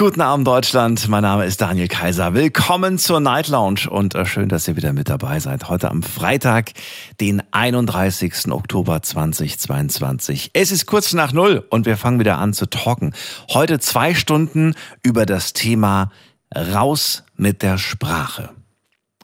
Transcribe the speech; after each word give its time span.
Guten 0.00 0.22
Abend 0.22 0.46
Deutschland, 0.46 1.08
mein 1.08 1.20
Name 1.20 1.44
ist 1.44 1.60
Daniel 1.60 1.86
Kaiser. 1.86 2.32
Willkommen 2.32 2.96
zur 2.96 3.20
Night 3.20 3.48
Lounge 3.48 3.80
und 3.86 4.14
äh, 4.14 4.24
schön, 4.24 4.48
dass 4.48 4.66
ihr 4.66 4.74
wieder 4.74 4.94
mit 4.94 5.10
dabei 5.10 5.40
seid. 5.40 5.68
Heute 5.68 5.90
am 5.90 6.02
Freitag, 6.02 6.72
den 7.20 7.42
31. 7.50 8.50
Oktober 8.50 9.02
2022. 9.02 10.52
Es 10.54 10.72
ist 10.72 10.86
kurz 10.86 11.12
nach 11.12 11.34
Null 11.34 11.66
und 11.68 11.84
wir 11.84 11.98
fangen 11.98 12.18
wieder 12.18 12.38
an 12.38 12.54
zu 12.54 12.64
talken. 12.64 13.12
Heute 13.52 13.78
zwei 13.78 14.14
Stunden 14.14 14.74
über 15.02 15.26
das 15.26 15.52
Thema 15.52 16.10
Raus 16.56 17.24
mit 17.36 17.60
der 17.60 17.76
Sprache. 17.76 18.48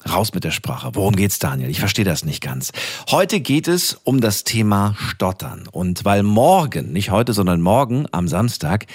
Raus 0.06 0.34
mit 0.34 0.45
der 0.45 0.50
Sprache. 0.50 0.90
Worum 0.92 1.16
geht's, 1.16 1.38
Daniel? 1.38 1.70
Ich 1.70 1.80
verstehe 1.80 2.04
das 2.04 2.24
nicht 2.24 2.42
ganz. 2.42 2.72
Heute 3.10 3.40
geht 3.40 3.66
es 3.66 3.95
um 4.04 4.20
das 4.20 4.45
Thema 4.45 4.95
Stottern. 4.98 5.68
Und 5.70 6.04
weil 6.04 6.22
morgen, 6.22 6.92
nicht 6.92 7.10
heute, 7.10 7.32
sondern 7.32 7.60
morgen 7.60 8.06
am 8.12 8.28
Samstag, 8.28 8.86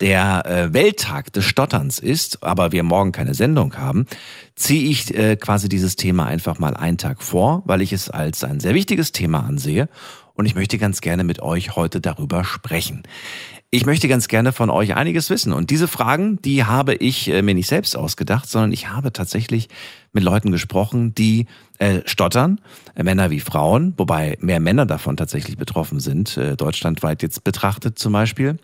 der 0.00 0.46
äh, 0.46 0.72
Welttag 0.72 1.32
des 1.32 1.44
Stotterns 1.44 1.98
ist, 1.98 2.42
aber 2.42 2.72
wir 2.72 2.82
morgen 2.82 3.12
keine 3.12 3.34
Sendung 3.34 3.76
haben, 3.76 4.06
ziehe 4.56 4.90
ich 4.90 5.14
äh, 5.14 5.36
quasi 5.36 5.68
dieses 5.68 5.96
Thema 5.96 6.26
einfach 6.26 6.58
mal 6.58 6.76
einen 6.76 6.98
Tag 6.98 7.22
vor, 7.22 7.62
weil 7.64 7.80
ich 7.80 7.92
es 7.92 8.10
als 8.10 8.44
ein 8.44 8.60
sehr 8.60 8.74
wichtiges 8.74 9.12
Thema 9.12 9.40
ansehe 9.40 9.88
und 10.34 10.46
ich 10.46 10.54
möchte 10.54 10.78
ganz 10.78 11.00
gerne 11.00 11.24
mit 11.24 11.40
euch 11.40 11.76
heute 11.76 12.00
darüber 12.00 12.44
sprechen. 12.44 13.04
Ich 13.70 13.86
möchte 13.86 14.06
ganz 14.06 14.28
gerne 14.28 14.52
von 14.52 14.70
euch 14.70 14.94
einiges 14.94 15.30
wissen. 15.30 15.52
Und 15.52 15.70
diese 15.70 15.88
Fragen, 15.88 16.40
die 16.42 16.62
habe 16.62 16.94
ich 16.94 17.28
äh, 17.28 17.42
mir 17.42 17.54
nicht 17.54 17.66
selbst 17.66 17.96
ausgedacht, 17.96 18.48
sondern 18.48 18.72
ich 18.72 18.88
habe 18.88 19.12
tatsächlich 19.12 19.68
mit 20.12 20.22
Leuten 20.22 20.52
gesprochen, 20.52 21.12
die 21.14 21.46
äh, 21.78 22.00
stottern, 22.04 22.60
Männer 22.94 23.30
wie 23.30 23.40
Frauen, 23.40 23.94
wobei 23.96 24.36
mehr 24.40 24.60
Männer 24.60 24.86
davon 24.86 25.16
tatsächlich 25.16 25.56
betroffen 25.56 25.98
sind, 25.98 26.38
deutschlandweit 26.56 27.22
jetzt 27.22 27.42
betrachtet 27.42 27.98
zum 27.98 28.12
Beispiel. 28.12 28.58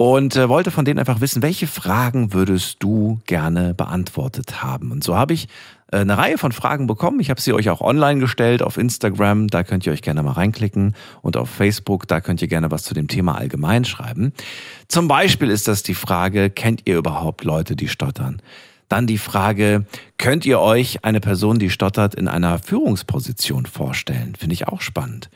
Und 0.00 0.34
äh, 0.34 0.48
wollte 0.48 0.70
von 0.70 0.86
denen 0.86 0.98
einfach 0.98 1.20
wissen, 1.20 1.42
welche 1.42 1.66
Fragen 1.66 2.32
würdest 2.32 2.76
du 2.78 3.20
gerne 3.26 3.74
beantwortet 3.74 4.62
haben? 4.62 4.92
Und 4.92 5.04
so 5.04 5.14
habe 5.14 5.34
ich 5.34 5.46
äh, 5.92 5.98
eine 5.98 6.16
Reihe 6.16 6.38
von 6.38 6.52
Fragen 6.52 6.86
bekommen. 6.86 7.20
Ich 7.20 7.28
habe 7.28 7.38
sie 7.38 7.52
euch 7.52 7.68
auch 7.68 7.82
online 7.82 8.18
gestellt 8.18 8.62
auf 8.62 8.78
Instagram, 8.78 9.48
da 9.48 9.62
könnt 9.62 9.84
ihr 9.84 9.92
euch 9.92 10.00
gerne 10.00 10.22
mal 10.22 10.32
reinklicken 10.32 10.94
und 11.20 11.36
auf 11.36 11.50
Facebook, 11.50 12.08
da 12.08 12.22
könnt 12.22 12.40
ihr 12.40 12.48
gerne 12.48 12.70
was 12.70 12.84
zu 12.84 12.94
dem 12.94 13.08
Thema 13.08 13.34
allgemein 13.34 13.84
schreiben. 13.84 14.32
Zum 14.88 15.06
Beispiel 15.06 15.50
ist 15.50 15.68
das 15.68 15.82
die 15.82 15.92
Frage, 15.92 16.48
kennt 16.48 16.80
ihr 16.86 16.96
überhaupt 16.96 17.44
Leute, 17.44 17.76
die 17.76 17.88
stottern? 17.88 18.40
Dann 18.88 19.06
die 19.06 19.18
Frage, 19.18 19.84
könnt 20.16 20.46
ihr 20.46 20.60
euch 20.60 21.04
eine 21.04 21.20
Person, 21.20 21.58
die 21.58 21.68
stottert, 21.68 22.14
in 22.14 22.26
einer 22.26 22.58
Führungsposition 22.58 23.66
vorstellen? 23.66 24.34
Finde 24.34 24.54
ich 24.54 24.66
auch 24.66 24.80
spannend. 24.80 25.28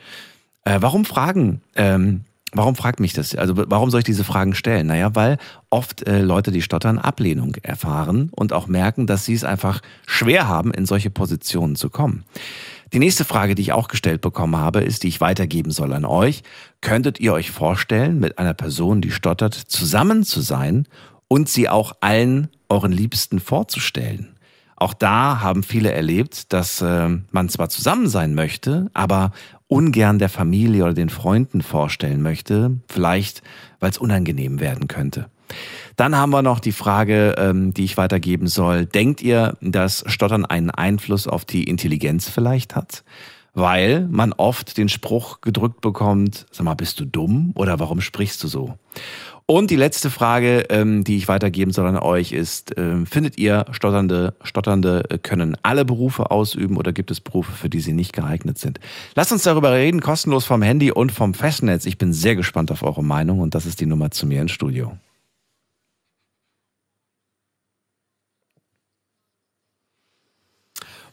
Äh, 0.63 0.77
warum 0.81 1.05
Fragen? 1.05 1.61
Ähm, 1.75 2.21
Warum 2.53 2.75
fragt 2.75 2.99
mich 2.99 3.13
das? 3.13 3.35
Also 3.35 3.53
warum 3.57 3.89
soll 3.89 3.99
ich 3.99 4.05
diese 4.05 4.23
Fragen 4.23 4.55
stellen? 4.55 4.87
Naja, 4.87 5.13
weil 5.13 5.37
oft 5.69 6.07
äh, 6.07 6.21
Leute, 6.21 6.51
die 6.51 6.61
stottern, 6.61 6.99
Ablehnung 6.99 7.55
erfahren 7.63 8.29
und 8.31 8.53
auch 8.53 8.67
merken, 8.67 9.07
dass 9.07 9.25
sie 9.25 9.33
es 9.33 9.43
einfach 9.43 9.81
schwer 10.05 10.47
haben, 10.47 10.71
in 10.73 10.85
solche 10.85 11.09
Positionen 11.09 11.75
zu 11.75 11.89
kommen. 11.89 12.23
Die 12.93 12.99
nächste 12.99 13.25
Frage, 13.25 13.55
die 13.55 13.63
ich 13.63 13.73
auch 13.73 13.87
gestellt 13.87 14.21
bekommen 14.21 14.55
habe, 14.55 14.81
ist, 14.81 15.03
die 15.03 15.07
ich 15.07 15.19
weitergeben 15.19 15.71
soll 15.71 15.91
an 15.91 16.05
euch. 16.05 16.43
Könntet 16.81 17.19
ihr 17.19 17.33
euch 17.33 17.51
vorstellen, 17.51 18.19
mit 18.19 18.37
einer 18.37 18.53
Person, 18.53 19.01
die 19.01 19.11
stottert, 19.11 19.53
zusammen 19.53 20.23
zu 20.23 20.39
sein 20.39 20.87
und 21.27 21.49
sie 21.49 21.67
auch 21.67 21.93
allen 21.99 22.47
euren 22.69 22.91
Liebsten 22.91 23.39
vorzustellen? 23.39 24.35
Auch 24.77 24.93
da 24.93 25.41
haben 25.41 25.63
viele 25.63 25.91
erlebt, 25.91 26.53
dass 26.53 26.81
äh, 26.81 27.09
man 27.31 27.49
zwar 27.49 27.69
zusammen 27.69 28.07
sein 28.07 28.35
möchte, 28.35 28.89
aber 28.93 29.31
ungern 29.67 30.19
der 30.19 30.29
Familie 30.29 30.83
oder 30.83 30.93
den 30.93 31.09
Freunden 31.09 31.61
vorstellen 31.61 32.21
möchte, 32.21 32.79
vielleicht 32.87 33.41
weil 33.79 33.89
es 33.91 33.97
unangenehm 33.97 34.59
werden 34.59 34.87
könnte. 34.87 35.27
Dann 35.95 36.15
haben 36.15 36.31
wir 36.31 36.41
noch 36.41 36.59
die 36.59 36.71
Frage, 36.71 37.35
ähm, 37.37 37.73
die 37.73 37.85
ich 37.85 37.97
weitergeben 37.97 38.47
soll. 38.47 38.85
Denkt 38.85 39.21
ihr, 39.21 39.57
dass 39.61 40.03
Stottern 40.07 40.45
einen 40.45 40.71
Einfluss 40.71 41.27
auf 41.27 41.45
die 41.45 41.63
Intelligenz 41.63 42.29
vielleicht 42.29 42.75
hat? 42.75 43.03
Weil 43.53 44.07
man 44.09 44.33
oft 44.33 44.77
den 44.77 44.89
Spruch 44.89 45.39
gedrückt 45.39 45.79
bekommt, 45.79 46.45
sag 46.51 46.65
mal, 46.65 46.73
bist 46.73 46.99
du 46.99 47.05
dumm 47.05 47.51
oder 47.55 47.79
warum 47.79 48.01
sprichst 48.01 48.43
du 48.43 48.47
so? 48.47 48.77
Und 49.47 49.69
die 49.69 49.75
letzte 49.75 50.09
Frage, 50.09 50.65
ähm, 50.69 51.03
die 51.03 51.17
ich 51.17 51.27
weitergeben 51.27 51.71
soll 51.71 51.85
an 51.85 51.97
euch, 51.97 52.31
ist, 52.31 52.75
äh, 52.79 53.05
findet 53.05 53.37
ihr, 53.37 53.65
Stotternde, 53.69 54.33
Stotternde 54.41 55.03
können 55.21 55.55
alle 55.61 55.85
Berufe 55.85 56.31
ausüben 56.31 56.77
oder 56.77 56.93
gibt 56.93 57.11
es 57.11 57.21
Berufe, 57.21 57.51
für 57.51 57.69
die 57.69 57.79
sie 57.79 57.93
nicht 57.93 58.11
geeignet 58.11 58.57
sind? 58.57 58.79
Lasst 59.13 59.31
uns 59.31 59.43
darüber 59.43 59.71
reden, 59.71 60.01
kostenlos 60.01 60.45
vom 60.45 60.63
Handy 60.63 60.91
und 60.91 61.11
vom 61.11 61.35
Festnetz. 61.35 61.85
Ich 61.85 61.99
bin 61.99 62.11
sehr 62.11 62.35
gespannt 62.35 62.71
auf 62.71 62.81
eure 62.81 63.03
Meinung 63.03 63.39
und 63.39 63.53
das 63.53 63.67
ist 63.67 63.79
die 63.79 63.85
Nummer 63.85 64.09
zu 64.09 64.25
mir 64.25 64.41
ins 64.41 64.51
Studio. 64.51 64.97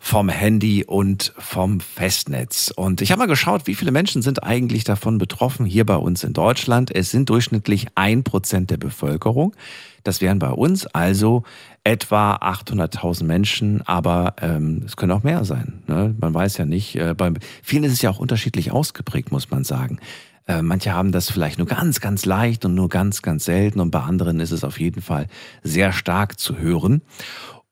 Vom 0.04 0.28
Handy 0.28 0.84
und 0.84 1.32
vom 1.38 1.78
Festnetz. 1.78 2.72
Und 2.74 3.00
ich 3.00 3.12
habe 3.12 3.20
mal 3.20 3.26
geschaut, 3.26 3.68
wie 3.68 3.76
viele 3.76 3.92
Menschen 3.92 4.20
sind 4.20 4.42
eigentlich 4.42 4.82
davon 4.82 5.16
betroffen 5.16 5.64
hier 5.64 5.86
bei 5.86 5.94
uns 5.94 6.24
in 6.24 6.32
Deutschland. 6.32 6.92
Es 6.92 7.12
sind 7.12 7.30
durchschnittlich 7.30 7.86
ein 7.94 8.24
Prozent 8.24 8.70
der 8.72 8.78
Bevölkerung. 8.78 9.54
Das 10.02 10.20
wären 10.20 10.40
bei 10.40 10.50
uns 10.50 10.86
also 10.86 11.44
etwa 11.84 12.34
800.000 12.34 13.22
Menschen, 13.22 13.80
aber 13.82 14.34
ähm, 14.42 14.82
es 14.84 14.96
können 14.96 15.12
auch 15.12 15.22
mehr 15.22 15.44
sein. 15.44 15.84
Ne? 15.86 16.12
Man 16.20 16.34
weiß 16.34 16.56
ja 16.56 16.64
nicht. 16.64 16.96
Äh, 16.96 17.14
bei 17.16 17.30
vielen 17.62 17.84
ist 17.84 17.92
es 17.92 18.02
ja 18.02 18.10
auch 18.10 18.18
unterschiedlich 18.18 18.72
ausgeprägt, 18.72 19.30
muss 19.30 19.50
man 19.50 19.62
sagen. 19.62 20.00
Äh, 20.48 20.62
manche 20.62 20.92
haben 20.92 21.12
das 21.12 21.30
vielleicht 21.30 21.58
nur 21.58 21.68
ganz, 21.68 22.00
ganz 22.00 22.26
leicht 22.26 22.64
und 22.64 22.74
nur 22.74 22.88
ganz, 22.88 23.22
ganz 23.22 23.44
selten 23.44 23.78
und 23.78 23.92
bei 23.92 24.00
anderen 24.00 24.40
ist 24.40 24.50
es 24.50 24.64
auf 24.64 24.80
jeden 24.80 25.00
Fall 25.00 25.28
sehr 25.62 25.92
stark 25.92 26.40
zu 26.40 26.58
hören. 26.58 27.02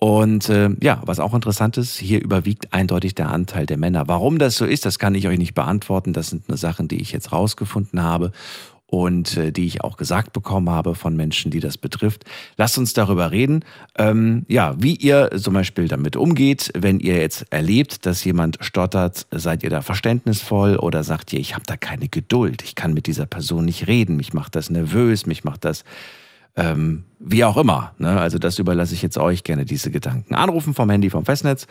Und 0.01 0.49
äh, 0.49 0.71
ja, 0.81 1.03
was 1.05 1.21
auch 1.21 1.35
interessant 1.35 1.77
ist, 1.77 1.99
hier 1.99 2.23
überwiegt 2.23 2.73
eindeutig 2.73 3.15
der 3.15 3.29
Anteil 3.29 3.67
der 3.67 3.77
Männer. 3.77 4.09
Warum 4.09 4.39
das 4.39 4.57
so 4.57 4.65
ist, 4.65 4.87
das 4.87 4.99
kann 4.99 5.15
ich 5.15 5.29
euch 5.29 5.37
nicht 5.37 5.55
beantworten. 5.55 6.15
Das 6.15 6.31
sind 6.31 6.49
nur 6.49 6.57
Sachen, 6.57 6.89
die 6.89 7.03
ich 7.03 7.13
jetzt 7.13 7.33
rausgefunden 7.33 8.03
habe 8.03 8.33
und 8.87 9.37
äh, 9.37 9.53
die 9.53 9.67
ich 9.67 9.85
auch 9.85 9.99
gesagt 9.99 10.33
bekommen 10.33 10.71
habe 10.71 10.95
von 10.95 11.17
Menschen, 11.17 11.51
die 11.51 11.61
das 11.61 11.77
betrifft. 11.77 12.25
Lasst 12.57 12.79
uns 12.79 12.95
darüber 12.95 13.31
reden, 13.31 13.63
ähm, 13.99 14.47
ja, 14.49 14.75
wie 14.79 14.97
ihr 14.97 15.33
zum 15.37 15.53
Beispiel 15.53 15.87
damit 15.87 16.17
umgeht, 16.17 16.73
wenn 16.75 16.99
ihr 16.99 17.19
jetzt 17.19 17.45
erlebt, 17.51 18.07
dass 18.07 18.25
jemand 18.25 18.57
stottert, 18.63 19.27
seid 19.31 19.63
ihr 19.63 19.71
da 19.71 19.83
verständnisvoll 19.83 20.77
oder 20.77 21.05
sagt 21.05 21.35
ihr, 21.35 21.41
ich 21.41 21.55
habe 21.55 21.65
da 21.67 21.77
keine 21.77 22.09
Geduld, 22.09 22.63
ich 22.63 22.75
kann 22.75 22.95
mit 22.95 23.07
dieser 23.07 23.27
Person 23.27 23.67
nicht 23.67 23.87
reden, 23.87 24.17
mich 24.17 24.33
macht 24.33 24.57
das 24.57 24.71
nervös, 24.71 25.27
mich 25.27 25.45
macht 25.45 25.67
das 25.67 25.85
ähm, 26.57 27.05
wie 27.23 27.45
auch 27.45 27.59
immer. 27.59 27.93
Ne? 27.99 28.19
Also 28.19 28.39
das 28.39 28.59
überlasse 28.59 28.95
ich 28.95 29.03
jetzt 29.03 29.19
euch 29.19 29.45
gerne 29.45 29.67
diese 29.67 29.91
Gedanken. 29.91 30.35
Anrufen 30.35 30.73
vom 30.73 30.89
Handy 30.89 31.11
vom 31.11 31.27
Festnetz 31.27 31.67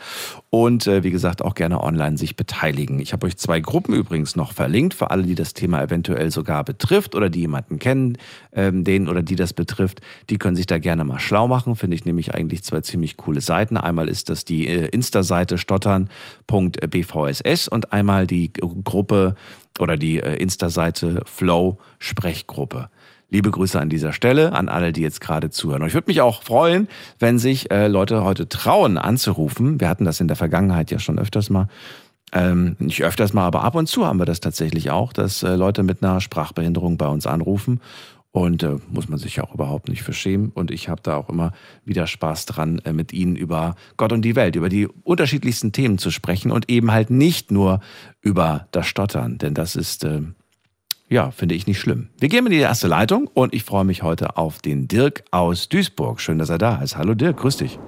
und 0.48 0.86
äh, 0.86 1.02
wie 1.02 1.10
gesagt 1.10 1.42
auch 1.42 1.54
gerne 1.54 1.82
online 1.82 2.16
sich 2.16 2.36
beteiligen. 2.36 3.00
Ich 3.00 3.12
habe 3.12 3.26
euch 3.26 3.36
zwei 3.36 3.58
Gruppen 3.58 3.92
übrigens 3.92 4.36
noch 4.36 4.52
verlinkt 4.52 4.94
für 4.94 5.10
alle, 5.10 5.24
die 5.24 5.34
das 5.34 5.52
Thema 5.52 5.82
eventuell 5.82 6.30
sogar 6.30 6.64
betrifft 6.64 7.16
oder 7.16 7.30
die 7.30 7.40
jemanden 7.40 7.80
kennen, 7.80 8.16
ähm, 8.52 8.84
den 8.84 9.08
oder 9.08 9.22
die 9.22 9.36
das 9.36 9.52
betrifft. 9.52 10.00
Die 10.30 10.38
können 10.38 10.56
sich 10.56 10.66
da 10.66 10.78
gerne 10.78 11.04
mal 11.04 11.18
schlau 11.18 11.48
machen. 11.48 11.74
Finde 11.74 11.96
ich 11.96 12.04
nämlich 12.04 12.32
eigentlich 12.34 12.62
zwei 12.62 12.80
ziemlich 12.80 13.16
coole 13.16 13.40
Seiten. 13.40 13.76
Einmal 13.76 14.08
ist 14.08 14.30
das 14.30 14.44
die 14.44 14.68
äh, 14.68 14.86
Insta-Seite 14.86 15.58
stottern.bvss 15.58 17.68
und 17.68 17.92
einmal 17.92 18.28
die 18.28 18.52
Gruppe 18.52 19.34
oder 19.80 19.96
die 19.96 20.20
äh, 20.20 20.36
Insta-Seite 20.36 21.22
Flow 21.26 21.78
Sprechgruppe. 21.98 22.88
Liebe 23.30 23.50
Grüße 23.50 23.80
an 23.80 23.88
dieser 23.88 24.12
Stelle 24.12 24.52
an 24.52 24.68
alle, 24.68 24.92
die 24.92 25.02
jetzt 25.02 25.20
gerade 25.20 25.50
zuhören. 25.50 25.82
Und 25.82 25.88
ich 25.88 25.94
würde 25.94 26.08
mich 26.08 26.20
auch 26.20 26.42
freuen, 26.42 26.88
wenn 27.18 27.38
sich 27.38 27.70
äh, 27.70 27.86
Leute 27.86 28.24
heute 28.24 28.48
trauen 28.48 28.98
anzurufen. 28.98 29.80
Wir 29.80 29.88
hatten 29.88 30.04
das 30.04 30.20
in 30.20 30.26
der 30.28 30.36
Vergangenheit 30.36 30.90
ja 30.90 30.98
schon 30.98 31.18
öfters 31.18 31.48
mal. 31.48 31.68
Ähm, 32.32 32.76
nicht 32.78 33.02
öfters 33.02 33.32
mal, 33.32 33.46
aber 33.46 33.64
ab 33.64 33.74
und 33.74 33.86
zu 33.86 34.06
haben 34.06 34.18
wir 34.18 34.26
das 34.26 34.40
tatsächlich 34.40 34.90
auch, 34.90 35.12
dass 35.12 35.42
äh, 35.42 35.54
Leute 35.54 35.82
mit 35.82 36.02
einer 36.02 36.20
Sprachbehinderung 36.20 36.96
bei 36.96 37.08
uns 37.08 37.26
anrufen. 37.26 37.80
Und 38.32 38.62
äh, 38.62 38.76
muss 38.88 39.08
man 39.08 39.18
sich 39.18 39.40
auch 39.40 39.54
überhaupt 39.54 39.88
nicht 39.88 40.02
verschämen. 40.02 40.50
Und 40.50 40.70
ich 40.70 40.88
habe 40.88 41.02
da 41.02 41.16
auch 41.16 41.28
immer 41.28 41.52
wieder 41.84 42.06
Spaß 42.06 42.46
dran, 42.46 42.78
äh, 42.84 42.92
mit 42.92 43.12
Ihnen 43.12 43.34
über 43.34 43.74
Gott 43.96 44.12
und 44.12 44.22
die 44.22 44.36
Welt, 44.36 44.54
über 44.54 44.68
die 44.68 44.86
unterschiedlichsten 44.86 45.72
Themen 45.72 45.98
zu 45.98 46.12
sprechen 46.12 46.52
und 46.52 46.70
eben 46.70 46.92
halt 46.92 47.10
nicht 47.10 47.50
nur 47.50 47.80
über 48.20 48.68
das 48.70 48.86
Stottern. 48.86 49.38
Denn 49.38 49.54
das 49.54 49.74
ist 49.74 50.04
äh, 50.04 50.22
ja, 51.10 51.30
finde 51.32 51.54
ich 51.56 51.66
nicht 51.66 51.80
schlimm. 51.80 52.08
Wir 52.20 52.28
gehen 52.28 52.46
in 52.46 52.52
die 52.52 52.58
erste 52.58 52.86
Leitung 52.86 53.28
und 53.34 53.52
ich 53.52 53.64
freue 53.64 53.84
mich 53.84 54.02
heute 54.02 54.36
auf 54.36 54.60
den 54.60 54.86
Dirk 54.88 55.24
aus 55.32 55.68
Duisburg. 55.68 56.20
Schön, 56.20 56.38
dass 56.38 56.50
er 56.50 56.58
da 56.58 56.76
ist. 56.82 56.96
Hallo 56.96 57.14
Dirk, 57.14 57.36
grüß 57.38 57.56
dich. 57.58 57.78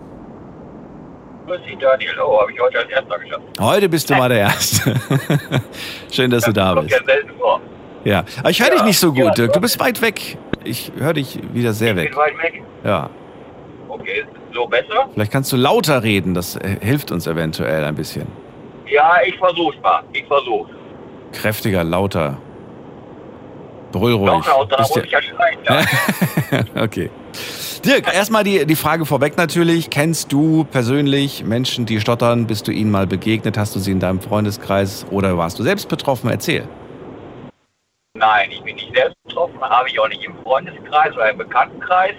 Grüß 1.47 1.61
dich, 1.63 1.79
Daniel. 1.79 2.11
Oh, 2.25 2.41
habe 2.41 2.53
ich 2.53 2.61
heute 2.61 2.79
als 2.81 2.91
Erster 2.91 3.19
geschafft. 3.19 3.43
Heute 3.61 3.89
bist 3.89 4.11
du 4.11 4.15
mal 4.15 4.29
der 4.29 4.39
Erste. 4.41 4.95
Schön, 6.11 6.31
dass 6.31 6.45
du 6.45 6.53
da 6.53 6.75
bist. 6.75 6.91
ja 6.91 6.99
selten 7.05 7.31
vor. 7.39 7.61
Ja, 8.05 8.25
aber 8.41 8.51
ich 8.51 8.61
höre 8.61 8.71
dich 8.71 8.81
Ja, 8.81 8.85
nicht 8.87 8.99
so 8.99 9.13
ja, 9.15 9.25
gut, 9.29 9.39
Dirk. 9.39 9.53
Du 9.53 9.61
bist 9.61 9.79
weit 9.79 10.03
weg. 10.03 10.37
Ich 10.65 10.91
höre 10.99 11.15
dich 11.15 11.39
wieder 11.53 11.73
sehr 11.73 11.91
Ich 11.93 11.97
weg. 11.97 12.11
bin 12.11 12.19
weit 12.19 12.43
weg. 12.43 12.63
Ja. 12.85 13.09
Okay, 13.89 14.25
so 14.53 14.67
besser? 14.67 15.09
Vielleicht 15.15 15.31
kannst 15.33 15.53
du 15.53 15.57
lauter 15.57 16.03
reden, 16.03 16.35
das 16.35 16.57
äh, 16.57 16.77
hilft 16.81 17.13
uns 17.13 17.27
eventuell 17.29 17.85
ein 17.85 17.95
bisschen. 17.95 18.27
Ja, 18.89 19.17
ich 19.25 19.37
versuch's 19.39 19.77
mal. 19.83 20.03
Ich 20.13 20.25
versuch's. 20.27 20.71
Kräftiger, 21.33 21.85
lauter. 21.85 22.39
Brüll 23.93 24.15
ruhig. 24.15 24.47
Lauter, 24.47 24.77
da 24.77 24.83
muss 24.83 24.97
ich 24.97 25.11
ja 25.11 25.23
schreien. 25.23 25.59
Ja. 25.65 26.83
okay. 26.83 27.11
Dirk, 27.85 28.15
erstmal 28.15 28.45
die, 28.45 28.65
die 28.65 28.77
Frage 28.77 29.07
vorweg 29.07 29.37
natürlich. 29.37 29.91
Kennst 29.91 30.33
du 30.33 30.65
persönlich 30.65 31.45
Menschen, 31.45 31.85
die 31.85 32.01
stottern? 32.01 32.47
Bist 32.47 32.69
du 32.69 32.73
ihnen 32.73 32.91
mal 32.91 33.07
begegnet? 33.07 33.59
Hast 33.59 33.75
du 33.75 33.81
sie 33.81 33.91
in 33.93 34.01
deinem 34.01 34.21
Freundeskreis 34.21 35.07
oder 35.11 35.37
warst 35.37 35.59
du 35.59 35.63
selbst 35.63 35.89
betroffen? 35.89 36.31
Erzähl. 36.31 36.69
Nein, 38.15 38.51
ich 38.53 38.63
bin 38.63 38.77
nicht 38.77 38.95
selbst 38.95 39.17
betroffen, 39.25 39.61
habe 39.61 39.89
ich 39.89 39.99
auch 39.99 40.09
nicht 40.09 40.23
im 40.23 40.35
Freundeskreis 40.43 41.13
oder 41.15 41.31
im 41.31 41.39
Bekanntenkreis. 41.39 42.15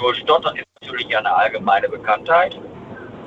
Nur 0.00 0.14
Stottern 0.14 0.56
ist 0.56 0.64
natürlich 0.80 1.16
eine 1.16 1.34
allgemeine 1.34 1.88
Bekanntheit. 1.88 2.58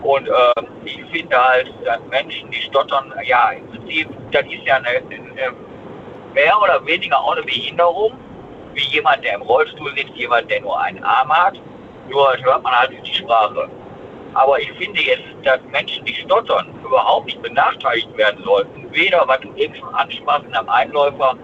Und 0.01 0.27
äh, 0.27 0.63
ich 0.85 1.03
finde 1.11 1.35
halt, 1.37 1.71
dass 1.85 1.99
Menschen, 2.09 2.49
die 2.49 2.61
stottern, 2.61 3.13
ja, 3.23 3.51
im 3.51 3.67
Prinzip, 3.67 4.07
das 4.31 4.43
ist 4.45 4.65
ja 4.65 4.77
eine, 4.77 4.87
eine, 4.87 5.53
mehr 6.37 6.61
oder 6.61 6.85
weniger 6.85 7.19
auch 7.19 7.31
eine 7.35 7.41
Behinderung, 7.41 8.11
wie 8.75 8.87
jemand, 8.95 9.23
der 9.23 9.33
im 9.33 9.41
Rollstuhl 9.41 9.91
sitzt, 9.97 10.13
jemand, 10.13 10.51
der 10.51 10.61
nur 10.61 10.79
einen 10.79 11.03
Arm 11.03 11.29
hat. 11.29 11.59
Nur 12.09 12.37
hört 12.43 12.61
man 12.61 12.73
halt 12.73 12.91
die 13.03 13.13
Sprache. 13.13 13.67
Aber 14.35 14.59
ich 14.59 14.71
finde 14.73 15.01
jetzt, 15.01 15.29
dass 15.43 15.59
Menschen, 15.71 16.05
die 16.05 16.13
stottern, 16.13 16.67
überhaupt 16.85 17.25
nicht 17.25 17.41
benachteiligt 17.41 18.15
werden 18.15 18.43
sollten. 18.43 18.87
Weder, 18.91 19.27
was 19.27 19.39
du 19.39 19.51
eben 19.55 19.73
schon 19.73 19.93
ansprachst, 19.95 20.45
in 20.45 20.53
einem 20.53 20.69
Einläufer, 20.69 21.35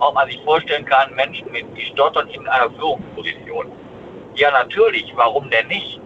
ob 0.00 0.14
man 0.14 0.28
sich 0.28 0.38
vorstellen 0.44 0.84
kann, 0.84 1.14
Menschen 1.14 1.50
mit 1.50 1.64
die 1.74 1.86
stottern 1.86 2.28
in 2.28 2.46
einer 2.46 2.70
Führungsposition. 2.72 3.72
Ja, 4.34 4.50
natürlich, 4.50 5.10
warum 5.16 5.48
denn 5.48 5.66
nicht? 5.68 5.98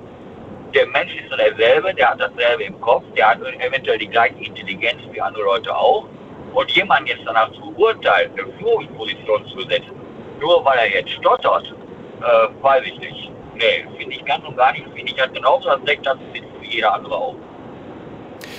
Der 0.73 0.87
Mensch 0.87 1.17
ist 1.17 1.33
derselbe, 1.37 1.93
der 1.95 2.11
hat 2.11 2.21
dasselbe 2.21 2.65
im 2.65 2.81
Kopf, 2.81 3.03
der 3.17 3.31
hat 3.31 3.41
eventuell 3.41 3.99
die 3.99 4.09
gleiche 4.09 4.39
Intelligenz 4.39 5.01
wie 5.11 5.21
andere 5.21 5.43
Leute 5.43 5.77
auch. 5.77 6.07
Und 6.55 6.71
jemanden 6.71 7.09
jetzt 7.09 7.23
danach 7.27 7.51
zu 7.53 7.71
beurteilen, 7.73 8.31
eine 8.33 8.53
Führungsposition 8.59 9.47
zu 9.47 9.61
setzen, 9.63 9.93
nur 10.41 10.65
weil 10.65 10.79
er 10.79 10.95
jetzt 10.95 11.11
stottert, 11.11 11.75
äh, 12.21 12.63
weiß 12.63 12.85
ich 12.87 12.99
nicht. 12.99 13.31
Nee, 13.55 13.87
finde 13.99 14.15
ich 14.15 14.25
ganz 14.25 14.45
und 14.47 14.57
gar 14.57 14.73
nicht. 14.73 14.85
Finde 14.95 15.13
ich 15.13 15.19
halt 15.19 15.35
genauso 15.35 15.69
als 15.69 15.83
das 16.03 16.17
wie 16.33 16.69
jeder 16.69 16.95
andere 16.95 17.15
auch. 17.15 17.35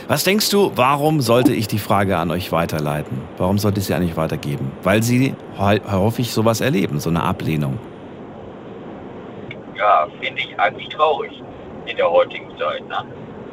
Was 0.08 0.24
denkst 0.24 0.50
du, 0.50 0.72
warum 0.76 1.22
sollte 1.22 1.54
ich 1.54 1.68
die 1.68 1.80
Frage 1.80 2.18
an 2.18 2.32
euch 2.32 2.52
weiterleiten? 2.52 3.22
Warum 3.38 3.58
sollte 3.58 3.80
ich 3.80 3.88
sie 3.88 3.94
eigentlich 3.94 4.16
weitergeben? 4.16 4.72
Weil 4.82 5.04
sie 5.04 5.36
häufig 5.58 6.32
sowas 6.32 6.62
erleben, 6.62 7.00
so 7.00 7.10
eine 7.10 7.24
Ablehnung. 7.24 7.78
Ja, 9.76 10.08
finde 10.22 10.42
ich 10.42 10.58
eigentlich 10.60 10.88
traurig 10.90 11.44
in 11.86 11.98
der 11.98 12.10
heutigen 12.10 12.50
Zeit. 12.58 12.88
Ne? 12.88 13.06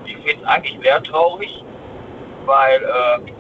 Ich 0.05 0.15
finde 0.15 0.37
es 0.43 0.45
eigentlich 0.45 0.79
sehr 0.83 1.03
traurig, 1.03 1.65
weil 2.47 2.83
äh, 2.83 3.33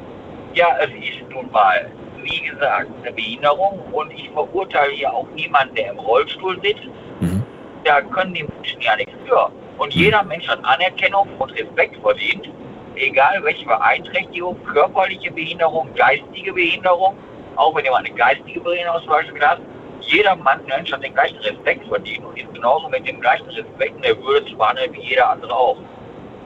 ja, 0.54 0.68
es 0.80 0.90
ist 0.90 1.28
nun 1.30 1.50
mal, 1.50 1.90
wie 2.22 2.40
gesagt, 2.40 2.88
eine 3.02 3.12
Behinderung 3.12 3.80
und 3.92 4.12
ich 4.12 4.30
verurteile 4.30 4.92
hier 4.92 5.12
auch 5.12 5.28
niemanden, 5.34 5.74
der 5.74 5.90
im 5.90 5.98
Rollstuhl 5.98 6.58
sitzt. 6.62 6.84
Mhm. 7.20 7.44
Da 7.84 8.00
können 8.00 8.34
die 8.34 8.44
Menschen 8.44 8.80
ja 8.80 8.96
nichts 8.96 9.12
für. 9.26 9.50
Und 9.78 9.94
mhm. 9.94 10.00
jeder 10.00 10.22
Mensch 10.22 10.48
hat 10.48 10.60
Anerkennung 10.62 11.28
und 11.38 11.50
Respekt 11.52 11.96
verdient, 12.00 12.48
egal 12.96 13.42
welche 13.42 13.66
Beeinträchtigung, 13.66 14.56
körperliche 14.64 15.30
Behinderung, 15.32 15.92
geistige 15.94 16.52
Behinderung, 16.52 17.16
auch 17.56 17.74
wenn 17.74 17.84
jemand 17.84 18.06
eine 18.06 18.16
geistige 18.16 18.60
Behinderung 18.60 19.00
zum 19.00 19.10
Beispiel 19.10 19.42
hat, 19.42 19.60
jeder 20.00 20.36
Mann, 20.36 20.60
Mensch 20.66 20.92
hat 20.92 21.02
den 21.02 21.14
gleichen 21.14 21.38
Respekt 21.38 21.86
verdient 21.86 22.24
und 22.24 22.38
ist 22.38 22.52
genauso 22.52 22.88
mit 22.88 23.06
dem 23.08 23.20
gleichen 23.20 23.46
Respekt 23.46 23.96
in 23.96 24.02
der 24.02 24.16
Würde 24.22 24.46
zu 24.46 24.56
behandeln 24.56 24.92
wie 24.92 25.00
jeder 25.00 25.30
andere 25.30 25.54
auch. 25.54 25.78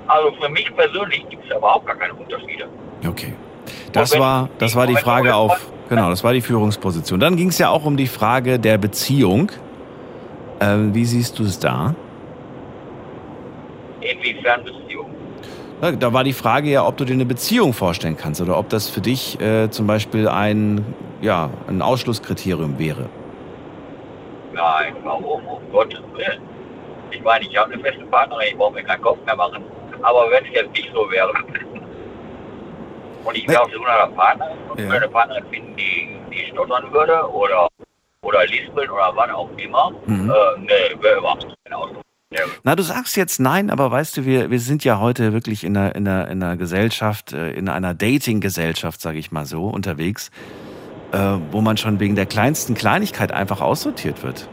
Also 0.06 0.32
für 0.40 0.48
mich 0.48 0.74
persönlich 0.74 1.28
gibt 1.28 1.44
es 1.44 1.56
überhaupt 1.56 1.86
gar 1.86 1.96
keine 1.96 2.14
Unterschiede. 2.14 2.68
Okay. 3.06 3.34
Das 3.92 4.18
war, 4.18 4.48
das 4.58 4.74
war 4.74 4.86
die 4.86 4.96
Frage 4.96 5.34
auf, 5.34 5.70
genau, 5.88 6.10
das 6.10 6.24
war 6.24 6.32
die 6.32 6.40
Führungsposition. 6.40 7.20
Dann 7.20 7.36
ging 7.36 7.48
es 7.48 7.58
ja 7.58 7.70
auch 7.70 7.84
um 7.84 7.96
die 7.96 8.06
Frage 8.06 8.58
der 8.58 8.78
Beziehung. 8.78 9.50
Ähm, 10.60 10.94
wie 10.94 11.04
siehst 11.04 11.38
du 11.38 11.44
es 11.44 11.58
da? 11.58 11.94
Inwiefern 14.00 14.64
Beziehung? 14.64 15.10
Da 15.80 16.12
war 16.12 16.24
die 16.24 16.32
Frage 16.32 16.70
ja, 16.70 16.84
ob 16.84 16.96
du 16.96 17.04
dir 17.04 17.12
eine 17.12 17.24
Beziehung 17.24 17.72
vorstellen 17.72 18.16
kannst 18.16 18.40
oder 18.40 18.58
ob 18.58 18.68
das 18.68 18.88
für 18.88 19.00
dich 19.00 19.40
äh, 19.40 19.70
zum 19.70 19.86
Beispiel 19.86 20.26
ein, 20.26 20.84
ja, 21.20 21.50
ein 21.68 21.82
Ausschlusskriterium 21.82 22.78
wäre. 22.78 23.08
Nein, 24.52 24.96
warum? 25.04 25.46
Um 25.46 25.72
Gottes 25.72 26.00
Willen. 26.14 26.40
Ich 27.12 27.22
meine, 27.22 27.44
ich 27.44 27.56
habe 27.56 27.72
eine 27.72 27.82
feste 27.82 28.04
Partnerin, 28.06 28.48
ich 28.50 28.56
brauche 28.56 28.74
mir 28.74 28.82
keinen 28.82 29.02
Kopf 29.02 29.18
mehr 29.24 29.36
machen. 29.36 29.62
Aber 30.02 30.30
wenn 30.30 30.44
es 30.44 30.50
jetzt 30.52 30.72
nicht 30.72 30.90
so 30.92 31.08
wäre, 31.10 31.32
und 33.28 33.36
ich 33.36 33.46
wäre 33.46 33.64
Suche 33.70 33.84
nach 33.84 34.04
einer 34.04 34.12
Partnerin 34.14 34.58
und 34.70 34.80
ja. 34.80 34.90
eine 34.90 35.08
Partnerin 35.08 35.44
finden, 35.50 35.76
die, 35.76 36.16
die 36.32 36.50
stottern 36.50 36.90
würde 36.92 37.30
oder, 37.30 37.68
oder 38.22 38.46
lispeln 38.46 38.88
oder 38.90 39.12
was 39.14 39.30
auch 39.30 39.50
immer, 39.58 39.92
mhm. 40.06 40.30
äh, 40.30 40.60
nee, 40.60 41.02
wäre 41.02 41.18
überhaupt 41.18 41.46
keine 41.64 41.76
Ausdruck. 41.76 42.02
Na, 42.62 42.76
du 42.76 42.82
sagst 42.82 43.16
jetzt 43.16 43.40
nein, 43.40 43.70
aber 43.70 43.90
weißt 43.90 44.18
du, 44.18 44.24
wir, 44.26 44.50
wir 44.50 44.60
sind 44.60 44.84
ja 44.84 45.00
heute 45.00 45.32
wirklich 45.32 45.64
in 45.64 45.76
einer, 45.76 45.94
in 45.94 46.06
einer, 46.06 46.28
in 46.28 46.42
einer 46.42 46.56
Gesellschaft, 46.56 47.32
äh, 47.32 47.52
in 47.52 47.68
einer 47.68 47.94
Dating-Gesellschaft, 47.94 49.00
sage 49.00 49.18
ich 49.18 49.30
mal 49.32 49.46
so, 49.46 49.68
unterwegs, 49.68 50.30
äh, 51.12 51.18
wo 51.50 51.62
man 51.62 51.78
schon 51.78 52.00
wegen 52.00 52.16
der 52.16 52.26
kleinsten 52.26 52.74
Kleinigkeit 52.74 53.32
einfach 53.32 53.60
aussortiert 53.62 54.22
wird. 54.22 54.48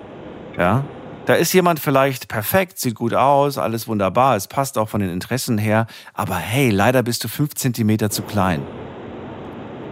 Ja, 0.57 0.85
da 1.25 1.33
ist 1.33 1.53
jemand 1.53 1.79
vielleicht 1.79 2.27
perfekt, 2.27 2.79
sieht 2.79 2.95
gut 2.95 3.13
aus, 3.13 3.57
alles 3.57 3.87
wunderbar, 3.87 4.35
es 4.35 4.47
passt 4.47 4.77
auch 4.77 4.89
von 4.89 5.01
den 5.01 5.09
Interessen 5.09 5.57
her, 5.57 5.87
aber 6.13 6.35
hey, 6.35 6.69
leider 6.69 7.03
bist 7.03 7.23
du 7.23 7.27
fünf 7.27 7.55
Zentimeter 7.55 8.09
zu 8.09 8.21
klein. 8.21 8.61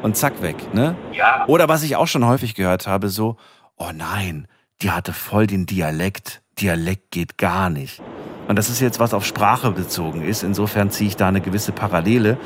Und 0.03 0.17
zack, 0.17 0.41
weg, 0.41 0.73
ne? 0.73 0.95
Ja. 1.13 1.45
Oder 1.47 1.69
was 1.69 1.81
ich 1.83 1.95
auch 1.95 2.07
schon 2.07 2.25
häufig 2.25 2.55
gehört 2.55 2.87
habe, 2.87 3.09
so, 3.09 3.37
oh 3.77 3.91
nein, 3.93 4.47
die 4.81 4.91
hatte 4.91 5.13
voll 5.13 5.47
den 5.47 5.65
Dialekt. 5.65 6.41
Dialekt 6.59 7.11
geht 7.11 7.37
gar 7.37 7.69
nicht. 7.69 8.01
Und 8.47 8.57
das 8.57 8.69
ist 8.69 8.81
jetzt 8.81 8.99
was 8.99 9.13
auf 9.13 9.25
Sprache 9.25 9.71
bezogen 9.71 10.23
ist. 10.23 10.43
Insofern 10.43 10.91
ziehe 10.91 11.07
ich 11.07 11.15
da 11.15 11.29
eine 11.29 11.39
gewisse 11.39 11.71
Parallele, 11.71 12.37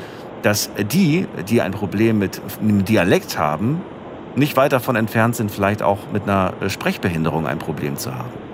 dass 0.42 0.70
die, 0.92 1.26
die 1.48 1.60
ein 1.60 1.72
Problem 1.72 2.18
mit 2.18 2.40
einem 2.60 2.84
Dialekt 2.84 3.36
haben, 3.36 3.82
nicht 4.36 4.56
weit 4.56 4.72
davon 4.72 4.94
entfernt 4.94 5.34
sind, 5.34 5.50
vielleicht 5.50 5.82
auch 5.82 5.98
mit 6.12 6.22
einer 6.22 6.54
Sprechbehinderung 6.68 7.48
ein 7.48 7.58
Problem 7.58 7.96
zu 7.96 8.14
haben. 8.14 8.47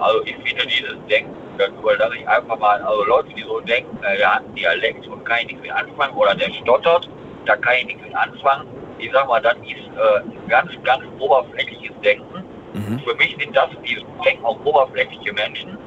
Also 0.00 0.22
ich 0.24 0.36
finde 0.36 0.66
dieses 0.66 0.96
Denken, 1.08 1.34
darüber 1.58 1.96
lasse 1.96 2.16
ich 2.16 2.28
einfach 2.28 2.58
mal, 2.58 2.80
also 2.82 3.04
Leute, 3.04 3.28
die 3.34 3.42
so 3.42 3.60
denken, 3.60 3.98
äh, 4.02 4.16
der 4.16 4.34
hat 4.34 4.44
einen 4.44 4.54
Dialekt 4.54 5.06
und 5.06 5.24
kann 5.24 5.38
ich 5.40 5.46
nichts 5.46 5.62
mit 5.62 5.72
anfangen 5.72 6.14
oder 6.16 6.34
der 6.34 6.52
stottert, 6.52 7.08
da 7.46 7.56
kann 7.56 7.74
ich 7.80 7.86
nichts 7.86 8.02
mit 8.02 8.14
anfangen. 8.14 8.68
Ich 8.98 9.10
sag 9.12 9.26
mal, 9.28 9.40
das 9.40 9.54
ist 9.58 9.76
äh, 9.76 10.48
ganz, 10.48 10.70
ganz 10.84 11.02
oberflächliches 11.18 11.94
Denken. 12.02 12.44
Mhm. 12.74 13.00
Für 13.00 13.14
mich 13.14 13.36
sind 13.38 13.56
das, 13.56 13.70
die 13.84 14.04
denken 14.24 14.44
auch 14.44 14.58
oberflächliche 14.64 15.32
Menschen, 15.32 15.78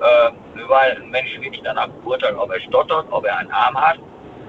äh, 0.00 0.68
weil 0.68 0.96
ein 0.96 1.10
Mensch 1.10 1.38
will 1.40 1.50
nicht 1.50 1.64
danach 1.64 1.88
beurteilen, 1.88 2.36
ob 2.36 2.52
er 2.52 2.60
stottert, 2.60 3.06
ob 3.10 3.24
er 3.24 3.38
einen 3.38 3.50
Arm 3.50 3.76
hat, 3.76 3.98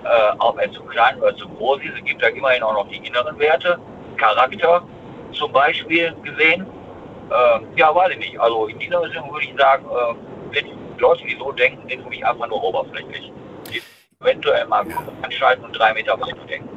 äh, 0.03 0.35
ob 0.39 0.59
er 0.59 0.71
zu 0.71 0.83
klein 0.83 1.19
oder 1.19 1.35
zu 1.37 1.47
groß 1.49 1.81
ist. 1.81 1.97
Es 1.97 2.05
gibt 2.05 2.21
da 2.21 2.27
immerhin 2.27 2.63
auch 2.63 2.73
noch 2.73 2.87
die 2.89 2.97
inneren 2.97 3.37
Werte, 3.39 3.79
Charakter 4.17 4.83
zum 5.33 5.51
Beispiel 5.51 6.13
gesehen. 6.23 6.65
Äh, 7.33 7.79
ja, 7.79 7.93
weiß 7.93 8.11
ich 8.11 8.19
nicht. 8.19 8.39
Also 8.39 8.67
in 8.67 8.77
dieser 8.77 9.01
Richtung 9.01 9.31
würde 9.31 9.45
ich 9.45 9.55
sagen, 9.57 9.85
äh, 9.85 10.55
wenn 10.55 10.99
Leute, 10.99 11.23
die 11.25 11.35
so 11.37 11.51
denken, 11.51 11.89
sind 11.89 12.03
für 12.03 12.09
mich 12.09 12.25
einfach 12.25 12.47
nur 12.47 12.63
oberflächlich. 12.63 13.31
Die 13.71 13.81
eventuell 14.21 14.67
mal 14.67 14.85
anschalten 15.21 15.65
und 15.65 15.73
drei 15.73 15.93
Meter 15.93 16.19
weiter 16.19 16.45
denken. 16.47 16.69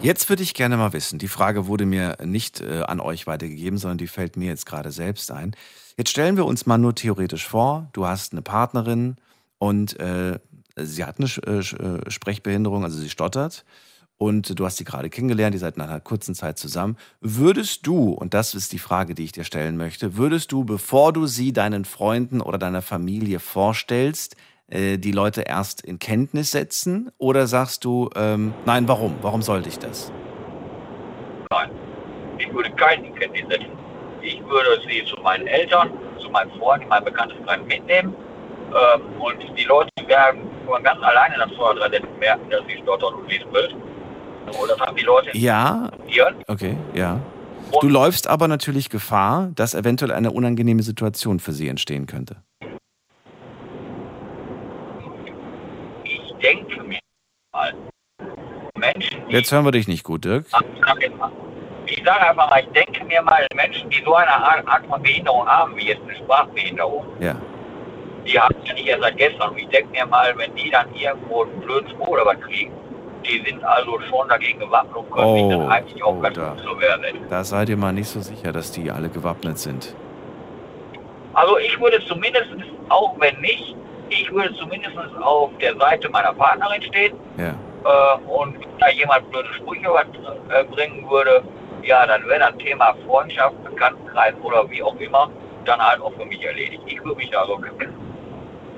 Jetzt 0.00 0.28
würde 0.28 0.42
ich 0.42 0.54
gerne 0.54 0.76
mal 0.76 0.92
wissen, 0.92 1.18
die 1.18 1.28
Frage 1.28 1.66
wurde 1.66 1.84
mir 1.84 2.16
nicht 2.24 2.60
äh, 2.60 2.82
an 2.82 3.00
euch 3.00 3.26
weitergegeben, 3.26 3.78
sondern 3.78 3.98
die 3.98 4.06
fällt 4.06 4.36
mir 4.36 4.46
jetzt 4.46 4.66
gerade 4.66 4.90
selbst 4.90 5.30
ein. 5.30 5.54
Jetzt 5.96 6.10
stellen 6.10 6.36
wir 6.36 6.46
uns 6.46 6.66
mal 6.66 6.78
nur 6.78 6.94
theoretisch 6.94 7.46
vor, 7.46 7.88
du 7.92 8.06
hast 8.06 8.32
eine 8.32 8.42
Partnerin 8.42 9.16
und 9.58 9.98
äh, 10.00 10.38
sie 10.76 11.04
hat 11.04 11.16
eine 11.18 11.28
äh, 11.46 11.58
äh, 11.58 12.10
Sprechbehinderung, 12.10 12.84
also 12.84 12.98
sie 12.98 13.10
stottert 13.10 13.64
und 14.18 14.58
du 14.58 14.64
hast 14.64 14.76
sie 14.76 14.84
gerade 14.84 15.08
kennengelernt, 15.10 15.54
ihr 15.54 15.60
seid 15.60 15.76
in 15.76 15.82
einer 15.82 16.00
kurzen 16.00 16.34
Zeit 16.34 16.58
zusammen. 16.58 16.96
Würdest 17.20 17.86
du, 17.86 18.10
und 18.10 18.34
das 18.34 18.54
ist 18.54 18.72
die 18.72 18.78
Frage, 18.78 19.14
die 19.14 19.24
ich 19.24 19.32
dir 19.32 19.44
stellen 19.44 19.76
möchte, 19.76 20.16
würdest 20.16 20.52
du, 20.52 20.64
bevor 20.64 21.12
du 21.12 21.26
sie 21.26 21.52
deinen 21.52 21.84
Freunden 21.84 22.40
oder 22.40 22.58
deiner 22.58 22.82
Familie 22.82 23.38
vorstellst, 23.38 24.36
äh, 24.68 24.98
die 24.98 25.12
Leute 25.12 25.42
erst 25.42 25.80
in 25.80 25.98
Kenntnis 25.98 26.50
setzen? 26.50 27.10
Oder 27.18 27.46
sagst 27.46 27.84
du, 27.84 28.10
ähm, 28.16 28.52
nein, 28.66 28.88
warum? 28.88 29.14
Warum 29.22 29.40
sollte 29.40 29.68
ich 29.68 29.78
das? 29.78 30.12
Nein, 31.50 31.70
ich 32.38 32.52
würde 32.52 32.70
keinen 32.72 33.04
in 33.04 33.14
Kenntnis 33.14 33.44
setzen. 33.48 33.70
Ich 34.20 34.40
würde 34.44 34.80
sie 34.88 35.04
zu 35.04 35.16
meinen 35.22 35.46
Eltern, 35.46 35.92
zu 36.20 36.28
meinen 36.28 36.50
Freunden, 36.58 36.88
meinem 36.88 37.04
Bekanntenkreis 37.04 37.60
mitnehmen. 37.66 38.14
Ähm, 38.68 39.00
und 39.20 39.38
die 39.56 39.64
Leute 39.64 39.90
werden 40.06 40.40
ganz 40.82 41.02
alleine 41.02 41.38
nach 41.38 41.48
zwei 41.56 41.70
oder 41.70 41.88
drei 41.88 42.00
merken, 42.18 42.50
dass 42.50 42.60
sie 42.66 42.78
stottern 42.82 43.14
und 43.14 43.30
lispelt. 43.30 43.74
Und 44.50 44.70
das 44.70 44.80
haben 44.80 44.96
die 44.96 45.04
Leute 45.04 45.36
ja. 45.36 45.90
Okay, 46.46 46.76
ja. 46.94 47.20
Du 47.80 47.88
läufst 47.88 48.26
aber 48.26 48.48
natürlich 48.48 48.88
Gefahr, 48.88 49.50
dass 49.54 49.74
eventuell 49.74 50.12
eine 50.12 50.30
unangenehme 50.30 50.82
Situation 50.82 51.38
für 51.38 51.52
sie 51.52 51.68
entstehen 51.68 52.06
könnte. 52.06 52.36
Ich 56.04 56.34
denke 56.42 56.82
mir 56.82 56.98
mal, 57.52 57.74
Menschen, 58.78 59.22
die 59.28 59.32
Jetzt 59.34 59.52
hören 59.52 59.64
wir 59.64 59.72
dich 59.72 59.86
nicht 59.88 60.04
gut, 60.04 60.24
Dirk. 60.24 60.46
ich 61.86 62.02
sage 62.04 62.28
einfach 62.28 62.48
mal, 62.50 62.60
ich 62.60 62.68
denke 62.70 63.04
mir 63.04 63.22
mal, 63.22 63.46
Menschen, 63.54 63.90
die 63.90 64.02
so 64.04 64.14
eine 64.14 64.30
Art, 64.30 64.86
von 64.86 65.02
Behinderung 65.02 65.46
haben, 65.46 65.76
wie 65.76 65.88
jetzt 65.88 66.02
eine 66.02 66.16
Sprachbehinderung, 66.16 67.04
Ja. 67.20 67.36
die 68.24 68.38
haben 68.40 68.54
es 68.62 68.68
ja 68.68 68.74
nicht 68.74 68.86
erst 68.86 69.02
seit 69.02 69.16
gestern. 69.18 69.50
Und 69.50 69.58
ich 69.58 69.68
denke 69.68 69.90
mir 69.90 70.06
mal, 70.06 70.32
wenn 70.38 70.54
die 70.54 70.70
dann 70.70 70.92
irgendwo 70.94 71.42
einen 71.44 71.60
blöden 71.60 71.90
Spruch 71.90 72.08
oder 72.08 72.24
was 72.26 72.40
kriegen, 72.40 72.72
die 73.28 73.42
sind 73.44 73.62
also 73.64 74.00
schon 74.08 74.28
dagegen 74.28 74.58
gewappnet 74.60 74.96
und 74.96 75.10
können 75.10 75.26
Oh, 75.26 75.50
dann 75.50 75.70
eigentlich 75.72 76.02
auch 76.02 76.14
oh, 76.16 76.20
ganz 76.20 76.36
da. 76.36 76.50
gut 76.50 76.60
zur 76.64 76.80
Wehr 76.80 76.98
setzen. 76.98 77.26
Da 77.30 77.44
seid 77.44 77.68
ihr 77.68 77.76
mal 77.76 77.92
nicht 77.92 78.08
so 78.08 78.20
sicher, 78.20 78.52
dass 78.52 78.72
die 78.72 78.90
alle 78.90 79.08
gewappnet 79.08 79.58
sind. 79.58 79.94
Also 81.34 81.58
ich 81.58 81.78
würde 81.80 82.00
zumindest, 82.06 82.46
auch 82.88 83.14
wenn 83.20 83.38
nicht, 83.40 83.76
ich 84.10 84.32
würde 84.32 84.54
zumindest 84.56 84.96
auf 85.20 85.50
der 85.60 85.76
Seite 85.76 86.08
meiner 86.08 86.32
Partnerin 86.32 86.82
stehen 86.82 87.14
Ja. 87.36 87.50
äh, 87.84 88.18
und 88.28 88.56
da 88.80 88.88
jemand 88.88 89.30
blöde 89.30 89.52
Sprüche 89.54 89.88
äh, 90.48 90.64
bringen 90.64 91.08
würde, 91.10 91.42
ja, 91.82 92.06
dann 92.06 92.26
wäre 92.26 92.40
das 92.40 92.56
Thema 92.58 92.94
Freundschaft, 93.06 93.54
Bekanntenkreis 93.62 94.34
oder 94.42 94.68
wie 94.70 94.82
auch 94.82 94.96
immer, 94.96 95.30
dann 95.64 95.80
halt 95.80 96.00
auch 96.00 96.12
für 96.14 96.24
mich 96.24 96.42
erledigt. 96.44 96.82
Ich 96.86 97.02
würde 97.04 97.16
mich 97.16 97.30
da 97.30 97.44
so 97.46 97.58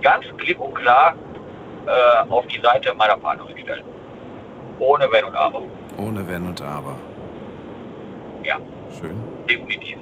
ganz 0.03 0.25
klipp 0.39 0.59
und 0.61 0.75
klar 0.75 1.15
äh, 1.87 2.31
auf 2.31 2.47
die 2.49 2.61
Seite 2.61 2.93
meiner 2.95 3.17
Partnerin 3.17 3.57
stellen. 3.59 3.85
Ohne 4.81 5.07
Wenn 5.13 5.25
und 5.25 5.35
Aber. 5.37 5.63
Ohne 5.99 6.27
Wenn 6.27 6.47
und 6.47 6.61
Aber. 6.63 6.97
Ja, 8.43 8.57
Schön. 8.99 9.17
definitiv. 9.49 9.99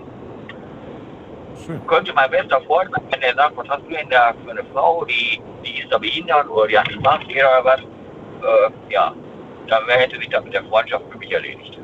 Schön. 1.66 1.86
Könnte 1.86 2.12
mein 2.14 2.30
bester 2.30 2.60
Freund 2.62 2.90
sein, 2.92 3.02
wenn 3.10 3.20
der 3.20 3.34
sagt, 3.34 3.56
was 3.56 3.68
hast 3.68 3.82
du 3.86 3.90
denn 3.90 4.08
da 4.08 4.32
für 4.44 4.50
eine 4.52 4.64
Frau, 4.72 5.04
die, 5.04 5.40
die 5.64 5.80
ist 5.80 5.92
da 5.92 5.98
behindert 5.98 6.48
oder 6.48 6.68
die 6.68 6.78
hat 6.78 6.88
einen 6.88 7.00
Sprachfehler 7.00 7.60
oder 7.60 7.64
was, 7.64 7.80
äh, 7.80 8.92
ja, 8.92 9.12
dann 9.68 9.82
hätte 9.88 10.16
sich 10.16 10.28
das 10.28 10.44
mit 10.44 10.54
der 10.54 10.64
Freundschaft 10.64 11.04
für 11.10 11.18
mich 11.18 11.30
erledigt. 11.32 11.78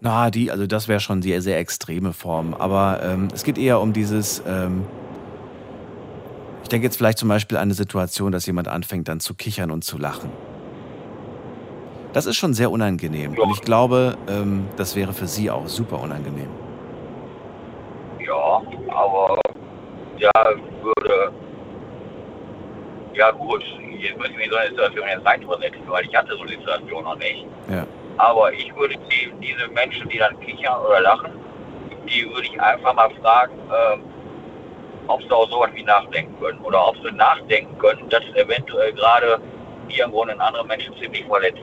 Na, 0.00 0.30
die, 0.30 0.50
also 0.50 0.66
das 0.66 0.88
wäre 0.88 1.00
schon 1.00 1.20
die 1.20 1.40
sehr 1.40 1.58
extreme 1.58 2.12
Form. 2.12 2.54
Aber 2.54 3.00
ähm, 3.02 3.28
es 3.32 3.44
geht 3.44 3.58
eher 3.58 3.80
um 3.80 3.92
dieses, 3.92 4.42
ähm, 4.46 4.84
ich 6.62 6.68
denke 6.68 6.86
jetzt 6.86 6.96
vielleicht 6.96 7.18
zum 7.18 7.28
Beispiel 7.28 7.56
an 7.56 7.62
eine 7.62 7.74
Situation, 7.74 8.32
dass 8.32 8.44
jemand 8.46 8.68
anfängt 8.68 9.08
dann 9.08 9.20
zu 9.20 9.34
kichern 9.34 9.70
und 9.70 9.84
zu 9.84 9.98
lachen. 9.98 10.30
Das 12.16 12.24
ist 12.24 12.36
schon 12.36 12.54
sehr 12.54 12.70
unangenehm. 12.70 13.36
Und 13.36 13.50
ich 13.50 13.60
glaube, 13.60 14.16
ähm, 14.26 14.66
das 14.78 14.96
wäre 14.96 15.12
für 15.12 15.26
Sie 15.26 15.50
auch 15.50 15.66
super 15.66 16.00
unangenehm. 16.00 16.48
Ja, 18.26 18.62
aber 18.88 19.38
ja, 20.16 20.30
würde, 20.80 21.30
ja 23.12 23.30
gut, 23.32 23.62
jetzt 24.00 24.16
muss 24.16 24.30
ich 24.30 24.36
mir 24.38 24.48
so 24.48 24.56
eine 24.56 24.70
Situation 24.70 25.06
jetzt 25.06 25.26
reinversetzen, 25.26 25.82
weil 25.88 26.06
ich 26.06 26.16
hatte 26.16 26.34
so 26.36 26.40
eine 26.40 26.52
Situation 26.52 27.04
noch 27.04 27.18
nicht. 27.18 27.44
Ja. 27.68 27.86
Aber 28.16 28.50
ich 28.50 28.74
würde 28.74 28.94
die, 29.10 29.30
diese 29.42 29.68
Menschen, 29.68 30.08
die 30.08 30.16
dann 30.16 30.40
kichern 30.40 30.80
oder 30.86 31.02
lachen, 31.02 31.32
die 32.08 32.24
würde 32.30 32.44
ich 32.44 32.58
einfach 32.58 32.94
mal 32.94 33.10
fragen, 33.20 33.58
ähm, 33.58 34.00
ob 35.08 35.20
sie 35.20 35.30
auch 35.32 35.50
sowas 35.50 35.68
wie 35.74 35.84
nachdenken 35.84 36.34
können. 36.40 36.60
Oder 36.62 36.88
ob 36.88 36.96
sie 36.96 37.12
nachdenken 37.12 37.76
können, 37.76 38.08
dass 38.08 38.24
eventuell 38.36 38.94
gerade 38.94 39.38
irgendwo 39.88 40.22
einen 40.22 40.40
anderen 40.40 40.66
Menschen 40.66 40.94
ziemlich 40.96 41.26
verletzt. 41.26 41.60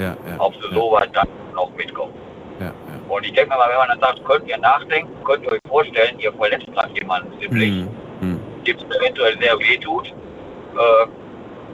Ja, 0.00 0.16
ja. 0.26 0.34
Ob 0.38 0.54
sie 0.54 0.68
ja, 0.68 0.74
sowas 0.74 1.06
dann 1.12 1.28
noch 1.54 1.70
mitkommen. 1.76 2.14
ja, 2.58 2.66
ja. 2.66 2.72
Und 3.08 3.24
ich 3.26 3.32
denke 3.34 3.50
mir 3.50 3.58
mal, 3.58 3.68
wenn 3.70 3.76
man 3.76 3.88
dann 3.88 4.00
sagt, 4.00 4.24
könnt 4.24 4.48
ihr 4.48 4.56
nachdenken, 4.58 5.12
könnt 5.24 5.44
ihr 5.44 5.52
euch 5.52 5.60
vorstellen, 5.68 6.18
ihr 6.18 6.32
verletzt 6.32 6.66
gerade 6.72 6.92
jemanden 6.94 7.38
ziemlich, 7.40 7.70
Hm, 7.70 7.88
hm. 8.20 8.40
dem 8.66 8.76
es 8.76 8.96
eventuell 8.96 9.38
sehr 9.40 9.58
weh 9.58 9.76
tut. 9.78 10.06
Äh, 10.08 11.06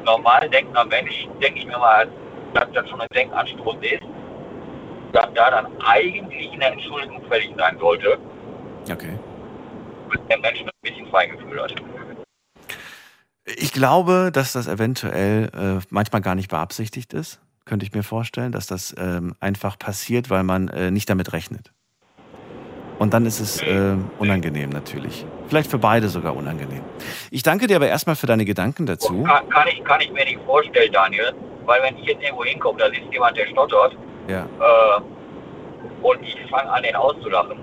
normal 0.04 0.48
denkender 0.50 0.84
Mensch, 0.86 1.28
denke 1.42 1.58
ich 1.60 1.66
mir 1.66 1.78
mal, 1.78 2.08
dass 2.54 2.66
das 2.72 2.88
schon 2.88 3.00
ein 3.00 3.08
Denkanstoß 3.14 3.76
ist, 3.82 4.02
dass 5.12 5.28
da 5.34 5.50
dann 5.50 5.66
eigentlich 5.86 6.50
eine 6.52 6.66
Entschuldigung 6.72 7.22
fällig 7.28 7.52
sein 7.56 7.78
sollte, 7.78 8.18
Okay. 8.90 9.18
wenn 10.10 10.28
der 10.28 10.38
Mensch 10.38 10.60
ein 10.62 10.70
bisschen 10.82 11.06
Feingefühl 11.08 11.62
hat. 11.62 11.74
Ich 13.44 13.72
glaube, 13.72 14.30
dass 14.32 14.52
das 14.54 14.66
eventuell 14.66 15.50
äh, 15.54 15.84
manchmal 15.90 16.20
gar 16.22 16.34
nicht 16.34 16.48
beabsichtigt 16.50 17.12
ist. 17.12 17.40
Könnte 17.66 17.84
ich 17.84 17.92
mir 17.92 18.04
vorstellen, 18.04 18.52
dass 18.52 18.68
das 18.68 18.94
ähm, 18.96 19.34
einfach 19.40 19.76
passiert, 19.76 20.30
weil 20.30 20.44
man 20.44 20.68
äh, 20.68 20.92
nicht 20.92 21.10
damit 21.10 21.32
rechnet. 21.32 21.72
Und 23.00 23.12
dann 23.12 23.26
ist 23.26 23.40
es 23.40 23.60
äh, 23.60 23.96
unangenehm 24.20 24.70
natürlich. 24.70 25.26
Vielleicht 25.48 25.68
für 25.70 25.78
beide 25.78 26.08
sogar 26.08 26.34
unangenehm. 26.36 26.82
Ich 27.32 27.42
danke 27.42 27.66
dir 27.66 27.76
aber 27.76 27.88
erstmal 27.88 28.14
für 28.14 28.28
deine 28.28 28.44
Gedanken 28.44 28.86
dazu. 28.86 29.24
Kann, 29.24 29.48
kann, 29.50 29.66
ich, 29.68 29.82
kann 29.84 30.00
ich 30.00 30.10
mir 30.12 30.24
nicht 30.24 30.38
vorstellen, 30.46 30.92
Daniel, 30.92 31.34
weil 31.66 31.82
wenn 31.82 31.98
ich 31.98 32.04
jetzt 32.04 32.22
irgendwo 32.22 32.44
hinkomme, 32.44 32.78
da 32.78 32.86
sitzt 32.86 33.12
jemand, 33.12 33.36
der 33.36 33.46
stottert, 33.48 33.96
Ja. 34.28 34.44
äh, 34.44 35.00
und 36.02 36.22
ich 36.22 36.36
fange 36.48 36.70
an, 36.70 36.82
den 36.84 36.94
auszulachen, 36.94 37.58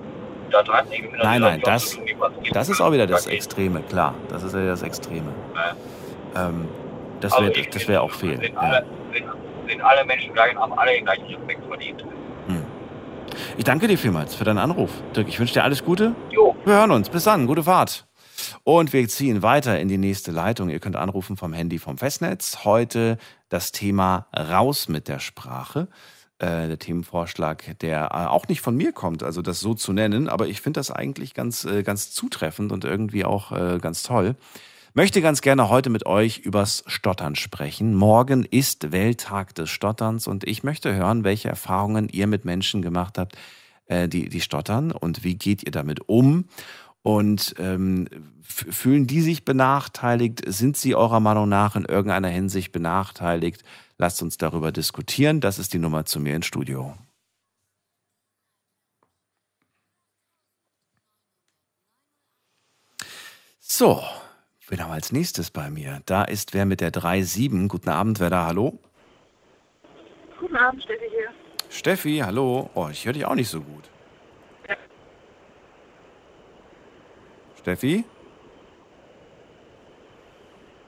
das 0.51 0.67
hat 0.67 0.89
nichts 0.89 1.09
mit 1.11 1.23
Nein, 1.23 1.41
nein, 1.41 1.61
das- 1.63 1.91
tun. 1.91 2.03
Das 2.51 2.67
ist 2.67 2.81
auch 2.81 2.91
wieder 2.91 3.07
das. 3.07 3.25
Extreme, 3.25 3.81
klar. 3.83 4.13
Das 4.29 4.43
ist 4.43 4.53
ja 4.53 4.65
das 4.65 4.83
Extreme. 4.83 5.31
Ja. 6.35 6.49
Ähm, 6.49 6.67
das 7.21 7.31
Also 7.31 7.45
wäre 7.45 7.53
finde, 7.63 7.87
wär 7.87 8.03
auch 8.03 8.11
fehl. 8.11 8.37
Sind 8.37 8.53
Ja. 8.53 8.59
alle, 8.59 8.85
sind, 9.13 9.25
sind 9.67 9.81
alle 9.81 10.05
Menschen 10.05 10.33
gleich, 10.33 10.55
haben 10.55 10.73
alle 10.73 10.93
den 10.93 11.05
gleichen 11.05 11.25
Respekt 11.25 11.65
verdient. 11.65 12.03
Ich 13.57 13.63
danke 13.63 13.87
dir 13.87 13.97
vielmals 13.97 14.35
für 14.35 14.43
deinen 14.43 14.59
Anruf. 14.59 14.91
Dirk, 15.15 15.27
ich 15.27 15.39
wünsche 15.39 15.53
dir 15.53 15.63
alles 15.63 15.83
Gute. 15.83 16.15
Jo, 16.31 16.55
Wir 16.65 16.75
hören 16.75 16.91
uns. 16.91 17.09
Bis 17.09 17.23
dann. 17.23 17.47
Gute 17.47 17.63
Fahrt. 17.63 18.05
Und 18.63 18.93
wir 18.93 19.07
ziehen 19.07 19.41
weiter 19.41 19.79
in 19.79 19.87
die 19.87 19.97
nächste 19.97 20.31
Leitung. 20.31 20.69
Ihr 20.69 20.79
könnt 20.79 20.95
anrufen 20.95 21.37
vom 21.37 21.53
Handy 21.53 21.79
vom 21.79 21.97
Festnetz. 21.97 22.59
Heute 22.63 23.17
das 23.49 23.71
Thema 23.71 24.27
Raus 24.35 24.87
mit 24.87 25.07
der 25.07 25.19
Sprache. 25.19 25.87
Äh, 26.39 26.67
der 26.67 26.79
Themenvorschlag, 26.79 27.79
der 27.79 28.09
äh, 28.11 28.27
auch 28.27 28.47
nicht 28.47 28.61
von 28.61 28.75
mir 28.75 28.91
kommt, 28.91 29.23
also 29.23 29.41
das 29.41 29.59
so 29.59 29.75
zu 29.75 29.93
nennen, 29.93 30.27
aber 30.27 30.47
ich 30.47 30.61
finde 30.61 30.79
das 30.79 30.89
eigentlich 30.89 31.35
ganz, 31.35 31.63
äh, 31.63 31.83
ganz 31.83 32.11
zutreffend 32.11 32.71
und 32.71 32.85
irgendwie 32.85 33.23
auch 33.23 33.51
äh, 33.51 33.77
ganz 33.79 34.03
toll. 34.03 34.35
Möchte 34.95 35.23
ganz 35.23 35.41
gerne 35.41 35.69
heute 35.69 35.89
mit 35.89 36.05
euch 36.05 36.37
übers 36.37 36.83
Stottern 36.85 37.35
sprechen. 37.35 37.95
Morgen 37.95 38.43
ist 38.43 38.91
Welttag 38.91 39.55
des 39.55 39.71
Stotterns 39.71 40.27
und 40.27 40.43
ich 40.43 40.61
möchte 40.61 40.93
hören, 40.93 41.23
welche 41.23 41.49
Erfahrungen 41.49 42.09
ihr 42.09 42.27
mit 42.27 42.45
Menschen 42.45 42.83
gemacht 42.83 43.17
habt, 43.17 43.35
äh, 43.87 44.07
die, 44.07 44.29
die 44.29 44.39
stottern 44.39 44.91
und 44.91 45.23
wie 45.23 45.33
geht 45.33 45.63
ihr 45.63 45.71
damit 45.71 46.07
um? 46.07 46.45
Und 47.01 47.55
ähm, 47.57 48.07
fühlen 48.43 49.07
die 49.07 49.21
sich 49.21 49.45
benachteiligt? 49.45 50.43
Sind 50.45 50.77
sie 50.77 50.93
eurer 50.93 51.19
Meinung 51.19 51.49
nach 51.49 51.75
in 51.75 51.85
irgendeiner 51.85 52.27
Hinsicht 52.27 52.71
benachteiligt? 52.71 53.63
Lasst 53.97 54.21
uns 54.21 54.37
darüber 54.37 54.71
diskutieren. 54.71 55.41
Das 55.41 55.57
ist 55.57 55.73
die 55.73 55.79
Nummer 55.79 56.05
zu 56.05 56.19
mir 56.19 56.35
ins 56.35 56.45
Studio. 56.45 56.93
So, 63.59 64.03
wir 64.69 64.85
als 64.87 65.11
nächstes 65.11 65.51
bei 65.51 65.69
mir? 65.69 66.01
Da 66.05 66.23
ist 66.23 66.53
wer 66.53 66.65
mit 66.65 66.81
der 66.81 66.91
3-7. 66.91 67.67
Guten 67.67 67.89
Abend, 67.89 68.19
wer 68.19 68.29
da? 68.29 68.45
Hallo? 68.45 68.79
Guten 70.39 70.55
Abend, 70.55 70.83
Steffi 70.83 71.05
hier. 71.09 71.29
Steffi, 71.69 72.17
hallo. 72.23 72.69
Oh, 72.73 72.87
ich 72.91 73.05
höre 73.05 73.13
dich 73.13 73.25
auch 73.25 73.35
nicht 73.35 73.49
so 73.49 73.61
gut. 73.61 73.89
Ja. 74.67 74.75
Steffi? 77.59 78.03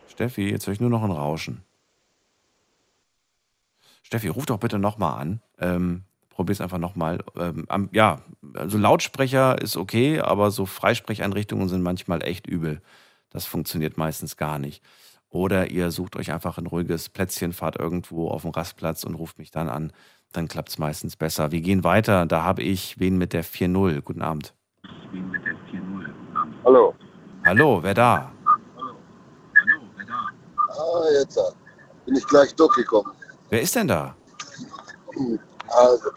Steffi, 0.07 0.49
jetzt 0.49 0.65
höre 0.67 0.73
ich 0.73 0.79
nur 0.79 0.89
noch 0.89 1.03
ein 1.03 1.11
Rauschen. 1.11 1.61
Steffi, 4.03 4.27
ruf 4.27 4.45
doch 4.45 4.59
bitte 4.59 4.77
nochmal 4.79 5.19
an. 5.19 5.41
Ähm, 5.59 6.03
probier's 6.29 6.61
einfach 6.61 6.77
nochmal. 6.77 7.23
Ähm, 7.37 7.65
am- 7.67 7.89
ja, 7.91 8.21
also 8.53 8.77
Lautsprecher 8.77 9.61
ist 9.61 9.75
okay, 9.77 10.19
aber 10.21 10.51
so 10.51 10.65
Freisprecheinrichtungen 10.65 11.67
sind 11.67 11.81
manchmal 11.81 12.23
echt 12.23 12.47
übel. 12.47 12.81
Das 13.29 13.45
funktioniert 13.45 13.97
meistens 13.97 14.37
gar 14.37 14.59
nicht. 14.59 14.83
Oder 15.29 15.69
ihr 15.69 15.91
sucht 15.91 16.15
euch 16.15 16.31
einfach 16.31 16.57
ein 16.57 16.65
ruhiges 16.65 17.09
Plätzchen, 17.09 17.51
fahrt 17.51 17.77
irgendwo 17.77 18.29
auf 18.29 18.43
den 18.43 18.51
Rastplatz 18.51 19.03
und 19.03 19.15
ruft 19.15 19.37
mich 19.37 19.51
dann 19.51 19.67
an. 19.67 19.91
Dann 20.31 20.47
klappt's 20.47 20.77
meistens 20.77 21.17
besser. 21.17 21.51
Wir 21.51 21.61
gehen 21.61 21.83
weiter. 21.83 22.25
Da 22.25 22.43
habe 22.43 22.61
ich 22.61 22.99
wen 22.99 23.17
mit 23.17 23.33
der 23.33 23.43
4-0. 23.43 24.01
Guten 24.01 24.21
Abend. 24.21 24.53
Hallo. 26.63 26.95
Hallo, 27.45 27.83
wer 27.83 27.93
da? 27.93 28.31
Ah, 30.69 31.03
jetzt 31.19 31.37
ah, 31.37 31.51
bin 32.05 32.15
ich 32.15 32.25
gleich 32.27 32.53
durchgekommen. 32.55 33.11
Wer 33.49 33.61
ist 33.61 33.75
denn 33.75 33.87
da? 33.87 34.15
Also, 35.67 36.09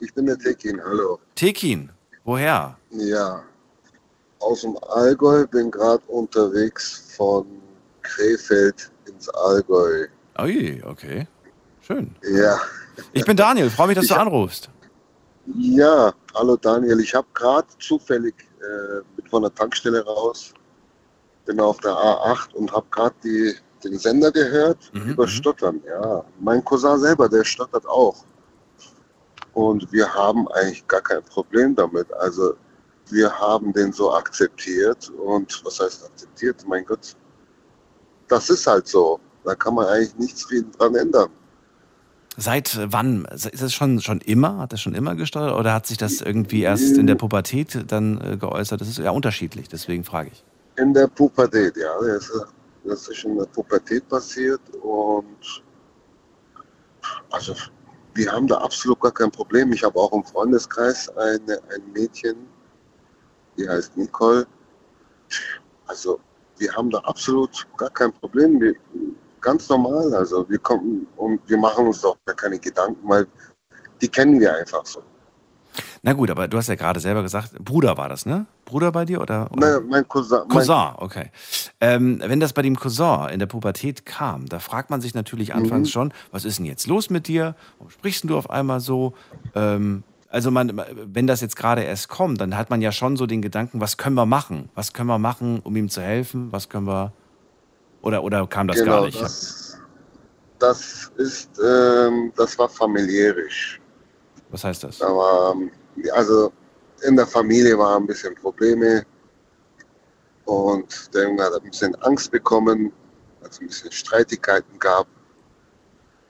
ich 0.00 0.12
bin 0.14 0.26
der 0.26 0.38
Tekin, 0.38 0.80
hallo. 0.82 1.18
Tekin. 1.34 1.90
Woher? 2.24 2.76
Ja, 2.90 3.42
aus 4.40 4.62
dem 4.62 4.76
Allgäu, 4.88 5.46
bin 5.46 5.70
gerade 5.70 6.02
unterwegs 6.08 7.14
von 7.16 7.46
Krefeld 8.02 8.90
ins 9.06 9.28
Allgäu. 9.30 10.06
Ui, 10.40 10.82
okay. 10.86 11.26
Schön. 11.82 12.14
Ja, 12.22 12.58
Ich 13.12 13.24
bin 13.24 13.36
Daniel, 13.36 13.70
freue 13.70 13.88
mich, 13.88 13.96
dass 13.96 14.04
Ich 14.04 14.10
du 14.10 14.16
anrufst. 14.16 14.70
Ja, 15.56 16.12
hallo 16.34 16.56
Daniel. 16.56 17.00
Ich 17.00 17.14
habe 17.14 17.26
gerade 17.34 17.66
zufällig 17.78 18.34
äh, 18.60 19.00
mit 19.16 19.28
von 19.28 19.42
der 19.42 19.54
Tankstelle 19.54 20.04
raus, 20.04 20.52
bin 21.46 21.58
auf 21.60 21.78
der 21.78 21.92
A8 21.92 22.52
und 22.54 22.72
habe 22.72 22.86
gerade 22.90 23.14
den 23.82 23.98
Sender 23.98 24.30
gehört 24.30 24.90
Mhm, 24.92 25.10
über 25.12 25.24
mhm. 25.24 25.28
Stottern. 25.28 25.82
Ja, 25.86 26.24
mein 26.40 26.64
Cousin 26.64 26.98
selber, 26.98 27.28
der 27.28 27.44
stottert 27.44 27.86
auch. 27.86 28.16
Und 29.54 29.90
wir 29.92 30.12
haben 30.14 30.46
eigentlich 30.48 30.86
gar 30.86 31.00
kein 31.00 31.22
Problem 31.24 31.74
damit. 31.74 32.12
Also 32.14 32.54
wir 33.12 33.32
haben 33.32 33.72
den 33.72 33.92
so 33.92 34.12
akzeptiert 34.12 35.10
und 35.10 35.62
was 35.64 35.80
heißt 35.80 36.04
akzeptiert? 36.04 36.64
Mein 36.66 36.84
Gott, 36.84 37.16
das 38.28 38.50
ist 38.50 38.66
halt 38.66 38.86
so. 38.86 39.20
Da 39.44 39.54
kann 39.54 39.74
man 39.74 39.86
eigentlich 39.86 40.16
nichts 40.16 40.44
viel 40.46 40.66
dran 40.78 40.94
ändern. 40.94 41.30
Seit 42.36 42.78
wann? 42.84 43.24
Ist 43.26 43.60
es 43.60 43.74
schon, 43.74 44.00
schon 44.00 44.20
immer? 44.20 44.58
Hat 44.58 44.72
das 44.72 44.80
schon 44.80 44.94
immer 44.94 45.14
gesteuert 45.14 45.54
oder 45.54 45.74
hat 45.74 45.86
sich 45.86 45.98
das 45.98 46.20
irgendwie 46.20 46.62
erst 46.62 46.96
in 46.96 47.06
der 47.06 47.16
Pubertät 47.16 47.84
dann 47.88 48.20
äh, 48.20 48.36
geäußert? 48.36 48.80
Das 48.80 48.88
ist 48.88 48.98
ja 48.98 49.10
unterschiedlich, 49.10 49.68
deswegen 49.68 50.04
frage 50.04 50.30
ich. 50.32 50.44
In 50.76 50.94
der 50.94 51.08
Pubertät, 51.08 51.76
ja. 51.76 51.90
Das 52.00 52.24
ist, 52.30 52.46
das 52.84 53.08
ist 53.08 53.24
in 53.24 53.36
der 53.36 53.46
Pubertät 53.46 54.08
passiert 54.08 54.60
und 54.82 55.62
also 57.30 57.54
wir 58.14 58.30
haben 58.32 58.46
da 58.46 58.58
absolut 58.58 59.00
gar 59.00 59.12
kein 59.12 59.30
Problem. 59.30 59.72
Ich 59.72 59.82
habe 59.82 59.98
auch 59.98 60.12
im 60.12 60.24
Freundeskreis 60.24 61.08
eine, 61.16 61.60
ein 61.74 61.92
Mädchen, 61.92 62.36
die 63.56 63.68
heißt 63.68 63.96
Nicole. 63.96 64.46
Also 65.86 66.20
wir 66.58 66.72
haben 66.74 66.90
da 66.90 66.98
absolut 66.98 67.66
gar 67.76 67.90
kein 67.90 68.12
Problem. 68.12 68.60
Wir, 68.60 68.74
ganz 69.40 69.68
normal. 69.68 70.12
Also 70.14 70.48
wir 70.48 70.58
kommen 70.58 71.06
und 71.16 71.40
wir 71.48 71.56
machen 71.56 71.86
uns 71.86 72.00
doch 72.00 72.16
gar 72.26 72.36
keine 72.36 72.58
Gedanken, 72.58 73.08
weil 73.08 73.26
die 74.00 74.08
kennen 74.08 74.38
wir 74.40 74.54
einfach 74.54 74.84
so. 74.84 75.02
Na 76.02 76.14
gut, 76.14 76.30
aber 76.30 76.48
du 76.48 76.56
hast 76.56 76.68
ja 76.68 76.74
gerade 76.74 76.98
selber 76.98 77.22
gesagt, 77.22 77.52
Bruder 77.62 77.96
war 77.96 78.08
das, 78.08 78.24
ne? 78.24 78.46
Bruder 78.64 78.90
bei 78.90 79.04
dir 79.04 79.20
oder? 79.20 79.50
oder? 79.52 79.80
Na, 79.80 79.86
mein 79.86 80.08
Cousin, 80.08 80.40
mein, 80.40 80.48
Cousin, 80.48 80.94
okay. 80.96 81.30
Ähm, 81.80 82.20
wenn 82.24 82.40
das 82.40 82.54
bei 82.54 82.62
dem 82.62 82.76
Cousin 82.76 83.28
in 83.30 83.38
der 83.38 83.46
Pubertät 83.46 84.06
kam, 84.06 84.46
da 84.46 84.58
fragt 84.60 84.88
man 84.88 85.02
sich 85.02 85.14
natürlich 85.14 85.54
anfangs 85.54 85.88
Mhm. 85.88 85.92
schon, 85.92 86.12
was 86.30 86.46
ist 86.46 86.58
denn 86.58 86.64
jetzt 86.64 86.86
los 86.86 87.10
mit 87.10 87.28
dir? 87.28 87.54
Warum 87.78 87.90
sprichst 87.90 88.24
du 88.24 88.36
auf 88.36 88.48
einmal 88.48 88.80
so? 88.80 89.12
Ähm, 89.54 90.02
also 90.30 90.52
man, 90.52 90.80
wenn 90.94 91.26
das 91.26 91.40
jetzt 91.40 91.56
gerade 91.56 91.82
erst 91.82 92.08
kommt, 92.08 92.40
dann 92.40 92.56
hat 92.56 92.70
man 92.70 92.80
ja 92.80 92.92
schon 92.92 93.16
so 93.16 93.26
den 93.26 93.42
Gedanken, 93.42 93.80
was 93.80 93.96
können 93.96 94.14
wir 94.14 94.26
machen? 94.26 94.70
Was 94.76 94.92
können 94.92 95.08
wir 95.08 95.18
machen, 95.18 95.60
um 95.64 95.74
ihm 95.74 95.88
zu 95.88 96.00
helfen? 96.00 96.52
Was 96.52 96.68
können 96.68 96.86
wir 96.86 97.12
oder 98.02 98.22
oder 98.22 98.46
kam 98.46 98.68
das 98.68 98.78
genau, 98.78 99.00
gar 99.00 99.06
nicht? 99.06 99.20
das, 99.20 99.78
das 100.60 101.10
ist, 101.16 101.50
ähm, 101.58 102.32
das 102.36 102.56
war 102.58 102.68
familiärisch. 102.68 103.80
Was 104.50 104.62
heißt 104.62 104.84
das? 104.84 104.98
Da 104.98 105.06
war, 105.08 105.56
also 106.12 106.52
in 107.02 107.16
der 107.16 107.26
Familie 107.26 107.76
waren 107.76 108.04
ein 108.04 108.06
bisschen 108.06 108.34
Probleme 108.36 109.04
und 110.44 111.12
der 111.12 111.24
Junge 111.24 111.42
hat 111.42 111.54
ein 111.54 111.68
bisschen 111.68 111.94
Angst 112.02 112.30
bekommen, 112.30 112.92
als 113.42 113.56
es 113.56 113.60
ein 113.60 113.66
bisschen 113.66 113.92
Streitigkeiten 113.92 114.78
gab 114.78 115.08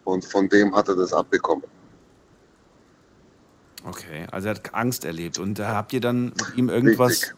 und 0.04 0.25
von 0.25 0.49
dem 0.49 0.75
hat 0.75 0.88
er 0.88 0.97
das 0.97 1.12
abbekommen. 1.12 1.64
Okay, 3.84 4.26
also 4.30 4.49
er 4.49 4.54
hat 4.54 4.75
Angst 4.75 5.04
erlebt 5.04 5.38
und 5.38 5.58
da 5.58 5.75
habt 5.75 5.92
ihr 5.92 6.00
dann 6.00 6.26
mit 6.26 6.56
ihm 6.56 6.68
irgendwas 6.68 7.10
Richtig. 7.10 7.34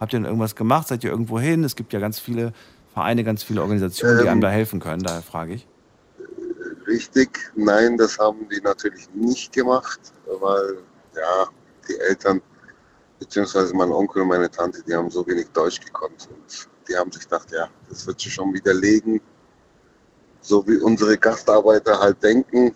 habt 0.00 0.12
ihr 0.12 0.20
dann 0.20 0.26
irgendwas 0.26 0.54
gemacht? 0.54 0.88
Seid 0.88 1.02
ihr 1.04 1.10
irgendwo 1.10 1.40
hin? 1.40 1.64
Es 1.64 1.74
gibt 1.74 1.92
ja 1.92 1.98
ganz 1.98 2.18
viele 2.18 2.52
Vereine, 2.94 3.24
ganz 3.24 3.42
viele 3.42 3.62
Organisationen, 3.62 4.18
die 4.18 4.24
Ähm, 4.24 4.28
einem 4.30 4.40
da 4.40 4.50
helfen 4.50 4.80
können, 4.80 5.02
daher 5.02 5.22
frage 5.22 5.54
ich. 5.54 5.66
Richtig, 6.86 7.38
nein, 7.56 7.96
das 7.96 8.18
haben 8.18 8.48
die 8.48 8.60
natürlich 8.60 9.08
nicht 9.14 9.52
gemacht, 9.52 10.00
weil 10.40 10.78
ja, 11.16 11.48
die 11.88 11.98
Eltern 12.08 12.40
beziehungsweise 13.18 13.74
mein 13.74 13.90
Onkel 13.90 14.22
und 14.22 14.28
meine 14.28 14.50
Tante, 14.50 14.82
die 14.86 14.94
haben 14.94 15.10
so 15.10 15.26
wenig 15.26 15.46
Deutsch 15.52 15.80
gekonnt 15.80 16.28
und 16.30 16.68
die 16.88 16.96
haben 16.96 17.10
sich 17.12 17.22
gedacht, 17.22 17.50
ja, 17.52 17.68
das 17.88 18.06
wird 18.06 18.20
sich 18.20 18.32
schon 18.32 18.52
widerlegen, 18.52 19.20
so 20.40 20.66
wie 20.66 20.76
unsere 20.78 21.16
Gastarbeiter 21.16 21.98
halt 21.98 22.22
denken. 22.22 22.74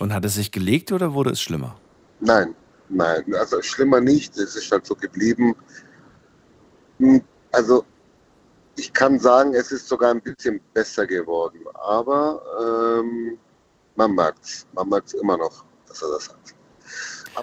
Und 0.00 0.12
hat 0.12 0.24
es 0.24 0.34
sich 0.34 0.52
gelegt 0.52 0.92
oder 0.92 1.14
wurde 1.14 1.30
es 1.30 1.40
schlimmer? 1.40 1.76
Nein, 2.20 2.54
nein, 2.88 3.34
also 3.34 3.62
schlimmer 3.62 4.00
nicht, 4.00 4.36
es 4.36 4.56
ist 4.56 4.70
halt 4.72 4.86
so 4.86 4.94
geblieben. 4.94 5.54
Hm, 6.98 7.22
Also 7.52 7.84
ich 8.76 8.92
kann 8.92 9.18
sagen, 9.18 9.54
es 9.54 9.72
ist 9.72 9.88
sogar 9.88 10.10
ein 10.12 10.20
bisschen 10.22 10.60
besser 10.72 11.06
geworden, 11.06 11.60
aber 11.74 12.42
ähm, 12.60 13.38
man 13.96 14.12
merkt's, 14.14 14.66
man 14.72 14.88
merkt's 14.88 15.14
immer 15.14 15.36
noch, 15.36 15.64
dass 15.86 16.02
er 16.02 16.10
das 16.10 16.28
hat. 16.28 16.54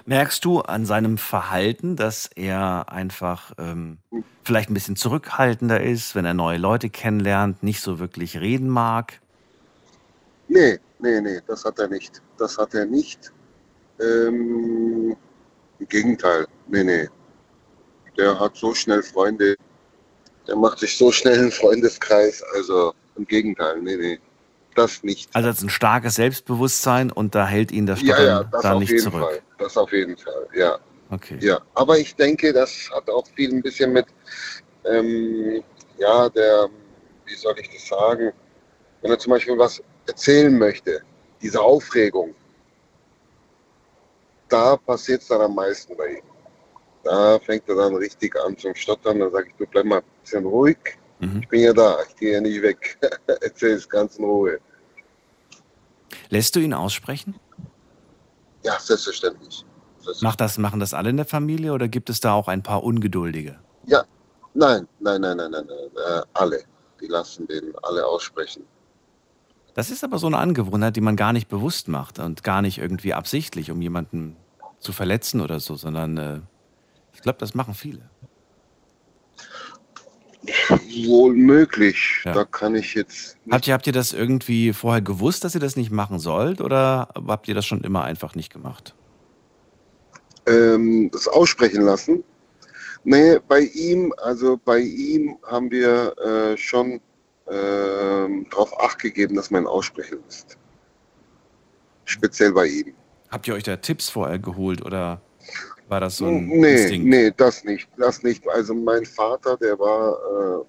Merkst 0.06 0.44
du 0.44 0.60
an 0.60 0.84
seinem 0.84 1.16
Verhalten, 1.18 1.96
dass 1.96 2.28
er 2.34 2.90
einfach 2.90 3.52
ähm, 3.58 3.98
vielleicht 4.44 4.70
ein 4.70 4.74
bisschen 4.74 4.96
zurückhaltender 4.96 5.82
ist, 5.82 6.14
wenn 6.14 6.24
er 6.24 6.34
neue 6.34 6.58
Leute 6.58 6.90
kennenlernt, 6.90 7.62
nicht 7.62 7.80
so 7.80 7.98
wirklich 7.98 8.38
reden 8.38 8.68
mag? 8.68 9.20
Nee, 10.48 10.78
nee, 10.98 11.20
nee, 11.20 11.40
das 11.46 11.64
hat 11.64 11.78
er 11.78 11.88
nicht. 11.88 12.22
Das 12.38 12.58
hat 12.58 12.74
er 12.74 12.86
nicht. 12.86 13.32
Ähm, 14.00 15.16
Im 15.78 15.88
Gegenteil, 15.88 16.46
nee, 16.68 16.84
nee. 16.84 17.08
Der 18.16 18.38
hat 18.38 18.56
so 18.56 18.74
schnell 18.74 19.02
Freunde, 19.02 19.56
der 20.46 20.56
macht 20.56 20.78
sich 20.78 20.96
so 20.96 21.12
schnell 21.12 21.38
einen 21.38 21.50
Freundeskreis, 21.52 22.42
also 22.54 22.94
im 23.16 23.26
Gegenteil, 23.26 23.80
nee, 23.82 23.96
nee. 23.96 24.18
Das 24.74 25.02
nicht. 25.02 25.34
Also 25.34 25.48
hat 25.48 25.62
ein 25.62 25.70
starkes 25.70 26.16
Selbstbewusstsein 26.16 27.10
und 27.10 27.34
da 27.34 27.46
hält 27.46 27.72
ihn 27.72 27.86
das 27.86 28.02
Ja, 28.02 28.08
Stottern 28.14 28.26
ja, 28.26 28.44
das 28.44 28.62
da 28.62 28.72
auf 28.74 28.80
nicht 28.80 28.90
jeden 28.90 29.02
zurück. 29.02 29.22
Fall. 29.22 29.40
Das 29.58 29.76
auf 29.78 29.90
jeden 29.92 30.16
Fall, 30.18 30.46
ja. 30.54 30.78
Okay. 31.10 31.38
Ja, 31.40 31.60
aber 31.74 31.98
ich 31.98 32.14
denke, 32.16 32.52
das 32.52 32.90
hat 32.94 33.08
auch 33.08 33.26
viel 33.34 33.54
ein 33.54 33.62
bisschen 33.62 33.92
mit, 33.94 34.06
ähm, 34.84 35.62
ja, 35.98 36.28
der, 36.28 36.68
wie 37.24 37.34
soll 37.34 37.54
ich 37.58 37.70
das 37.70 37.86
sagen, 37.86 38.32
wenn 39.00 39.10
er 39.10 39.18
zum 39.18 39.30
Beispiel 39.30 39.56
was 39.56 39.82
erzählen 40.06 40.56
möchte, 40.58 41.00
diese 41.40 41.60
Aufregung, 41.60 42.34
da 44.48 44.76
passiert 44.76 45.22
es 45.22 45.28
dann 45.28 45.40
am 45.40 45.54
meisten 45.54 45.96
bei 45.96 46.08
ihm. 46.16 46.22
Da 47.04 47.38
fängt 47.38 47.68
er 47.68 47.76
dann 47.76 47.94
richtig 47.94 48.34
an 48.40 48.56
zum 48.58 48.74
Stottern, 48.74 49.20
dann 49.20 49.30
sage 49.30 49.48
ich, 49.48 49.54
du 49.56 49.66
bleib 49.66 49.84
mal 49.86 49.98
ein 49.98 50.04
bisschen 50.22 50.44
ruhig, 50.44 50.78
Mhm. 51.18 51.40
ich 51.42 51.48
bin 51.48 51.60
ja 51.62 51.72
da, 51.72 51.96
ich 52.06 52.14
gehe 52.16 52.34
ja 52.34 52.40
nicht 52.42 52.60
weg, 52.60 52.98
erzähl 53.40 53.72
es 53.74 53.88
ganz 53.88 54.16
in 54.18 54.24
Ruhe. 54.26 54.58
Lässt 56.28 56.54
du 56.56 56.60
ihn 56.60 56.74
aussprechen? 56.74 57.36
Ja, 58.62 58.78
selbstverständlich. 58.78 59.64
Das, 60.04 60.20
Macht 60.20 60.40
das, 60.40 60.58
machen 60.58 60.78
das 60.78 60.92
alle 60.92 61.08
in 61.10 61.16
der 61.16 61.24
Familie 61.26 61.72
oder 61.72 61.88
gibt 61.88 62.10
es 62.10 62.20
da 62.20 62.34
auch 62.34 62.48
ein 62.48 62.62
paar 62.62 62.84
Ungeduldige? 62.84 63.58
ja, 63.86 64.04
nein, 64.54 64.86
nein, 65.00 65.20
nein, 65.20 65.36
nein, 65.38 65.50
nein, 65.50 65.66
nein, 65.66 65.90
äh, 65.96 66.22
alle, 66.34 66.62
die 67.00 67.06
lassen 67.06 67.46
den 67.46 67.72
alle 67.82 68.04
aussprechen. 68.06 68.64
Das 69.76 69.90
ist 69.90 70.02
aber 70.02 70.18
so 70.18 70.26
eine 70.26 70.38
Angewohnheit, 70.38 70.96
die 70.96 71.00
man 71.00 71.14
gar 71.14 71.32
nicht 71.32 71.48
bewusst 71.48 71.86
macht 71.86 72.18
und 72.18 72.42
gar 72.42 72.62
nicht 72.62 72.78
irgendwie 72.78 73.14
absichtlich, 73.14 73.70
um 73.70 73.80
jemanden 73.80 74.36
zu 74.80 74.92
verletzen 74.92 75.40
oder 75.40 75.60
so, 75.60 75.76
sondern 75.76 76.16
äh, 76.16 76.40
ich 77.14 77.22
glaube, 77.22 77.38
das 77.38 77.54
machen 77.54 77.74
viele. 77.74 78.10
Wohl 81.06 81.34
möglich. 81.34 82.22
Ja. 82.24 82.32
Da 82.32 82.44
kann 82.44 82.74
ich 82.74 82.94
jetzt. 82.94 83.36
Habt 83.50 83.66
ihr, 83.68 83.74
habt 83.74 83.86
ihr 83.86 83.92
das 83.92 84.12
irgendwie 84.12 84.72
vorher 84.72 85.02
gewusst, 85.02 85.44
dass 85.44 85.54
ihr 85.54 85.60
das 85.60 85.76
nicht 85.76 85.92
machen 85.92 86.18
sollt 86.18 86.60
oder 86.60 87.08
habt 87.26 87.46
ihr 87.46 87.54
das 87.54 87.66
schon 87.66 87.82
immer 87.82 88.02
einfach 88.02 88.34
nicht 88.34 88.52
gemacht? 88.52 88.94
ähm, 90.46 91.10
das 91.12 91.28
aussprechen 91.28 91.82
lassen. 91.82 92.24
Nee, 93.04 93.38
bei 93.46 93.60
ihm, 93.60 94.12
also 94.18 94.58
bei 94.64 94.80
ihm 94.80 95.38
haben 95.46 95.70
wir 95.70 96.16
äh, 96.18 96.56
schon 96.56 97.00
ähm, 97.50 98.46
darauf 98.50 98.78
Acht 98.80 98.98
gegeben, 98.98 99.36
dass 99.36 99.50
man 99.50 99.66
aussprechen 99.66 100.18
lässt. 100.24 100.56
Speziell 102.04 102.52
bei 102.52 102.66
ihm. 102.66 102.94
Habt 103.30 103.48
ihr 103.48 103.54
euch 103.54 103.64
da 103.64 103.76
Tipps 103.76 104.08
vorher 104.08 104.38
geholt 104.38 104.84
oder 104.84 105.20
war 105.88 106.00
das 106.00 106.16
so 106.16 106.26
ein 106.26 106.46
nee, 106.46 106.82
Instinkt? 106.82 107.06
nee, 107.06 107.32
das 107.36 107.64
nicht. 107.64 107.88
Das 107.96 108.22
nicht. 108.22 108.48
Also 108.48 108.74
mein 108.74 109.04
Vater, 109.04 109.56
der 109.56 109.78
war 109.78 110.12
äh, 110.60 110.64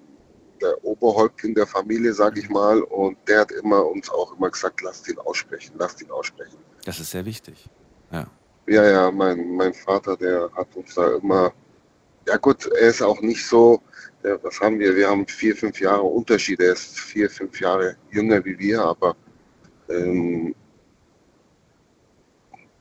der 0.60 0.84
Oberhäuptling 0.84 1.54
der 1.54 1.66
Familie, 1.66 2.12
sag 2.12 2.36
ich 2.36 2.48
mal, 2.48 2.80
und 2.82 3.16
der 3.26 3.40
hat 3.40 3.52
immer 3.52 3.84
uns 3.86 4.10
auch 4.10 4.36
immer 4.36 4.50
gesagt, 4.50 4.82
lasst 4.82 5.08
ihn 5.08 5.18
aussprechen, 5.18 5.74
lasst 5.78 6.02
ihn 6.02 6.10
aussprechen. 6.10 6.58
Das 6.84 7.00
ist 7.00 7.10
sehr 7.10 7.24
wichtig. 7.24 7.68
Ja. 8.12 8.26
Ja, 8.66 8.84
ja, 8.84 9.10
mein, 9.10 9.56
mein 9.56 9.72
Vater, 9.72 10.16
der 10.16 10.50
hat 10.54 10.74
uns 10.76 10.94
da 10.94 11.16
immer. 11.16 11.52
Ja, 12.28 12.36
gut, 12.36 12.66
er 12.66 12.90
ist 12.90 13.00
auch 13.00 13.22
nicht 13.22 13.46
so. 13.46 13.80
Der, 14.22 14.42
was 14.44 14.60
haben 14.60 14.78
wir? 14.78 14.94
Wir 14.94 15.08
haben 15.08 15.26
vier, 15.26 15.56
fünf 15.56 15.80
Jahre 15.80 16.02
Unterschied. 16.02 16.60
Er 16.60 16.74
ist 16.74 17.00
vier, 17.00 17.30
fünf 17.30 17.58
Jahre 17.58 17.96
jünger 18.10 18.44
wie 18.44 18.58
wir, 18.58 18.82
aber, 18.82 19.16
ähm, 19.88 20.54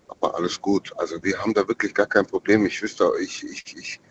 aber 0.10 0.36
alles 0.36 0.62
gut. 0.62 0.92
Also, 0.98 1.24
wir 1.24 1.42
haben 1.42 1.54
da 1.54 1.66
wirklich 1.66 1.94
gar 1.94 2.08
kein 2.08 2.26
Problem. 2.26 2.66
Ich 2.66 2.82
wüsste, 2.82 3.10
ich, 3.22 3.42
ich, 3.46 3.64
ich, 3.78 4.02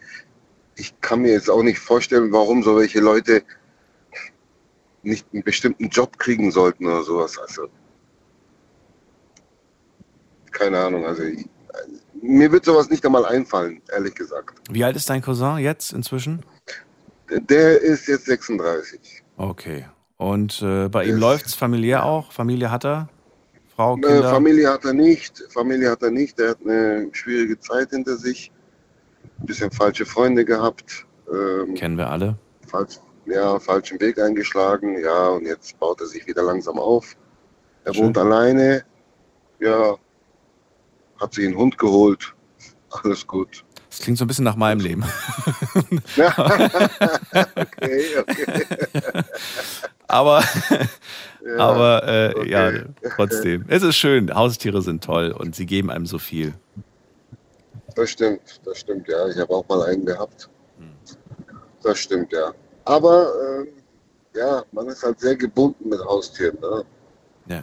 ich 0.76 1.00
kann 1.02 1.20
mir 1.20 1.32
jetzt 1.32 1.50
auch 1.50 1.62
nicht 1.62 1.80
vorstellen, 1.80 2.32
warum 2.32 2.62
so 2.62 2.78
welche 2.78 3.00
Leute 3.00 3.42
nicht 5.02 5.26
einen 5.34 5.42
bestimmten 5.42 5.90
Job 5.90 6.18
kriegen 6.18 6.50
sollten 6.50 6.86
oder 6.86 7.02
sowas. 7.02 7.36
Also, 7.36 7.68
keine 10.50 10.78
Ahnung. 10.78 11.04
Also, 11.04 11.24
mir 12.26 12.52
wird 12.52 12.64
sowas 12.64 12.90
nicht 12.90 13.04
einmal 13.04 13.24
einfallen, 13.26 13.80
ehrlich 13.92 14.14
gesagt. 14.14 14.58
Wie 14.70 14.84
alt 14.84 14.96
ist 14.96 15.08
dein 15.10 15.22
Cousin 15.22 15.58
jetzt 15.58 15.92
inzwischen? 15.92 16.44
Der 17.30 17.80
ist 17.80 18.06
jetzt 18.08 18.26
36. 18.26 19.22
Okay. 19.36 19.86
Und 20.16 20.62
äh, 20.62 20.88
bei 20.88 21.04
ihm 21.04 21.14
Ist- 21.14 21.20
läuft's 21.20 21.54
familiär 21.54 22.04
auch? 22.04 22.32
Familie 22.32 22.70
hat 22.70 22.84
er? 22.84 23.08
Frau, 23.74 23.96
Äh, 23.96 24.00
Kinder? 24.00 24.30
Familie 24.30 24.70
hat 24.72 24.84
er 24.84 24.94
nicht. 24.94 25.44
Familie 25.50 25.90
hat 25.90 26.02
er 26.02 26.10
nicht. 26.10 26.38
Er 26.40 26.50
hat 26.50 26.58
eine 26.64 27.08
schwierige 27.12 27.58
Zeit 27.58 27.90
hinter 27.90 28.16
sich. 28.16 28.50
Ein 29.40 29.46
bisschen 29.46 29.70
falsche 29.70 30.06
Freunde 30.06 30.44
gehabt. 30.44 31.04
Ähm, 31.30 31.74
Kennen 31.74 31.98
wir 31.98 32.08
alle. 32.08 32.38
falsch, 32.66 32.98
ja, 33.26 33.58
falschen 33.58 34.00
Weg 34.00 34.18
eingeschlagen. 34.18 34.98
Ja, 35.02 35.28
und 35.28 35.44
jetzt 35.44 35.78
baut 35.78 36.00
er 36.00 36.06
sich 36.06 36.26
wieder 36.26 36.42
langsam 36.42 36.78
auf. 36.78 37.16
Er 37.84 37.92
Schön. 37.92 38.04
wohnt 38.06 38.18
alleine. 38.18 38.84
Ja, 39.60 39.96
hat 41.20 41.34
sich 41.34 41.46
einen 41.46 41.56
Hund 41.56 41.78
geholt. 41.78 42.34
Alles 42.90 43.26
gut. 43.26 43.64
Das 43.90 44.00
klingt 44.00 44.18
so 44.18 44.24
ein 44.24 44.28
bisschen 44.28 44.44
nach 44.44 44.56
meinem 44.56 44.80
Leben. 44.80 45.04
Okay, 47.56 48.18
okay. 48.18 49.24
Aber, 50.08 50.42
Ja, 51.46 51.58
aber 51.58 52.08
äh, 52.08 52.34
okay. 52.36 52.48
ja, 52.50 52.72
trotzdem. 53.14 53.64
Es 53.68 53.82
ist 53.82 53.96
schön. 53.96 54.34
Haustiere 54.34 54.82
sind 54.82 55.04
toll 55.04 55.30
und 55.32 55.54
sie 55.54 55.66
geben 55.66 55.90
einem 55.90 56.06
so 56.06 56.18
viel. 56.18 56.54
Das 57.94 58.10
stimmt, 58.10 58.60
das 58.64 58.78
stimmt, 58.78 59.08
ja. 59.08 59.28
Ich 59.28 59.38
habe 59.38 59.54
auch 59.54 59.66
mal 59.68 59.82
einen 59.84 60.04
gehabt. 60.04 60.48
Das 61.82 61.98
stimmt, 61.98 62.32
ja. 62.32 62.52
Aber 62.84 63.28
ähm, 63.42 63.68
ja, 64.34 64.64
man 64.72 64.88
ist 64.88 65.02
halt 65.02 65.20
sehr 65.20 65.36
gebunden 65.36 65.88
mit 65.88 66.00
Haustieren. 66.00 66.58
Ne? 66.60 66.84
Ja. 67.48 67.62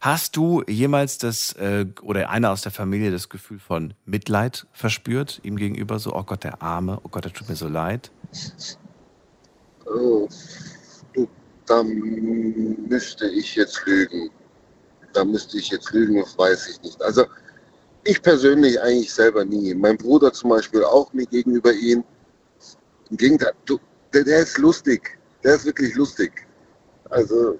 Hast 0.00 0.36
du 0.36 0.62
jemals 0.66 1.18
das 1.18 1.52
äh, 1.54 1.86
oder 2.02 2.30
einer 2.30 2.50
aus 2.50 2.62
der 2.62 2.72
Familie 2.72 3.10
das 3.10 3.28
Gefühl 3.28 3.58
von 3.58 3.94
Mitleid 4.04 4.66
verspürt 4.72 5.40
ihm 5.42 5.56
gegenüber? 5.56 5.98
So, 5.98 6.14
oh 6.14 6.22
Gott, 6.22 6.44
der 6.44 6.62
Arme, 6.62 7.00
oh 7.02 7.08
Gott, 7.08 7.24
der 7.24 7.32
tut 7.32 7.48
mir 7.48 7.56
so 7.56 7.68
leid. 7.68 8.10
Oh, 9.86 10.28
du, 11.14 11.28
da 11.66 11.82
müsste 11.82 13.28
ich 13.28 13.54
jetzt 13.56 13.84
lügen. 13.86 14.30
Da 15.12 15.24
müsste 15.24 15.58
ich 15.58 15.70
jetzt 15.70 15.92
lügen, 15.92 16.20
das 16.20 16.38
weiß 16.38 16.68
ich 16.68 16.82
nicht. 16.82 17.02
Also 17.02 17.24
ich 18.04 18.22
persönlich 18.22 18.80
eigentlich 18.80 19.12
selber 19.12 19.44
nie. 19.44 19.74
Mein 19.74 19.96
Bruder 19.96 20.32
zum 20.32 20.50
Beispiel 20.50 20.84
auch 20.84 21.12
nie 21.12 21.26
gegenüber 21.26 21.72
ihm. 21.72 22.04
Im 23.10 23.16
Gegenteil, 23.16 23.52
du, 23.64 23.78
der, 24.12 24.24
der 24.24 24.40
ist 24.40 24.58
lustig. 24.58 25.18
Der 25.42 25.56
ist 25.56 25.64
wirklich 25.64 25.94
lustig. 25.94 26.46
Also 27.10 27.58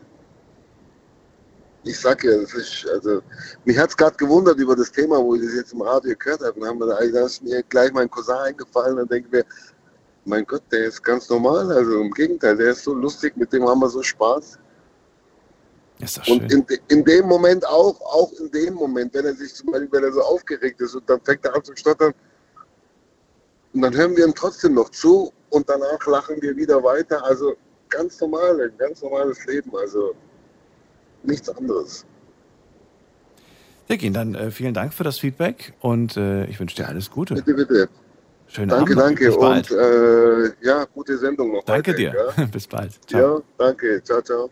ich 1.84 1.98
sag 1.98 2.22
ja, 2.24 2.36
das 2.36 2.52
ist, 2.54 2.86
also 2.88 3.22
mich 3.64 3.78
hat 3.78 3.90
es 3.90 3.96
gerade 3.96 4.16
gewundert 4.16 4.58
über 4.58 4.76
das 4.76 4.92
Thema, 4.92 5.18
wo 5.18 5.34
ich 5.34 5.42
das 5.42 5.54
jetzt 5.54 5.72
im 5.72 5.82
Radio 5.82 6.14
gehört 6.18 6.42
habe. 6.42 6.60
Und 6.60 6.66
haben 6.66 6.78
wir, 6.78 6.86
da 6.86 6.98
ist 6.98 7.42
mir 7.42 7.62
gleich 7.64 7.92
mein 7.92 8.10
Cousin 8.10 8.36
eingefallen 8.36 8.98
und 8.98 9.10
denke 9.10 9.28
mir, 9.30 9.44
mein 10.24 10.44
Gott, 10.44 10.62
der 10.70 10.86
ist 10.86 11.02
ganz 11.02 11.28
normal. 11.28 11.72
Also 11.72 12.00
im 12.00 12.10
Gegenteil, 12.10 12.56
der 12.56 12.72
ist 12.72 12.84
so 12.84 12.94
lustig, 12.94 13.36
mit 13.36 13.52
dem 13.52 13.66
haben 13.66 13.80
wir 13.80 13.88
so 13.88 14.02
Spaß. 14.02 14.58
Ist 16.00 16.18
doch 16.18 16.24
schön. 16.24 16.42
Und 16.42 16.52
in, 16.52 16.66
in 16.88 17.04
dem 17.04 17.26
Moment 17.26 17.66
auch, 17.66 18.00
auch 18.00 18.32
in 18.34 18.50
dem 18.50 18.74
Moment, 18.74 19.14
wenn 19.14 19.24
er 19.24 19.34
sich 19.34 19.54
zum 19.54 19.72
Beispiel, 19.72 19.92
wenn 19.92 20.04
er 20.04 20.12
so 20.12 20.22
aufgeregt 20.22 20.80
ist 20.80 20.94
und 20.94 21.08
dann 21.08 21.20
fängt 21.22 21.44
er 21.44 21.54
an 21.54 21.64
zu 21.64 21.74
stottern, 21.76 22.14
und 23.72 23.82
dann 23.82 23.94
hören 23.94 24.16
wir 24.16 24.26
ihm 24.26 24.34
trotzdem 24.34 24.74
noch 24.74 24.88
zu 24.90 25.32
und 25.50 25.68
danach 25.68 26.04
lachen 26.06 26.42
wir 26.42 26.56
wieder 26.56 26.82
weiter. 26.82 27.24
Also 27.24 27.54
ganz 27.88 28.20
normal, 28.20 28.60
ein 28.60 28.76
ganz 28.76 29.00
normales 29.00 29.46
Leben. 29.46 29.70
Also 29.76 30.14
nichts 31.24 31.48
anderes. 31.48 32.04
Dicky, 33.88 34.12
dann 34.12 34.34
äh, 34.34 34.50
vielen 34.50 34.74
Dank 34.74 34.94
für 34.94 35.02
das 35.02 35.18
Feedback 35.18 35.72
und 35.80 36.16
äh, 36.16 36.44
ich 36.46 36.60
wünsche 36.60 36.76
dir 36.76 36.88
alles 36.88 37.10
Gute. 37.10 37.34
Bitte, 37.34 37.54
bitte. 37.54 37.88
Schönen 38.46 38.68
Danke, 38.68 38.92
Abend. 38.92 39.20
danke. 39.20 39.36
Bald. 39.38 39.70
Und 39.70 39.78
äh, 39.78 40.52
ja, 40.66 40.84
gute 40.92 41.16
Sendung 41.18 41.52
noch. 41.52 41.64
danke 41.64 41.92
weiterhin, 41.92 42.12
dir. 42.36 42.46
Bis 42.52 42.66
bald. 42.66 42.92
Ciao. 43.08 43.20
Ja? 43.20 43.34
ja, 43.36 43.42
danke. 43.58 44.02
Ciao, 44.02 44.20
ciao. 44.22 44.50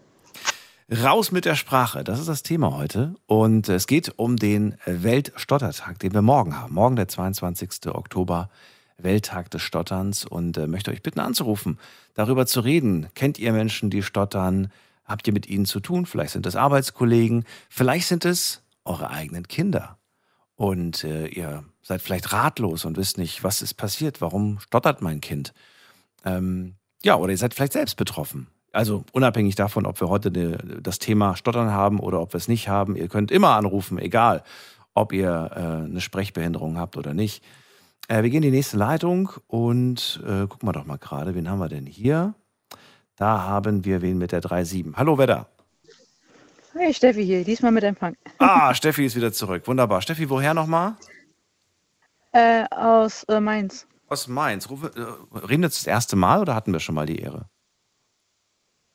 Raus 0.90 1.32
mit 1.32 1.44
der 1.44 1.54
Sprache, 1.54 2.02
das 2.02 2.18
ist 2.18 2.28
das 2.28 2.42
Thema 2.42 2.76
heute. 2.76 3.14
Und 3.26 3.68
es 3.68 3.86
geht 3.86 4.12
um 4.16 4.36
den 4.36 4.76
Weltstottertag, 4.86 5.98
den 5.98 6.14
wir 6.14 6.22
morgen 6.22 6.58
haben. 6.58 6.72
Morgen, 6.72 6.96
der 6.96 7.08
22. 7.08 7.88
Oktober, 7.88 8.48
Welttag 8.96 9.50
des 9.50 9.62
Stotterns. 9.62 10.24
Und 10.24 10.56
äh, 10.56 10.66
möchte 10.66 10.90
euch 10.90 11.02
bitten 11.02 11.20
anzurufen, 11.20 11.78
darüber 12.14 12.46
zu 12.46 12.60
reden. 12.60 13.08
Kennt 13.14 13.38
ihr 13.38 13.52
Menschen, 13.52 13.90
die 13.90 14.02
stottern? 14.02 14.72
Habt 15.08 15.26
ihr 15.26 15.32
mit 15.32 15.48
ihnen 15.48 15.64
zu 15.64 15.80
tun? 15.80 16.06
Vielleicht 16.06 16.32
sind 16.32 16.46
es 16.46 16.54
Arbeitskollegen, 16.54 17.44
vielleicht 17.68 18.06
sind 18.06 18.24
es 18.24 18.62
eure 18.84 19.10
eigenen 19.10 19.48
Kinder. 19.48 19.98
Und 20.54 21.04
äh, 21.04 21.28
ihr 21.28 21.64
seid 21.82 22.02
vielleicht 22.02 22.32
ratlos 22.32 22.84
und 22.84 22.96
wisst 22.96 23.16
nicht, 23.16 23.42
was 23.42 23.62
ist 23.62 23.74
passiert, 23.74 24.20
warum 24.20 24.60
stottert 24.60 25.00
mein 25.00 25.20
Kind? 25.20 25.54
Ähm, 26.24 26.74
ja, 27.02 27.16
oder 27.16 27.30
ihr 27.30 27.38
seid 27.38 27.54
vielleicht 27.54 27.72
selbst 27.72 27.96
betroffen. 27.96 28.48
Also 28.72 29.04
unabhängig 29.12 29.54
davon, 29.54 29.86
ob 29.86 30.00
wir 30.00 30.08
heute 30.08 30.30
de, 30.30 30.58
das 30.80 30.98
Thema 30.98 31.36
Stottern 31.36 31.70
haben 31.70 32.00
oder 32.00 32.20
ob 32.20 32.34
wir 32.34 32.38
es 32.38 32.48
nicht 32.48 32.68
haben, 32.68 32.96
ihr 32.96 33.08
könnt 33.08 33.30
immer 33.30 33.50
anrufen, 33.50 33.98
egal 33.98 34.42
ob 34.94 35.12
ihr 35.12 35.50
äh, 35.54 35.84
eine 35.84 36.00
Sprechbehinderung 36.00 36.76
habt 36.76 36.96
oder 36.96 37.14
nicht. 37.14 37.42
Äh, 38.08 38.22
wir 38.22 38.30
gehen 38.30 38.42
in 38.42 38.50
die 38.50 38.56
nächste 38.56 38.76
Leitung 38.76 39.30
und 39.46 40.20
äh, 40.24 40.46
gucken 40.46 40.68
wir 40.68 40.72
doch 40.72 40.86
mal 40.86 40.98
gerade, 40.98 41.34
wen 41.34 41.48
haben 41.48 41.60
wir 41.60 41.68
denn 41.68 41.86
hier? 41.86 42.34
Da 43.18 43.42
haben 43.42 43.84
wir 43.84 44.00
wen 44.00 44.16
mit 44.16 44.30
der 44.30 44.40
3.7. 44.40 44.94
Hallo, 44.94 45.18
wer 45.18 45.26
da? 45.26 45.46
Hey, 46.72 46.94
Steffi 46.94 47.24
hier, 47.24 47.44
diesmal 47.44 47.72
mit 47.72 47.82
Empfang. 47.82 48.16
Ah, 48.38 48.72
Steffi 48.76 49.04
ist 49.04 49.16
wieder 49.16 49.32
zurück. 49.32 49.66
Wunderbar. 49.66 50.02
Steffi, 50.02 50.30
woher 50.30 50.54
nochmal? 50.54 50.94
Äh, 52.30 52.64
aus 52.70 53.24
äh, 53.24 53.40
Mainz. 53.40 53.88
Aus 54.06 54.28
Mainz. 54.28 54.70
Rufe, 54.70 54.92
äh, 54.94 55.36
reden 55.38 55.62
wir 55.62 55.66
jetzt 55.66 55.80
das 55.80 55.88
erste 55.88 56.14
Mal 56.14 56.40
oder 56.40 56.54
hatten 56.54 56.72
wir 56.72 56.78
schon 56.78 56.94
mal 56.94 57.06
die 57.06 57.18
Ehre? 57.18 57.46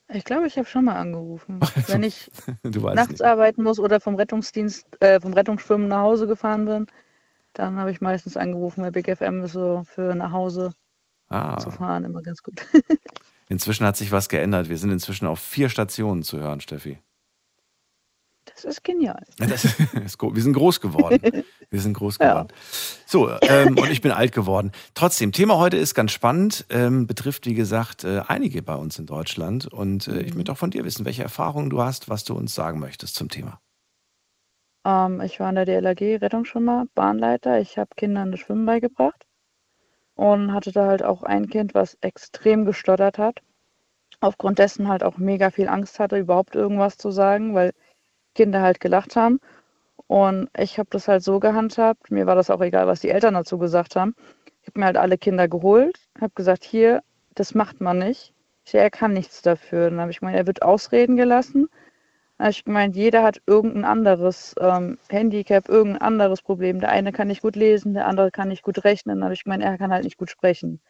Ich 0.08 0.24
glaube, 0.24 0.48
ich 0.48 0.58
habe 0.58 0.68
schon 0.68 0.86
mal 0.86 0.96
angerufen. 0.96 1.60
Wenn 1.88 2.04
ich 2.04 2.32
nachts 2.64 3.10
nicht. 3.10 3.24
arbeiten 3.24 3.64
muss 3.64 3.78
oder 3.78 4.00
vom 4.00 4.16
Rettungsdienst, 4.16 5.02
äh, 5.02 5.20
vom 5.20 5.34
Rettungsschwimmen 5.34 5.90
nach 5.90 6.02
Hause 6.02 6.28
gefahren 6.28 6.64
bin, 6.64 6.88
dann 7.52 7.78
habe 7.78 7.92
ich 7.92 8.00
meistens 8.00 8.38
angerufen, 8.38 8.84
weil 8.84 8.92
Big 8.94 9.14
FM 9.14 9.44
ist 9.44 9.52
so 9.52 9.84
für 9.84 10.16
nach 10.16 10.32
Hause 10.32 10.72
zu 11.28 11.36
Ah, 11.36 11.60
fahren 11.60 12.06
immer 12.06 12.22
ganz 12.22 12.42
gut. 12.42 12.66
inzwischen 13.54 13.86
hat 13.86 13.96
sich 13.96 14.12
was 14.12 14.28
geändert. 14.30 14.68
Wir 14.68 14.78
sind 14.78 14.92
inzwischen 14.92 15.28
auf 15.28 15.40
vier 15.40 15.70
Stationen 15.70 16.24
zu 16.24 16.40
hören, 16.40 16.60
Steffi. 16.60 16.98
Das 18.46 18.66
ist 18.66 18.84
genial. 18.84 19.24
Das 19.38 19.64
ist, 19.66 19.80
wir 19.80 20.42
sind 20.42 20.54
groß 20.54 20.82
geworden. 20.82 21.20
Wir 21.70 21.80
sind 21.82 21.94
groß 21.94 22.20
Ja. 22.20 22.34
geworden. 22.34 22.48
So, 23.08 23.32
ähm, 23.42 23.80
und 23.80 23.90
ich 23.90 24.02
bin 24.02 24.12
alt 24.12 24.32
geworden. 24.32 24.72
Trotzdem, 24.94 25.32
Thema 25.32 25.58
heute 25.58 25.78
ist 25.78 25.96
ganz 25.96 26.12
spannend, 26.12 26.68
ähm, 26.70 27.08
betrifft, 27.08 27.48
wie 27.48 27.56
gesagt, 27.56 28.04
äh, 28.04 28.22
einige 28.28 28.62
bei 28.62 28.76
uns 28.76 29.00
in 29.00 29.08
Deutschland. 29.08 29.66
Und 29.66 30.08
äh, 30.08 30.22
ich 30.22 30.36
möchte 30.36 30.52
auch 30.52 30.58
von 30.58 30.70
dir 30.70 30.84
wissen, 30.84 31.04
welche 31.06 31.24
Erfahrungen 31.24 31.72
du 31.72 31.82
hast, 31.82 32.10
was 32.10 32.26
du 32.26 32.36
uns 32.36 32.54
sagen 32.54 32.80
möchtest 32.80 33.16
zum 33.16 33.30
Thema. 33.30 33.60
Ähm, 34.86 35.20
ich 35.22 35.40
war 35.40 35.50
in 35.50 35.56
der 35.56 35.66
DLRG 35.66 36.22
Rettungsschwimmer, 36.22 36.86
Bahnleiter. 36.94 37.60
Ich 37.60 37.80
habe 37.80 37.90
Kindern 37.96 38.30
das 38.30 38.42
Schwimmen 38.42 38.68
beigebracht 38.68 39.26
und 40.16 40.54
hatte 40.54 40.72
da 40.72 40.88
halt 40.88 41.04
auch 41.04 41.24
ein 41.24 41.48
Kind, 41.50 41.74
was 41.74 41.98
extrem 42.02 42.66
gestottert 42.66 43.18
hat. 43.18 43.40
Aufgrund 44.20 44.60
dessen 44.60 44.88
halt 44.88 45.04
auch 45.04 45.18
mega 45.18 45.50
viel 45.50 45.68
Angst 45.68 46.00
hatte, 46.00 46.18
überhaupt 46.18 46.56
irgendwas 46.56 46.98
zu 46.98 47.12
sagen, 47.12 47.54
weil 47.56 47.74
Kinder 48.36 48.62
halt 48.62 48.80
gelacht 48.80 49.16
haben. 49.16 49.40
Und 50.08 50.50
ich 50.58 50.80
habe 50.80 50.90
das 50.92 51.08
halt 51.08 51.24
so 51.24 51.40
gehandhabt, 51.40 52.12
mir 52.12 52.26
war 52.26 52.36
das 52.36 52.50
auch 52.50 52.62
egal, 52.62 52.88
was 52.88 53.02
die 53.02 53.10
Eltern 53.10 53.34
dazu 53.34 53.58
gesagt 53.58 53.96
haben. 53.96 54.16
Ich 54.62 54.68
habe 54.68 54.80
mir 54.80 54.86
halt 54.86 54.98
alle 54.98 55.18
Kinder 55.18 55.48
geholt, 55.48 56.00
habe 56.22 56.34
gesagt, 56.36 56.64
hier, 56.64 57.04
das 57.36 57.54
macht 57.56 57.82
man 57.82 58.00
nicht. 58.00 58.34
Ich 58.66 58.74
er 58.74 58.90
kann 58.90 59.14
nichts 59.14 59.42
dafür. 59.42 59.90
Dann 59.90 60.00
habe 60.00 60.12
ich 60.12 60.20
gemeint, 60.20 60.38
er 60.38 60.48
wird 60.48 60.62
ausreden 60.62 61.18
gelassen. 61.18 61.68
Habe 62.44 62.52
ich 62.52 62.66
gemeint, 62.66 62.98
jeder 62.98 63.24
hat 63.24 63.42
irgendein 63.46 63.86
anderes 63.86 64.54
ähm, 64.60 64.98
Handicap, 65.08 65.70
irgendein 65.70 66.02
anderes 66.02 66.42
Problem. 66.42 66.82
Der 66.82 66.90
eine 66.90 67.14
kann 67.14 67.30
nicht 67.30 67.42
gut 67.42 67.56
lesen, 67.56 67.94
der 67.94 68.06
andere 68.06 68.32
kann 68.32 68.50
nicht 68.50 68.64
gut 68.64 68.84
rechnen. 68.84 69.24
Habe 69.24 69.34
ich 69.34 69.46
gemeint, 69.46 69.64
er 69.64 69.78
kann 69.78 69.94
halt 69.94 70.04
nicht 70.04 70.18
gut 70.18 70.30
sprechen. 70.30 70.82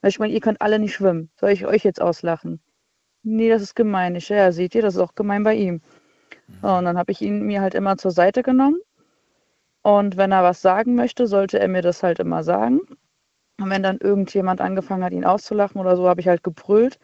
Habe 0.00 0.10
ich 0.10 0.18
gemeint, 0.18 0.32
ihr 0.32 0.40
könnt 0.40 0.62
alle 0.62 0.78
nicht 0.78 0.94
schwimmen. 0.94 1.28
Soll 1.34 1.50
ich 1.50 1.66
euch 1.66 1.82
jetzt 1.82 2.00
auslachen? 2.00 2.60
Nee, 3.24 3.48
das 3.48 3.62
ist 3.62 3.74
gemein. 3.74 4.14
Ich, 4.14 4.28
ja, 4.28 4.52
seht 4.52 4.76
ihr, 4.76 4.82
das 4.82 4.94
ist 4.94 5.00
auch 5.00 5.16
gemein 5.16 5.42
bei 5.42 5.56
ihm. 5.56 5.82
So, 6.62 6.68
und 6.68 6.84
dann 6.84 6.96
habe 6.96 7.10
ich 7.10 7.20
ihn 7.20 7.42
mir 7.42 7.62
halt 7.62 7.74
immer 7.74 7.96
zur 7.96 8.12
Seite 8.12 8.44
genommen. 8.44 8.78
Und 9.82 10.16
wenn 10.16 10.30
er 10.30 10.44
was 10.44 10.62
sagen 10.62 10.94
möchte, 10.94 11.26
sollte 11.26 11.58
er 11.58 11.66
mir 11.66 11.82
das 11.82 12.04
halt 12.04 12.20
immer 12.20 12.44
sagen. 12.44 12.78
Und 13.58 13.70
wenn 13.70 13.82
dann 13.82 13.98
irgendjemand 13.98 14.60
angefangen 14.60 15.02
hat, 15.02 15.12
ihn 15.12 15.24
auszulachen 15.24 15.80
oder 15.80 15.96
so, 15.96 16.08
habe 16.08 16.20
ich 16.20 16.28
halt 16.28 16.44
gebrüllt. 16.44 17.00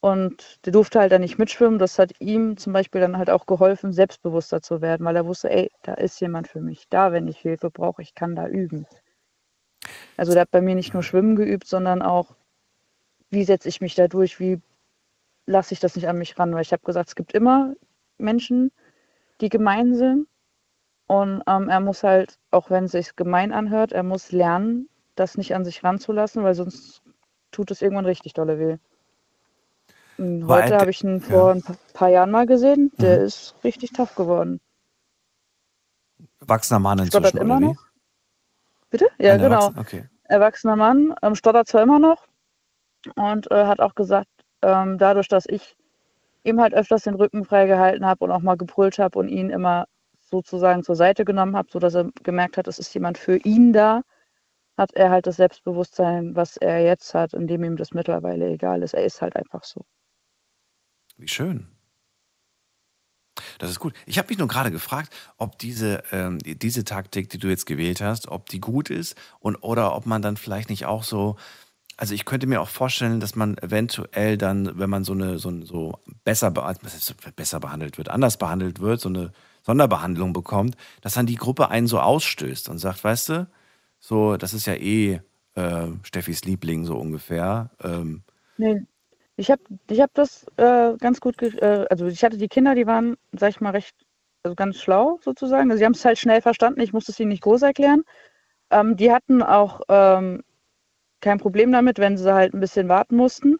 Und 0.00 0.64
der 0.64 0.72
durfte 0.72 0.98
halt 0.98 1.12
dann 1.12 1.20
nicht 1.20 1.38
mitschwimmen. 1.38 1.78
Das 1.78 1.98
hat 1.98 2.12
ihm 2.20 2.56
zum 2.56 2.72
Beispiel 2.72 3.02
dann 3.02 3.18
halt 3.18 3.28
auch 3.28 3.44
geholfen, 3.46 3.92
selbstbewusster 3.92 4.62
zu 4.62 4.80
werden, 4.80 5.04
weil 5.04 5.16
er 5.16 5.26
wusste, 5.26 5.50
ey, 5.50 5.70
da 5.82 5.94
ist 5.94 6.20
jemand 6.20 6.48
für 6.48 6.60
mich 6.60 6.88
da, 6.88 7.12
wenn 7.12 7.28
ich 7.28 7.38
Hilfe 7.38 7.70
brauche, 7.70 8.00
ich 8.00 8.14
kann 8.14 8.34
da 8.34 8.48
üben. 8.48 8.86
Also 10.16 10.32
der 10.32 10.42
hat 10.42 10.50
bei 10.50 10.62
mir 10.62 10.74
nicht 10.74 10.94
nur 10.94 11.02
Schwimmen 11.02 11.36
geübt, 11.36 11.66
sondern 11.66 12.00
auch, 12.02 12.34
wie 13.30 13.44
setze 13.44 13.68
ich 13.68 13.80
mich 13.80 13.94
da 13.94 14.08
durch, 14.08 14.40
wie 14.40 14.60
lasse 15.46 15.74
ich 15.74 15.80
das 15.80 15.96
nicht 15.96 16.08
an 16.08 16.18
mich 16.18 16.38
ran. 16.38 16.54
Weil 16.54 16.62
ich 16.62 16.72
habe 16.72 16.82
gesagt, 16.84 17.10
es 17.10 17.14
gibt 17.14 17.32
immer 17.32 17.74
Menschen, 18.16 18.72
die 19.40 19.50
gemein 19.50 19.94
sind. 19.94 20.26
Und 21.06 21.42
ähm, 21.46 21.68
er 21.68 21.80
muss 21.80 22.04
halt, 22.04 22.38
auch 22.50 22.70
wenn 22.70 22.84
es 22.84 22.92
sich 22.92 23.16
gemein 23.16 23.52
anhört, 23.52 23.92
er 23.92 24.04
muss 24.04 24.32
lernen, 24.32 24.88
das 25.16 25.36
nicht 25.36 25.54
an 25.54 25.64
sich 25.64 25.82
ranzulassen, 25.82 26.44
weil 26.44 26.54
sonst 26.54 27.02
tut 27.50 27.70
es 27.70 27.82
irgendwann 27.82 28.06
richtig 28.06 28.32
dolle 28.32 28.58
weh. 28.58 28.76
War 30.20 30.64
heute 30.64 30.76
habe 30.76 30.90
ich 30.90 31.02
ihn 31.02 31.20
vor 31.20 31.46
ja. 31.48 31.52
ein 31.54 31.62
pa- 31.62 31.74
paar 31.94 32.08
Jahren 32.08 32.30
mal 32.30 32.46
gesehen. 32.46 32.92
Der 32.98 33.20
Mhm. 33.20 33.24
ist 33.24 33.54
richtig 33.64 33.92
tough 33.92 34.14
geworden. 34.14 34.60
Erwachsener 36.40 36.78
Mann 36.78 36.98
Stottert 37.06 37.32
inzwischen, 37.34 37.38
immer 37.38 37.56
oder 37.56 37.66
wie? 37.66 37.72
noch? 37.72 37.82
Bitte? 38.90 39.06
Ja, 39.18 39.34
Ein 39.34 39.40
genau. 39.40 39.68
Erwachsener- 39.68 39.80
Okay. 39.80 40.08
Erwachsener 40.24 40.76
Mann, 40.76 41.14
ähm, 41.22 41.34
stottert 41.34 41.68
zwar 41.68 41.82
immer 41.82 41.98
noch 41.98 42.26
und 43.16 43.50
äh, 43.50 43.64
hat 43.66 43.80
auch 43.80 43.94
gesagt, 43.94 44.28
ähm, 44.62 44.98
dadurch, 44.98 45.28
dass 45.28 45.46
ich 45.48 45.76
ihm 46.44 46.60
halt 46.60 46.74
öfters 46.74 47.02
den 47.04 47.14
Rücken 47.14 47.44
freigehalten 47.44 48.04
habe 48.06 48.24
und 48.24 48.30
auch 48.30 48.40
mal 48.40 48.56
gebrüllt 48.56 48.98
habe 48.98 49.18
und 49.18 49.28
ihn 49.28 49.50
immer 49.50 49.86
sozusagen 50.20 50.82
zur 50.82 50.96
Seite 50.96 51.24
genommen 51.24 51.56
habe, 51.56 51.68
sodass 51.70 51.94
er 51.94 52.10
gemerkt 52.22 52.56
hat, 52.56 52.68
es 52.68 52.78
ist 52.78 52.92
jemand 52.94 53.18
für 53.18 53.36
ihn 53.38 53.72
da, 53.72 54.02
hat 54.76 54.92
er 54.94 55.10
halt 55.10 55.26
das 55.26 55.36
Selbstbewusstsein, 55.36 56.36
was 56.36 56.56
er 56.56 56.80
jetzt 56.84 57.12
hat, 57.14 57.34
indem 57.34 57.64
ihm 57.64 57.76
das 57.76 57.92
mittlerweile 57.92 58.48
egal 58.48 58.82
ist. 58.82 58.94
Er 58.94 59.04
ist 59.04 59.20
halt 59.22 59.34
einfach 59.36 59.64
so. 59.64 59.80
Wie 61.20 61.28
schön. 61.28 61.66
Das 63.58 63.70
ist 63.70 63.78
gut. 63.78 63.94
Ich 64.06 64.18
habe 64.18 64.28
mich 64.28 64.38
nur 64.38 64.48
gerade 64.48 64.70
gefragt, 64.70 65.14
ob 65.36 65.58
diese, 65.58 66.02
ähm, 66.12 66.38
diese 66.42 66.84
Taktik, 66.84 67.28
die 67.28 67.38
du 67.38 67.48
jetzt 67.48 67.66
gewählt 67.66 68.00
hast, 68.00 68.28
ob 68.28 68.48
die 68.48 68.60
gut 68.60 68.90
ist 68.90 69.16
und 69.38 69.56
oder 69.56 69.94
ob 69.94 70.06
man 70.06 70.22
dann 70.22 70.36
vielleicht 70.36 70.70
nicht 70.70 70.86
auch 70.86 71.02
so. 71.04 71.36
Also 71.98 72.14
ich 72.14 72.24
könnte 72.24 72.46
mir 72.46 72.62
auch 72.62 72.68
vorstellen, 72.68 73.20
dass 73.20 73.36
man 73.36 73.58
eventuell 73.58 74.38
dann, 74.38 74.78
wenn 74.78 74.88
man 74.88 75.04
so 75.04 75.12
eine 75.12 75.38
so, 75.38 75.64
so 75.64 75.98
besser, 76.24 76.50
besser 76.50 77.60
behandelt 77.60 77.98
wird, 77.98 78.08
anders 78.08 78.38
behandelt 78.38 78.80
wird, 78.80 79.00
so 79.02 79.10
eine 79.10 79.32
Sonderbehandlung 79.62 80.32
bekommt, 80.32 80.76
dass 81.02 81.12
dann 81.12 81.26
die 81.26 81.36
Gruppe 81.36 81.68
einen 81.68 81.86
so 81.86 82.00
ausstößt 82.00 82.70
und 82.70 82.78
sagt, 82.78 83.04
weißt 83.04 83.28
du, 83.28 83.50
so 83.98 84.38
das 84.38 84.54
ist 84.54 84.66
ja 84.66 84.74
eh 84.74 85.20
äh, 85.54 85.88
Steffis 86.02 86.44
Liebling 86.44 86.86
so 86.86 86.96
ungefähr. 86.96 87.70
Ähm, 87.82 88.22
Nee, 88.56 88.82
ich 89.40 89.50
habe 89.50 89.62
ich 89.88 90.00
hab 90.00 90.12
das 90.14 90.46
äh, 90.58 90.92
ganz 90.98 91.20
gut, 91.20 91.42
äh, 91.42 91.86
also 91.88 92.06
ich 92.06 92.22
hatte 92.22 92.36
die 92.36 92.48
Kinder, 92.48 92.74
die 92.74 92.86
waren, 92.86 93.16
sag 93.32 93.50
ich 93.50 93.60
mal, 93.60 93.70
recht, 93.70 93.96
also 94.42 94.54
ganz 94.54 94.76
schlau 94.76 95.18
sozusagen. 95.22 95.70
Also 95.70 95.78
sie 95.78 95.84
haben 95.86 95.94
es 95.94 96.04
halt 96.04 96.18
schnell 96.18 96.42
verstanden, 96.42 96.80
ich 96.80 96.92
musste 96.92 97.12
es 97.12 97.20
ihnen 97.20 97.30
nicht 97.30 97.42
groß 97.42 97.62
erklären. 97.62 98.02
Ähm, 98.70 98.96
die 98.96 99.10
hatten 99.10 99.42
auch 99.42 99.80
ähm, 99.88 100.42
kein 101.20 101.38
Problem 101.38 101.72
damit, 101.72 101.98
wenn 101.98 102.18
sie 102.18 102.32
halt 102.32 102.52
ein 102.54 102.60
bisschen 102.60 102.88
warten 102.88 103.16
mussten, 103.16 103.56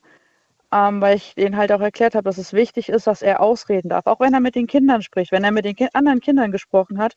ähm, 0.71 1.01
weil 1.01 1.16
ich 1.16 1.35
denen 1.35 1.57
halt 1.57 1.73
auch 1.73 1.81
erklärt 1.81 2.14
habe, 2.14 2.25
dass 2.25 2.38
es 2.38 2.53
wichtig 2.53 2.90
ist, 2.90 3.07
dass 3.07 3.23
er 3.23 3.40
ausreden 3.40 3.88
darf. 3.88 4.07
Auch 4.07 4.21
wenn 4.21 4.35
er 4.35 4.40
mit 4.40 4.57
den 4.57 4.66
Kindern 4.66 5.01
spricht, 5.03 5.33
wenn 5.33 5.45
er 5.45 5.51
mit 5.51 5.64
den 5.64 5.77
Ki 5.77 5.88
anderen 5.95 6.21
Kindern 6.21 6.53
gesprochen 6.53 6.99
hat, 6.99 7.14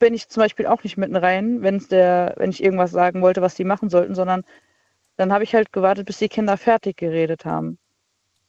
bin 0.00 0.14
ich 0.14 0.28
zum 0.28 0.42
Beispiel 0.42 0.66
auch 0.66 0.82
nicht 0.82 0.96
mitten 0.96 1.16
rein, 1.16 1.62
wenn's 1.62 1.86
der, 1.86 2.34
wenn 2.38 2.50
ich 2.50 2.62
irgendwas 2.62 2.90
sagen 2.90 3.22
wollte, 3.22 3.40
was 3.40 3.54
die 3.54 3.64
machen 3.64 3.88
sollten, 3.88 4.16
sondern 4.16 4.42
dann 5.22 5.32
habe 5.32 5.44
ich 5.44 5.54
halt 5.54 5.72
gewartet, 5.72 6.06
bis 6.06 6.18
die 6.18 6.28
Kinder 6.28 6.56
fertig 6.56 6.96
geredet 6.96 7.44
haben. 7.44 7.78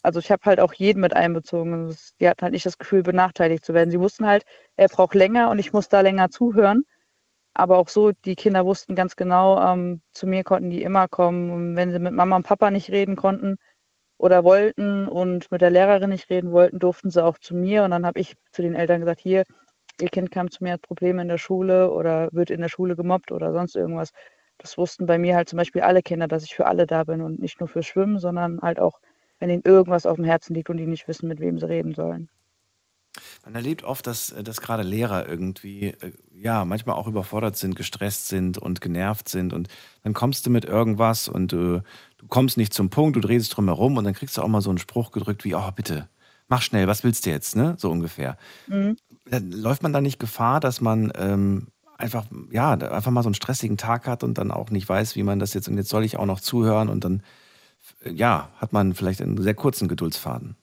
Also 0.02 0.20
ich 0.20 0.32
habe 0.32 0.44
halt 0.46 0.60
auch 0.60 0.74
jeden 0.74 1.02
mit 1.02 1.16
einbezogen. 1.16 1.96
Die 2.20 2.28
hatten 2.28 2.42
halt 2.42 2.54
nicht 2.54 2.66
das 2.66 2.78
Gefühl, 2.78 3.04
benachteiligt 3.04 3.64
zu 3.66 3.74
werden. 3.74 3.92
Sie 3.92 4.00
wussten 4.00 4.28
halt, 4.28 4.44
er 4.76 4.90
braucht 4.90 5.16
länger 5.16 5.50
und 5.52 5.60
ich 5.60 5.74
muss 5.74 5.88
da 5.90 6.02
länger 6.02 6.30
zuhören. 6.30 6.84
Aber 7.54 7.78
auch 7.78 7.90
so, 7.90 8.12
die 8.26 8.36
Kinder 8.36 8.66
wussten 8.66 8.96
ganz 8.96 9.16
genau, 9.16 9.62
ähm, 9.62 10.02
zu 10.14 10.28
mir 10.28 10.44
konnten 10.44 10.72
die 10.72 10.84
immer 10.84 11.08
kommen. 11.08 11.52
Und 11.52 11.76
wenn 11.76 11.92
sie 11.92 12.00
mit 12.00 12.14
Mama 12.14 12.36
und 12.38 12.46
Papa 12.48 12.72
nicht 12.72 12.90
reden 12.92 13.16
konnten 13.16 13.58
oder 14.18 14.44
wollten 14.44 15.08
und 15.08 15.52
mit 15.52 15.62
der 15.62 15.72
Lehrerin 15.72 16.10
nicht 16.12 16.30
reden 16.30 16.52
wollten, 16.52 16.80
durften 16.80 17.12
sie 17.12 17.24
auch 17.24 17.38
zu 17.40 17.56
mir. 17.56 17.84
Und 17.84 17.92
dann 17.92 18.06
habe 18.06 18.20
ich 18.20 18.36
zu 18.52 18.64
den 18.64 18.76
Eltern 18.76 19.02
gesagt, 19.02 19.22
hier, 19.22 19.44
ihr 20.02 20.10
Kind 20.10 20.32
kam 20.32 20.52
zu 20.52 20.64
mir, 20.64 20.74
hat 20.74 20.82
Probleme 20.82 21.22
in 21.22 21.30
der 21.30 21.38
Schule 21.38 21.92
oder 21.92 22.30
wird 22.34 22.50
in 22.52 22.62
der 22.62 22.70
Schule 22.70 22.96
gemobbt 22.96 23.32
oder 23.32 23.54
sonst 23.54 23.76
irgendwas. 23.76 24.12
Das 24.64 24.78
wussten 24.78 25.06
bei 25.06 25.18
mir 25.18 25.36
halt 25.36 25.50
zum 25.50 25.58
Beispiel 25.58 25.82
alle 25.82 26.02
Kinder, 26.02 26.30
dass 26.30 26.46
ich 26.46 26.56
für 26.56 26.66
alle 26.68 26.88
da 26.88 27.04
bin 27.04 27.22
und 27.22 27.38
nicht 27.40 27.60
nur 27.60 27.68
für 27.68 27.84
Schwimmen, 27.84 28.18
sondern 28.18 28.62
halt 28.62 28.80
auch, 28.80 29.02
wenn 29.40 29.50
ihnen 29.50 29.62
irgendwas 29.66 30.06
auf 30.06 30.16
dem 30.16 30.24
Herzen 30.24 30.54
liegt 30.54 30.70
und 30.70 30.78
die 30.78 30.88
nicht 30.88 31.06
wissen, 31.10 31.28
mit 31.28 31.42
wem 31.42 31.60
sie 31.60 31.68
reden 31.68 31.94
sollen. 31.94 32.30
Man 33.44 33.56
erlebt 33.56 33.84
oft, 33.84 34.08
dass, 34.08 34.32
äh, 34.32 34.42
dass 34.42 34.62
gerade 34.62 34.84
Lehrer 34.84 35.28
irgendwie, 35.28 35.88
äh, 35.88 36.14
ja, 36.34 36.64
manchmal 36.64 36.96
auch 36.96 37.08
überfordert 37.08 37.58
sind, 37.58 37.76
gestresst 37.76 38.30
sind 38.30 38.58
und 38.58 38.80
genervt 38.80 39.28
sind. 39.28 39.52
Und 39.52 39.68
dann 40.04 40.14
kommst 40.14 40.46
du 40.46 40.50
mit 40.50 40.64
irgendwas 40.64 41.28
und 41.28 41.52
äh, 41.52 41.58
du 41.58 42.28
kommst 42.30 42.56
nicht 42.56 42.74
zum 42.74 42.90
Punkt, 42.90 43.18
du 43.18 43.20
drehst 43.20 43.56
drum 43.56 43.66
herum 43.66 43.98
und 43.98 44.06
dann 44.06 44.14
kriegst 44.14 44.38
du 44.38 44.42
auch 44.42 44.48
mal 44.48 44.62
so 44.62 44.70
einen 44.70 44.80
Spruch 44.80 45.12
gedrückt 45.12 45.44
wie, 45.44 45.56
oh, 45.56 45.72
bitte, 45.76 46.08
mach 46.48 46.62
schnell, 46.62 46.88
was 46.88 47.04
willst 47.04 47.26
du 47.26 47.32
jetzt, 47.32 47.58
ne? 47.58 47.76
So 47.78 47.92
ungefähr. 47.92 48.38
Mhm. 48.68 48.96
Dann 49.26 49.52
läuft 49.52 49.84
man 49.84 49.92
da 49.92 50.00
nicht 50.00 50.20
Gefahr, 50.20 50.62
dass 50.62 50.80
man 50.80 51.12
ähm, 51.18 51.68
einfach, 51.98 52.26
ja, 52.52 52.72
einfach 52.72 53.12
mal 53.12 53.24
so 53.24 53.30
einen 53.30 53.36
stressigen 53.36 53.78
Tag 53.78 54.08
hat 54.08 54.24
und 54.24 54.38
dann 54.38 54.52
auch 54.52 54.70
nicht 54.70 54.88
weiß, 54.88 55.16
wie 55.16 55.24
man 55.24 55.40
das 55.40 55.54
jetzt, 55.54 55.68
und 55.68 55.78
jetzt 55.78 55.90
soll 55.90 56.04
ich 56.04 56.18
auch 56.18 56.26
noch 56.26 56.40
zuhören 56.40 56.90
und 56.90 57.04
dann, 57.04 57.24
äh, 58.04 58.12
ja, 58.12 58.50
hat 58.58 58.74
man 58.74 58.94
vielleicht 58.94 59.22
einen 59.22 59.42
sehr 59.42 59.56
kurzen 59.56 59.88
Geduldsfaden. 59.88 60.56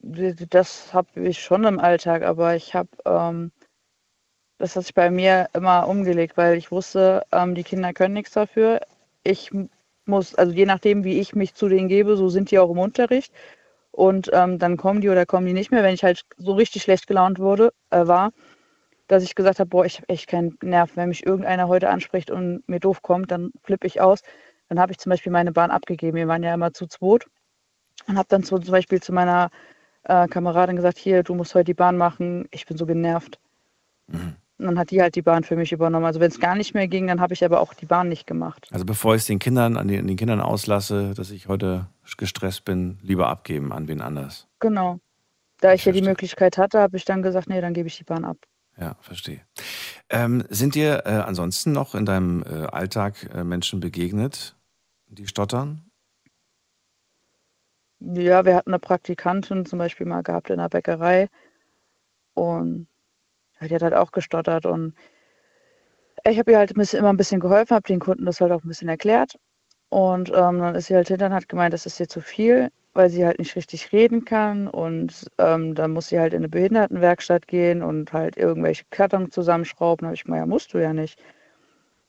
Das 0.00 0.94
habe 0.94 1.08
ich 1.28 1.40
schon 1.42 1.64
im 1.64 1.80
Alltag, 1.80 2.22
aber 2.22 2.54
ich 2.54 2.74
habe, 2.74 2.88
ähm, 3.04 3.50
das 4.58 4.76
hat 4.76 4.84
sich 4.84 4.94
bei 4.94 5.10
mir 5.10 5.48
immer 5.54 5.88
umgelegt, 5.88 6.36
weil 6.36 6.56
ich 6.56 6.70
wusste, 6.70 7.24
ähm, 7.32 7.54
die 7.54 7.64
Kinder 7.64 7.92
können 7.92 8.14
nichts 8.14 8.32
dafür. 8.32 8.80
Ich 9.24 9.50
muss, 10.06 10.34
also 10.34 10.52
je 10.52 10.66
nachdem, 10.66 11.04
wie 11.04 11.18
ich 11.20 11.34
mich 11.34 11.54
zu 11.54 11.68
denen 11.68 11.88
gebe, 11.88 12.16
so 12.16 12.28
sind 12.28 12.50
die 12.50 12.58
auch 12.58 12.70
im 12.70 12.78
Unterricht. 12.78 13.32
Und 13.90 14.30
ähm, 14.32 14.58
dann 14.58 14.76
kommen 14.76 15.00
die 15.00 15.08
oder 15.08 15.26
kommen 15.26 15.46
die 15.46 15.52
nicht 15.52 15.70
mehr, 15.72 15.82
wenn 15.82 15.94
ich 15.94 16.04
halt 16.04 16.24
so 16.36 16.52
richtig 16.54 16.82
schlecht 16.82 17.06
gelaunt 17.08 17.38
wurde, 17.40 17.72
äh, 17.90 18.06
war, 18.06 18.32
dass 19.08 19.22
ich 19.22 19.34
gesagt 19.34 19.58
habe, 19.58 19.68
boah, 19.68 19.84
ich 19.84 19.96
habe 19.96 20.08
echt 20.08 20.28
keinen 20.28 20.56
Nerv. 20.62 20.92
Wenn 20.94 21.08
mich 21.08 21.26
irgendeiner 21.26 21.68
heute 21.68 21.90
anspricht 21.90 22.30
und 22.30 22.62
mir 22.68 22.78
doof 22.78 23.02
kommt, 23.02 23.30
dann 23.30 23.50
flippe 23.62 23.86
ich 23.86 24.00
aus. 24.00 24.20
Dann 24.68 24.78
habe 24.78 24.92
ich 24.92 24.98
zum 24.98 25.10
Beispiel 25.10 25.32
meine 25.32 25.52
Bahn 25.52 25.70
abgegeben. 25.70 26.16
Wir 26.16 26.28
waren 26.28 26.42
ja 26.42 26.54
immer 26.54 26.72
zu 26.72 26.86
zweit 26.86 27.26
und 28.06 28.16
habe 28.16 28.28
dann 28.28 28.44
zu, 28.44 28.58
zum 28.58 28.72
Beispiel 28.72 29.02
zu 29.02 29.12
meiner 29.12 29.50
äh, 30.04 30.28
Kameradin 30.28 30.76
gesagt, 30.76 30.98
hier, 30.98 31.22
du 31.22 31.34
musst 31.34 31.54
heute 31.54 31.64
die 31.64 31.74
Bahn 31.74 31.96
machen, 31.96 32.46
ich 32.50 32.66
bin 32.66 32.76
so 32.76 32.86
genervt. 32.86 33.38
Und 34.58 34.66
dann 34.66 34.78
hat 34.78 34.90
die 34.90 35.00
halt 35.00 35.14
die 35.14 35.22
Bahn 35.22 35.44
für 35.44 35.56
mich 35.56 35.72
übernommen. 35.72 36.04
Also 36.04 36.18
wenn 36.18 36.30
es 36.30 36.40
gar 36.40 36.56
nicht 36.56 36.74
mehr 36.74 36.88
ging, 36.88 37.06
dann 37.06 37.20
habe 37.20 37.34
ich 37.34 37.44
aber 37.44 37.60
auch 37.60 37.74
die 37.74 37.86
Bahn 37.86 38.08
nicht 38.08 38.26
gemacht. 38.26 38.68
Also 38.72 38.84
bevor 38.84 39.14
ich 39.14 39.22
es 39.22 39.26
den 39.26 39.38
Kindern 39.38 39.76
an 39.76 39.88
den, 39.88 40.00
an 40.00 40.06
den 40.06 40.16
Kindern 40.16 40.40
auslasse, 40.40 41.14
dass 41.14 41.30
ich 41.30 41.46
heute 41.46 41.86
gestresst 42.16 42.64
bin, 42.64 42.98
lieber 43.02 43.28
abgeben 43.28 43.72
an 43.72 43.86
wen 43.86 44.00
anders. 44.00 44.48
Genau. 44.60 44.98
Da 45.60 45.74
ich 45.74 45.84
ja 45.84 45.92
die. 45.92 46.02
Möglichkeit 46.02 46.56
hatte, 46.58 46.80
habe 46.80 46.96
ich 46.96 47.04
dann 47.04 47.22
gesagt, 47.22 47.48
nee, 47.48 47.60
dann 47.60 47.74
gebe 47.74 47.88
ich 47.88 47.98
die 47.98 48.04
Bahn 48.04 48.24
ab. 48.24 48.36
Ja, 48.80 48.96
verstehe. 49.00 49.40
Ähm, 50.08 50.44
sind 50.50 50.74
dir 50.74 51.02
äh, 51.04 51.10
ansonsten 51.10 51.72
noch 51.72 51.94
in 51.94 52.06
deinem 52.06 52.42
äh, 52.44 52.66
Alltag 52.66 53.28
äh, 53.34 53.42
Menschen 53.42 53.80
begegnet, 53.80 54.56
die 55.08 55.26
stottern? 55.26 55.90
Ja, 58.00 58.44
wir 58.44 58.54
hatten 58.54 58.70
eine 58.70 58.78
Praktikantin 58.78 59.66
zum 59.66 59.80
Beispiel 59.80 60.06
mal 60.06 60.22
gehabt 60.22 60.50
in 60.50 60.58
der 60.58 60.68
Bäckerei 60.68 61.28
und 62.34 62.86
die 63.60 63.74
hat 63.74 63.82
halt 63.82 63.94
auch 63.94 64.12
gestottert 64.12 64.66
und 64.66 64.94
ich 66.24 66.38
habe 66.38 66.52
ihr 66.52 66.58
halt 66.58 66.70
immer 66.70 67.08
ein 67.08 67.16
bisschen 67.16 67.40
geholfen, 67.40 67.74
habe 67.74 67.88
den 67.88 67.98
Kunden 67.98 68.24
das 68.24 68.40
halt 68.40 68.52
auch 68.52 68.62
ein 68.62 68.68
bisschen 68.68 68.88
erklärt 68.88 69.36
und 69.88 70.28
ähm, 70.28 70.60
dann 70.60 70.76
ist 70.76 70.86
sie 70.86 70.94
halt 70.94 71.08
hinter 71.08 71.26
und 71.26 71.34
hat 71.34 71.48
gemeint, 71.48 71.74
das 71.74 71.86
ist 71.86 71.98
ihr 71.98 72.08
zu 72.08 72.20
viel, 72.20 72.70
weil 72.98 73.10
sie 73.10 73.24
halt 73.24 73.38
nicht 73.38 73.54
richtig 73.54 73.92
reden 73.92 74.24
kann 74.24 74.66
und 74.66 75.30
ähm, 75.38 75.76
dann 75.76 75.92
muss 75.92 76.08
sie 76.08 76.18
halt 76.18 76.32
in 76.32 76.38
eine 76.38 76.48
Behindertenwerkstatt 76.48 77.46
gehen 77.46 77.80
und 77.80 78.12
halt 78.12 78.36
irgendwelche 78.36 78.86
Kartons 78.90 79.32
zusammenschrauben. 79.32 80.02
Da 80.02 80.06
habe 80.08 80.16
ich 80.16 80.24
gemeint, 80.24 80.42
ja, 80.42 80.46
musst 80.46 80.74
du 80.74 80.78
ja 80.78 80.92
nicht. 80.92 81.22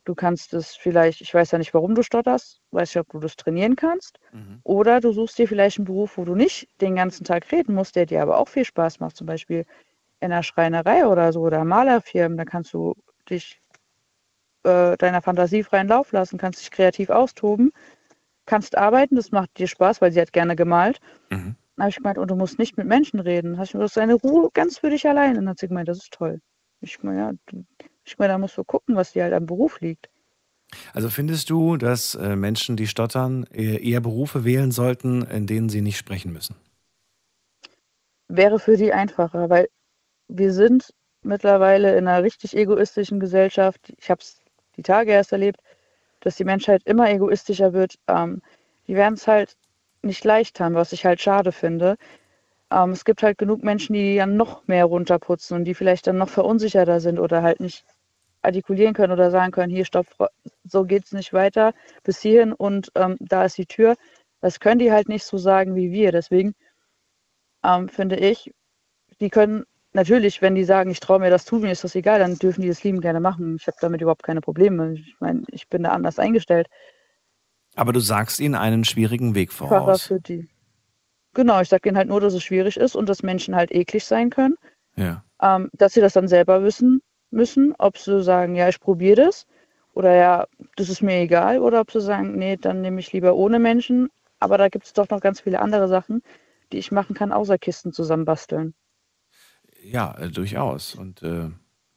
Du 0.04 0.16
kannst 0.16 0.52
es 0.56 0.76
vielleicht, 0.76 1.22
ich 1.22 1.32
weiß 1.32 1.52
ja 1.52 1.60
nicht, 1.60 1.76
warum 1.76 1.94
du 1.94 2.02
stotterst, 2.02 2.62
weiß 2.72 2.90
nicht, 2.90 3.02
ob 3.02 3.10
du 3.12 3.20
das 3.20 3.36
trainieren 3.36 3.76
kannst. 3.76 4.20
Oder 4.64 5.00
du 5.00 5.12
suchst 5.12 5.38
dir 5.38 5.48
vielleicht 5.48 5.78
einen 5.78 5.86
Beruf, 5.86 6.18
wo 6.18 6.26
du 6.26 6.34
nicht 6.34 6.68
den 6.82 6.96
ganzen 6.96 7.24
Tag 7.24 7.52
reden 7.52 7.76
musst, 7.76 7.96
der 7.96 8.08
dir 8.08 8.24
aber 8.24 8.40
auch 8.40 8.48
viel 8.48 8.66
Spaß 8.66 9.00
macht, 9.00 9.16
zum 9.16 9.28
Beispiel 9.28 9.66
in 10.22 10.32
der 10.32 10.42
Schreinerei 10.42 11.06
oder 11.06 11.32
so 11.32 11.42
oder 11.42 11.64
Malerfirmen. 11.66 12.36
Da 12.36 12.46
kannst 12.46 12.74
du 12.74 12.96
dich 13.30 13.62
äh, 14.64 14.98
deiner 14.98 15.22
Fantasie 15.22 15.62
freien 15.62 15.88
Lauf 15.88 16.12
lassen, 16.14 16.40
kannst 16.40 16.62
dich 16.62 16.72
kreativ 16.72 17.12
austoben, 17.12 17.74
kannst 18.50 18.78
arbeiten, 18.78 19.16
das 19.16 19.32
macht 19.32 19.58
dir 19.58 19.68
Spaß, 19.68 20.02
weil 20.02 20.12
sie 20.12 20.22
hat 20.22 20.34
gerne 20.34 20.56
gemalt. 20.56 21.00
Mhm. 21.30 21.56
Dann 21.76 21.84
habe 21.84 21.90
ich 21.90 21.98
gemeint, 21.98 22.18
und 22.18 22.30
du 22.30 22.36
musst 22.36 22.60
nicht 22.60 22.78
mit 22.78 22.88
Menschen 22.88 23.20
reden. 23.20 23.58
Hast 23.58 23.74
du 23.74 23.82
hast 23.82 23.96
deine 23.96 24.16
Ruhe 24.16 24.50
ganz 24.54 24.80
für 24.80 24.90
dich 24.90 25.08
allein. 25.08 25.32
Und 25.32 25.46
dann 25.46 25.50
hat 25.50 25.60
sie 25.60 25.68
gemeint, 25.68 25.88
das 25.88 26.00
ist 26.00 26.12
toll. 26.12 26.42
Ich 26.82 27.02
meine, 27.04 27.20
ja, 27.20 27.32
ich 28.04 28.18
meine, 28.18 28.34
da 28.34 28.38
musst 28.38 28.58
du 28.58 28.64
gucken, 28.64 28.96
was 28.96 29.14
dir 29.14 29.24
halt 29.24 29.34
am 29.34 29.46
Beruf 29.46 29.80
liegt. 29.80 30.10
Also 30.94 31.10
findest 31.10 31.50
du, 31.50 31.78
dass 31.78 32.16
äh, 32.16 32.36
Menschen, 32.36 32.76
die 32.76 32.88
stottern, 32.88 33.46
eher, 33.52 33.82
eher 33.82 34.02
Berufe 34.02 34.44
wählen 34.44 34.72
sollten, 34.72 35.24
in 35.24 35.48
denen 35.48 35.70
sie 35.70 35.82
nicht 35.82 35.98
sprechen 35.98 36.32
müssen? 36.32 36.56
wäre 38.30 38.60
für 38.60 38.78
die 38.78 38.94
einfacher, 38.94 39.50
weil 39.50 39.70
wir 40.30 40.54
sind 40.54 40.94
mittlerweile 41.24 41.98
in 41.98 42.08
einer 42.08 42.24
richtig 42.24 42.56
egoistischen 42.56 43.20
Gesellschaft. 43.20 43.94
Ich 43.98 44.10
habe 44.10 44.22
es 44.22 44.42
die 44.78 44.84
Tage 44.84 45.12
erst 45.12 45.34
erlebt, 45.34 45.60
dass 46.22 46.36
die 46.38 46.46
Menschheit 46.46 46.82
immer 46.86 47.10
egoistischer 47.10 47.74
wird. 47.74 47.96
Ähm, 48.08 48.42
die 48.88 48.96
werden 48.96 49.16
es 49.16 49.28
halt 49.28 49.56
nicht 50.02 50.24
leicht 50.26 50.60
haben, 50.60 50.76
was 50.76 50.94
ich 50.94 51.06
halt 51.06 51.22
schade 51.22 51.52
finde. 51.52 51.98
ähm, 52.72 52.92
es 52.92 53.06
gibt 53.06 53.24
halt 53.24 53.38
genug 53.38 53.64
Menschen, 53.64 53.94
die 53.94 54.18
dann 54.18 54.38
noch 54.38 54.68
mehr 54.68 54.86
runterputzen 54.86 55.58
und 55.58 55.66
die 55.66 55.74
vielleicht 55.76 56.08
dann 56.08 56.18
noch 56.18 56.30
verunsicherter 56.30 57.00
sind 57.00 57.20
oder 57.20 57.42
halt 57.44 57.60
nicht 57.60 57.86
artikulieren 58.42 58.94
können 58.94 59.14
oder 59.14 59.32
sagen 59.32 59.52
können, 59.52 59.72
hier 59.74 59.86
stopp, 59.86 60.08
so 60.66 60.86
geht's 60.86 61.12
nicht 61.14 61.34
weiter, 61.34 61.74
bis 62.04 62.22
hierhin 62.22 62.54
und 62.54 62.92
ähm, 62.96 63.18
da 63.20 63.46
ist 63.46 63.58
die 63.58 63.66
Tür. 63.66 63.96
Das 64.42 64.60
können 64.60 64.80
die 64.80 64.92
halt 64.92 65.10
nicht 65.10 65.26
so 65.26 65.38
sagen 65.38 65.76
wie 65.76 65.92
wir. 65.92 66.12
Deswegen 66.12 66.56
ähm, 67.64 67.90
finde 67.90 68.18
ich, 68.18 68.54
die 69.20 69.30
können 69.30 69.66
natürlich, 69.94 70.42
wenn 70.42 70.56
die 70.56 70.64
sagen, 70.64 70.92
ich 70.92 71.00
traue 71.00 71.20
mir 71.20 71.30
das 71.30 71.46
zu, 71.46 71.58
mir 71.58 71.72
ist 71.72 71.84
das 71.84 71.96
egal, 71.96 72.20
dann 72.20 72.36
dürfen 72.36 72.62
die 72.62 72.68
das 72.68 72.84
lieben 72.84 73.02
gerne 73.02 73.20
machen. 73.20 73.56
Ich 73.60 73.68
habe 73.68 73.78
damit 73.82 74.02
überhaupt 74.02 74.24
keine 74.24 74.42
Probleme. 74.42 74.94
Ich 74.94 75.16
meine, 75.20 75.44
ich 75.52 75.68
bin 75.68 75.84
da 75.84 75.90
anders 75.90 76.20
eingestellt. 76.20 76.68
Aber 77.76 77.94
du 77.94 78.00
sagst 78.00 78.40
ihnen 78.40 78.56
einen 78.56 78.84
schwierigen 78.84 79.36
Weg 79.36 79.54
voraus. 79.54 80.04
Für 80.04 80.20
die. 80.20 80.50
Genau, 81.34 81.62
ich 81.62 81.70
sage 81.70 81.90
ihnen 81.90 81.98
halt 81.98 82.10
nur, 82.10 82.22
dass 82.22 82.34
es 82.34 82.44
schwierig 82.44 82.78
ist 82.78 82.96
und 82.96 83.08
dass 83.08 83.24
Menschen 83.24 83.56
halt 83.56 83.72
eklig 83.72 84.06
sein 84.06 84.30
können. 84.30 84.56
Ja. 84.96 85.24
Ähm, 85.42 85.70
dass 85.74 85.94
sie 85.94 86.02
das 86.02 86.14
dann 86.14 86.28
selber 86.28 86.64
wissen 86.64 87.02
müssen, 87.32 87.76
ob 87.78 87.98
sie 87.98 88.22
sagen, 88.24 88.56
ja, 88.56 88.68
ich 88.68 88.80
probiere 88.80 89.24
das 89.24 89.46
oder 89.94 90.16
ja, 90.16 90.48
das 90.76 90.90
ist 90.90 91.02
mir 91.02 91.20
egal 91.20 91.60
oder 91.60 91.82
ob 91.82 91.92
sie 91.92 92.02
sagen, 92.02 92.38
nee, 92.38 92.58
dann 92.58 92.82
nehme 92.82 93.00
ich 93.00 93.14
lieber 93.14 93.36
ohne 93.36 93.60
Menschen. 93.60 94.10
Aber 94.40 94.58
da 94.58 94.70
gibt 94.70 94.86
es 94.86 94.94
doch 94.94 95.10
noch 95.10 95.22
ganz 95.22 95.42
viele 95.42 95.60
andere 95.60 95.88
Sachen, 95.88 96.24
die 96.72 96.78
ich 96.78 96.92
machen 96.92 97.16
kann, 97.16 97.32
außer 97.32 97.58
Kisten 97.58 97.94
zusammenbasteln. 97.94 98.74
Ja, 99.92 100.16
äh, 100.20 100.30
durchaus. 100.30 100.96
Und 100.96 101.24
äh, 101.24 101.50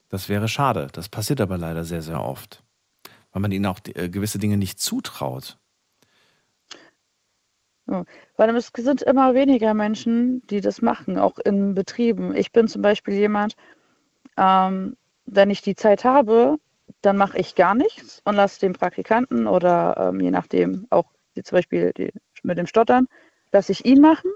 das 0.09 0.29
wäre 0.29 0.49
schade. 0.49 0.89
Das 0.93 1.09
passiert 1.09 1.41
aber 1.41 1.59
leider 1.59 1.85
sehr, 1.85 2.03
sehr 2.03 2.23
oft. 2.23 2.63
Weil 3.33 3.43
man 3.43 3.53
ihnen 3.53 3.67
auch 3.67 3.81
äh, 3.95 4.09
gewisse 4.09 4.39
Dinge 4.39 4.57
nicht 4.57 4.81
zutraut. 4.81 5.59
Weil 7.87 8.57
es 8.57 8.71
sind 8.75 9.03
immer 9.03 9.35
weniger 9.35 9.75
Menschen, 9.75 10.47
die 10.47 10.61
das 10.61 10.81
machen, 10.81 11.19
auch 11.19 11.39
in 11.39 11.75
Betrieben. 11.75 12.35
Ich 12.35 12.53
bin 12.53 12.69
zum 12.69 12.81
Beispiel 12.81 13.15
jemand, 13.15 13.55
ähm, 14.39 14.97
wenn 15.27 15.51
ich 15.51 15.61
die 15.63 15.75
Zeit 15.75 16.05
habe, 16.05 16.59
dann 17.03 17.17
mache 17.17 17.39
ich 17.39 17.55
gar 17.55 17.75
nichts 17.75 18.23
und 18.25 18.37
lasse 18.37 18.61
den 18.61 18.73
Praktikanten 18.73 19.47
oder 19.47 19.97
ähm, 19.99 20.21
je 20.21 20.31
nachdem 20.31 20.87
auch 20.91 21.13
die, 21.37 21.43
zum 21.43 21.57
Beispiel 21.57 21.93
die, 21.93 22.11
mit 22.43 22.57
dem 22.57 22.67
Stottern, 22.67 23.09
lasse 23.51 23.73
ich 23.73 23.85
ihn 23.85 24.01
machen, 24.01 24.31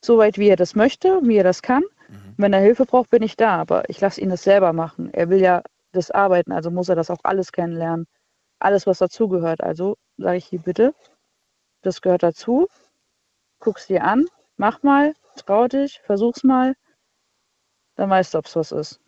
soweit 0.00 0.38
wie 0.38 0.48
er 0.48 0.56
das 0.56 0.74
möchte, 0.74 1.20
wie 1.24 1.36
er 1.36 1.44
das 1.44 1.62
kann. 1.62 1.82
Mhm. 2.08 2.34
Wenn 2.36 2.52
er 2.52 2.60
Hilfe 2.60 2.84
braucht, 2.84 3.10
bin 3.10 3.22
ich 3.22 3.36
da, 3.36 3.56
aber 3.60 3.88
ich 3.88 4.00
lasse 4.00 4.20
ihn 4.20 4.30
das 4.30 4.42
selber 4.42 4.72
machen. 4.72 5.12
Er 5.12 5.28
will 5.28 5.40
ja 5.40 5.62
das 5.92 6.10
arbeiten, 6.10 6.52
also 6.52 6.70
muss 6.70 6.88
er 6.88 6.96
das 6.96 7.10
auch 7.10 7.20
alles 7.22 7.52
kennenlernen. 7.52 8.06
Alles, 8.58 8.86
was 8.86 8.98
dazugehört. 8.98 9.62
Also 9.62 9.96
sage 10.16 10.38
ich 10.38 10.46
hier 10.46 10.60
bitte, 10.60 10.94
das 11.82 12.00
gehört 12.00 12.22
dazu. 12.22 12.68
Guck's 13.60 13.86
dir 13.86 14.04
an, 14.04 14.26
mach 14.56 14.82
mal, 14.82 15.14
trau 15.36 15.68
dich, 15.68 16.00
versuch's 16.04 16.44
mal. 16.44 16.74
Dann 17.96 18.10
weißt 18.10 18.34
du, 18.34 18.38
ob 18.38 18.46
es 18.46 18.56
was 18.56 18.72
ist. 18.72 19.00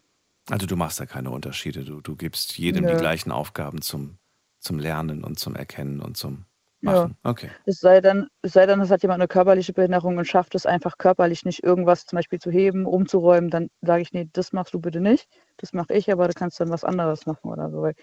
Also 0.49 0.67
du 0.67 0.77
machst 0.77 1.01
da 1.01 1.07
keine 1.07 1.31
Unterschiede. 1.31 1.85
Du, 1.85 2.01
du 2.01 2.15
gibst 2.15 2.57
jedem 2.57 2.85
Nö. 2.85 2.93
die 2.93 2.97
gleichen 2.97 3.33
Aufgaben 3.33 3.83
zum, 3.83 4.19
zum 4.61 4.79
Lernen 4.79 5.25
und 5.25 5.39
zum 5.39 5.57
Erkennen 5.57 6.01
und 6.01 6.17
zum 6.17 6.47
machen. 6.83 7.17
Ja. 7.25 7.31
Okay. 7.31 7.51
Es 7.65 7.81
sei 7.81 8.01
denn, 8.01 8.29
es 8.43 8.53
sei 8.53 8.67
denn, 8.67 8.81
es 8.81 8.91
hat 8.91 9.03
jemand 9.03 9.21
eine 9.21 9.29
körperliche 9.29 9.73
Behinderung 9.73 10.19
und 10.19 10.27
schafft 10.27 10.55
es 10.55 10.67
einfach 10.67 10.99
körperlich 10.99 11.45
nicht, 11.45 11.63
irgendwas 11.63 12.07
zum 12.07 12.17
Beispiel 12.17 12.39
zu 12.39 12.51
heben, 12.51 12.87
umzuräumen, 12.87 13.51
dann 13.51 13.69
sage 13.83 14.03
ich, 14.03 14.13
nee, 14.13 14.29
das 14.33 14.53
machst 14.53 14.75
du 14.75 14.81
bitte 14.81 15.01
nicht. 15.01 15.29
Das 15.57 15.73
mache 15.73 15.95
ich, 15.95 16.11
aber 16.13 16.29
du 16.29 16.35
kannst 16.35 16.61
dann 16.61 16.71
was 16.71 16.85
anderes 16.85 17.27
machen 17.27 17.51
oder 17.51 17.71
so. 17.71 17.83
Weil 17.83 17.95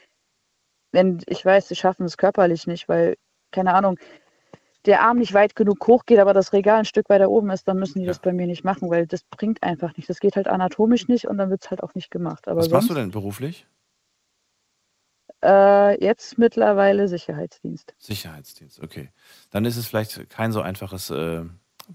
wenn 0.92 1.20
ich 1.28 1.44
weiß, 1.44 1.68
sie 1.68 1.76
schaffen 1.76 2.06
es 2.06 2.18
körperlich 2.18 2.68
nicht, 2.68 2.88
weil, 2.88 3.16
keine 3.52 3.74
Ahnung, 3.74 3.98
der 4.86 5.02
Arm 5.02 5.18
nicht 5.18 5.34
weit 5.34 5.56
genug 5.56 5.86
hoch 5.88 6.06
geht, 6.06 6.20
aber 6.20 6.34
das 6.34 6.54
Regal 6.54 6.80
ein 6.80 6.86
Stück 6.86 7.10
weiter 7.10 7.30
oben 7.30 7.50
ist, 7.52 7.68
dann 7.68 7.80
müssen 7.80 8.00
die 8.00 8.06
ja. 8.06 8.10
das 8.10 8.20
bei 8.20 8.34
mir 8.34 8.48
nicht 8.48 8.64
machen, 8.64 8.90
weil 8.90 9.08
das 9.08 9.24
bringt 9.24 9.64
einfach 9.64 9.96
nicht. 9.96 10.10
Das 10.10 10.20
geht 10.20 10.36
halt 10.36 10.48
anatomisch 10.48 11.08
nicht 11.08 11.28
und 11.28 11.38
dann 11.38 11.50
wird 11.50 11.64
es 11.64 11.70
halt 11.70 11.82
auch 11.84 11.96
nicht 11.96 12.12
gemacht. 12.12 12.48
Aber 12.48 12.60
Was 12.60 12.66
sonst, 12.66 12.74
machst 12.74 12.90
du 12.90 12.94
denn 12.94 13.12
beruflich? 13.12 13.66
Äh, 15.44 16.02
jetzt 16.02 16.38
mittlerweile 16.38 17.10
Sicherheitsdienst. 17.10 17.94
Sicherheitsdienst, 17.98 18.82
okay. 18.82 19.10
Dann 19.52 19.66
ist 19.66 19.76
es 19.76 19.88
vielleicht 19.88 20.30
kein 20.30 20.54
so 20.54 20.62
einfaches 20.62 21.10
äh, 21.10 21.44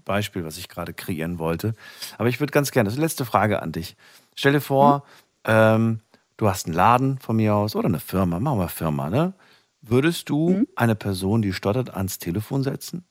Beispiel, 0.05 0.45
was 0.45 0.57
ich 0.57 0.69
gerade 0.69 0.93
kreieren 0.93 1.39
wollte. 1.39 1.73
Aber 2.19 2.29
ich 2.29 2.39
würde 2.39 2.51
ganz 2.51 2.69
gerne, 2.69 2.87
das 2.87 2.93
ist 2.93 2.97
die 2.97 3.03
letzte 3.03 3.25
Frage 3.25 3.63
an 3.63 3.71
dich. 3.71 3.95
Stell 4.35 4.53
dir 4.53 4.61
vor, 4.61 5.03
hm? 5.47 5.55
ähm, 5.55 5.99
du 6.37 6.47
hast 6.47 6.67
einen 6.67 6.75
Laden 6.75 7.17
von 7.17 7.37
mir 7.37 7.55
aus 7.55 7.75
oder 7.75 7.87
eine 7.87 7.99
Firma, 7.99 8.39
machen 8.39 8.59
wir 8.59 8.69
Firma, 8.69 9.09
ne? 9.09 9.33
Würdest 9.81 10.29
du 10.29 10.49
hm? 10.49 10.67
eine 10.75 10.95
Person, 10.95 11.41
die 11.41 11.53
stottert, 11.53 11.95
ans 11.95 12.19
Telefon 12.19 12.61
setzen? 12.61 13.03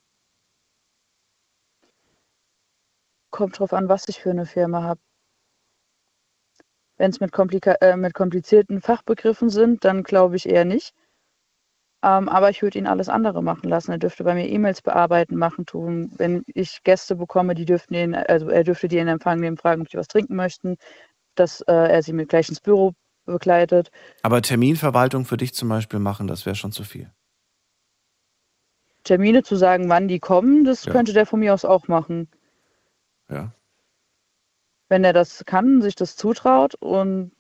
Kommt 3.30 3.58
drauf 3.58 3.72
an, 3.72 3.88
was 3.88 4.08
ich 4.08 4.20
für 4.20 4.30
eine 4.30 4.46
Firma 4.46 4.82
habe. 4.84 5.00
Wenn 6.98 7.10
es 7.10 7.20
mit, 7.20 7.32
äh, 7.80 7.96
mit, 7.96 8.12
komplizierten 8.12 8.80
Fachbegriffen 8.80 9.48
sind, 9.48 9.84
dann 9.84 10.02
glaube 10.02 10.36
ich 10.36 10.48
eher 10.48 10.64
nicht. 10.64 10.92
Ähm, 12.02 12.28
aber 12.28 12.50
ich 12.50 12.62
würde 12.62 12.78
ihn 12.78 12.86
alles 12.86 13.08
andere 13.08 13.42
machen 13.42 13.68
lassen. 13.68 13.92
Er 13.92 13.98
dürfte 13.98 14.24
bei 14.24 14.34
mir 14.34 14.48
E-Mails 14.48 14.82
bearbeiten, 14.82 15.36
machen, 15.36 15.64
tun. 15.64 16.12
Wenn 16.16 16.44
ich 16.46 16.82
Gäste 16.84 17.16
bekomme, 17.16 17.54
die 17.54 17.64
dürften 17.64 17.94
ihn, 17.94 18.14
also 18.14 18.50
er 18.50 18.64
dürfte 18.64 18.88
die 18.88 18.98
in 18.98 19.08
Empfang 19.08 19.40
nehmen, 19.40 19.56
fragen, 19.56 19.82
ob 19.82 19.90
sie 19.90 19.96
was 19.96 20.06
trinken 20.08 20.36
möchten, 20.36 20.76
dass 21.34 21.60
äh, 21.62 21.72
er 21.72 22.02
sie 22.02 22.12
mit 22.12 22.28
gleich 22.28 22.48
ins 22.48 22.60
Büro 22.60 22.92
begleitet. 23.24 23.90
Aber 24.22 24.42
Terminverwaltung 24.42 25.24
für 25.24 25.36
dich 25.36 25.54
zum 25.54 25.68
Beispiel 25.68 25.98
machen, 25.98 26.26
das 26.26 26.46
wäre 26.46 26.56
schon 26.56 26.72
zu 26.72 26.84
viel. 26.84 27.10
Termine 29.04 29.42
zu 29.42 29.56
sagen, 29.56 29.88
wann 29.88 30.08
die 30.08 30.18
kommen, 30.18 30.64
das 30.64 30.84
ja. 30.84 30.92
könnte 30.92 31.12
der 31.12 31.26
von 31.26 31.40
mir 31.40 31.54
aus 31.54 31.64
auch 31.64 31.88
machen. 31.88 32.28
Ja 33.28 33.52
wenn 34.88 35.04
er 35.04 35.12
das 35.12 35.44
kann, 35.46 35.82
sich 35.82 35.94
das 35.94 36.16
zutraut 36.16 36.74
und 36.76 37.32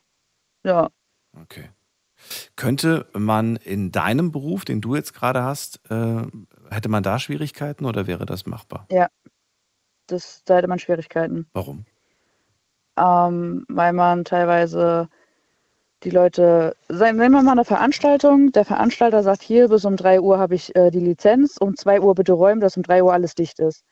ja. 0.64 0.88
Okay. 1.40 1.70
Könnte 2.56 3.06
man 3.12 3.56
in 3.56 3.92
deinem 3.92 4.32
Beruf, 4.32 4.64
den 4.64 4.80
du 4.80 4.96
jetzt 4.96 5.14
gerade 5.14 5.42
hast, 5.42 5.80
äh, 5.90 6.22
hätte 6.70 6.88
man 6.88 7.02
da 7.02 7.18
Schwierigkeiten 7.18 7.84
oder 7.84 8.06
wäre 8.06 8.26
das 8.26 8.44
machbar? 8.44 8.86
Ja, 8.90 9.08
das, 10.08 10.42
da 10.44 10.56
hätte 10.56 10.68
man 10.68 10.78
Schwierigkeiten. 10.78 11.46
Warum? 11.52 11.84
Ähm, 12.96 13.64
weil 13.68 13.92
man 13.92 14.24
teilweise 14.24 15.08
die 16.02 16.10
Leute, 16.10 16.76
nehmen 16.88 17.18
wir 17.18 17.42
mal 17.42 17.52
eine 17.52 17.64
Veranstaltung, 17.64 18.52
der 18.52 18.64
Veranstalter 18.64 19.22
sagt, 19.22 19.42
hier 19.42 19.68
bis 19.68 19.84
um 19.84 19.96
3 19.96 20.20
Uhr 20.20 20.38
habe 20.38 20.54
ich 20.54 20.74
äh, 20.76 20.90
die 20.90 21.00
Lizenz, 21.00 21.56
um 21.58 21.76
2 21.76 22.00
Uhr 22.00 22.14
bitte 22.14 22.32
räumen, 22.32 22.60
dass 22.60 22.76
um 22.76 22.82
3 22.82 23.02
Uhr 23.02 23.12
alles 23.12 23.34
dicht 23.34 23.58
ist. 23.58 23.84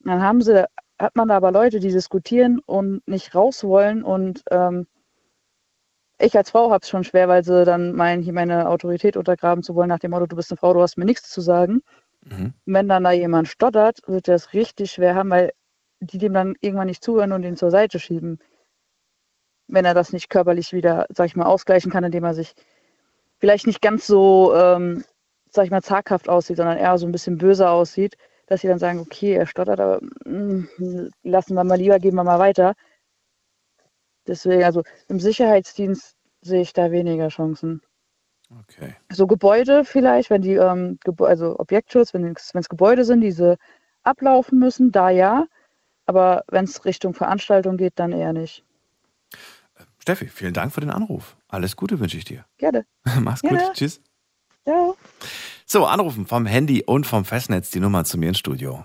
Dann 0.00 0.22
haben 0.22 0.42
sie 0.42 0.66
hat 1.02 1.16
man 1.16 1.26
da 1.26 1.36
aber 1.36 1.50
Leute, 1.50 1.80
die 1.80 1.90
diskutieren 1.90 2.60
und 2.64 3.06
nicht 3.08 3.34
raus 3.34 3.64
wollen. 3.64 4.04
Und 4.04 4.44
ähm, 4.50 4.86
ich 6.18 6.36
als 6.36 6.50
Frau 6.50 6.70
habe 6.70 6.82
es 6.82 6.88
schon 6.88 7.02
schwer, 7.02 7.26
weil 7.26 7.42
sie 7.42 7.64
dann 7.64 7.92
meinen, 7.92 8.22
hier 8.22 8.32
meine 8.32 8.68
Autorität 8.68 9.16
untergraben 9.16 9.64
zu 9.64 9.74
wollen, 9.74 9.88
nach 9.88 9.98
dem 9.98 10.12
Motto, 10.12 10.26
du 10.26 10.36
bist 10.36 10.52
eine 10.52 10.58
Frau, 10.58 10.72
du 10.72 10.80
hast 10.80 10.96
mir 10.96 11.04
nichts 11.04 11.28
zu 11.30 11.40
sagen. 11.40 11.82
Mhm. 12.24 12.54
Wenn 12.66 12.88
dann 12.88 13.02
da 13.02 13.10
jemand 13.10 13.48
stottert, 13.48 13.98
wird 14.06 14.28
er 14.28 14.36
es 14.36 14.52
richtig 14.52 14.92
schwer 14.92 15.16
haben, 15.16 15.30
weil 15.30 15.52
die 15.98 16.18
dem 16.18 16.34
dann 16.34 16.54
irgendwann 16.60 16.86
nicht 16.86 17.02
zuhören 17.02 17.32
und 17.32 17.42
ihn 17.42 17.56
zur 17.56 17.72
Seite 17.72 17.98
schieben. 17.98 18.38
Wenn 19.66 19.84
er 19.84 19.94
das 19.94 20.12
nicht 20.12 20.30
körperlich 20.30 20.72
wieder, 20.72 21.06
sag 21.10 21.26
ich 21.26 21.34
mal, 21.34 21.46
ausgleichen 21.46 21.90
kann, 21.90 22.04
indem 22.04 22.22
er 22.22 22.34
sich 22.34 22.54
vielleicht 23.38 23.66
nicht 23.66 23.82
ganz 23.82 24.06
so, 24.06 24.54
ähm, 24.54 25.02
sag 25.50 25.64
ich 25.64 25.72
mal, 25.72 25.82
zaghaft 25.82 26.28
aussieht, 26.28 26.58
sondern 26.58 26.78
eher 26.78 26.96
so 26.96 27.06
ein 27.06 27.12
bisschen 27.12 27.38
böser 27.38 27.72
aussieht, 27.72 28.16
dass 28.46 28.60
sie 28.60 28.68
dann 28.68 28.78
sagen, 28.78 29.00
okay, 29.00 29.34
er 29.34 29.46
stottert, 29.46 29.80
aber 29.80 30.00
mh, 30.24 30.66
hm, 30.76 31.10
lassen 31.22 31.54
wir 31.54 31.64
mal 31.64 31.78
lieber, 31.78 31.98
gehen 31.98 32.14
wir 32.14 32.24
mal 32.24 32.38
weiter. 32.38 32.74
Deswegen, 34.26 34.64
also 34.64 34.82
im 35.08 35.20
Sicherheitsdienst 35.20 36.16
sehe 36.42 36.62
ich 36.62 36.72
da 36.72 36.90
weniger 36.90 37.28
Chancen. 37.28 37.82
Okay. 38.60 38.94
So 39.10 39.26
Gebäude 39.26 39.84
vielleicht, 39.84 40.30
wenn 40.30 40.42
die, 40.42 40.54
ähm, 40.54 40.98
also 41.18 41.58
Objektschutz, 41.58 42.12
wenn 42.14 42.34
es 42.34 42.68
Gebäude 42.68 43.04
sind, 43.04 43.20
diese 43.20 43.56
ablaufen 44.02 44.58
müssen, 44.58 44.92
da 44.92 45.10
ja. 45.10 45.46
Aber 46.06 46.44
wenn 46.48 46.64
es 46.64 46.84
Richtung 46.84 47.14
Veranstaltung 47.14 47.76
geht, 47.76 47.94
dann 47.96 48.12
eher 48.12 48.32
nicht. 48.32 48.64
Steffi, 49.98 50.26
vielen 50.26 50.52
Dank 50.52 50.72
für 50.72 50.80
den 50.80 50.90
Anruf. 50.90 51.36
Alles 51.48 51.76
Gute 51.76 52.00
wünsche 52.00 52.18
ich 52.18 52.24
dir. 52.24 52.44
Gerne. 52.58 52.84
Mach's 53.20 53.40
gut. 53.40 53.50
Gerne. 53.50 53.72
Tschüss. 53.72 54.00
Ciao. 54.64 54.96
So, 55.66 55.86
anrufen 55.86 56.26
vom 56.26 56.46
Handy 56.46 56.82
und 56.82 57.06
vom 57.06 57.24
Festnetz 57.24 57.70
die 57.70 57.80
Nummer 57.80 58.04
zu 58.04 58.18
mir 58.18 58.28
ins 58.28 58.38
Studio. 58.38 58.84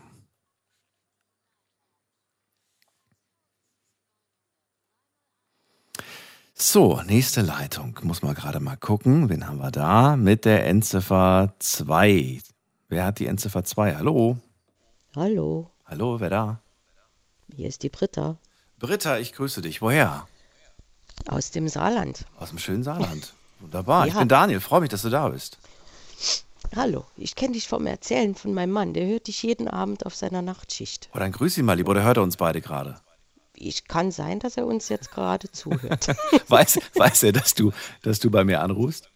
So, 6.53 7.01
nächste 7.03 7.41
Leitung. 7.41 7.99
Muss 8.01 8.23
man 8.23 8.33
gerade 8.33 8.59
mal 8.59 8.77
gucken. 8.77 9.29
Wen 9.29 9.47
haben 9.47 9.59
wir 9.59 9.69
da? 9.69 10.15
Mit 10.15 10.43
der 10.43 10.65
Endziffer 10.65 11.53
2. 11.59 12.41
Wer 12.89 13.05
hat 13.05 13.19
die 13.19 13.27
Endziffer 13.27 13.63
2? 13.63 13.95
Hallo? 13.95 14.37
Hallo. 15.15 15.69
Hallo, 15.85 16.19
wer 16.19 16.29
da? 16.29 16.61
Hier 17.55 17.67
ist 17.67 17.83
die 17.83 17.89
Britta. 17.89 18.37
Britta, 18.79 19.19
ich 19.19 19.33
grüße 19.33 19.61
dich. 19.61 19.81
Woher? 19.81 20.27
Aus 21.27 21.51
dem 21.51 21.67
Saarland. 21.67 22.25
Aus 22.37 22.49
dem 22.49 22.57
schönen 22.57 22.83
Saarland. 22.83 23.33
Wunderbar. 23.59 24.05
Ja. 24.05 24.13
Ich 24.13 24.17
bin 24.17 24.27
Daniel. 24.27 24.59
Freue 24.59 24.81
mich, 24.81 24.89
dass 24.89 25.03
du 25.03 25.09
da 25.09 25.29
bist. 25.29 25.59
Hallo, 26.75 27.05
ich 27.17 27.35
kenne 27.35 27.53
dich 27.53 27.67
vom 27.67 27.85
Erzählen 27.87 28.35
von 28.35 28.53
meinem 28.53 28.71
Mann. 28.71 28.93
Der 28.93 29.07
hört 29.07 29.27
dich 29.27 29.41
jeden 29.43 29.67
Abend 29.67 30.05
auf 30.05 30.15
seiner 30.15 30.41
Nachtschicht. 30.41 31.09
Oh, 31.13 31.19
dann 31.19 31.31
grüß 31.31 31.57
ihn 31.57 31.65
mal 31.65 31.73
lieber, 31.73 31.91
oder 31.91 32.03
hört 32.03 32.17
er 32.17 32.23
uns 32.23 32.37
beide 32.37 32.61
gerade? 32.61 32.99
Ich 33.55 33.87
kann 33.87 34.11
sein, 34.11 34.39
dass 34.39 34.57
er 34.57 34.67
uns 34.67 34.89
jetzt 34.89 35.11
gerade 35.11 35.51
zuhört. 35.51 36.09
Weiß, 36.47 36.79
weiß 36.95 37.23
er, 37.23 37.31
dass 37.31 37.55
du, 37.55 37.71
dass 38.03 38.19
du 38.19 38.29
bei 38.29 38.43
mir 38.43 38.61
anrufst? 38.61 39.09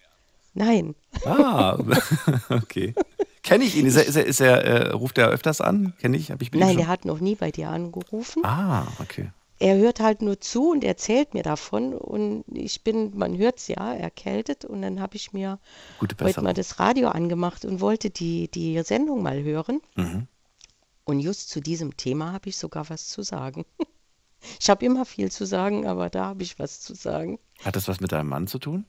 Nein, 0.53 0.95
Ah, 1.25 1.77
okay. 2.49 2.93
Kenne 3.43 3.63
ich 3.63 3.75
ihn? 3.75 3.85
Ist 3.85 3.95
er, 3.95 4.05
ist 4.05 4.15
er, 4.15 4.25
ist 4.25 4.39
er 4.41 4.63
äh, 4.63 4.91
ruft 4.91 5.17
er 5.17 5.29
öfters 5.29 5.61
an? 5.61 5.93
Kenne 5.99 6.17
ich? 6.17 6.31
Hab 6.31 6.41
ich 6.41 6.51
nein, 6.51 6.77
der 6.77 6.87
hat 6.87 7.05
noch 7.05 7.19
nie 7.19 7.35
bei 7.35 7.51
dir 7.51 7.69
angerufen. 7.69 8.43
Ah, 8.45 8.85
okay. 8.99 9.31
Er 9.61 9.77
hört 9.77 9.99
halt 9.99 10.23
nur 10.23 10.41
zu 10.41 10.71
und 10.71 10.83
erzählt 10.83 11.35
mir 11.35 11.43
davon. 11.43 11.93
Und 11.93 12.43
ich 12.51 12.83
bin, 12.83 13.15
man 13.15 13.37
hört 13.37 13.59
es 13.59 13.67
ja, 13.67 13.93
erkältet. 13.93 14.65
Und 14.65 14.81
dann 14.81 14.99
habe 14.99 15.15
ich 15.15 15.33
mir 15.33 15.59
heute 16.19 16.41
mal 16.41 16.53
das 16.53 16.79
Radio 16.79 17.09
angemacht 17.09 17.63
und 17.63 17.79
wollte 17.79 18.09
die, 18.09 18.49
die 18.49 18.81
Sendung 18.83 19.21
mal 19.21 19.43
hören. 19.43 19.81
Mhm. 19.95 20.27
Und 21.03 21.19
just 21.19 21.49
zu 21.49 21.61
diesem 21.61 21.95
Thema 21.95 22.33
habe 22.33 22.49
ich 22.49 22.57
sogar 22.57 22.89
was 22.89 23.07
zu 23.07 23.21
sagen. 23.21 23.65
Ich 24.59 24.71
habe 24.71 24.83
immer 24.83 25.05
viel 25.05 25.31
zu 25.31 25.45
sagen, 25.45 25.85
aber 25.85 26.09
da 26.09 26.25
habe 26.25 26.41
ich 26.41 26.57
was 26.57 26.81
zu 26.81 26.95
sagen. 26.95 27.37
Hat 27.63 27.75
das 27.75 27.87
was 27.87 27.99
mit 27.99 28.11
deinem 28.11 28.27
Mann 28.27 28.47
zu 28.47 28.57
tun? 28.57 28.85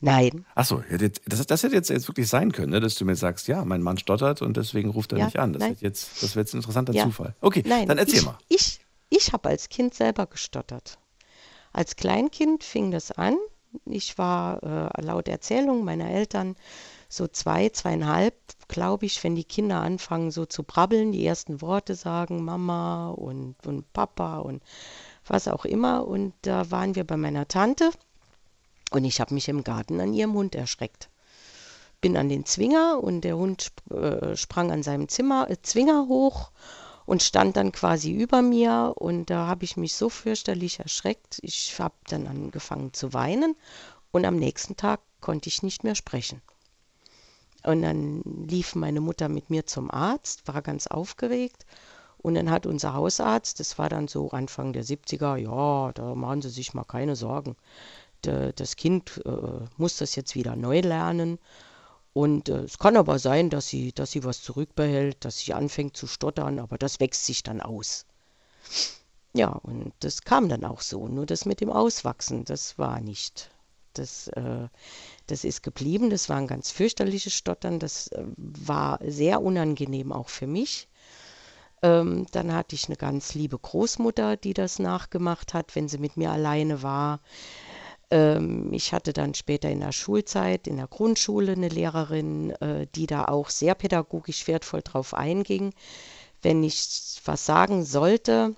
Nein, 0.00 0.46
Achso, 0.54 0.82
das, 1.26 1.46
das 1.46 1.62
hätte 1.62 1.74
jetzt, 1.74 1.90
jetzt 1.90 2.08
wirklich 2.08 2.28
sein 2.28 2.52
können, 2.52 2.70
ne? 2.70 2.80
dass 2.80 2.94
du 2.94 3.04
mir 3.04 3.14
sagst, 3.14 3.48
ja, 3.48 3.66
mein 3.66 3.82
Mann 3.82 3.98
stottert 3.98 4.40
und 4.40 4.56
deswegen 4.56 4.88
ruft 4.88 5.12
er 5.12 5.18
Ja, 5.18 5.24
nicht 5.26 5.38
an. 5.38 5.52
Das, 5.52 5.60
nein. 5.60 5.76
jetzt, 5.80 6.22
das 6.22 6.36
wäre 6.36 6.40
jetzt 6.44 6.54
ein 6.54 6.58
interessanter 6.58 6.94
Ja. 6.94 7.04
Zufall. 7.04 7.34
Okay, 7.42 7.62
Nein, 7.66 7.86
dann 7.86 7.98
erzähl 7.98 8.20
ich, 8.20 8.24
mal. 8.24 8.38
Ich, 8.48 8.80
ich 9.08 9.32
habe 9.32 9.48
als 9.48 9.68
Kind 9.68 9.94
selber 9.94 10.26
gestottert. 10.26 10.98
Als 11.72 11.96
Kleinkind 11.96 12.64
fing 12.64 12.90
das 12.90 13.12
an. 13.12 13.36
Ich 13.84 14.16
war 14.16 14.62
äh, 14.62 15.02
laut 15.02 15.28
Erzählung 15.28 15.84
meiner 15.84 16.10
Eltern 16.10 16.56
so 17.08 17.26
zwei, 17.26 17.68
zweieinhalb, 17.68 18.34
glaube 18.68 19.06
ich, 19.06 19.22
wenn 19.22 19.34
die 19.34 19.44
Kinder 19.44 19.80
anfangen 19.80 20.30
so 20.30 20.46
zu 20.46 20.62
brabbeln, 20.62 21.12
die 21.12 21.24
ersten 21.24 21.60
Worte 21.60 21.94
sagen, 21.94 22.44
Mama 22.44 23.10
und, 23.10 23.54
und 23.66 23.92
Papa 23.92 24.38
und 24.38 24.62
was 25.26 25.48
auch 25.48 25.64
immer. 25.64 26.06
Und 26.06 26.34
da 26.42 26.70
waren 26.70 26.94
wir 26.94 27.04
bei 27.04 27.16
meiner 27.16 27.46
Tante 27.48 27.90
und 28.90 29.04
ich 29.04 29.20
habe 29.20 29.34
mich 29.34 29.48
im 29.48 29.64
Garten 29.64 30.00
an 30.00 30.14
ihrem 30.14 30.34
Hund 30.34 30.54
erschreckt 30.54 31.10
bin 32.00 32.16
an 32.16 32.28
den 32.28 32.44
Zwinger 32.44 33.02
und 33.02 33.22
der 33.22 33.36
Hund 33.36 33.72
äh, 33.90 34.36
sprang 34.36 34.70
an 34.70 34.82
seinem 34.82 35.08
Zimmer, 35.08 35.50
äh, 35.50 35.56
Zwinger 35.62 36.06
hoch 36.08 36.50
und 37.08 37.24
stand 37.24 37.56
dann 37.56 37.72
quasi 37.72 38.12
über 38.12 38.42
mir 38.42 38.94
und 38.96 39.30
da 39.30 39.48
habe 39.48 39.64
ich 39.64 39.76
mich 39.76 39.94
so 39.96 40.08
fürchterlich 40.10 40.78
erschreckt. 40.80 41.38
Ich 41.42 41.78
habe 41.80 41.96
dann 42.08 42.28
angefangen 42.28 42.92
zu 42.94 43.12
weinen 43.14 43.56
und 44.12 44.26
am 44.26 44.36
nächsten 44.36 44.76
Tag 44.76 45.00
konnte 45.20 45.48
ich 45.48 45.62
nicht 45.64 45.84
mehr 45.84 45.96
sprechen. 45.96 46.42
Und 47.64 47.82
dann 47.82 48.22
lief 48.48 48.74
meine 48.74 49.00
Mutter 49.00 49.28
mit 49.28 49.50
mir 49.50 49.66
zum 49.66 49.90
Arzt, 49.90 50.46
war 50.48 50.62
ganz 50.62 50.86
aufgeregt. 50.86 51.66
Und 52.18 52.34
dann 52.34 52.50
hat 52.50 52.66
unser 52.66 52.94
Hausarzt, 52.94 53.60
das 53.60 53.78
war 53.78 53.88
dann 53.88 54.08
so 54.08 54.30
Anfang 54.30 54.72
der 54.72 54.84
70er, 54.84 55.36
ja, 55.36 55.92
da 55.94 56.14
machen 56.14 56.42
Sie 56.42 56.50
sich 56.50 56.74
mal 56.74 56.84
keine 56.84 57.16
Sorgen. 57.16 57.56
Da- 58.22 58.52
Das 58.52 58.76
Kind 58.76 59.22
äh, 59.26 59.66
muss 59.78 59.98
das 59.98 60.16
jetzt 60.16 60.34
wieder 60.36 60.56
neu 60.56 60.80
lernen. 60.80 61.38
Und 62.18 62.48
äh, 62.48 62.62
es 62.64 62.78
kann 62.78 62.96
aber 62.96 63.20
sein, 63.20 63.48
dass 63.48 63.68
sie, 63.68 63.92
dass 63.92 64.10
sie 64.10 64.24
was 64.24 64.42
zurückbehält, 64.42 65.24
dass 65.24 65.38
sie 65.38 65.54
anfängt 65.54 65.96
zu 65.96 66.08
stottern, 66.08 66.58
aber 66.58 66.76
das 66.76 66.98
wächst 66.98 67.24
sich 67.26 67.44
dann 67.44 67.60
aus. 67.60 68.06
Ja, 69.34 69.50
und 69.50 69.92
das 70.00 70.22
kam 70.22 70.48
dann 70.48 70.64
auch 70.64 70.80
so. 70.80 71.06
Nur 71.06 71.26
das 71.26 71.44
mit 71.44 71.60
dem 71.60 71.70
Auswachsen, 71.70 72.44
das 72.44 72.76
war 72.76 72.98
nicht. 72.98 73.52
Das, 73.94 74.26
äh, 74.34 74.66
das 75.28 75.44
ist 75.44 75.62
geblieben. 75.62 76.10
Das 76.10 76.28
war 76.28 76.38
ein 76.38 76.48
ganz 76.48 76.72
fürchterliches 76.72 77.34
Stottern. 77.34 77.78
Das 77.78 78.08
äh, 78.08 78.24
war 78.36 78.98
sehr 79.06 79.40
unangenehm 79.40 80.10
auch 80.10 80.28
für 80.28 80.48
mich. 80.48 80.88
Ähm, 81.82 82.26
dann 82.32 82.52
hatte 82.52 82.74
ich 82.74 82.88
eine 82.88 82.96
ganz 82.96 83.34
liebe 83.34 83.56
Großmutter, 83.56 84.36
die 84.36 84.54
das 84.54 84.80
nachgemacht 84.80 85.54
hat, 85.54 85.76
wenn 85.76 85.86
sie 85.86 85.98
mit 85.98 86.16
mir 86.16 86.32
alleine 86.32 86.82
war. 86.82 87.20
Ähm, 88.10 88.72
ich 88.72 88.92
hatte 88.92 89.12
dann 89.12 89.34
später 89.34 89.70
in 89.70 89.80
der 89.80 89.92
Schulzeit, 89.92 90.66
in 90.66 90.76
der 90.76 90.86
Grundschule, 90.86 91.52
eine 91.52 91.68
Lehrerin, 91.68 92.50
äh, 92.52 92.86
die 92.94 93.06
da 93.06 93.26
auch 93.26 93.50
sehr 93.50 93.74
pädagogisch 93.74 94.46
wertvoll 94.46 94.82
drauf 94.82 95.14
einging. 95.14 95.74
Wenn 96.42 96.62
ich 96.62 97.20
was 97.24 97.44
sagen 97.46 97.84
sollte, 97.84 98.54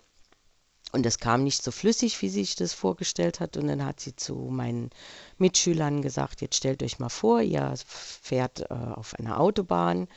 und 0.93 1.07
es 1.07 1.19
kam 1.19 1.45
nicht 1.45 1.63
so 1.63 1.71
flüssig, 1.71 2.21
wie 2.21 2.29
sie 2.29 2.45
sich 2.45 2.57
das 2.57 2.73
vorgestellt 2.73 3.41
hat. 3.41 3.57
Und 3.57 3.69
dann 3.69 3.85
hat 3.85 4.01
sie 4.01 4.17
zu 4.17 4.35
meinen 4.35 4.91
Mitschülern 5.39 6.03
gesagt, 6.03 6.41
jetzt 6.41 6.57
stellt 6.57 6.83
euch 6.83 6.99
mal 6.99 7.09
vor, 7.09 7.41
ihr 7.41 7.75
fährt 7.87 8.63
äh, 8.63 8.75
auf 8.75 9.15
einer 9.15 9.41
Autobahn 9.41 10.09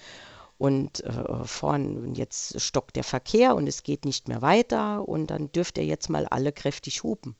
und 0.57 1.03
äh, 1.03 1.43
vorn 1.45 2.15
jetzt 2.15 2.59
stockt 2.59 2.95
der 2.95 3.03
Verkehr 3.03 3.55
und 3.55 3.67
es 3.67 3.83
geht 3.83 4.05
nicht 4.05 4.27
mehr 4.27 4.41
weiter 4.41 5.07
und 5.07 5.27
dann 5.27 5.51
dürft 5.51 5.77
ihr 5.77 5.85
jetzt 5.85 6.09
mal 6.09 6.25
alle 6.25 6.51
kräftig 6.51 7.03
hupen. 7.03 7.35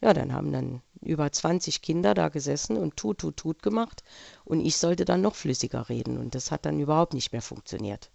Ja, 0.00 0.12
dann 0.12 0.32
haben 0.32 0.52
dann 0.52 0.82
über 1.00 1.30
20 1.30 1.82
Kinder 1.82 2.14
da 2.14 2.28
gesessen 2.28 2.76
und 2.76 2.96
tut, 2.96 3.18
tut, 3.18 3.36
tut 3.36 3.62
gemacht 3.62 4.02
und 4.44 4.60
ich 4.60 4.76
sollte 4.76 5.04
dann 5.04 5.20
noch 5.20 5.34
flüssiger 5.34 5.88
reden 5.88 6.18
und 6.18 6.34
das 6.34 6.50
hat 6.50 6.66
dann 6.66 6.80
überhaupt 6.80 7.14
nicht 7.14 7.32
mehr 7.32 7.42
funktioniert. 7.42 8.10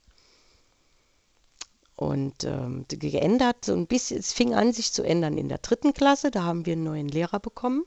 Und 1.95 2.45
ähm, 2.45 2.85
geändert, 2.87 3.63
so 3.63 3.73
ein 3.73 3.85
bisschen, 3.85 4.17
es 4.17 4.33
fing 4.33 4.55
an, 4.55 4.73
sich 4.73 4.91
zu 4.91 5.03
ändern 5.03 5.37
in 5.37 5.49
der 5.49 5.59
dritten 5.59 5.93
Klasse. 5.93 6.31
Da 6.31 6.41
haben 6.41 6.65
wir 6.65 6.73
einen 6.73 6.83
neuen 6.83 7.07
Lehrer 7.07 7.39
bekommen. 7.39 7.85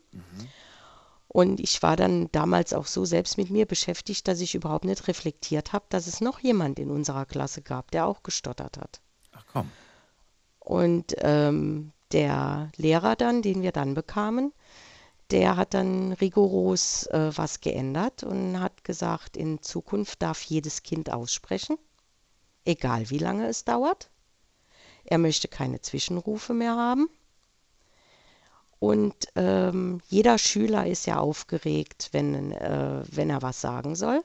Und 1.26 1.58
ich 1.58 1.82
war 1.82 1.96
dann 1.96 2.30
damals 2.30 2.72
auch 2.74 2.86
so 2.86 3.04
selbst 3.04 3.38
mit 3.38 3.50
mir 3.50 3.66
beschäftigt, 3.66 4.28
dass 4.28 4.40
ich 4.40 4.54
überhaupt 4.54 4.84
nicht 4.84 5.08
reflektiert 5.08 5.72
habe, 5.72 5.86
dass 5.88 6.06
es 6.06 6.20
noch 6.20 6.38
jemand 6.38 6.78
in 6.78 6.92
unserer 6.92 7.26
Klasse 7.26 7.60
gab, 7.60 7.90
der 7.90 8.06
auch 8.06 8.22
gestottert 8.22 8.78
hat. 8.78 9.00
Ach 9.32 9.44
komm. 9.52 9.70
Und 10.60 11.16
ähm, 11.18 11.90
der 12.12 12.70
Lehrer 12.76 13.16
dann, 13.16 13.42
den 13.42 13.62
wir 13.62 13.72
dann 13.72 13.94
bekamen, 13.94 14.52
der 15.34 15.56
hat 15.56 15.74
dann 15.74 16.12
rigoros 16.12 17.08
äh, 17.08 17.32
was 17.34 17.60
geändert 17.60 18.22
und 18.22 18.60
hat 18.60 18.84
gesagt, 18.84 19.36
in 19.36 19.60
Zukunft 19.62 20.22
darf 20.22 20.40
jedes 20.42 20.84
Kind 20.84 21.12
aussprechen, 21.12 21.76
egal 22.64 23.10
wie 23.10 23.18
lange 23.18 23.48
es 23.48 23.64
dauert. 23.64 24.10
Er 25.04 25.18
möchte 25.18 25.48
keine 25.48 25.80
Zwischenrufe 25.80 26.54
mehr 26.54 26.76
haben. 26.76 27.08
Und 28.78 29.26
ähm, 29.34 30.00
jeder 30.06 30.38
Schüler 30.38 30.86
ist 30.86 31.04
ja 31.04 31.18
aufgeregt, 31.18 32.10
wenn, 32.12 32.52
äh, 32.52 33.02
wenn 33.10 33.28
er 33.28 33.42
was 33.42 33.60
sagen 33.60 33.96
soll. 33.96 34.22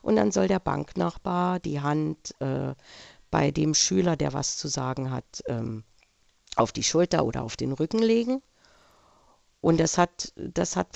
Und 0.00 0.14
dann 0.14 0.30
soll 0.30 0.46
der 0.46 0.60
Banknachbar 0.60 1.58
die 1.58 1.80
Hand 1.80 2.40
äh, 2.40 2.74
bei 3.32 3.50
dem 3.50 3.74
Schüler, 3.74 4.14
der 4.14 4.32
was 4.32 4.58
zu 4.58 4.68
sagen 4.68 5.10
hat, 5.10 5.42
ähm, 5.46 5.82
auf 6.54 6.70
die 6.70 6.84
Schulter 6.84 7.24
oder 7.24 7.42
auf 7.42 7.56
den 7.56 7.72
Rücken 7.72 7.98
legen. 7.98 8.42
Und 9.62 9.78
das 9.80 9.96
hat, 9.96 10.32
das 10.36 10.76
hat 10.76 10.88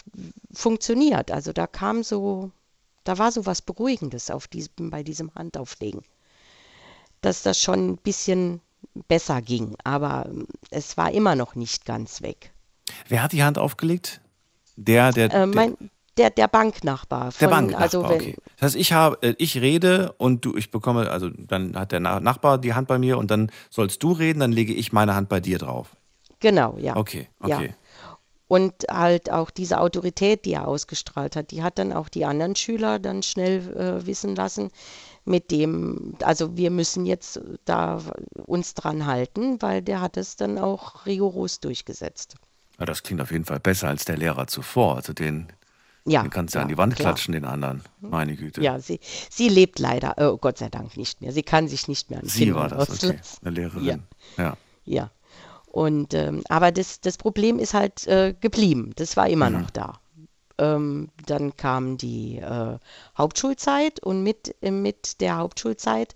funktioniert. 0.53 1.31
Also 1.31 1.53
da 1.55 1.67
kam 1.67 2.03
so, 2.03 2.51
da 3.05 3.17
war 3.17 3.33
so 3.33 3.47
was 3.47 3.63
Beruhigendes 3.63 4.31
auf 4.31 4.49
diesem, 4.49 4.91
bei 4.91 5.03
diesem 5.03 5.35
Handauflegen. 5.35 6.03
Dass 7.23 7.43
das 7.43 7.61
schon 7.61 7.91
ein 7.93 7.97
bisschen 7.97 8.61
besser 9.09 9.41
ging, 9.41 9.77
aber 9.85 10.27
ähm, 10.29 10.47
es 10.71 10.97
war 10.97 11.11
immer 11.13 11.35
noch 11.35 11.55
nicht 11.55 11.85
ganz 11.87 12.23
weg. 12.23 12.53
Wer 13.09 13.23
hat 13.23 13.33
die 13.33 13.43
Hand 13.43 13.59
aufgelegt? 13.59 14.21
Der, 14.77 15.13
der, 15.13 15.27
Äh, 15.27 15.29
der, 15.29 15.47
mein, 15.47 15.77
der, 16.17 16.31
der 16.31 16.49
Banknachbar. 16.49 17.25
der 17.25 17.33
von- 17.33 17.51
Banknachbar, 17.51 17.83
also 17.83 18.03
wenn, 18.09 18.17
okay. 18.21 18.37
Das 18.59 18.69
heißt, 18.69 18.77
ich 18.77 18.93
habe, 18.93 19.17
äh, 19.23 19.35
ich 19.39 19.61
rede 19.61 20.13
und 20.19 20.45
du, 20.45 20.57
ich 20.57 20.71
bekomme, 20.71 21.11
also 21.11 21.31
dann 21.31 21.77
hat 21.77 21.93
der 21.93 22.01
Na- 22.01 22.21
Nachbar 22.21 22.59
die 22.59 22.75
Hand 22.75 22.87
bei 22.89 22.99
mir 22.99 23.19
und 23.19 23.31
dann 23.31 23.51
sollst 23.71 24.03
du 24.03 24.13
reden, 24.13 24.41
dann 24.41 24.53
lege 24.53 24.73
ich 24.75 24.93
meine 24.93 25.15
Hand 25.15 25.29
bei 25.29 25.41
dir 25.41 25.59
drauf. 25.59 25.97
Genau, 26.41 26.77
ja. 26.79 26.97
Okay, 26.97 27.29
Ja. 27.47 27.63
Und 28.49 28.85
halt 28.89 29.31
auch 29.31 29.51
diese 29.51 29.81
Autorität, 29.81 30.45
die 30.45 30.53
er 30.53 30.69
ausgestrahlt 30.69 31.35
hat, 31.35 31.51
die 31.51 31.65
hat 31.65 31.79
dann 31.79 31.93
auch 31.93 32.09
die 32.09 32.25
anderen 32.25 32.55
Schüler 32.55 33.01
dann 33.01 33.25
schnell 33.25 33.77
äh, 33.77 34.07
wissen 34.07 34.37
lassen, 34.37 34.71
mit 35.25 35.51
dem, 35.51 36.15
also 36.23 36.57
wir 36.57 36.71
müssen 36.71 37.05
jetzt 37.05 37.41
da 37.65 38.01
uns 38.47 38.75
dran 38.75 39.07
halten, 39.07 39.61
weil 39.61 39.83
der 39.83 40.01
hat 40.01 40.17
es 40.17 40.37
dann 40.37 40.59
auch 40.59 41.07
rigoros 41.07 41.59
durchgesetzt. 41.59 42.37
Ja, 42.79 42.87
das 42.87 43.03
klingt 43.03 43.21
auf 43.21 43.33
jeden 43.33 43.45
Fall 43.45 43.59
besser 43.59 43.89
als 43.89 44.05
der 44.05 44.17
Lehrer 44.17 44.47
zuvor. 44.47 44.95
Also 44.97 45.13
den, 45.13 45.49
Ja, 46.07 46.23
den 46.23 46.31
kannst 46.31 46.55
du 46.55 46.59
ja, 46.59 46.63
an 46.63 46.69
die 46.69 46.79
Wand 46.79 46.95
klar. 46.95 47.15
klatschen, 47.15 47.33
den 47.33 47.45
anderen. 47.45 47.83
Meine 48.01 48.37
Güte. 48.37 48.63
Ja, 48.63 48.79
sie, 48.79 49.01
sie 49.29 49.49
lebt 49.49 49.81
leider, 49.81 50.15
oh 50.19 50.37
Gott 50.37 50.59
sei 50.59 50.69
Dank 50.69 50.97
nicht 50.97 51.21
mehr. 51.21 51.33
Sie 51.33 51.43
kann 51.43 51.67
sich 51.67 51.89
nicht 51.89 52.11
mehr 52.11 52.21
an 52.21 52.29
Sie 52.29 52.45
Kindern 52.45 52.61
war 52.61 52.69
das, 52.69 53.03
okay. 53.03 53.19
Eine 53.43 53.51
Lehrerin. 53.51 53.85
Ja. 53.85 53.99
ja. 54.37 54.57
Ja. 54.85 55.11
Und 55.77 56.15
ähm, 56.15 56.43
aber 56.49 56.73
das, 56.73 57.03
das 57.03 57.19
Problem 57.19 57.59
ist 57.59 57.75
halt 57.75 58.07
äh, 58.07 58.35
geblieben. 58.41 58.95
Das 58.97 59.15
war 59.19 59.29
immer 59.29 59.51
noch 59.51 59.69
da. 59.69 60.01
Ähm, 60.57 61.11
dann 61.27 61.55
kam 61.59 61.99
die 61.99 62.39
äh, 62.39 62.79
Hauptschulzeit 63.19 64.01
und 64.01 64.23
mit, 64.23 64.55
äh, 64.63 64.71
mit 64.71 65.21
der 65.21 65.37
Hauptschulzeit 65.37 66.15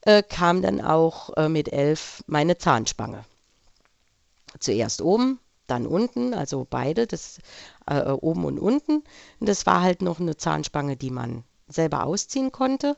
äh, 0.00 0.24
kam 0.24 0.60
dann 0.60 0.80
auch 0.80 1.36
äh, 1.36 1.48
mit 1.48 1.72
elf 1.72 2.24
meine 2.26 2.58
Zahnspange. 2.58 3.24
Zuerst 4.58 5.02
oben, 5.02 5.38
dann 5.68 5.86
unten, 5.86 6.34
also 6.34 6.66
beide, 6.68 7.06
das 7.06 7.38
äh, 7.86 8.10
oben 8.10 8.44
und 8.44 8.58
unten. 8.58 9.04
Und 9.38 9.48
das 9.48 9.66
war 9.66 9.82
halt 9.82 10.02
noch 10.02 10.18
eine 10.18 10.36
Zahnspange, 10.36 10.96
die 10.96 11.12
man 11.12 11.44
selber 11.68 12.06
ausziehen 12.06 12.50
konnte. 12.50 12.96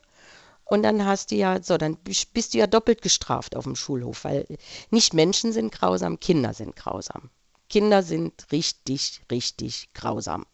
Und 0.73 0.85
dann 0.85 1.05
hast 1.05 1.31
du 1.31 1.35
ja, 1.35 1.63
so, 1.63 1.77
dann 1.77 1.99
bist 1.99 2.55
du 2.55 2.59
ja 2.59 2.67
doppelt 2.67 3.03
gestraft 3.03 3.57
auf 3.57 3.65
dem 3.65 3.77
Schulhof, 3.77 4.25
weil 4.25 4.47
nicht 4.91 5.13
Menschen 5.13 5.53
sind 5.53 5.71
grausam, 5.71 6.19
Kinder 6.19 6.55
sind 6.55 6.77
grausam. 6.77 7.29
Kinder 7.69 8.03
sind 8.03 8.47
richtig, 8.53 9.21
richtig 9.31 9.91
grausam. 9.93 10.47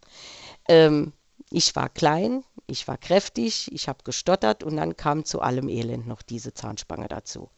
Ähm, 0.67 1.13
ich 1.53 1.77
war 1.77 1.89
klein, 1.89 2.43
ich 2.67 2.89
war 2.89 2.99
kräftig, 2.99 3.71
ich 3.71 3.87
habe 3.87 4.03
gestottert 4.03 4.65
und 4.65 4.77
dann 4.77 4.97
kam 4.97 5.25
zu 5.25 5.41
allem 5.41 5.69
Elend 5.69 6.09
noch 6.09 6.23
diese 6.23 6.53
Zahnspange 6.53 7.07
dazu. 7.07 7.51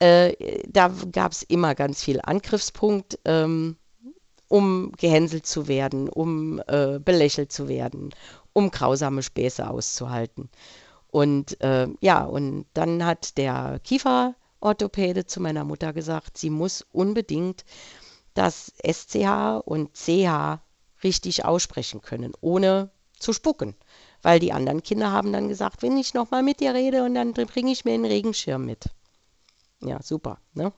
Äh, 0.00 0.62
da 0.68 0.94
gab 1.12 1.32
es 1.32 1.42
immer 1.44 1.74
ganz 1.74 2.04
viel 2.04 2.20
Angriffspunkt, 2.22 3.18
ähm, 3.24 3.78
um 4.48 4.92
gehänselt 4.98 5.46
zu 5.46 5.66
werden, 5.66 6.10
um 6.10 6.60
äh, 6.66 6.98
belächelt 6.98 7.52
zu 7.52 7.68
werden, 7.68 8.10
um 8.52 8.70
grausame 8.70 9.22
Späße 9.22 9.66
auszuhalten. 9.66 10.50
Und 11.10 11.60
äh, 11.60 11.88
ja, 12.00 12.24
und 12.24 12.66
dann 12.74 13.04
hat 13.04 13.36
der 13.36 13.80
Kieferorthopäde 13.82 15.26
zu 15.26 15.40
meiner 15.40 15.64
Mutter 15.64 15.92
gesagt, 15.92 16.38
sie 16.38 16.50
muss 16.50 16.86
unbedingt 16.92 17.64
das 18.34 18.72
SCH 18.82 19.60
und 19.64 19.94
CH 19.94 20.60
richtig 21.02 21.44
aussprechen 21.44 22.00
können, 22.00 22.32
ohne 22.40 22.90
zu 23.18 23.32
spucken. 23.32 23.74
Weil 24.22 24.38
die 24.38 24.52
anderen 24.52 24.82
Kinder 24.82 25.12
haben 25.12 25.32
dann 25.32 25.48
gesagt, 25.48 25.82
wenn 25.82 25.96
ich 25.96 26.14
nochmal 26.14 26.42
mit 26.42 26.60
dir 26.60 26.74
rede 26.74 27.04
und 27.04 27.14
dann 27.14 27.32
bringe 27.32 27.72
ich 27.72 27.84
mir 27.84 27.94
einen 27.94 28.04
Regenschirm 28.04 28.64
mit. 28.64 28.84
Ja, 29.80 30.02
super. 30.02 30.38
Ne? 30.54 30.72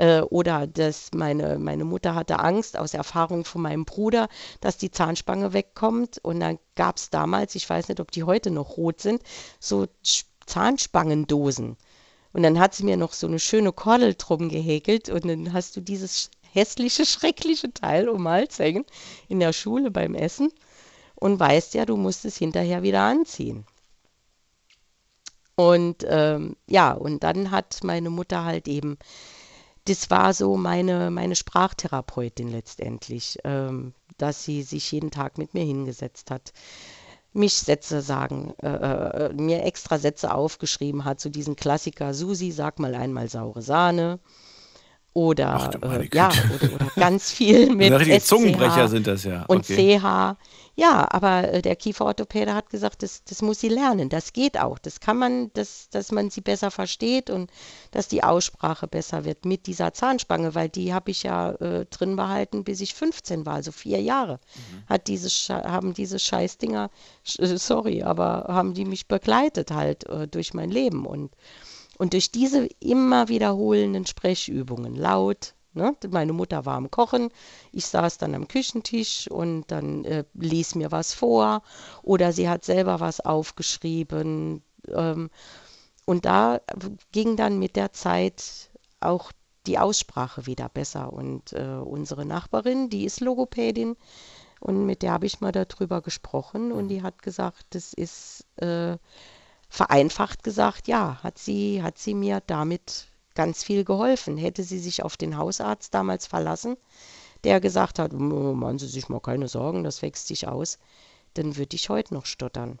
Äh, 0.00 0.22
oder 0.22 0.66
dass 0.66 1.10
meine, 1.12 1.58
meine 1.58 1.84
Mutter 1.84 2.14
hatte 2.14 2.38
Angst 2.38 2.78
aus 2.78 2.94
Erfahrung 2.94 3.44
von 3.44 3.60
meinem 3.60 3.84
Bruder, 3.84 4.28
dass 4.62 4.78
die 4.78 4.90
Zahnspange 4.90 5.52
wegkommt. 5.52 6.18
Und 6.22 6.40
dann 6.40 6.58
gab 6.74 6.96
es 6.96 7.10
damals, 7.10 7.54
ich 7.54 7.68
weiß 7.68 7.88
nicht, 7.88 8.00
ob 8.00 8.10
die 8.10 8.24
heute 8.24 8.50
noch 8.50 8.78
rot 8.78 9.02
sind, 9.02 9.22
so 9.58 9.86
Zahnspangendosen. 10.46 11.76
Und 12.32 12.42
dann 12.42 12.58
hat 12.58 12.74
sie 12.74 12.84
mir 12.84 12.96
noch 12.96 13.12
so 13.12 13.26
eine 13.26 13.38
schöne 13.38 13.72
Kordel 13.72 14.14
drum 14.16 14.48
gehäkelt 14.48 15.10
und 15.10 15.26
dann 15.26 15.52
hast 15.52 15.76
du 15.76 15.82
dieses 15.82 16.30
hässliche, 16.50 17.04
schreckliche 17.04 17.74
Teil 17.74 18.08
um 18.08 18.26
Hals 18.26 18.58
hängen 18.58 18.86
in 19.28 19.38
der 19.38 19.52
Schule 19.52 19.90
beim 19.90 20.14
Essen 20.14 20.50
und 21.14 21.38
weißt 21.38 21.74
ja, 21.74 21.84
du 21.84 21.96
musst 21.98 22.24
es 22.24 22.38
hinterher 22.38 22.82
wieder 22.82 23.02
anziehen. 23.02 23.66
Und 25.56 26.06
ähm, 26.08 26.56
ja, 26.66 26.92
und 26.92 27.22
dann 27.22 27.50
hat 27.50 27.80
meine 27.82 28.08
Mutter 28.08 28.44
halt 28.44 28.66
eben, 28.66 28.96
das 29.90 30.08
war 30.08 30.32
so 30.32 30.56
meine, 30.56 31.10
meine 31.10 31.34
Sprachtherapeutin 31.34 32.46
letztendlich, 32.46 33.38
ähm, 33.42 33.92
dass 34.18 34.44
sie 34.44 34.62
sich 34.62 34.92
jeden 34.92 35.10
Tag 35.10 35.36
mit 35.36 35.52
mir 35.52 35.64
hingesetzt 35.64 36.30
hat, 36.30 36.52
mich 37.32 37.54
Sätze 37.54 38.00
sagen, 38.00 38.54
äh, 38.62 38.68
äh, 38.68 39.32
mir 39.32 39.64
extra 39.64 39.98
Sätze 39.98 40.32
aufgeschrieben 40.32 41.04
hat, 41.04 41.20
so 41.20 41.28
diesen 41.28 41.56
Klassiker, 41.56 42.14
Susi, 42.14 42.52
sag 42.52 42.78
mal 42.78 42.94
einmal 42.94 43.28
saure 43.28 43.62
Sahne. 43.62 44.20
Oder, 45.12 45.54
Ach, 45.82 45.98
äh, 45.98 46.08
ja, 46.12 46.30
oder, 46.54 46.74
oder, 46.74 46.86
ganz 46.94 47.32
viel 47.32 47.70
mit 47.74 48.06
die 48.06 48.20
Zungenbrecher 48.20 48.88
sind 48.88 49.08
das 49.08 49.24
ja. 49.24 49.44
Und 49.46 49.66
CH. 49.66 50.36
Ja, 50.76 51.06
aber 51.10 51.52
äh, 51.52 51.62
der 51.62 51.74
Kieferorthopäde 51.74 52.54
hat 52.54 52.70
gesagt, 52.70 53.02
das, 53.02 53.24
das 53.24 53.42
muss 53.42 53.60
sie 53.60 53.68
lernen. 53.68 54.08
Das 54.08 54.32
geht 54.32 54.58
auch. 54.58 54.78
Das 54.78 55.00
kann 55.00 55.18
man, 55.18 55.50
das, 55.52 55.90
dass 55.90 56.12
man 56.12 56.30
sie 56.30 56.40
besser 56.40 56.70
versteht 56.70 57.28
und 57.28 57.50
dass 57.90 58.06
die 58.06 58.22
Aussprache 58.22 58.86
besser 58.86 59.24
wird 59.24 59.44
mit 59.44 59.66
dieser 59.66 59.92
Zahnspange, 59.92 60.54
weil 60.54 60.68
die 60.68 60.94
habe 60.94 61.10
ich 61.10 61.24
ja 61.24 61.50
äh, 61.52 61.86
drin 61.86 62.14
behalten, 62.14 62.62
bis 62.62 62.80
ich 62.80 62.94
15 62.94 63.44
war, 63.44 63.54
also 63.54 63.72
vier 63.72 64.00
Jahre. 64.00 64.34
Mhm. 64.54 64.86
Hat 64.88 65.08
diese, 65.08 65.28
haben 65.52 65.92
diese 65.92 66.20
Scheißdinger, 66.20 66.88
sorry, 67.24 68.04
aber 68.04 68.46
haben 68.48 68.72
die 68.72 68.84
mich 68.84 69.08
begleitet 69.08 69.72
halt 69.72 70.08
äh, 70.08 70.28
durch 70.28 70.54
mein 70.54 70.70
Leben 70.70 71.04
und 71.04 71.32
und 72.00 72.14
durch 72.14 72.32
diese 72.32 72.66
immer 72.80 73.28
wiederholenden 73.28 74.06
Sprechübungen, 74.06 74.94
laut, 74.96 75.54
Ne? 75.72 75.94
Meine 76.10 76.32
Mutter 76.32 76.66
war 76.66 76.74
am 76.74 76.90
Kochen, 76.90 77.28
ich 77.70 77.86
saß 77.86 78.18
dann 78.18 78.34
am 78.34 78.48
Küchentisch 78.48 79.30
und 79.30 79.70
dann 79.70 80.04
äh, 80.04 80.24
ließ 80.34 80.74
mir 80.74 80.90
was 80.90 81.14
vor 81.14 81.62
oder 82.02 82.32
sie 82.32 82.48
hat 82.48 82.64
selber 82.64 82.98
was 82.98 83.20
aufgeschrieben. 83.20 84.64
Ähm, 84.88 85.30
und 86.06 86.24
da 86.24 86.60
ging 87.12 87.36
dann 87.36 87.60
mit 87.60 87.76
der 87.76 87.92
Zeit 87.92 88.70
auch 88.98 89.30
die 89.68 89.78
Aussprache 89.78 90.46
wieder 90.46 90.68
besser. 90.68 91.12
Und 91.12 91.52
äh, 91.52 91.78
unsere 91.84 92.24
Nachbarin, 92.24 92.90
die 92.90 93.04
ist 93.04 93.20
Logopädin 93.20 93.94
und 94.58 94.86
mit 94.86 95.02
der 95.02 95.12
habe 95.12 95.26
ich 95.26 95.40
mal 95.40 95.52
darüber 95.52 96.00
gesprochen 96.00 96.72
und 96.72 96.88
die 96.88 97.02
hat 97.02 97.22
gesagt, 97.22 97.64
das 97.70 97.92
ist 97.92 98.44
äh, 98.56 98.96
vereinfacht 99.70 100.42
gesagt, 100.42 100.88
ja, 100.88 101.18
hat 101.22 101.38
sie, 101.38 101.82
hat 101.82 101.96
sie 101.96 102.14
mir 102.14 102.42
damit 102.46 103.06
ganz 103.34 103.62
viel 103.64 103.84
geholfen. 103.84 104.36
Hätte 104.36 104.64
sie 104.64 104.80
sich 104.80 105.02
auf 105.02 105.16
den 105.16 105.36
Hausarzt 105.38 105.94
damals 105.94 106.26
verlassen, 106.26 106.76
der 107.44 107.60
gesagt 107.60 107.98
hat, 107.98 108.12
machen 108.12 108.78
Sie 108.78 108.88
sich 108.88 109.08
mal 109.08 109.20
keine 109.20 109.48
Sorgen, 109.48 109.84
das 109.84 110.02
wächst 110.02 110.26
sich 110.26 110.46
aus, 110.46 110.78
dann 111.34 111.56
würde 111.56 111.76
ich 111.76 111.88
heute 111.88 112.12
noch 112.12 112.26
stottern. 112.26 112.78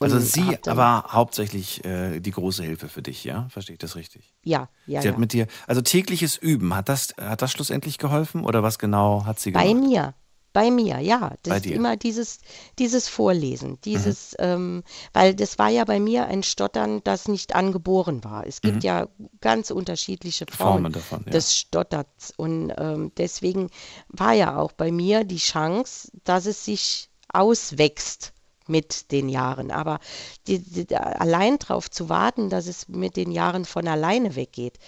Und 0.00 0.12
also 0.12 0.20
sie 0.20 0.58
war 0.64 1.12
hauptsächlich 1.12 1.84
äh, 1.84 2.20
die 2.20 2.30
große 2.30 2.62
Hilfe 2.62 2.88
für 2.88 3.02
dich, 3.02 3.24
ja? 3.24 3.48
Verstehe 3.50 3.74
ich 3.74 3.80
das 3.80 3.96
richtig? 3.96 4.32
Ja, 4.44 4.68
ja. 4.86 5.02
Sie 5.02 5.08
hat 5.08 5.18
mit 5.18 5.32
dir, 5.32 5.48
also 5.66 5.80
tägliches 5.82 6.36
Üben, 6.36 6.74
hat 6.74 6.88
das, 6.88 7.14
hat 7.20 7.42
das 7.42 7.50
schlussendlich 7.50 7.98
geholfen 7.98 8.44
oder 8.44 8.62
was 8.62 8.78
genau 8.78 9.24
hat 9.24 9.40
sie 9.40 9.50
gemacht? 9.50 9.66
Bei 9.66 9.74
mir, 9.74 10.14
bei 10.52 10.70
mir, 10.70 10.98
ja. 10.98 11.34
Das 11.42 11.58
ist 11.58 11.66
immer 11.66 11.96
dieses, 11.96 12.38
dieses 12.78 13.08
Vorlesen, 13.08 13.80
dieses, 13.84 14.32
mhm. 14.32 14.44
ähm, 14.44 14.82
weil 15.12 15.34
das 15.34 15.58
war 15.58 15.68
ja 15.68 15.84
bei 15.84 16.00
mir 16.00 16.26
ein 16.26 16.42
Stottern, 16.42 17.00
das 17.04 17.28
nicht 17.28 17.54
angeboren 17.54 18.24
war. 18.24 18.46
Es 18.46 18.60
gibt 18.60 18.76
mhm. 18.76 18.82
ja 18.82 19.08
ganz 19.40 19.70
unterschiedliche 19.70 20.46
Formen, 20.50 20.72
Formen 20.72 20.92
davon, 20.92 21.22
ja. 21.26 21.32
des 21.32 21.56
Stotterns. 21.56 22.32
Und 22.36 22.72
ähm, 22.76 23.12
deswegen 23.16 23.70
war 24.08 24.32
ja 24.32 24.56
auch 24.56 24.72
bei 24.72 24.90
mir 24.90 25.24
die 25.24 25.36
Chance, 25.36 26.10
dass 26.24 26.46
es 26.46 26.64
sich 26.64 27.10
auswächst 27.32 28.32
mit 28.68 29.10
den 29.12 29.28
Jahren. 29.28 29.70
Aber 29.70 29.98
die, 30.46 30.58
die, 30.58 30.94
allein 30.96 31.58
darauf 31.58 31.90
zu 31.90 32.08
warten, 32.08 32.50
dass 32.50 32.66
es 32.66 32.88
mit 32.88 33.16
den 33.16 33.30
Jahren 33.32 33.64
von 33.64 33.88
alleine 33.88 34.36
weggeht, 34.36 34.78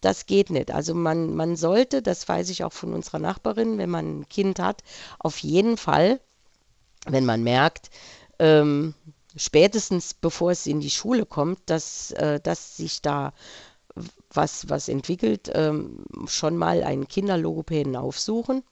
das 0.00 0.26
geht 0.26 0.50
nicht. 0.50 0.70
Also 0.70 0.94
man, 0.94 1.34
man 1.34 1.56
sollte, 1.56 2.02
das 2.02 2.28
weiß 2.28 2.50
ich 2.50 2.64
auch 2.64 2.72
von 2.72 2.94
unserer 2.94 3.18
Nachbarin, 3.18 3.78
wenn 3.78 3.90
man 3.90 4.20
ein 4.20 4.28
Kind 4.28 4.58
hat, 4.58 4.82
auf 5.18 5.38
jeden 5.38 5.76
Fall, 5.76 6.20
wenn 7.06 7.24
man 7.24 7.42
merkt, 7.42 7.90
ähm, 8.38 8.94
spätestens 9.36 10.14
bevor 10.14 10.50
es 10.50 10.66
in 10.66 10.80
die 10.80 10.90
Schule 10.90 11.26
kommt, 11.26 11.60
dass, 11.66 12.10
äh, 12.12 12.40
dass 12.40 12.76
sich 12.76 13.02
da 13.02 13.32
was, 14.30 14.68
was 14.68 14.88
entwickelt, 14.88 15.50
ähm, 15.54 16.04
schon 16.26 16.56
mal 16.56 16.82
einen 16.82 17.08
Kinderlogopäden 17.08 17.96
aufsuchen, 17.96 18.62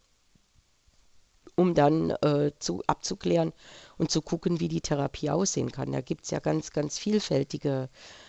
um 1.57 1.75
dann 1.75 2.11
äh, 2.11 2.53
zu, 2.59 2.83
abzuklären 2.87 3.53
und 3.99 4.11
zu 4.11 4.23
gucken, 4.23 4.61
wie 4.61 4.69
die 4.69 4.83
Therapie 4.83 5.31
aussehen 5.31 5.73
kann. 5.73 5.93
Da 5.93 6.01
gibt 6.01 6.25
es 6.25 6.31
ja 6.31 6.39
ganz, 6.39 6.71
ganz 6.71 6.99
vielfältige 6.99 7.85
äh, 7.85 8.26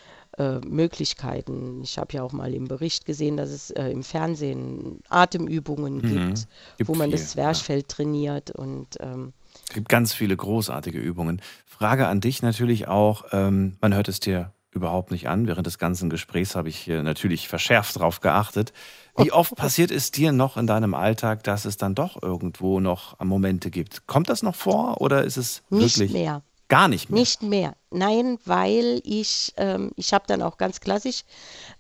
Möglichkeiten. 0.66 1.82
Ich 1.84 1.98
habe 1.98 2.14
ja 2.14 2.24
auch 2.24 2.32
mal 2.32 2.54
im 2.54 2.68
Bericht 2.68 3.06
gesehen, 3.06 3.38
dass 3.38 3.50
es 3.50 3.72
äh, 3.72 3.90
im 3.90 4.04
Fernsehen 4.04 5.02
Atemübungen 5.10 5.96
mhm. 5.96 6.02
gibt, 6.02 6.48
gibt, 6.78 6.88
wo 6.90 6.96
man 6.96 7.10
viel, 7.10 7.18
das 7.18 7.32
Zwerchfell 7.32 7.80
ja. 7.80 7.86
trainiert 7.88 8.52
und 8.52 8.98
ähm, 9.00 9.34
es 9.68 9.74
gibt 9.74 9.90
ganz 9.90 10.14
viele 10.14 10.38
großartige 10.38 11.00
Übungen. 11.00 11.42
Frage 11.66 12.08
an 12.08 12.22
dich 12.22 12.42
natürlich 12.42 12.88
auch, 12.88 13.26
ähm, 13.32 13.78
man 13.82 13.94
hört 13.94 14.08
es 14.08 14.20
dir 14.20 14.54
überhaupt 14.72 15.12
nicht 15.12 15.28
an. 15.28 15.48
Während 15.48 15.68
des 15.68 15.78
ganzen 15.78 16.10
Gesprächs 16.10 16.56
habe 16.56 16.70
ich 16.70 16.88
natürlich 16.88 17.48
verschärft 17.48 17.96
darauf 17.96 18.22
geachtet. 18.22 18.72
Wie 19.18 19.32
oft 19.32 19.56
passiert 19.58 19.92
es 19.92 20.12
dir 20.12 20.32
noch 20.32 20.56
in 20.56 20.68
deinem 20.68 20.94
Alltag, 20.94 21.44
dass 21.44 21.66
es 21.66 21.78
dann 21.78 21.96
doch 21.96 22.22
irgendwo 22.22 22.80
noch 22.80 23.20
Momente 23.20 23.72
gibt? 23.72 24.08
Kommt 24.08 24.30
das 24.30 24.44
noch 24.44 24.56
vor 24.56 25.02
oder 25.02 25.24
ist 25.24 25.38
es 25.38 25.64
nicht 25.70 25.98
wirklich? 25.98 26.14
mehr. 26.14 26.44
Gar 26.68 26.90
nicht 26.90 27.10
mehr. 27.10 27.20
Nicht 27.20 27.44
mehr. 27.44 27.76
Nein, 27.92 28.38
weil 28.46 29.02
ich, 29.04 29.54
ähm, 29.58 29.92
ich 29.96 30.14
habe 30.14 30.26
dann 30.28 30.42
auch 30.42 30.58
ganz 30.58 30.82
klassisch 30.82 31.24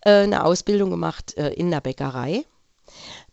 äh, 0.02 0.24
eine 0.24 0.46
Ausbildung 0.46 0.90
gemacht 0.90 1.36
äh, 1.38 1.50
in 1.50 1.72
der 1.72 1.82
Bäckerei. 1.82 2.46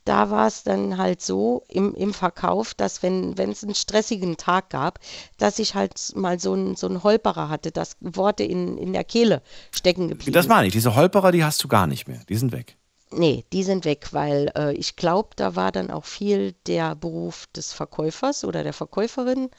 Da 0.05 0.31
war 0.31 0.49
es 0.49 0.65
dann 0.65 0.99
halt 0.99 1.23
so 1.23 1.65
im, 1.69 1.95
im 1.95 2.13
Verkauf, 2.13 2.75
dass 2.75 3.03
wenn 3.03 3.33
es 3.39 3.65
einen 3.65 3.75
stressigen 3.75 4.37
Tag 4.37 4.69
gab, 4.69 4.99
dass 5.39 5.59
ich 5.59 5.75
halt 5.75 5.95
mal 6.15 6.39
so 6.39 6.53
einen 6.53 6.77
so 6.77 7.03
Holperer 7.03 7.49
hatte, 7.49 7.73
dass 7.73 7.97
Worte 8.01 8.43
in, 8.43 8.77
in 8.77 8.93
der 8.93 9.05
Kehle 9.05 9.41
stecken 9.71 10.09
geblieben. 10.09 10.35
Das 10.35 10.49
meine 10.49 10.67
ich. 10.67 10.75
Diese 10.75 10.95
Holperer, 10.95 11.33
die 11.33 11.45
hast 11.45 11.63
du 11.65 11.69
gar 11.69 11.87
nicht 11.87 12.07
mehr. 12.07 12.21
Die 12.29 12.37
sind 12.37 12.53
weg. 12.53 12.77
Nee, 13.11 13.45
die 13.53 13.63
sind 13.63 13.85
weg, 13.85 14.09
weil 14.11 14.51
äh, 14.57 14.75
ich 14.75 14.97
glaube, 14.97 15.31
da 15.37 15.57
war 15.57 15.73
dann 15.73 15.91
auch 15.91 16.05
viel 16.05 16.55
der 16.67 16.97
Beruf 16.97 17.47
des 17.55 17.73
Verkäufers 17.73 18.45
oder 18.45 18.63
der 18.65 18.73
Verkäuferin 18.73 19.51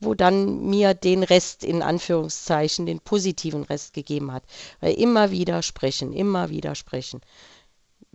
wo 0.00 0.14
dann 0.14 0.66
mir 0.68 0.94
den 0.94 1.22
Rest 1.22 1.64
in 1.64 1.82
Anführungszeichen, 1.82 2.86
den 2.86 3.00
positiven 3.00 3.62
Rest 3.64 3.94
gegeben 3.94 4.32
hat. 4.32 4.44
Weil 4.80 4.94
immer 4.94 5.30
wieder 5.30 5.62
sprechen, 5.62 6.12
immer 6.12 6.50
wieder 6.50 6.74
sprechen. 6.74 7.20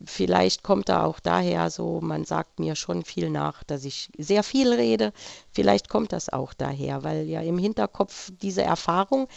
vielleicht 0.06 0.64
kommt 0.64 0.90
da 0.90 1.04
auch 1.06 1.20
daher 1.20 1.70
so, 1.70 2.02
man 2.02 2.26
sagt 2.26 2.60
mir 2.60 2.76
schon 2.76 3.04
viel 3.04 3.30
nach, 3.30 3.64
dass 3.64 3.86
ich 3.86 4.10
sehr 4.18 4.44
viel 4.44 4.74
rede. 4.74 5.14
Vielleicht 5.52 5.90
kommt 5.90 6.12
das 6.12 6.30
auch 6.30 6.54
daher, 6.54 7.04
weil 7.04 7.28
ja 7.28 7.42
im 7.42 7.58
Hinterkopf 7.58 8.32
diese 8.42 8.64
Erfahrung, 8.64 9.28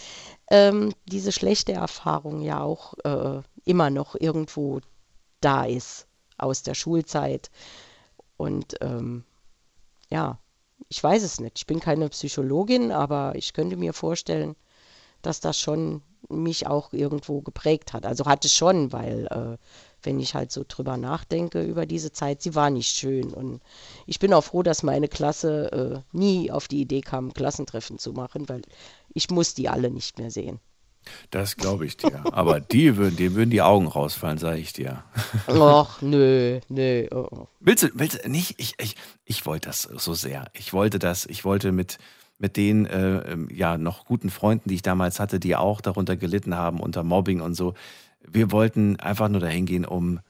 ähm, 0.51 0.93
diese 1.07 1.33
schlechte 1.33 1.73
Erfahrung 1.73 2.41
ja 2.41 2.63
auch 2.63 2.95
äh, 3.05 3.43
immer 3.65 3.91
noch 3.91 4.15
irgendwo 4.19 4.81
da 5.41 5.65
ist 5.65 6.07
aus 6.39 6.63
der 6.63 6.75
Schulzeit. 6.75 7.51
Und 8.37 8.77
ähm, 8.81 9.25
ja, 10.11 10.39
ich 10.89 11.03
weiß 11.03 11.23
es 11.23 11.41
nicht. 11.41 11.59
Ich 11.59 11.67
bin 11.67 11.81
keine 11.81 12.09
Psychologin, 12.09 12.93
aber 12.93 13.35
ich 13.37 13.53
könnte 13.53 13.77
mir 13.77 13.93
vorstellen, 13.93 14.57
dass 15.23 15.41
das 15.41 15.59
schon 15.59 16.03
mich 16.29 16.67
auch 16.67 16.93
irgendwo 16.93 17.41
geprägt 17.41 17.93
hat. 17.93 18.07
Also 18.07 18.27
hat 18.27 18.45
es 18.45 18.55
schon, 18.55 18.93
weil 18.93 19.27
äh, 19.27 19.59
wenn 20.03 20.21
ich 20.21 20.35
halt 20.35 20.53
so 20.53 20.65
drüber 20.67 20.97
nachdenke 20.97 21.63
über 21.63 21.87
diese 21.87 22.13
Zeit, 22.13 22.43
sie 22.43 22.55
war 22.55 22.71
nicht 22.71 22.95
schön. 22.95 23.33
Und 23.33 23.61
ich 24.07 24.19
bin 24.19 24.33
auch 24.33 24.45
froh, 24.45 24.63
dass 24.63 24.83
meine 24.83 25.09
Klasse 25.09 26.03
äh, 26.13 26.17
nie 26.17 26.51
auf 26.51 26.69
die 26.69 26.81
Idee 26.81 27.01
kam, 27.01 27.33
Klassentreffen 27.35 27.99
zu 27.99 28.13
machen, 28.13 28.49
weil 28.49 28.63
ich 29.13 29.31
muss 29.31 29.55
die 29.55 29.69
alle 29.69 29.91
nicht 29.91 30.19
mehr 30.19 30.31
sehen. 30.31 30.61
Das 31.31 31.57
glaube 31.57 31.87
ich 31.87 31.97
dir. 31.97 32.23
Aber 32.33 32.61
die 32.61 32.97
würden, 32.97 33.17
denen 33.17 33.35
würden 33.35 33.51
die 33.51 33.63
Augen 33.63 33.87
rausfallen, 33.87 34.39
sage 34.39 34.59
ich 34.59 34.73
dir. 34.73 35.05
Ach, 35.47 36.01
nö, 36.03 36.61
nö. 36.69 37.07
Oh, 37.11 37.29
oh. 37.31 37.49
Willst 37.61 37.85
du, 37.85 37.89
willst 37.95 38.25
du 38.25 38.31
nicht? 38.31 38.55
Ich, 38.59 38.75
ich, 38.79 38.97
ich 39.25 39.47
wollte 39.47 39.69
das 39.69 39.83
so 39.83 40.15
sehr. 40.15 40.51
Ich 40.55 40.73
wollte 40.73 40.99
das, 40.99 41.27
ich 41.27 41.45
wollte 41.45 41.73
mit, 41.73 41.99
mit 42.39 42.57
den 42.57 42.87
äh, 42.87 43.37
ja 43.51 43.79
noch 43.79 44.05
guten 44.05 44.31
Freunden, 44.31 44.69
die 44.69 44.77
ich 44.77 44.83
damals 44.83 45.21
hatte, 45.21 45.41
die 45.41 45.57
auch 45.57 45.81
darunter 45.81 46.17
gelitten 46.17 46.55
haben 46.55 46.81
unter 46.81 47.03
Mobbing 47.03 47.41
und 47.41 47.55
so. 47.55 47.75
Wir 48.27 48.51
wollten 48.51 48.99
einfach 49.01 49.29
nur 49.29 49.41
dahin 49.41 49.67
gehen, 49.67 49.85
um, 49.85 50.21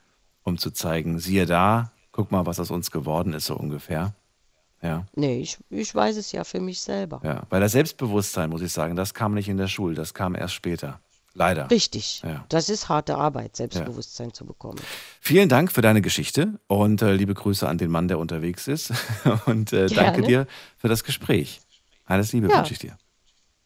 um 0.42 0.58
zu 0.58 0.70
zeigen, 0.70 1.18
siehe 1.18 1.46
da, 1.46 1.92
guck 2.12 2.32
mal, 2.32 2.46
was 2.46 2.60
aus 2.60 2.70
uns 2.70 2.90
geworden 2.90 3.32
ist, 3.34 3.46
so 3.46 3.56
ungefähr. 3.56 4.14
Ja. 4.84 5.06
Nee, 5.14 5.40
ich, 5.40 5.56
ich 5.70 5.94
weiß 5.94 6.16
es 6.18 6.30
ja 6.32 6.44
für 6.44 6.60
mich 6.60 6.78
selber. 6.80 7.20
Ja, 7.24 7.44
weil 7.48 7.60
das 7.62 7.72
Selbstbewusstsein, 7.72 8.50
muss 8.50 8.60
ich 8.60 8.70
sagen, 8.70 8.96
das 8.96 9.14
kam 9.14 9.32
nicht 9.32 9.48
in 9.48 9.56
der 9.56 9.66
Schule, 9.66 9.94
das 9.94 10.12
kam 10.12 10.34
erst 10.34 10.52
später. 10.52 11.00
Leider. 11.32 11.68
Richtig. 11.70 12.22
Ja. 12.22 12.44
Das 12.50 12.68
ist 12.68 12.88
harte 12.88 13.16
Arbeit, 13.16 13.56
Selbstbewusstsein 13.56 14.32
zu 14.34 14.44
bekommen. 14.44 14.78
Vielen 15.20 15.48
Dank 15.48 15.72
für 15.72 15.80
deine 15.80 16.00
Geschichte 16.02 16.60
und 16.68 17.02
äh, 17.02 17.12
liebe 17.14 17.34
Grüße 17.34 17.66
an 17.66 17.78
den 17.78 17.90
Mann, 17.90 18.06
der 18.08 18.18
unterwegs 18.20 18.68
ist. 18.68 18.92
Und 19.46 19.72
äh, 19.72 19.86
danke 19.88 20.22
dir 20.22 20.46
für 20.76 20.86
das 20.88 21.02
Gespräch. 21.02 21.60
Alles 22.04 22.32
Liebe 22.32 22.48
Ja. 22.48 22.58
wünsche 22.58 22.74
ich 22.74 22.78
dir. 22.78 22.96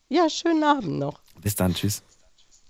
Ja, 0.09 0.31
schönen 0.31 0.64
Abend 0.64 0.99
noch. 0.99 1.21
Bis 1.43 1.57
dann, 1.57 1.75
tschüss. 1.75 2.03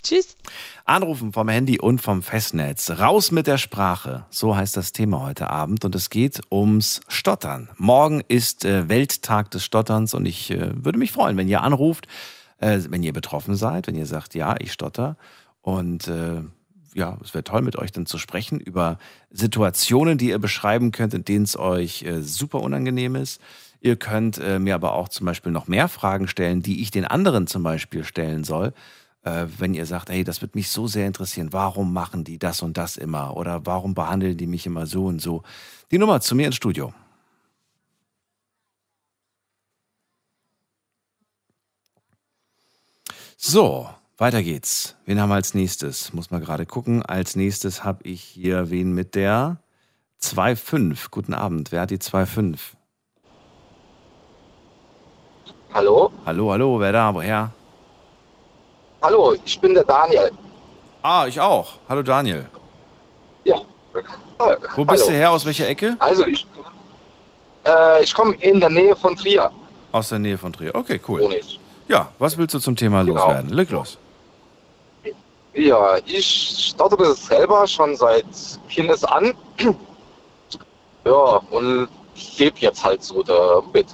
Tschüss. 0.03 0.36
Anrufen 0.84 1.32
vom 1.32 1.49
Handy 1.49 1.80
und 1.80 2.01
vom 2.01 2.22
Festnetz. 2.22 2.90
Raus 2.90 3.32
mit 3.32 3.49
der 3.49 3.59
Sprache. 3.59 4.26
So 4.30 4.57
heißt 4.57 4.76
das 4.76 4.92
Thema 4.92 5.20
heute 5.20 5.51
Abend. 5.51 5.84
Und 5.84 5.94
es 5.94 6.09
geht 6.09 6.40
ums 6.53 7.01
Stottern. 7.09 7.68
Morgen 7.76 8.22
ist 8.28 8.64
äh, 8.64 8.88
Welttag 8.88 9.51
des 9.51 9.64
Stotterns 9.64 10.14
und 10.14 10.24
ich 10.24 10.53
äh, 10.53 10.70
würde 10.72 10.99
mich 10.99 11.11
freuen, 11.11 11.36
wenn 11.36 11.49
ihr 11.49 11.62
anruft, 11.62 12.07
äh, 12.59 12.78
wenn 12.88 13.03
ihr 13.03 13.12
betroffen 13.12 13.57
seid, 13.57 13.88
wenn 13.88 13.96
ihr 13.96 14.07
sagt, 14.07 14.36
ja, 14.36 14.55
ich 14.61 14.72
stotter. 14.72 15.16
Und 15.62 16.11
ja, 16.94 17.18
es 17.22 17.34
wäre 17.34 17.44
toll, 17.44 17.61
mit 17.61 17.76
euch 17.76 17.92
dann 17.92 18.07
zu 18.07 18.16
sprechen 18.16 18.59
über 18.59 18.99
Situationen, 19.30 20.16
die 20.16 20.30
ihr 20.30 20.38
beschreiben 20.38 20.92
könnt, 20.92 21.12
in 21.12 21.24
denen 21.24 21.44
es 21.44 21.59
euch 21.59 22.07
super 22.20 22.62
unangenehm 22.62 23.16
ist. 23.16 23.42
Ihr 23.82 23.96
könnt 23.96 24.38
mir 24.38 24.74
aber 24.74 24.94
auch 24.94 25.11
zum 25.11 25.26
Beispiel 25.26 25.53
noch 25.53 25.68
mehr 25.68 25.88
Fragen 25.88 26.26
stellen, 26.26 26.62
die 26.62 26.80
ich 26.80 26.90
den 26.90 27.05
anderen 27.05 27.46
zum 27.46 27.62
Beispiel 27.62 28.03
stellen 28.05 28.44
soll. 28.44 28.72
Äh, 29.22 29.46
wenn 29.58 29.74
ihr 29.74 29.86
sagt, 29.86 30.10
hey, 30.10 30.24
das 30.24 30.42
wird 30.42 30.54
mich 30.54 30.70
so 30.70 30.86
sehr 30.86 31.06
interessieren, 31.06 31.52
warum 31.52 31.92
machen 31.92 32.24
die 32.24 32.38
das 32.38 32.62
und 32.62 32.76
das 32.76 32.96
immer? 32.96 33.36
Oder 33.36 33.66
warum 33.66 33.94
behandeln 33.94 34.36
die 34.36 34.46
mich 34.46 34.66
immer 34.66 34.86
so 34.86 35.06
und 35.06 35.20
so? 35.20 35.42
Die 35.90 35.98
Nummer 35.98 36.20
zu 36.20 36.34
mir 36.34 36.46
ins 36.46 36.56
Studio. 36.56 36.92
So, 43.36 43.88
weiter 44.16 44.42
geht's. 44.42 44.96
Wen 45.06 45.20
haben 45.20 45.28
wir 45.28 45.36
als 45.36 45.54
nächstes? 45.54 46.12
Muss 46.12 46.30
mal 46.30 46.40
gerade 46.40 46.66
gucken. 46.66 47.02
Als 47.02 47.36
nächstes 47.36 47.84
habe 47.84 48.02
ich 48.04 48.22
hier 48.22 48.70
wen 48.70 48.92
mit 48.92 49.14
der 49.14 49.62
2.5. 50.20 51.10
Guten 51.10 51.34
Abend. 51.34 51.70
Wer 51.70 51.82
hat 51.82 51.90
die 51.90 51.98
2.5? 51.98 52.58
Hallo? 55.72 56.12
Hallo, 56.26 56.50
hallo, 56.50 56.80
wer 56.80 56.92
da? 56.92 57.14
Woher? 57.14 57.52
Hallo, 59.03 59.34
ich 59.44 59.61
bin 59.61 59.74
der 59.74 59.84
Daniel. 59.84 60.30
Ah, 61.03 61.26
ich 61.26 61.38
auch. 61.40 61.74
Hallo 61.88 62.03
Daniel. 62.03 62.46
Ja. 63.44 63.61
Wo 64.76 64.84
bist 64.84 65.05
Hallo. 65.05 65.12
du 65.12 65.16
her? 65.18 65.30
Aus 65.30 65.44
welcher 65.46 65.68
Ecke? 65.68 65.96
Also 66.01 66.26
ich, 66.26 66.46
äh, 67.64 68.03
ich 68.03 68.12
komme 68.14 68.34
in 68.36 68.61
der 68.61 68.70
Nähe 68.70 68.94
von 68.96 69.16
Trier. 69.16 69.51
Aus 69.92 70.09
der 70.09 70.18
Nähe 70.18 70.36
von 70.36 70.53
Trier. 70.53 70.74
Okay, 70.74 71.01
cool. 71.09 71.40
Ja, 71.86 72.09
was 72.18 72.36
willst 72.36 72.55
du 72.55 72.59
zum 72.59 72.76
Thema 72.76 73.05
Genau. 73.05 73.20
loswerden? 73.24 73.51
Leg 73.51 73.70
los. 73.70 73.99
Ja, 75.55 75.96
ich 76.05 76.68
stottere 76.70 77.14
selber 77.14 77.66
schon 77.66 77.96
seit 77.96 78.26
Kindesan. 78.68 79.32
ja, 81.05 81.40
und 81.51 81.88
ich 82.14 82.38
lebe 82.38 82.59
jetzt 82.59 82.84
halt 82.84 83.03
so 83.03 83.22
damit. 83.22 83.86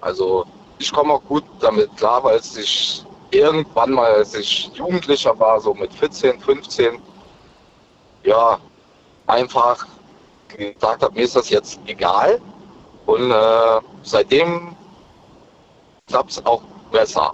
Also 0.00 0.44
ich 0.78 0.92
komme 0.92 1.14
auch 1.14 1.22
gut 1.24 1.44
damit 1.60 1.94
klar, 1.96 2.22
weil 2.24 2.38
ich 2.38 3.04
irgendwann 3.34 3.92
mal, 3.92 4.10
als 4.12 4.34
ich 4.34 4.70
Jugendlicher 4.74 5.38
war, 5.38 5.60
so 5.60 5.74
mit 5.74 5.92
14, 5.92 6.40
15, 6.40 6.98
ja, 8.24 8.58
einfach 9.26 9.86
gesagt 10.48 11.02
habe, 11.02 11.14
mir 11.14 11.22
ist 11.24 11.36
das 11.36 11.50
jetzt 11.50 11.80
egal. 11.86 12.40
Und 13.06 13.30
äh, 13.30 13.80
seitdem 14.02 14.74
klappt 16.06 16.30
es 16.30 16.46
auch 16.46 16.62
besser. 16.90 17.32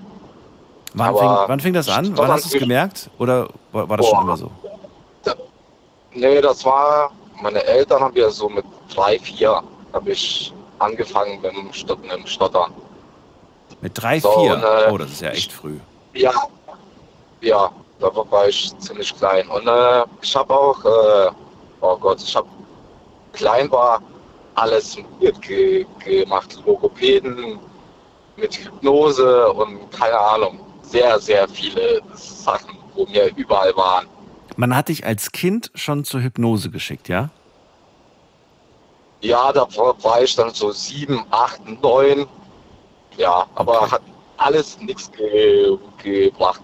Wann, 0.94 1.09
Aber 1.09 1.18
fing, 1.18 1.48
wann 1.48 1.61
fing 1.61 1.72
das 1.72 1.88
an? 1.88 2.16
Wann 2.16 2.32
hast 2.32 2.46
du 2.51 2.57
es 2.57 2.61
gemerkt? 2.61 3.11
Oder 3.18 3.48
war, 3.72 3.88
war 3.88 3.96
das 3.96 4.07
schon 4.07 4.16
Boah. 4.18 4.22
immer 4.22 4.36
so? 4.36 4.51
Nee, 6.12 6.40
das 6.40 6.64
war, 6.64 7.12
meine 7.40 7.62
Eltern 7.62 8.01
haben 8.03 8.16
ja 8.16 8.28
so 8.30 8.48
mit 8.48 8.64
drei, 8.92 9.18
vier, 9.18 9.62
habe 9.92 10.11
ich 10.11 10.53
angefangen 10.80 11.40
mit 11.40 11.53
dem, 11.53 11.72
Stot 11.72 12.03
mit 12.03 12.11
dem 12.11 12.26
Stottern. 12.26 12.72
Mit 13.80 13.92
drei, 13.94 14.18
So, 14.18 14.32
vier? 14.40 14.55
und, 14.55 14.62
äh, 14.62 14.90
oh, 14.90 14.98
das 14.98 15.12
ist 15.12 15.20
ja 15.20 15.30
echt 15.30 15.53
früh. 15.53 15.78
Ja, 16.14 16.32
ja, 17.40 17.70
da 18.00 18.11
war 18.30 18.48
ich 18.48 18.76
ziemlich 18.78 19.16
klein. 19.16 19.46
Und 19.48 19.66
äh, 19.66 20.04
ich 20.22 20.34
habe 20.36 20.52
auch, 20.54 20.84
äh, 20.84 21.30
oh 21.80 21.96
Gott, 21.96 22.20
ich 22.22 22.34
habe 22.34 22.48
klein 23.32 23.70
war, 23.70 24.02
alles 24.54 24.98
mitge 25.20 25.86
gemacht. 26.04 26.58
Logopäden 26.66 27.58
mit 28.36 28.54
Hypnose 28.56 29.52
und 29.52 29.90
keine 29.92 30.18
Ahnung. 30.18 30.61
Sehr, 30.82 31.18
sehr 31.20 31.48
viele 31.48 32.00
Sachen, 32.14 32.76
wo 32.94 33.06
mir 33.06 33.30
überall 33.36 33.74
waren. 33.76 34.06
Man 34.56 34.74
hat 34.74 34.88
dich 34.88 35.06
als 35.06 35.30
Kind 35.30 35.70
schon 35.74 36.04
zur 36.04 36.20
Hypnose 36.22 36.70
geschickt, 36.70 37.08
ja? 37.08 37.30
Ja, 39.20 39.52
da 39.52 39.66
war 39.76 40.02
war 40.02 40.22
ich 40.22 40.34
dann 40.34 40.52
so 40.52 40.72
sieben, 40.72 41.24
acht, 41.30 41.61
neun. 41.82 42.26
Ja, 43.16 43.46
aber 43.54 43.82
Okay. 43.82 43.90
hat 43.92 44.02
alles 44.41 44.78
nichts 44.80 45.11
ge 45.12 45.76
gebracht. 46.03 46.62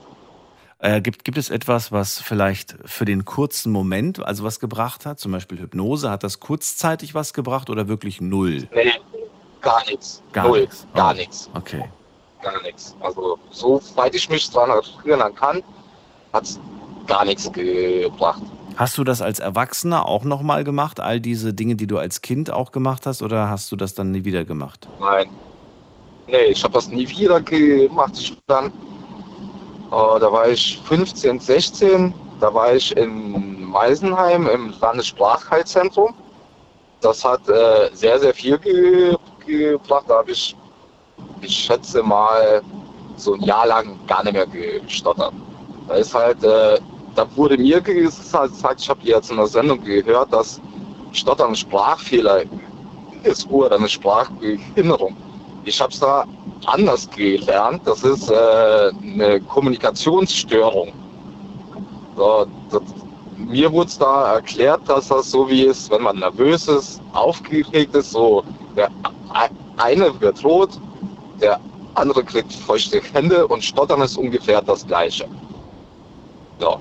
Äh, 0.78 1.00
gibt, 1.00 1.24
gibt 1.24 1.38
es 1.38 1.48
etwas, 1.50 1.90
was 1.90 2.20
vielleicht 2.20 2.76
für 2.84 3.04
den 3.06 3.24
kurzen 3.24 3.72
Moment, 3.72 4.22
also 4.24 4.44
was 4.44 4.60
gebracht 4.60 5.06
hat? 5.06 5.18
Zum 5.18 5.32
Beispiel 5.32 5.58
Hypnose, 5.60 6.10
hat 6.10 6.22
das 6.22 6.38
kurzzeitig 6.40 7.14
was 7.14 7.32
gebracht 7.32 7.70
oder 7.70 7.88
wirklich 7.88 8.20
null? 8.20 8.68
Nee, 8.74 8.92
gar 9.62 9.84
nichts. 9.86 10.22
Gar 10.32 10.48
Null, 10.48 10.60
nichts. 10.60 10.86
gar 10.94 11.12
Oh. 11.12 11.16
nichts. 11.16 11.50
Okay. 11.54 11.84
Gar 12.42 12.62
nichts. 12.62 12.94
Also, 13.00 13.38
soweit 13.50 14.14
ich 14.14 14.28
mich 14.28 14.50
daran 14.50 14.78
erinnern 15.04 15.34
kann, 15.34 15.62
hat 16.32 16.44
es 16.44 16.60
gar 17.06 17.24
nichts 17.24 17.50
gebracht. 17.50 18.42
Hast 18.76 18.98
du 18.98 19.04
das 19.04 19.22
als 19.22 19.38
Erwachsener 19.38 20.04
auch 20.06 20.24
nochmal 20.24 20.62
gemacht? 20.62 21.00
All 21.00 21.18
diese 21.20 21.54
Dinge, 21.54 21.76
die 21.76 21.86
du 21.86 21.96
als 21.96 22.20
Kind 22.20 22.50
auch 22.50 22.72
gemacht 22.72 23.06
hast, 23.06 23.22
oder 23.22 23.48
hast 23.48 23.72
du 23.72 23.76
das 23.76 23.94
dann 23.94 24.10
nie 24.10 24.24
wieder 24.26 24.44
gemacht? 24.44 24.86
Nein. 25.00 25.30
Nee, 26.28 26.46
ich 26.46 26.64
habe 26.64 26.74
das 26.74 26.88
nie 26.88 27.08
wieder 27.08 27.40
gemacht. 27.40 28.12
Ich 28.18 28.36
dann, 28.46 28.66
äh, 28.66 28.70
da 29.90 30.32
war 30.32 30.48
ich 30.48 30.80
15, 30.84 31.38
16, 31.38 32.14
da 32.40 32.52
war 32.52 32.74
ich 32.74 32.96
in 32.96 33.64
Meisenheim 33.64 34.48
im 34.48 34.74
Landessprachheilzentrum. 34.80 36.14
Das 37.00 37.24
hat 37.24 37.48
äh, 37.48 37.90
sehr, 37.94 38.18
sehr 38.18 38.34
viel 38.34 38.58
ge 38.58 39.16
gebracht. 39.46 40.06
Da 40.08 40.18
habe 40.18 40.32
ich, 40.32 40.56
ich 41.40 41.54
schätze 41.54 42.02
mal, 42.02 42.62
so 43.16 43.34
ein 43.34 43.42
Jahr 43.42 43.66
lang 43.66 43.98
gar 44.06 44.24
nicht 44.24 44.32
mehr 44.34 44.46
gestottert. 44.46 45.32
Da 45.88 45.94
ist 45.94 46.14
halt, 46.14 46.42
äh, 46.44 46.78
da 47.14 47.26
wurde 47.36 47.56
mir 47.56 47.80
gesagt, 47.80 48.80
ich 48.80 48.88
habe 48.88 49.00
jetzt 49.02 49.30
in 49.30 49.36
der 49.36 49.46
Sendung 49.46 49.82
gehört, 49.82 50.32
dass 50.32 50.60
Stottern 51.12 51.54
Sprachfehler 51.54 52.42
ist 53.22 53.48
oder 53.50 53.76
eine 53.76 53.88
Sprachbehinderung. 53.88 55.16
Ich 55.66 55.80
habe 55.80 55.92
es 55.92 55.98
da 55.98 56.24
anders 56.66 57.10
gelernt. 57.10 57.82
Das 57.84 58.04
ist 58.04 58.30
äh, 58.30 58.90
eine 59.02 59.40
Kommunikationsstörung. 59.40 60.92
So, 62.16 62.46
das, 62.70 62.82
mir 63.36 63.70
wurde 63.72 63.88
es 63.88 63.98
da 63.98 64.34
erklärt, 64.34 64.88
dass 64.88 65.08
das 65.08 65.30
so 65.30 65.48
wie 65.50 65.64
ist, 65.64 65.90
wenn 65.90 66.02
man 66.02 66.20
nervös 66.20 66.68
ist, 66.68 67.02
aufgeregt 67.12 67.94
ist, 67.96 68.12
so 68.12 68.44
der 68.76 68.90
eine 69.76 70.20
wird 70.20 70.42
rot, 70.44 70.80
der 71.40 71.60
andere 71.94 72.24
kriegt 72.24 72.52
feuchte 72.52 73.02
Hände 73.12 73.46
und 73.48 73.64
Stottern 73.64 74.00
ist 74.02 74.16
ungefähr 74.16 74.62
das 74.62 74.86
gleiche. 74.86 75.28
Ja. 76.60 76.78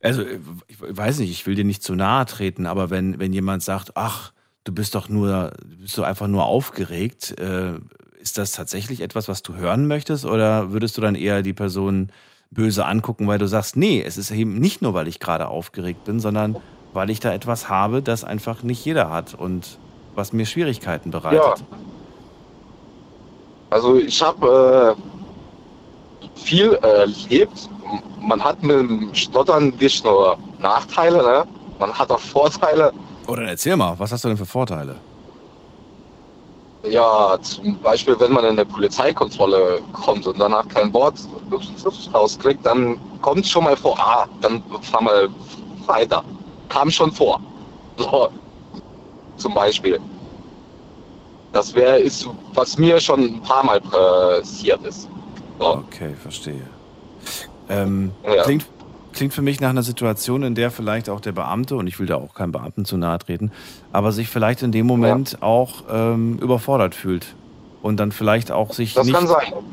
Also, 0.00 0.22
ich 0.68 0.76
weiß 0.80 1.18
nicht, 1.18 1.30
ich 1.30 1.46
will 1.46 1.56
dir 1.56 1.64
nicht 1.64 1.82
zu 1.82 1.94
nahe 1.94 2.24
treten, 2.26 2.66
aber 2.66 2.90
wenn, 2.90 3.18
wenn 3.18 3.32
jemand 3.32 3.62
sagt, 3.62 3.96
ach, 3.96 4.33
du 4.64 4.72
bist 4.72 4.94
doch 4.94 5.08
nur, 5.08 5.52
du 5.62 5.76
bist 5.82 5.96
doch 5.98 6.04
einfach 6.04 6.26
nur 6.26 6.44
aufgeregt, 6.44 7.38
äh, 7.38 7.74
ist 8.20 8.38
das 8.38 8.52
tatsächlich 8.52 9.00
etwas, 9.00 9.28
was 9.28 9.42
du 9.42 9.54
hören 9.54 9.86
möchtest? 9.86 10.24
Oder 10.24 10.72
würdest 10.72 10.96
du 10.96 11.02
dann 11.02 11.14
eher 11.14 11.42
die 11.42 11.52
Person 11.52 12.10
böse 12.50 12.86
angucken, 12.86 13.26
weil 13.26 13.38
du 13.38 13.46
sagst, 13.46 13.76
nee, 13.76 14.02
es 14.02 14.16
ist 14.16 14.30
eben 14.30 14.58
nicht 14.58 14.80
nur, 14.80 14.94
weil 14.94 15.08
ich 15.08 15.20
gerade 15.20 15.48
aufgeregt 15.48 16.04
bin, 16.04 16.20
sondern 16.20 16.56
weil 16.94 17.10
ich 17.10 17.20
da 17.20 17.32
etwas 17.32 17.68
habe, 17.68 18.00
das 18.00 18.24
einfach 18.24 18.62
nicht 18.62 18.84
jeder 18.84 19.10
hat 19.10 19.34
und 19.34 19.78
was 20.14 20.32
mir 20.32 20.46
Schwierigkeiten 20.46 21.10
bereitet. 21.10 21.40
Ja. 21.40 21.54
Also 23.70 23.96
ich 23.96 24.22
habe 24.22 24.96
äh, 24.96 26.38
viel 26.38 26.74
erlebt. 26.74 27.68
Man 28.20 28.42
hat 28.42 28.62
mit 28.62 28.78
dem 28.78 29.14
Stottern 29.14 29.74
nicht 29.80 30.04
nur 30.04 30.38
Nachteile, 30.60 31.22
ne? 31.22 31.44
man 31.78 31.92
hat 31.92 32.10
auch 32.10 32.20
Vorteile. 32.20 32.92
Oder 33.26 33.42
erzähl 33.44 33.76
mal, 33.76 33.98
was 33.98 34.12
hast 34.12 34.24
du 34.24 34.28
denn 34.28 34.36
für 34.36 34.46
Vorteile? 34.46 34.96
Ja, 36.84 37.38
zum 37.40 37.78
Beispiel, 37.78 38.18
wenn 38.20 38.32
man 38.32 38.44
in 38.44 38.50
eine 38.50 38.66
Polizeikontrolle 38.66 39.80
kommt 39.92 40.26
und 40.26 40.38
danach 40.38 40.68
kein 40.68 40.92
Wort 40.92 41.18
rauskriegt, 42.12 42.64
dann 42.66 42.98
kommt 43.22 43.46
schon 43.46 43.64
mal 43.64 43.76
vor, 43.76 43.98
ah, 43.98 44.26
dann 44.42 44.62
fahren 44.82 45.06
wir 45.06 45.28
weiter. 45.86 46.22
Kam 46.68 46.90
schon 46.90 47.10
vor. 47.10 47.40
So, 47.96 48.28
zum 49.38 49.54
Beispiel. 49.54 49.98
Das 51.52 51.74
wäre, 51.74 52.00
ist, 52.00 52.28
was 52.52 52.76
mir 52.76 53.00
schon 53.00 53.20
ein 53.20 53.42
paar 53.42 53.64
Mal 53.64 53.80
passiert 53.80 54.84
ist. 54.84 55.08
So. 55.58 55.66
Okay, 55.66 56.14
verstehe. 56.20 56.68
Ähm, 57.70 58.12
ja. 58.24 58.42
klingt, 58.42 58.66
klingt 59.14 59.32
für 59.32 59.42
mich 59.42 59.60
nach 59.60 59.70
einer 59.70 59.82
Situation, 59.82 60.42
in 60.42 60.54
der 60.54 60.70
vielleicht 60.70 61.08
auch 61.08 61.20
der 61.20 61.32
Beamte, 61.32 61.76
und 61.76 61.86
ich 61.86 61.98
will 61.98 62.06
da 62.06 62.16
auch 62.16 62.34
keinem 62.34 62.52
Beamten 62.52 62.84
zu 62.84 62.96
nahe 62.96 63.18
treten, 63.18 63.50
aber 63.92 64.12
sich 64.12 64.28
vielleicht 64.28 64.62
in 64.62 64.72
dem 64.72 64.86
Moment 64.86 65.32
ja. 65.32 65.42
auch 65.42 65.84
ähm, 65.90 66.38
überfordert 66.38 66.94
fühlt 66.94 67.34
und 67.82 67.98
dann 67.98 68.12
vielleicht 68.12 68.50
auch 68.50 68.72
sich, 68.72 68.96
nicht, 68.96 69.16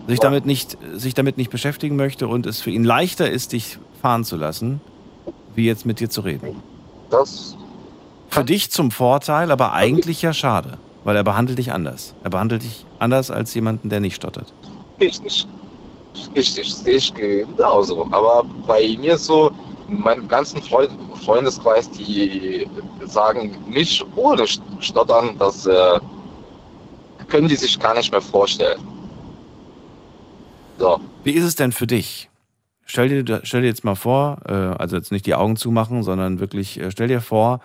sich, 0.08 0.20
damit 0.20 0.46
nicht, 0.46 0.78
sich 0.94 1.14
damit 1.14 1.38
nicht 1.38 1.50
beschäftigen 1.50 1.96
möchte 1.96 2.28
und 2.28 2.46
es 2.46 2.62
für 2.62 2.72
ihn 2.72 2.84
leichter 2.84 3.30
ist, 3.30 3.54
dich 3.54 3.78
fahren 4.02 4.24
zu 4.24 4.36
lassen, 4.36 4.82
wie 5.56 5.66
jetzt 5.66 5.86
mit 5.86 6.00
dir 6.00 6.10
zu 6.10 6.22
reden. 6.22 6.56
Das 7.10 7.56
für 8.32 8.46
dich 8.46 8.72
zum 8.72 8.92
Vorteil, 8.92 9.52
aber 9.52 9.74
eigentlich 9.74 10.22
ja 10.22 10.34
schade. 10.34 10.78
Weil 11.04 11.16
er 11.16 11.24
behandelt 11.24 11.58
dich 11.58 11.72
anders. 11.72 12.14
Er 12.24 12.30
behandelt 12.30 12.64
dich 12.64 12.86
anders 13.00 13.30
als 13.32 13.54
jemanden, 13.54 13.90
der 13.90 14.00
nicht 14.00 14.16
stottert. 14.16 14.54
Richtig. 15.00 15.48
Richtig, 16.36 16.76
ich 16.86 17.14
genauso. 17.14 18.08
Aber 18.12 18.46
bei 18.68 18.98
mir 19.00 19.18
so, 19.18 19.52
meinem 19.88 20.28
ganzen 20.28 20.62
Freund, 20.62 20.92
Freundeskreis, 21.24 21.90
die 21.90 22.68
sagen 23.06 23.58
nicht 23.68 24.06
ohne 24.16 24.46
Stottern, 24.80 25.38
das 25.38 25.66
äh, 25.66 26.00
können 27.28 27.48
die 27.48 27.56
sich 27.56 27.80
gar 27.80 27.94
nicht 27.94 28.12
mehr 28.12 28.22
vorstellen. 28.22 28.82
So. 30.78 31.00
Wie 31.24 31.34
ist 31.34 31.46
es 31.46 31.56
denn 31.56 31.72
für 31.72 31.88
dich? 31.88 32.30
Stell 32.86 33.24
dir, 33.24 33.42
stell 33.44 33.62
dir 33.62 33.68
jetzt 33.68 33.84
mal 33.84 33.96
vor, 33.96 34.40
äh, 34.48 34.54
also 34.54 34.96
jetzt 34.96 35.12
nicht 35.12 35.26
die 35.26 35.36
Augen 35.36 35.56
zumachen, 35.56 36.04
sondern 36.04 36.40
wirklich, 36.40 36.80
äh, 36.80 36.92
stell 36.92 37.08
dir 37.08 37.22
vor, 37.22 37.62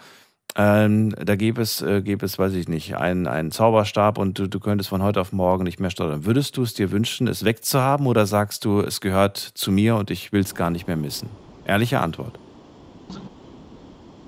ähm, 0.58 1.14
da 1.22 1.36
gäbe 1.36 1.60
es, 1.60 1.82
äh, 1.82 2.00
gäbe 2.00 2.24
es, 2.24 2.38
weiß 2.38 2.54
ich 2.54 2.66
nicht, 2.66 2.96
einen, 2.96 3.26
einen 3.26 3.50
Zauberstab 3.50 4.16
und 4.16 4.38
du, 4.38 4.48
du 4.48 4.58
könntest 4.58 4.88
von 4.88 5.02
heute 5.02 5.20
auf 5.20 5.32
morgen 5.32 5.64
nicht 5.64 5.80
mehr 5.80 5.90
stottern. 5.90 6.24
Würdest 6.24 6.56
du 6.56 6.62
es 6.62 6.72
dir 6.72 6.90
wünschen, 6.90 7.28
es 7.28 7.44
wegzuhaben 7.44 8.06
oder 8.06 8.24
sagst 8.24 8.64
du, 8.64 8.80
es 8.80 9.02
gehört 9.02 9.36
zu 9.36 9.70
mir 9.70 9.96
und 9.96 10.10
ich 10.10 10.32
will 10.32 10.40
es 10.40 10.54
gar 10.54 10.70
nicht 10.70 10.86
mehr 10.86 10.96
missen? 10.96 11.28
Ehrliche 11.66 12.00
Antwort. 12.00 12.38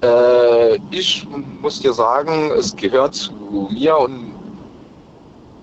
Äh, 0.03 0.77
ich 0.91 1.27
muss 1.63 1.81
dir 1.81 1.95
sagen, 1.95 2.51
es 2.59 2.77
gehört 2.77 3.15
zu 3.15 3.69
mir 3.73 3.97
und 3.97 4.35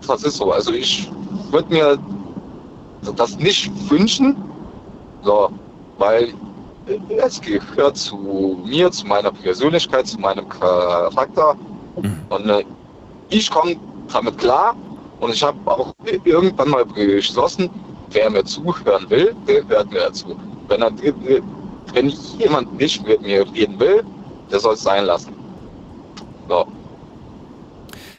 das 0.08 0.24
ist 0.24 0.38
so. 0.38 0.52
Also 0.52 0.74
ich 0.74 1.12
würde 1.52 1.72
mir 1.72 2.00
das 3.16 3.38
nicht 3.38 3.72
wünschen, 3.90 4.36
so, 5.22 5.52
weil 6.00 6.34
es 7.10 7.42
gehört 7.42 7.98
zu 7.98 8.62
mir, 8.66 8.92
zu 8.92 9.06
meiner 9.08 9.32
Persönlichkeit, 9.32 10.08
zu 10.08 10.20
meinem 10.20 10.48
Charakter. 10.50 11.56
Mhm. 11.96 12.20
Und 12.30 12.50
äh, 12.50 12.64
ich 13.30 13.50
komme 13.50 13.76
damit 14.12 14.38
klar 14.38 14.76
und 15.20 15.32
ich 15.32 15.44
habe 15.44 15.58
auch 15.66 15.94
irgendwann 16.24 16.70
mal 16.70 16.86
beschlossen, 16.86 17.70
wer 18.12 18.30
mir 18.30 18.44
zuhören 18.44 19.10
will, 19.10 19.36
der 19.48 19.68
hört 19.68 19.92
mir 19.92 20.00
dazu. 20.00 20.40
Wenn, 20.68 20.82
er, 20.82 20.92
wenn 21.94 22.10
jemand 22.10 22.78
nicht 22.78 23.06
mit 23.06 23.22
mir 23.22 23.46
reden 23.54 23.80
will, 23.80 24.04
der 24.52 24.60
soll 24.60 24.74
es 24.74 24.84
sein 24.84 25.06
lassen. 25.06 25.34
So. 26.48 26.68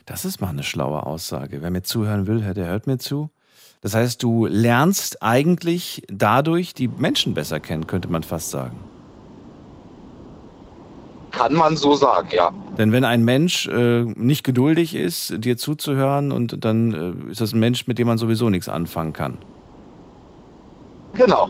Das 0.04 0.24
ist 0.24 0.40
mal 0.40 0.50
eine 0.50 0.62
schlaue 0.62 1.04
Aussage. 1.04 1.62
Wer 1.62 1.70
mir 1.70 1.82
zuhören 1.82 2.26
will, 2.26 2.40
der 2.54 2.68
hört 2.68 2.86
mir 2.86 2.98
zu. 2.98 3.30
Das 3.86 3.94
heißt, 3.94 4.20
du 4.20 4.46
lernst 4.46 5.22
eigentlich 5.22 6.02
dadurch 6.08 6.74
die 6.74 6.88
Menschen 6.88 7.34
besser 7.34 7.60
kennen, 7.60 7.86
könnte 7.86 8.08
man 8.08 8.24
fast 8.24 8.50
sagen. 8.50 8.80
Kann 11.30 11.54
man 11.54 11.76
so 11.76 11.94
sagen, 11.94 12.26
ja. 12.32 12.50
Denn 12.78 12.90
wenn 12.90 13.04
ein 13.04 13.24
Mensch 13.24 13.68
äh, 13.68 14.02
nicht 14.02 14.42
geduldig 14.42 14.96
ist, 14.96 15.34
dir 15.38 15.56
zuzuhören, 15.56 16.32
und 16.32 16.64
dann 16.64 17.26
äh, 17.28 17.30
ist 17.30 17.40
das 17.40 17.52
ein 17.52 17.60
Mensch, 17.60 17.86
mit 17.86 18.00
dem 18.00 18.08
man 18.08 18.18
sowieso 18.18 18.50
nichts 18.50 18.68
anfangen 18.68 19.12
kann. 19.12 19.38
Genau. 21.12 21.48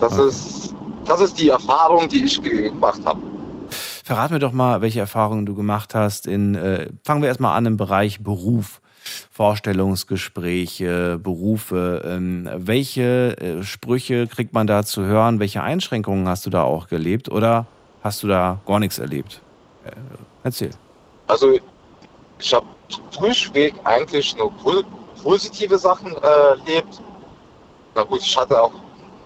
Das, 0.00 0.14
okay. 0.14 0.30
ist, 0.30 0.74
das 1.04 1.20
ist 1.20 1.38
die 1.38 1.50
Erfahrung, 1.50 2.08
die 2.08 2.24
ich 2.24 2.42
gemacht 2.42 3.02
habe. 3.04 3.20
Verrat 4.02 4.32
mir 4.32 4.40
doch 4.40 4.52
mal, 4.52 4.80
welche 4.80 4.98
Erfahrungen 4.98 5.46
du 5.46 5.54
gemacht 5.54 5.94
hast. 5.94 6.26
In, 6.26 6.56
äh, 6.56 6.90
fangen 7.04 7.22
wir 7.22 7.28
erstmal 7.28 7.56
an 7.56 7.66
im 7.66 7.76
Bereich 7.76 8.20
Beruf. 8.24 8.80
Vorstellungsgespräche, 9.30 11.18
Berufe. 11.22 12.02
Ähm, 12.04 12.48
welche 12.54 13.36
äh, 13.38 13.62
Sprüche 13.62 14.26
kriegt 14.26 14.52
man 14.52 14.66
da 14.66 14.84
zu 14.84 15.04
hören? 15.04 15.40
Welche 15.40 15.62
Einschränkungen 15.62 16.28
hast 16.28 16.46
du 16.46 16.50
da 16.50 16.62
auch 16.62 16.88
gelebt 16.88 17.28
oder 17.30 17.66
hast 18.02 18.22
du 18.22 18.28
da 18.28 18.60
gar 18.66 18.78
nichts 18.78 18.98
erlebt? 18.98 19.40
Äh, 19.84 19.92
erzähl. 20.44 20.70
Also 21.26 21.58
ich 22.38 22.54
habe 22.54 22.66
durchweg 23.18 23.74
eigentlich 23.84 24.36
nur 24.36 24.52
positive 25.22 25.78
Sachen 25.78 26.14
äh, 26.16 26.26
erlebt. 26.50 27.00
Na 27.94 28.02
gut, 28.02 28.20
ich 28.20 28.36
hatte 28.36 28.60
auch 28.62 28.72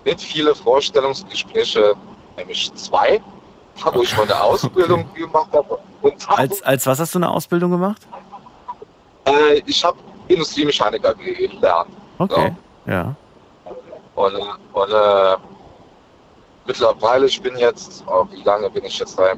nicht 0.04 0.20
viele 0.20 0.54
Vorstellungsgespräche, 0.54 1.94
nämlich 2.36 2.72
zwei, 2.74 3.20
wo 3.92 4.02
ich 4.02 4.16
meine 4.16 4.40
Ausbildung 4.40 5.12
gemacht 5.14 5.52
habe. 5.52 5.78
als, 6.28 6.62
als 6.62 6.86
was 6.86 7.00
hast 7.00 7.14
du 7.14 7.18
eine 7.18 7.30
Ausbildung 7.30 7.70
gemacht? 7.70 8.02
Äh, 9.24 9.62
ich 9.66 9.84
habe 9.84 9.98
Industriemechaniker 10.28 11.14
gelernt. 11.14 11.90
Okay, 12.18 12.54
so. 12.86 12.90
ja. 12.90 13.14
Und, 14.14 14.34
und 14.72 14.90
äh, 14.90 15.36
mittlerweile, 16.66 17.26
ich 17.26 17.40
bin 17.40 17.56
jetzt, 17.56 18.04
oh, 18.06 18.26
wie 18.30 18.42
lange 18.42 18.68
bin 18.70 18.84
ich 18.84 18.98
jetzt 18.98 19.18
da? 19.18 19.32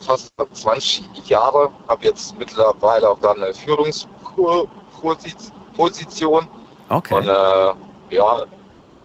Fast 0.00 0.32
20 0.52 1.26
Jahre, 1.26 1.70
habe 1.88 2.04
jetzt 2.04 2.38
mittlerweile 2.38 3.08
auch 3.08 3.18
dann 3.20 3.42
eine 3.42 3.54
Führungsposition. 3.54 6.48
Okay. 6.88 7.14
Und 7.14 7.28
äh, 7.28 7.72
ja, 8.14 8.44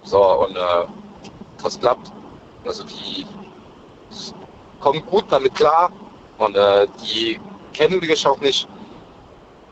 so, 0.04 0.46
und 0.46 0.56
äh, 0.56 0.86
das 1.64 1.80
klappt. 1.80 2.12
Also 2.66 2.84
die 2.84 3.26
kommen 4.80 5.04
gut 5.06 5.26
damit 5.30 5.56
klar 5.56 5.92
und 6.38 6.56
äh, 6.56 6.88
die 7.02 7.40
kennen 7.74 8.00
mich 8.00 8.28
auch 8.28 8.40
nicht 8.40 8.68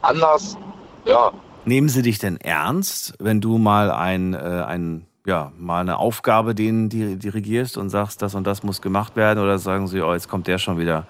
anders. 0.07 0.57
Ja. 1.05 1.31
Nehmen 1.65 1.89
Sie 1.89 2.01
dich 2.01 2.19
denn 2.19 2.37
ernst, 2.37 3.13
wenn 3.19 3.41
du 3.41 3.57
mal 3.57 3.91
ein, 3.91 4.33
äh, 4.33 4.37
ein 4.37 5.05
ja, 5.25 5.51
mal 5.57 5.81
eine 5.81 5.97
Aufgabe 5.99 6.55
denen 6.55 6.87
dirigierst 6.89 7.77
und 7.77 7.89
sagst, 7.89 8.21
das 8.21 8.33
und 8.33 8.47
das 8.47 8.63
muss 8.63 8.81
gemacht 8.81 9.17
werden 9.17 9.43
oder 9.43 9.59
sagen 9.59 9.87
sie, 9.89 10.01
oh, 10.01 10.13
jetzt 10.13 10.29
kommt 10.29 10.47
der 10.47 10.57
schon 10.57 10.77
wieder. 10.77 11.05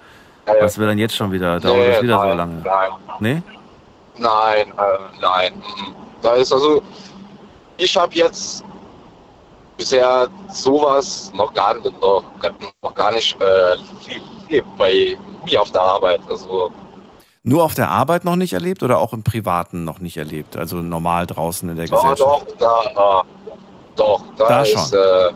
Äh, 0.48 0.54
Was 0.60 0.80
wird 0.80 0.90
dann 0.90 0.98
jetzt 0.98 1.16
schon 1.16 1.32
wieder? 1.32 1.60
Dauert 1.60 1.78
nee, 1.78 1.92
das 1.92 2.02
wieder 2.02 2.18
nein, 2.18 2.32
so 2.32 2.38
lange? 2.38 2.62
Nein. 2.64 2.90
Nee? 3.20 3.42
Nein, 4.18 4.68
äh, 4.70 5.22
nein. 5.22 5.54
Da 6.24 6.34
ist 6.34 6.52
also, 6.52 6.82
ich 7.78 7.96
habe 7.96 8.16
jetzt 8.16 8.64
bisher 9.78 10.28
sowas 10.50 11.32
noch 11.36 11.54
gar, 11.54 11.76
noch, 11.76 12.24
noch 12.82 12.96
gar 12.96 13.12
nicht 13.12 13.38
äh, 13.40 14.62
bei 14.80 15.16
mir 15.46 15.62
auf 15.62 15.70
der 15.72 15.82
Arbeit. 15.82 16.22
Also 16.28 16.72
nur 17.48 17.64
auf 17.64 17.74
der 17.74 17.90
Arbeit 17.90 18.26
noch 18.26 18.36
nicht 18.36 18.52
erlebt 18.52 18.84
oder 18.84 19.00
auch 19.00 19.14
im 19.14 19.24
Privaten 19.24 19.86
noch 19.86 20.00
nicht 20.00 20.18
erlebt? 20.18 20.58
Also 20.58 20.78
normal 20.78 21.26
draußen 21.26 21.70
in 21.70 21.78
der 21.78 21.88
Gesellschaft? 21.88 22.20
Doch, 22.20 22.46
da, 22.60 23.24
doch, 23.96 24.24
da, 24.36 24.48
da 24.48 24.62
ist, 24.64 24.94
äh, 24.94 25.32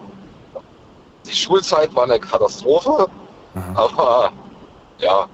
die 1.26 1.36
Schulzeit 1.36 1.95
war 1.95 2.03
eine 2.03 2.20
Katastrophe, 2.20 3.07
Aha. 3.55 3.74
aber 3.76 4.32
ja, 4.99 5.26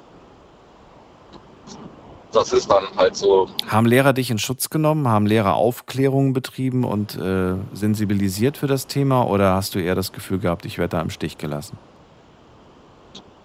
das 2.31 2.53
ist 2.53 2.69
dann 2.69 2.83
halt 2.95 3.15
so. 3.15 3.49
Haben 3.67 3.87
Lehrer 3.87 4.13
dich 4.13 4.29
in 4.29 4.37
Schutz 4.37 4.69
genommen? 4.69 5.07
Haben 5.07 5.25
Lehrer 5.25 5.55
Aufklärungen 5.55 6.33
betrieben 6.33 6.83
und 6.83 7.15
äh, 7.15 7.55
sensibilisiert 7.73 8.55
für 8.55 8.67
das 8.67 8.85
Thema? 8.85 9.25
Oder 9.25 9.55
hast 9.55 9.73
du 9.73 9.79
eher 9.79 9.95
das 9.95 10.11
Gefühl 10.11 10.37
gehabt, 10.37 10.65
ich 10.65 10.77
werde 10.77 10.97
da 10.97 11.01
im 11.01 11.09
Stich 11.09 11.39
gelassen? 11.39 11.79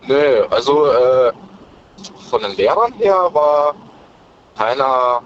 Nee, 0.06 0.40
also 0.50 0.86
äh, 0.86 1.32
von 2.30 2.42
den 2.42 2.52
Lehrern 2.56 2.92
her 2.94 3.28
war 3.32 3.74
keiner, 4.56 5.22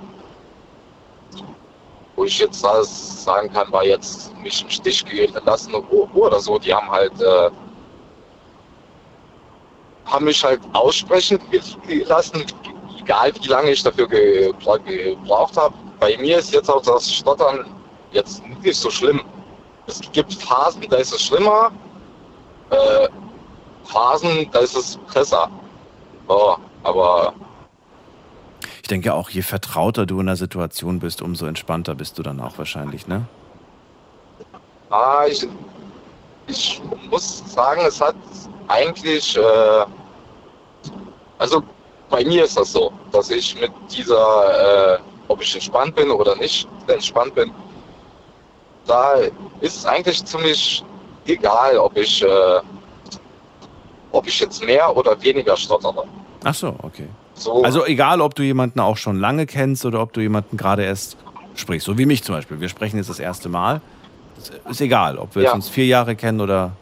wo 2.16 2.24
ich 2.24 2.38
jetzt 2.38 2.60
sagen 2.60 3.52
kann, 3.52 3.70
war 3.72 3.84
jetzt 3.84 4.34
mich 4.38 4.62
im 4.62 4.70
Stich 4.70 5.04
gelassen 5.04 5.74
oder 5.74 6.40
so. 6.40 6.58
Die 6.58 6.74
haben 6.74 6.90
halt, 6.90 7.20
äh, 7.20 7.50
haben 10.06 10.24
mich 10.24 10.42
halt 10.42 10.60
aussprechen 10.72 11.38
gelassen, 11.86 12.44
egal 13.00 13.32
wie 13.40 13.48
lange 13.48 13.70
ich 13.70 13.82
dafür 13.82 14.08
ge- 14.08 14.52
gebraucht 14.52 15.56
habe. 15.56 15.74
Bei 16.00 16.16
mir 16.18 16.38
ist 16.38 16.52
jetzt 16.52 16.70
auch 16.70 16.82
das 16.82 17.10
Stottern 17.12 17.74
jetzt 18.12 18.42
nicht 18.46 18.76
so 18.80 18.90
schlimm. 18.90 19.20
Es 19.86 20.00
gibt 20.12 20.32
Phasen, 20.34 20.82
da 20.88 20.96
ist 20.96 21.12
es 21.12 21.22
schlimmer. 21.22 21.70
Äh, 22.70 23.08
Phasen, 23.84 24.48
da 24.50 24.60
ist 24.60 24.76
es 24.76 24.98
besser. 25.12 25.50
Oh, 26.28 26.56
aber 26.82 27.34
Ich 28.82 28.88
denke 28.88 29.14
auch, 29.14 29.30
je 29.30 29.42
vertrauter 29.42 30.06
du 30.06 30.20
in 30.20 30.26
der 30.26 30.36
Situation 30.36 30.98
bist, 30.98 31.22
umso 31.22 31.46
entspannter 31.46 31.94
bist 31.94 32.18
du 32.18 32.22
dann 32.22 32.40
auch 32.40 32.58
wahrscheinlich, 32.58 33.06
ne? 33.06 33.26
ah, 34.90 35.24
ich, 35.28 35.46
ich 36.46 36.80
muss 37.10 37.42
sagen, 37.52 37.82
es 37.86 38.00
hat 38.00 38.14
eigentlich, 38.68 39.36
äh, 39.36 39.84
also 41.38 41.62
bei 42.08 42.24
mir 42.24 42.44
ist 42.44 42.56
das 42.56 42.72
so, 42.72 42.92
dass 43.12 43.30
ich 43.30 43.60
mit 43.60 43.72
dieser, 43.90 44.94
äh, 44.94 44.98
ob 45.28 45.42
ich 45.42 45.54
entspannt 45.54 45.94
bin 45.96 46.10
oder 46.10 46.36
nicht 46.36 46.68
entspannt 46.86 47.34
bin, 47.34 47.50
da 48.86 49.14
ist 49.60 49.76
es 49.78 49.86
eigentlich 49.86 50.24
ziemlich 50.24 50.84
egal, 51.26 51.76
ob 51.78 51.96
ich, 51.96 52.22
äh, 52.22 52.60
ob 54.12 54.26
ich 54.26 54.38
jetzt 54.40 54.64
mehr 54.64 54.96
oder 54.96 55.20
weniger 55.22 55.57
stottere. 55.57 56.04
Ach 56.44 56.54
so, 56.54 56.74
okay. 56.82 57.09
So, 57.34 57.62
Also 57.62 57.84
egal, 57.86 58.20
ob 58.20 58.34
du 58.34 58.42
jemanden 58.42 58.80
auch 58.80 58.96
schon 58.96 59.18
lange 59.18 59.46
kennst 59.46 59.84
oder 59.84 60.00
ob 60.00 60.12
du 60.12 60.20
jemanden 60.20 60.57
gerade 60.57 60.84
erst 60.84 61.16
sprichst, 61.54 61.86
so 61.86 61.98
wie 61.98 62.07
mich 62.07 62.22
zum 62.22 62.34
Beispiel. 62.34 62.61
Wir 62.61 62.68
sprechen 62.68 62.96
jetzt 62.96 63.11
das 63.11 63.18
erste 63.18 63.48
Mal. 63.48 63.80
Ist 64.68 64.80
egal, 64.80 65.18
ob 65.18 65.34
wir 65.34 65.42
Ja. 65.44 65.52
uns 65.54 65.68
vier 65.68 65.86
Jahre 65.86 66.14
kennen 66.16 66.40
oder. 66.40 66.72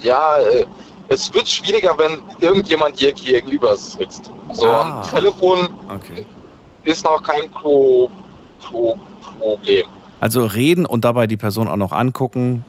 Ja, 0.00 0.36
äh, 0.38 0.66
es 1.08 1.32
wird 1.32 1.48
schwieriger, 1.48 1.96
wenn 1.98 2.22
irgendjemand 2.40 3.00
dir 3.00 3.12
gegenüber 3.12 3.76
sitzt. 3.76 4.30
So 4.52 4.66
Ah. 4.66 5.00
am 5.02 5.10
Telefon 5.10 5.68
Okay. 5.88 6.26
ist 6.84 7.04
noch 7.04 7.22
kein 7.22 7.50
Pro 7.50 8.10
Pro 8.60 8.98
Problem. 9.38 9.86
Also 10.20 10.44
reden 10.44 10.84
und 10.84 11.04
dabei 11.04 11.26
die 11.26 11.36
Person 11.36 11.68
auch 11.68 11.76
noch 11.76 11.92
angucken, 11.92 12.64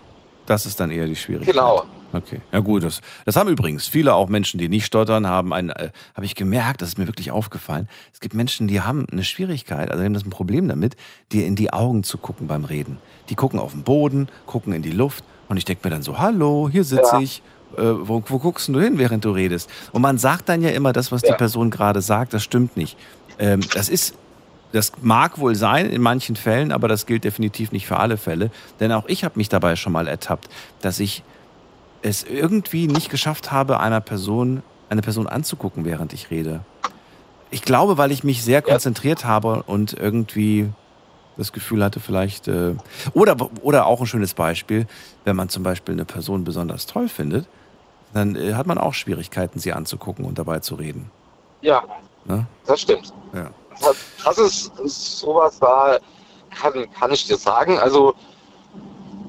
das 0.45 0.65
ist 0.65 0.79
dann 0.79 0.91
eher 0.91 1.07
die 1.07 1.15
Schwierigkeit. 1.15 1.53
Genau. 1.55 1.83
Okay, 2.11 2.41
ja 2.51 2.59
gut, 2.59 2.83
das, 2.83 3.01
das 3.25 3.35
haben 3.35 3.49
übrigens 3.49 3.87
viele 3.87 4.15
auch 4.15 4.29
Menschen, 4.29 4.57
die 4.57 4.67
nicht 4.67 4.85
stottern, 4.85 5.27
haben 5.27 5.53
ein, 5.53 5.69
äh, 5.69 5.91
habe 6.15 6.25
ich 6.25 6.35
gemerkt, 6.35 6.81
das 6.81 6.89
ist 6.89 6.97
mir 6.97 7.07
wirklich 7.07 7.31
aufgefallen. 7.31 7.87
Es 8.13 8.19
gibt 8.19 8.33
Menschen, 8.33 8.67
die 8.67 8.81
haben 8.81 9.05
eine 9.11 9.23
Schwierigkeit, 9.23 9.89
also 9.91 9.99
die 10.01 10.05
haben 10.05 10.13
das 10.13 10.25
ein 10.25 10.31
Problem 10.31 10.67
damit, 10.67 10.95
dir 11.31 11.45
in 11.45 11.55
die 11.55 11.71
Augen 11.71 12.03
zu 12.03 12.17
gucken 12.17 12.47
beim 12.47 12.65
Reden. 12.65 12.97
Die 13.29 13.35
gucken 13.35 13.59
auf 13.59 13.73
den 13.73 13.83
Boden, 13.83 14.27
gucken 14.47 14.73
in 14.73 14.81
die 14.81 14.91
Luft 14.91 15.23
und 15.47 15.57
ich 15.57 15.65
denke 15.65 15.87
mir 15.87 15.91
dann 15.91 16.01
so, 16.03 16.17
hallo, 16.17 16.69
hier 16.71 16.83
sitze 16.83 17.15
Ja. 17.15 17.19
ich. 17.21 17.43
Äh, 17.77 17.81
wo, 17.83 18.23
wo 18.25 18.39
guckst 18.39 18.67
du 18.69 18.79
hin, 18.81 18.97
während 18.97 19.25
du 19.25 19.29
redest? 19.31 19.69
Und 19.91 20.01
man 20.01 20.17
sagt 20.17 20.49
dann 20.49 20.63
ja 20.63 20.69
immer, 20.71 20.91
das, 20.91 21.11
was 21.11 21.21
die 21.21 21.29
Ja. 21.29 21.35
Person 21.35 21.69
gerade 21.69 22.01
sagt, 22.01 22.33
das 22.33 22.43
stimmt 22.43 22.75
nicht. 22.75 22.97
Ähm, 23.37 23.59
das 23.73 23.89
ist 23.89 24.15
das 24.71 24.91
mag 25.01 25.39
wohl 25.39 25.55
sein 25.55 25.87
in 25.89 25.99
manchen 26.01 26.35
Fällen, 26.35 26.71
aber 26.71 26.87
das 26.87 27.07
gilt 27.07 27.23
definitiv 27.23 27.71
nicht 27.71 27.87
für 27.87 27.97
alle 27.97 28.17
Fälle. 28.17 28.51
Denn 28.79 28.91
auch 28.91 29.05
ich 29.07 29.23
habe 29.23 29.37
mich 29.37 29.49
dabei 29.49 29.75
schon 29.75 29.93
mal 29.93 30.07
ertappt, 30.07 30.47
dass 30.81 30.99
ich 30.99 31.23
es 32.01 32.23
irgendwie 32.23 32.87
nicht 32.87 33.09
geschafft 33.09 33.51
habe, 33.51 33.79
einer 33.79 34.01
Person, 34.01 34.63
eine 34.89 35.01
Person 35.01 35.27
anzugucken, 35.27 35.85
während 35.85 36.13
ich 36.13 36.31
rede. 36.31 36.61
Ich 37.51 37.63
glaube, 37.63 37.97
weil 37.97 38.11
ich 38.11 38.23
mich 38.23 38.43
sehr 38.43 38.61
konzentriert 38.61 39.25
habe 39.25 39.63
und 39.63 39.93
irgendwie 39.93 40.69
das 41.37 41.51
Gefühl 41.51 41.83
hatte, 41.83 41.99
vielleicht. 41.99 42.47
Äh, 42.47 42.75
oder, 43.13 43.35
oder 43.61 43.85
auch 43.87 44.01
ein 44.01 44.07
schönes 44.07 44.33
Beispiel, 44.33 44.87
wenn 45.23 45.35
man 45.35 45.49
zum 45.49 45.63
Beispiel 45.63 45.93
eine 45.93 46.05
Person 46.05 46.43
besonders 46.43 46.85
toll 46.85 47.07
findet, 47.07 47.47
dann 48.13 48.35
äh, 48.35 48.53
hat 48.53 48.67
man 48.67 48.77
auch 48.77 48.93
Schwierigkeiten, 48.93 49.59
sie 49.59 49.73
anzugucken 49.73 50.25
und 50.25 50.37
dabei 50.37 50.59
zu 50.59 50.75
reden. 50.75 51.09
Ja, 51.61 51.83
Ne? 52.25 52.45
das 52.65 52.81
stimmt. 52.81 53.13
Ja. 53.33 53.49
Das, 54.23 54.39
ist 54.83 55.19
sowas, 55.19 55.57
da 55.59 55.97
kann, 56.53 56.85
kann 56.91 57.11
ich 57.11 57.25
dir 57.27 57.37
sagen. 57.37 57.79
Also, 57.79 58.13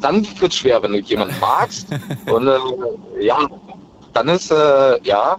dann 0.00 0.26
wird 0.40 0.54
schwer, 0.54 0.82
wenn 0.82 0.92
du 0.92 1.00
jemanden 1.00 1.34
magst. 1.40 1.88
und 2.26 2.46
äh, 2.46 2.58
ja, 3.24 3.48
dann 4.12 4.28
ist, 4.28 4.50
äh, 4.50 5.00
ja, 5.02 5.36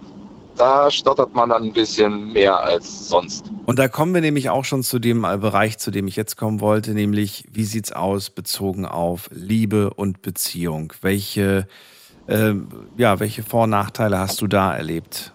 da 0.56 0.90
stottert 0.90 1.34
man 1.34 1.48
dann 1.48 1.64
ein 1.64 1.72
bisschen 1.72 2.32
mehr 2.32 2.58
als 2.58 3.08
sonst. 3.08 3.50
Und 3.66 3.78
da 3.78 3.88
kommen 3.88 4.14
wir 4.14 4.20
nämlich 4.20 4.50
auch 4.50 4.64
schon 4.64 4.82
zu 4.82 4.98
dem 4.98 5.24
äh, 5.24 5.36
Bereich, 5.38 5.78
zu 5.78 5.90
dem 5.90 6.06
ich 6.06 6.16
jetzt 6.16 6.36
kommen 6.36 6.60
wollte, 6.60 6.92
nämlich 6.92 7.44
wie 7.50 7.64
sieht's 7.64 7.92
aus 7.92 8.30
bezogen 8.30 8.86
auf 8.86 9.28
Liebe 9.32 9.94
und 9.94 10.22
Beziehung? 10.22 10.92
Welche, 11.00 11.66
äh, 12.26 12.54
ja, 12.96 13.20
welche 13.20 13.42
Vor- 13.42 13.64
und 13.64 13.70
Nachteile 13.70 14.18
hast 14.18 14.40
du 14.40 14.46
da 14.46 14.74
erlebt? 14.74 15.32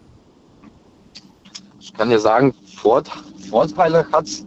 Ich 1.80 1.94
kann 1.94 2.10
dir 2.10 2.20
sagen, 2.20 2.54
Vort 2.76 3.10
Vorteile 3.50 4.06
hat's, 4.12 4.46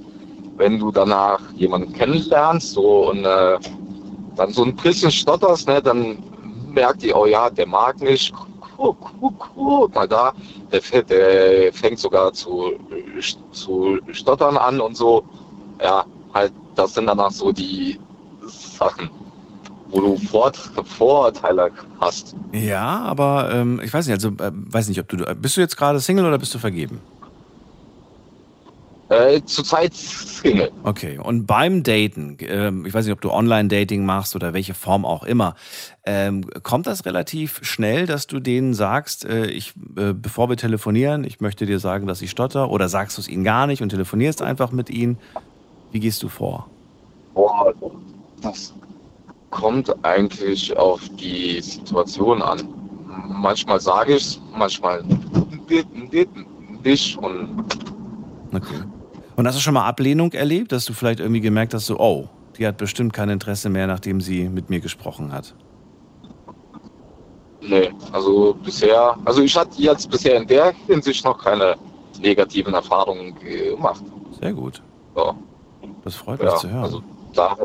wenn 0.56 0.78
du 0.78 0.92
danach 0.92 1.40
jemanden 1.54 1.92
kennenlernst 1.92 2.72
so, 2.72 3.08
und 3.10 3.24
äh, 3.24 3.58
dann 4.36 4.52
so 4.52 4.64
ein 4.64 4.74
bisschen 4.76 5.10
stotterst, 5.10 5.68
ne, 5.68 5.82
dann 5.82 6.18
merkt 6.72 7.02
die, 7.02 7.12
oh 7.12 7.26
ja, 7.26 7.50
der 7.50 7.66
mag 7.66 8.00
mich. 8.00 8.32
Guck, 8.76 8.96
guck, 9.20 9.38
guck 9.54 9.94
mal 9.94 10.08
da, 10.08 10.32
der, 10.72 11.02
der 11.02 11.72
fängt 11.72 11.98
sogar 11.98 12.32
zu, 12.32 12.72
zu 13.52 13.98
stottern 14.12 14.56
an 14.56 14.80
und 14.80 14.96
so. 14.96 15.22
Ja, 15.82 16.04
halt, 16.32 16.52
das 16.76 16.94
sind 16.94 17.06
danach 17.06 17.30
so 17.30 17.52
die 17.52 17.98
Sachen, 18.46 19.10
wo 19.90 20.00
du 20.00 20.16
Vor 20.16 20.52
Vorurteile 20.84 21.70
hast. 22.00 22.34
Ja, 22.52 23.00
aber 23.00 23.50
ähm, 23.52 23.80
ich 23.84 23.92
weiß 23.92 24.06
nicht, 24.06 24.14
also 24.14 24.28
äh, 24.28 24.50
weiß 24.52 24.88
nicht, 24.88 25.00
ob 25.00 25.08
du 25.08 25.18
bist 25.34 25.56
du 25.56 25.60
jetzt 25.60 25.76
gerade 25.76 26.00
Single 26.00 26.26
oder 26.26 26.38
bist 26.38 26.54
du 26.54 26.58
vergeben? 26.58 27.00
Äh, 29.11 29.42
zurzeit 29.44 29.92
Single. 29.92 30.70
Okay, 30.84 31.18
und 31.18 31.44
beim 31.44 31.82
Daten, 31.82 32.36
ähm, 32.42 32.86
ich 32.86 32.94
weiß 32.94 33.04
nicht, 33.04 33.12
ob 33.12 33.20
du 33.20 33.32
Online-Dating 33.32 34.04
machst 34.04 34.36
oder 34.36 34.54
welche 34.54 34.72
Form 34.72 35.04
auch 35.04 35.24
immer, 35.24 35.56
ähm, 36.04 36.48
kommt 36.62 36.86
das 36.86 37.04
relativ 37.04 37.58
schnell, 37.62 38.06
dass 38.06 38.28
du 38.28 38.38
denen 38.38 38.72
sagst, 38.72 39.24
äh, 39.24 39.46
ich, 39.46 39.74
äh, 39.96 40.14
bevor 40.14 40.48
wir 40.48 40.56
telefonieren, 40.56 41.24
ich 41.24 41.40
möchte 41.40 41.66
dir 41.66 41.80
sagen, 41.80 42.06
dass 42.06 42.22
ich 42.22 42.30
stotter, 42.30 42.70
oder 42.70 42.88
sagst 42.88 43.18
du 43.18 43.22
es 43.22 43.28
ihnen 43.28 43.42
gar 43.42 43.66
nicht 43.66 43.82
und 43.82 43.88
telefonierst 43.88 44.42
einfach 44.42 44.70
mit 44.70 44.90
ihnen? 44.90 45.18
Wie 45.90 45.98
gehst 45.98 46.22
du 46.22 46.28
vor? 46.28 46.68
Boah, 47.34 47.74
das 48.42 48.72
kommt 49.50 49.92
eigentlich 50.04 50.76
auf 50.76 51.00
die 51.20 51.61
Situation 51.61 52.42
an. 52.42 52.61
Manchmal 53.26 53.80
sage 53.80 54.14
ich 54.14 54.22
es, 54.22 54.40
manchmal 54.56 55.02
nicht. 55.02 55.18
Und 57.18 57.66
Okay. 58.52 58.82
Und 59.41 59.47
hast 59.47 59.57
du 59.57 59.62
schon 59.62 59.72
mal 59.72 59.86
Ablehnung 59.86 60.34
erlebt, 60.34 60.70
dass 60.70 60.84
du 60.84 60.93
vielleicht 60.93 61.18
irgendwie 61.18 61.41
gemerkt 61.41 61.72
hast, 61.72 61.86
so, 61.86 61.99
oh, 61.99 62.28
die 62.59 62.66
hat 62.66 62.76
bestimmt 62.76 63.14
kein 63.14 63.30
Interesse 63.30 63.70
mehr, 63.70 63.86
nachdem 63.86 64.20
sie 64.20 64.51
mit 64.51 64.68
mir 64.68 64.80
gesprochen 64.80 65.32
hat? 65.32 65.55
nee, 67.62 67.91
also 68.12 68.55
bisher, 68.62 69.16
also 69.24 69.41
ich 69.41 69.57
hatte 69.57 69.80
jetzt 69.80 70.11
bisher 70.11 70.36
in 70.36 70.47
der 70.47 70.74
Hinsicht 70.86 71.24
noch 71.24 71.43
keine 71.43 71.76
negativen 72.20 72.74
Erfahrungen 72.74 73.34
gemacht. 73.38 74.03
Sehr 74.38 74.53
gut. 74.53 74.82
So, 75.14 75.34
Das 76.05 76.16
freut 76.16 76.38
mich 76.38 76.51
ja, 76.51 76.57
zu 76.57 76.68
hören. 76.68 76.84
also 76.84 77.03
da, 77.32 77.57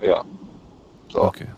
ja. 0.00 0.24
So. 1.12 1.24
Okay. 1.24 1.48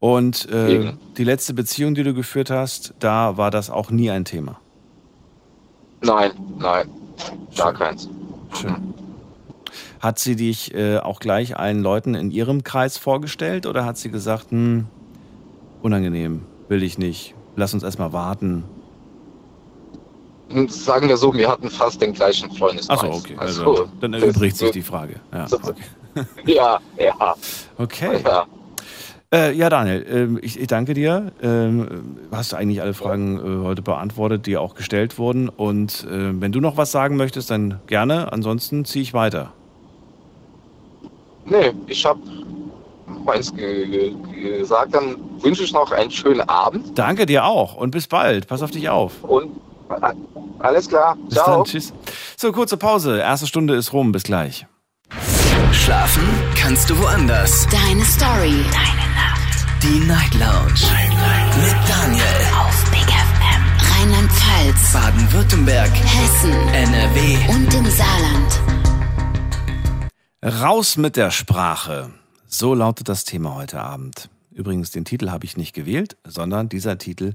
Und 0.00 0.48
äh, 0.48 0.94
die 1.18 1.24
letzte 1.24 1.52
Beziehung, 1.52 1.94
die 1.94 2.04
du 2.04 2.14
geführt 2.14 2.48
hast, 2.48 2.94
da 3.00 3.36
war 3.36 3.50
das 3.50 3.68
auch 3.68 3.90
nie 3.90 4.10
ein 4.10 4.24
Thema. 4.24 4.60
Nein, 6.00 6.32
nein, 6.58 6.88
gar 7.56 7.72
keins. 7.72 8.08
Schön. 8.60 8.94
Hat 10.00 10.18
sie 10.18 10.36
dich 10.36 10.74
äh, 10.74 10.98
auch 10.98 11.18
gleich 11.20 11.56
allen 11.56 11.82
Leuten 11.82 12.14
in 12.14 12.30
ihrem 12.30 12.62
Kreis 12.62 12.98
vorgestellt 12.98 13.66
oder 13.66 13.84
hat 13.84 13.96
sie 13.96 14.10
gesagt, 14.10 14.50
hm, 14.50 14.86
unangenehm, 15.82 16.42
will 16.68 16.82
ich 16.82 16.98
nicht, 16.98 17.34
lass 17.56 17.72
uns 17.74 17.82
erstmal 17.82 18.12
warten? 18.12 18.64
Sagen 20.68 21.08
wir 21.08 21.16
so, 21.16 21.32
wir 21.34 21.48
hatten 21.48 21.70
fast 21.70 22.00
den 22.02 22.12
gleichen 22.12 22.50
Freundeskreis. 22.50 22.98
Achso, 23.00 23.16
okay. 23.16 23.34
Also, 23.38 23.88
dann 24.00 24.12
das- 24.12 24.22
erübrigt 24.22 24.56
sich 24.56 24.70
die 24.72 24.82
Frage. 24.82 25.16
Ja, 25.32 25.46
okay. 25.50 25.74
Ja, 26.46 26.78
ja, 26.96 27.34
okay. 27.76 28.20
ja. 28.24 28.46
Äh, 29.34 29.52
ja, 29.52 29.68
Daniel, 29.68 30.06
ähm, 30.08 30.38
ich, 30.40 30.60
ich, 30.60 30.68
danke 30.68 30.94
dir. 30.94 31.32
Ähm, 31.42 32.28
hast 32.30 32.54
eigentlich 32.54 32.80
alle 32.80 32.94
Fragen 32.94 33.38
äh, 33.38 33.64
heute 33.64 33.82
beantwortet, 33.82 34.46
die 34.46 34.56
auch 34.56 34.76
gestellt 34.76 35.18
wurden. 35.18 35.48
Und 35.48 36.04
äh, 36.04 36.40
wenn 36.40 36.52
du 36.52 36.60
noch 36.60 36.76
was 36.76 36.92
sagen 36.92 37.16
möchtest, 37.16 37.50
dann 37.50 37.80
gerne. 37.88 38.32
Ansonsten 38.32 38.84
ziehe 38.84 39.02
ich 39.02 39.12
weiter. 39.12 39.52
Nee, 41.46 41.72
ich 41.88 42.06
habe 42.06 42.20
meins 43.24 43.52
gesagt. 43.52 44.94
Dann 44.94 45.16
wünsche 45.40 45.64
ich 45.64 45.72
noch 45.72 45.90
einen 45.90 46.12
schönen 46.12 46.42
Abend. 46.42 46.96
Danke 46.96 47.26
dir 47.26 47.44
auch 47.44 47.74
und 47.74 47.90
bis 47.90 48.06
bald. 48.06 48.46
Pass 48.46 48.62
auf 48.62 48.70
dich 48.70 48.88
auf. 48.88 49.24
Und 49.24 49.50
alles 50.60 50.88
klar. 50.88 51.16
Bis 51.24 51.34
Ciao. 51.34 51.56
dann. 51.56 51.64
Tschüss. 51.64 51.92
So, 52.36 52.52
kurze 52.52 52.76
Pause. 52.76 53.18
Erste 53.18 53.48
Stunde 53.48 53.74
ist 53.74 53.92
rum. 53.92 54.12
Bis 54.12 54.22
gleich. 54.22 54.64
Schlafen 55.74 56.22
kannst 56.56 56.88
du 56.88 56.98
woanders. 56.98 57.66
Deine 57.66 58.04
Story. 58.04 58.64
Deine 58.72 59.06
Nacht. 59.14 59.66
Die 59.82 60.00
Night 60.06 60.32
Lounge. 60.34 60.80
Night, 60.80 61.10
Night. 61.10 61.56
Mit 61.58 61.88
Daniel. 61.88 62.24
Auf 62.56 62.90
Big 62.90 63.02
FM. 63.02 63.62
Rheinland-Pfalz. 63.92 64.92
Baden-Württemberg. 64.92 65.90
Hessen. 65.90 66.52
NRW. 66.52 67.36
Und 67.52 67.74
im 67.74 67.86
Saarland. 67.90 68.60
Raus 70.42 70.96
mit 70.96 71.16
der 71.16 71.30
Sprache. 71.30 72.10
So 72.46 72.74
lautet 72.74 73.08
das 73.08 73.24
Thema 73.24 73.56
heute 73.56 73.82
Abend. 73.82 74.30
Übrigens, 74.52 74.92
den 74.92 75.04
Titel 75.04 75.30
habe 75.30 75.44
ich 75.44 75.56
nicht 75.56 75.74
gewählt, 75.74 76.16
sondern 76.24 76.68
dieser 76.68 76.96
Titel 76.98 77.34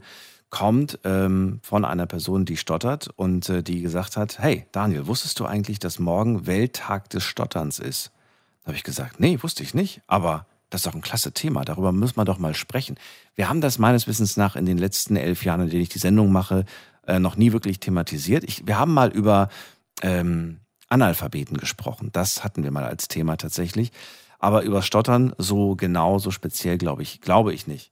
kommt 0.49 0.97
ähm, 1.03 1.59
von 1.61 1.85
einer 1.85 2.07
Person, 2.07 2.45
die 2.45 2.57
stottert 2.57 3.09
und 3.15 3.49
äh, 3.49 3.61
die 3.61 3.81
gesagt 3.81 4.17
hat, 4.17 4.39
hey 4.39 4.65
Daniel, 4.71 5.05
wusstest 5.07 5.39
du 5.39 5.45
eigentlich, 5.45 5.77
dass 5.79 5.99
morgen 5.99 6.47
Welttag 6.47 7.09
des 7.09 7.23
Stotterns 7.23 7.77
ist? 7.79 8.11
Habe 8.69 8.77
ich 8.77 8.83
gesagt, 8.83 9.19
nee, 9.19 9.37
wusste 9.41 9.63
ich 9.63 9.73
nicht, 9.73 10.01
aber 10.07 10.45
das 10.69 10.81
ist 10.81 10.85
doch 10.85 10.93
ein 10.93 11.01
klasse 11.01 11.31
Thema, 11.31 11.65
darüber 11.65 11.91
muss 11.91 12.15
man 12.15 12.25
doch 12.25 12.37
mal 12.37 12.53
sprechen. 12.53 12.97
Wir 13.35 13.49
haben 13.49 13.61
das 13.61 13.79
meines 13.79 14.07
Wissens 14.07 14.37
nach 14.37 14.55
in 14.55 14.65
den 14.65 14.77
letzten 14.77 15.15
elf 15.15 15.43
Jahren, 15.43 15.61
in 15.61 15.69
denen 15.69 15.81
ich 15.81 15.89
die 15.89 15.99
Sendung 15.99 16.31
mache, 16.31 16.65
äh, 17.07 17.19
noch 17.19 17.35
nie 17.35 17.51
wirklich 17.51 17.79
thematisiert. 17.79 18.43
Ich, 18.43 18.67
wir 18.67 18.77
haben 18.77 18.93
mal 18.93 19.09
über 19.09 19.49
ähm, 20.03 20.59
Analphabeten 20.87 21.57
gesprochen. 21.57 22.09
Das 22.13 22.43
hatten 22.43 22.63
wir 22.63 22.71
mal 22.71 22.83
als 22.83 23.07
Thema 23.07 23.37
tatsächlich. 23.37 23.91
Aber 24.37 24.61
über 24.61 24.81
Stottern 24.81 25.33
so 25.37 25.75
genau, 25.75 26.19
so 26.19 26.31
speziell 26.31 26.77
glaube 26.77 27.01
ich, 27.01 27.21
glaube 27.21 27.53
ich 27.53 27.67
nicht. 27.67 27.91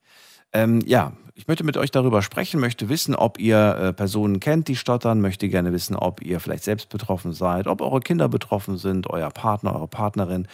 Ähm, 0.53 0.81
ja, 0.85 1.13
ich 1.35 1.47
möchte 1.47 1.63
mit 1.63 1.77
euch 1.77 1.91
darüber 1.91 2.23
sprechen, 2.23 2.59
möchte 2.59 2.89
wissen, 2.89 3.13
ob 3.13 3.39
ihr 3.39 3.57
äh, 3.57 3.93
Personen 3.93 4.39
kennt, 4.39 4.67
die 4.67 4.75
stottern, 4.75 5.21
möchte 5.21 5.49
gerne 5.49 5.71
wissen, 5.71 5.95
ob 5.95 6.21
ihr 6.21 6.39
vielleicht 6.39 6.63
selbst 6.63 6.89
betroffen 6.89 7.31
seid, 7.31 7.67
ob 7.67 7.81
eure 7.81 7.99
Kinder 7.99 8.27
betroffen 8.27 8.77
sind, 8.77 9.07
euer 9.09 9.29
Partner, 9.29 9.75
eure 9.75 9.87
Partnerin, 9.87 10.47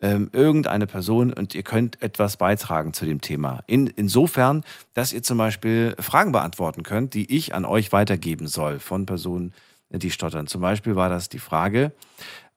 ähm, 0.00 0.30
irgendeine 0.32 0.86
Person 0.86 1.32
und 1.32 1.54
ihr 1.54 1.62
könnt 1.62 2.00
etwas 2.00 2.38
beitragen 2.38 2.94
zu 2.94 3.04
dem 3.04 3.20
Thema. 3.20 3.62
In, 3.66 3.86
insofern, 3.86 4.64
dass 4.94 5.12
ihr 5.12 5.22
zum 5.22 5.36
Beispiel 5.36 5.94
Fragen 5.98 6.32
beantworten 6.32 6.84
könnt, 6.84 7.12
die 7.12 7.36
ich 7.36 7.54
an 7.54 7.66
euch 7.66 7.92
weitergeben 7.92 8.46
soll 8.46 8.78
von 8.78 9.04
Personen, 9.04 9.52
die 9.90 10.10
stottern. 10.10 10.46
Zum 10.46 10.62
Beispiel 10.62 10.96
war 10.96 11.10
das 11.10 11.28
die 11.28 11.38
Frage, 11.38 11.92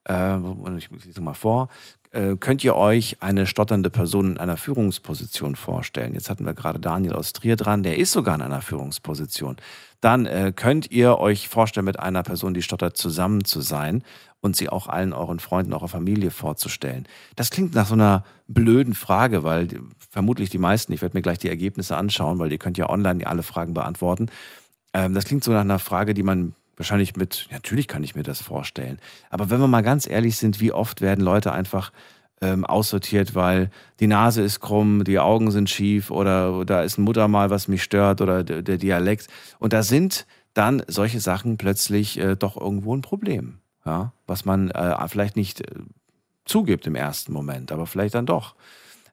äh, 0.07 0.37
ich 0.77 0.89
lese 0.89 1.21
mal 1.21 1.33
vor, 1.33 1.67
äh, 2.13 2.37
könnt 2.39 2.63
ihr 2.63 2.75
euch 2.75 3.17
eine 3.21 3.47
stotternde 3.47 3.89
Person 3.89 4.31
in 4.31 4.37
einer 4.37 4.57
Führungsposition 4.57 5.55
vorstellen? 5.55 6.13
Jetzt 6.13 6.29
hatten 6.29 6.45
wir 6.45 6.53
gerade 6.53 6.79
Daniel 6.79 7.13
aus 7.13 7.33
Trier 7.33 7.55
dran, 7.55 7.83
der 7.83 7.97
ist 7.97 8.11
sogar 8.11 8.35
in 8.35 8.41
einer 8.41 8.61
Führungsposition. 8.61 9.57
Dann 9.99 10.25
äh, 10.25 10.53
könnt 10.55 10.91
ihr 10.91 11.17
euch 11.17 11.47
vorstellen, 11.47 11.85
mit 11.85 11.99
einer 11.99 12.23
Person, 12.23 12.53
die 12.53 12.61
stottert, 12.61 12.97
zusammen 12.97 13.45
zu 13.45 13.61
sein 13.61 14.03
und 14.41 14.55
sie 14.55 14.69
auch 14.69 14.87
allen 14.87 15.13
euren 15.13 15.39
Freunden, 15.39 15.73
eurer 15.73 15.87
Familie 15.87 16.29
vorzustellen. 16.29 17.07
Das 17.35 17.49
klingt 17.49 17.73
nach 17.73 17.87
so 17.87 17.93
einer 17.93 18.23
blöden 18.47 18.93
Frage, 18.93 19.43
weil 19.43 19.69
vermutlich 20.11 20.49
die 20.49 20.57
meisten, 20.57 20.93
ich 20.93 21.01
werde 21.01 21.17
mir 21.17 21.21
gleich 21.21 21.39
die 21.39 21.49
Ergebnisse 21.49 21.97
anschauen, 21.97 22.37
weil 22.37 22.51
ihr 22.51 22.59
könnt 22.59 22.77
ja 22.77 22.89
online 22.89 23.25
alle 23.25 23.43
Fragen 23.43 23.73
beantworten. 23.73 24.27
Ähm, 24.93 25.13
das 25.13 25.25
klingt 25.25 25.43
so 25.43 25.51
nach 25.51 25.61
einer 25.61 25.79
Frage, 25.79 26.13
die 26.13 26.23
man 26.23 26.53
wahrscheinlich 26.77 27.15
mit, 27.15 27.47
natürlich 27.51 27.87
kann 27.87 28.03
ich 28.03 28.15
mir 28.15 28.23
das 28.23 28.41
vorstellen. 28.41 28.99
Aber 29.29 29.49
wenn 29.49 29.59
wir 29.59 29.67
mal 29.67 29.83
ganz 29.83 30.07
ehrlich 30.07 30.37
sind, 30.37 30.59
wie 30.59 30.71
oft 30.71 31.01
werden 31.01 31.23
Leute 31.23 31.51
einfach 31.51 31.91
ähm, 32.41 32.65
aussortiert, 32.65 33.35
weil 33.35 33.69
die 33.99 34.07
Nase 34.07 34.41
ist 34.41 34.59
krumm, 34.59 35.03
die 35.03 35.19
Augen 35.19 35.51
sind 35.51 35.69
schief 35.69 36.11
oder 36.11 36.65
da 36.65 36.81
ist 36.81 36.97
ein 36.97 37.03
Muttermal, 37.03 37.49
was 37.49 37.67
mich 37.67 37.83
stört 37.83 38.21
oder 38.21 38.43
der, 38.43 38.61
der 38.61 38.77
Dialekt. 38.77 39.27
Und 39.59 39.73
da 39.73 39.83
sind 39.83 40.25
dann 40.53 40.83
solche 40.87 41.19
Sachen 41.19 41.57
plötzlich 41.57 42.19
äh, 42.19 42.35
doch 42.35 42.57
irgendwo 42.57 42.95
ein 42.95 43.01
Problem, 43.01 43.59
ja, 43.85 44.13
was 44.27 44.45
man 44.45 44.69
äh, 44.71 44.95
vielleicht 45.07 45.35
nicht 45.35 45.61
äh, 45.61 45.79
zugibt 46.45 46.85
im 46.85 46.95
ersten 46.95 47.33
Moment, 47.33 47.71
aber 47.71 47.87
vielleicht 47.87 48.15
dann 48.15 48.25
doch. 48.25 48.55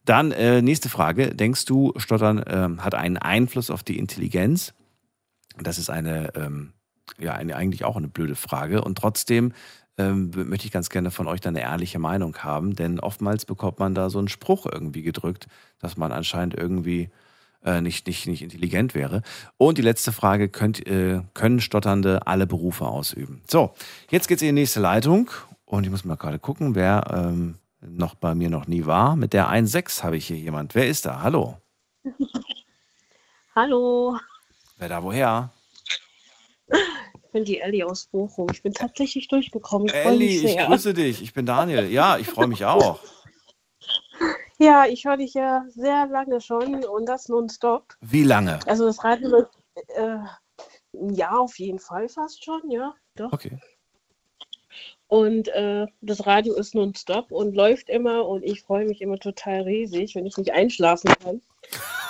Dann 0.05 0.33
äh, 0.33 0.61
nächste 0.63 0.89
Frage: 0.89 1.35
Denkst 1.35 1.65
du, 1.67 1.93
Stottern 1.97 2.43
ähm, 2.47 2.85
hat 2.85 2.95
einen 2.95 3.17
Einfluss 3.17 3.71
auf 3.71 3.83
die 3.83 3.99
Intelligenz? 3.99 4.75
Das 5.59 5.79
ist 5.79 5.91
eine 5.91 6.33
ähm, 6.35 6.73
ja 7.19 7.35
eine, 7.35 7.57
eigentlich 7.57 7.85
auch 7.85 7.97
eine 7.97 8.09
blöde 8.09 8.35
Frage. 8.35 8.83
Und 8.83 8.99
trotzdem 8.99 9.53
ähm, 9.99 10.31
möchte 10.35 10.67
ich 10.67 10.73
ganz 10.73 10.89
gerne 10.89 11.11
von 11.11 11.27
euch 11.27 11.41
da 11.41 11.49
eine 11.49 11.61
ehrliche 11.61 11.99
Meinung 11.99 12.37
haben, 12.39 12.75
denn 12.75 13.01
oftmals 13.01 13.45
bekommt 13.45 13.79
man 13.79 13.95
da 13.95 14.11
so 14.11 14.19
einen 14.19 14.29
Spruch 14.29 14.67
irgendwie 14.67 15.03
gedrückt, 15.03 15.47
dass 15.79 15.97
man 15.97 16.13
anscheinend 16.13 16.55
irgendwie 16.55 17.11
äh, 17.65 17.81
nicht, 17.81 18.07
nicht, 18.07 18.27
nicht 18.27 18.43
intelligent 18.43 18.95
wäre. 18.95 19.23
Und 19.59 19.79
die 19.79 19.83
letzte 19.83 20.13
Frage, 20.13 20.49
könnt, 20.49 20.87
äh, 20.87 21.21
können 21.35 21.61
Stotternde 21.61 22.27
alle 22.27 22.47
Berufe 22.47 22.87
ausüben? 22.87 23.43
So, 23.49 23.75
jetzt 24.11 24.29
geht's 24.29 24.43
in 24.43 24.49
die 24.49 24.61
nächste 24.61 24.81
Leitung 24.81 25.31
und 25.67 25.85
ich 25.85 25.91
muss 25.91 26.05
mal 26.05 26.17
gerade 26.17 26.39
gucken, 26.39 26.75
wer 26.75 27.05
ähm, 27.13 27.57
noch 27.81 28.15
bei 28.15 28.35
mir 28.35 28.51
noch 28.51 28.67
nie 28.67 28.87
war. 28.87 29.17
Mit 29.17 29.33
der 29.33 29.51
1.6 29.51 30.03
habe 30.03 30.17
ich 30.17 30.27
hier 30.27 30.37
jemand. 30.37 30.75
Wer 30.75 30.89
ist 30.89 31.07
da? 31.07 31.23
Hallo. 31.23 31.59
Hallo. 33.55 34.17
Wer 34.79 34.89
da 34.89 35.03
woher? 35.03 35.51
Ich 37.31 37.33
bin 37.33 37.45
die 37.45 37.61
Ellie 37.61 37.87
aus 37.87 38.07
Bochum. 38.07 38.49
Ich 38.51 38.61
bin 38.61 38.75
tatsächlich 38.75 39.29
durchgekommen. 39.29 39.87
Ich 39.87 39.95
Ellie, 39.95 40.51
ich 40.51 40.59
grüße 40.59 40.93
dich. 40.95 41.23
Ich 41.23 41.33
bin 41.33 41.47
Daniel. 41.47 41.89
Ja, 41.89 42.19
ich 42.19 42.27
freue 42.27 42.49
mich 42.49 42.65
auch. 42.65 42.99
Ja, 44.59 44.87
ich 44.87 45.05
höre 45.05 45.17
dich 45.17 45.35
ja 45.35 45.65
sehr 45.69 46.09
lange 46.09 46.41
schon 46.41 46.85
und 46.85 47.09
das 47.09 47.29
nonstop. 47.29 47.95
Wie 48.01 48.25
lange? 48.25 48.59
Also 48.67 48.85
das 48.85 49.05
Radio 49.05 49.45
äh, 49.95 50.19
ja, 50.93 51.31
auf 51.39 51.57
jeden 51.61 51.79
Fall 51.79 52.09
fast 52.09 52.45
schon, 52.45 52.69
ja. 52.69 52.97
Doch. 53.15 53.33
Okay. 53.33 53.61
Und 55.11 55.49
äh, 55.49 55.87
das 56.01 56.25
Radio 56.25 56.55
ist 56.55 56.75
nonstop 56.75 57.33
und 57.33 57.55
läuft 57.55 57.91
immer 57.91 58.27
und 58.27 58.45
ich 58.45 58.63
freue 58.63 58.87
mich 58.87 59.03
immer 59.03 59.19
total 59.19 59.63
riesig, 59.63 60.15
wenn 60.15 60.25
ich 60.25 60.37
nicht 60.37 60.53
einschlafen 60.53 61.13
kann 61.23 61.41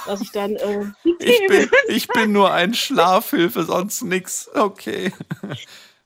dass 0.06 0.20
ich 0.20 0.30
dann. 0.32 0.56
Äh, 0.56 0.84
ich, 1.18 1.46
bin, 1.48 1.68
ich 1.88 2.08
bin 2.08 2.32
nur 2.32 2.52
ein 2.52 2.74
Schlafhilfe, 2.74 3.64
sonst 3.64 4.02
nichts. 4.02 4.50
Okay. 4.54 5.12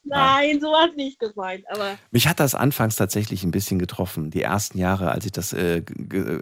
Nein, 0.07 0.61
so 0.61 0.75
hat 0.77 0.97
nicht 0.97 1.19
gemeint. 1.19 1.65
Aber 1.71 1.97
Mich 2.11 2.29
hat 2.29 2.39
das 2.39 2.55
anfangs 2.55 2.97
tatsächlich 2.97 3.43
ein 3.43 3.51
bisschen 3.51 3.79
getroffen. 3.79 4.31
Die 4.31 4.43
ersten 4.43 4.77
Jahre, 4.77 5.11
als 5.11 5.25
ich 5.25 5.33
das 5.33 5.55
äh, 5.55 5.83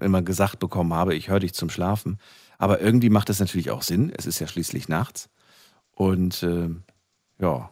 immer 0.01 0.23
gesagt 0.23 0.59
bekommen 0.59 0.93
habe, 0.93 1.15
ich 1.15 1.29
höre 1.29 1.39
dich 1.39 1.55
zum 1.55 1.71
Schlafen. 1.71 2.19
Aber 2.59 2.81
irgendwie 2.81 3.11
macht 3.11 3.29
das 3.29 3.39
natürlich 3.39 3.71
auch 3.71 3.83
Sinn. 3.83 4.13
Es 4.17 4.27
ist 4.27 4.41
ja 4.41 4.49
schließlich 4.49 4.89
nachts. 4.89 5.29
Und 5.93 6.43
äh, 6.43 6.71
ja, 7.41 7.71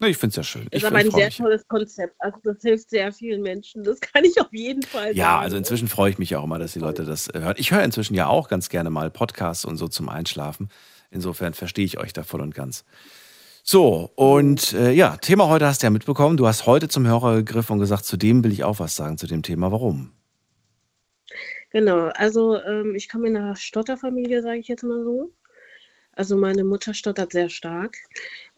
ich 0.00 0.16
finde 0.16 0.30
es 0.30 0.36
ja 0.36 0.42
schön. 0.42 0.66
Ist 0.70 0.84
aber 0.84 0.96
ein 0.96 1.10
sehr 1.10 1.26
mich. 1.26 1.36
tolles 1.36 1.66
Konzept. 1.68 2.14
Also 2.18 2.38
das 2.42 2.56
hilft 2.62 2.90
sehr 2.90 3.12
vielen 3.12 3.42
Menschen. 3.42 3.84
Das 3.84 4.00
kann 4.00 4.24
ich 4.24 4.40
auf 4.40 4.52
jeden 4.52 4.82
Fall 4.82 5.06
sagen. 5.06 5.16
Ja, 5.16 5.38
also 5.38 5.56
inzwischen 5.56 5.88
freue 5.88 6.10
ich 6.10 6.18
mich 6.18 6.34
auch 6.36 6.44
immer, 6.44 6.58
dass 6.58 6.72
die 6.72 6.80
Leute 6.80 7.04
das 7.04 7.28
äh, 7.28 7.40
hören. 7.40 7.54
Ich 7.58 7.70
höre 7.70 7.82
inzwischen 7.82 8.14
ja 8.14 8.26
auch 8.26 8.48
ganz 8.48 8.68
gerne 8.68 8.90
mal 8.90 9.10
Podcasts 9.10 9.64
und 9.64 9.76
so 9.76 9.88
zum 9.88 10.08
Einschlafen. 10.08 10.68
Insofern 11.10 11.54
verstehe 11.54 11.84
ich 11.84 11.98
euch 11.98 12.12
da 12.12 12.24
voll 12.24 12.40
und 12.40 12.54
ganz. 12.54 12.84
So, 13.62 14.10
und 14.16 14.74
äh, 14.74 14.90
ja, 14.90 15.16
Thema 15.16 15.48
heute 15.48 15.66
hast 15.66 15.82
du 15.82 15.86
ja 15.86 15.90
mitbekommen. 15.90 16.36
Du 16.36 16.46
hast 16.46 16.66
heute 16.66 16.88
zum 16.88 17.06
Hörer 17.06 17.36
gegriffen 17.36 17.74
und 17.74 17.78
gesagt, 17.78 18.04
zu 18.04 18.16
dem 18.16 18.44
will 18.44 18.52
ich 18.52 18.64
auch 18.64 18.78
was 18.78 18.96
sagen, 18.96 19.16
zu 19.16 19.26
dem 19.26 19.42
Thema. 19.42 19.72
Warum? 19.72 20.12
Genau, 21.70 22.08
also 22.14 22.60
ähm, 22.60 22.94
ich 22.94 23.08
komme 23.08 23.28
in 23.28 23.36
einer 23.36 23.56
Stotterfamilie, 23.56 24.42
sage 24.42 24.58
ich 24.58 24.68
jetzt 24.68 24.82
mal 24.82 25.02
so. 25.02 25.32
Also 26.12 26.36
meine 26.36 26.62
Mutter 26.62 26.94
stottert 26.94 27.32
sehr 27.32 27.48
stark 27.48 27.96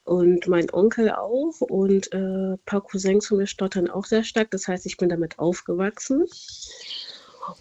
und 0.06 0.46
mein 0.46 0.72
Onkel 0.72 1.10
auch 1.10 1.60
und 1.60 2.12
äh, 2.12 2.16
ein 2.16 2.58
paar 2.64 2.80
Cousins 2.80 3.26
von 3.26 3.38
mir 3.38 3.48
stottern 3.48 3.90
auch 3.90 4.04
sehr 4.04 4.22
stark. 4.22 4.52
Das 4.52 4.68
heißt, 4.68 4.86
ich 4.86 4.96
bin 4.96 5.08
damit 5.08 5.38
aufgewachsen. 5.40 6.26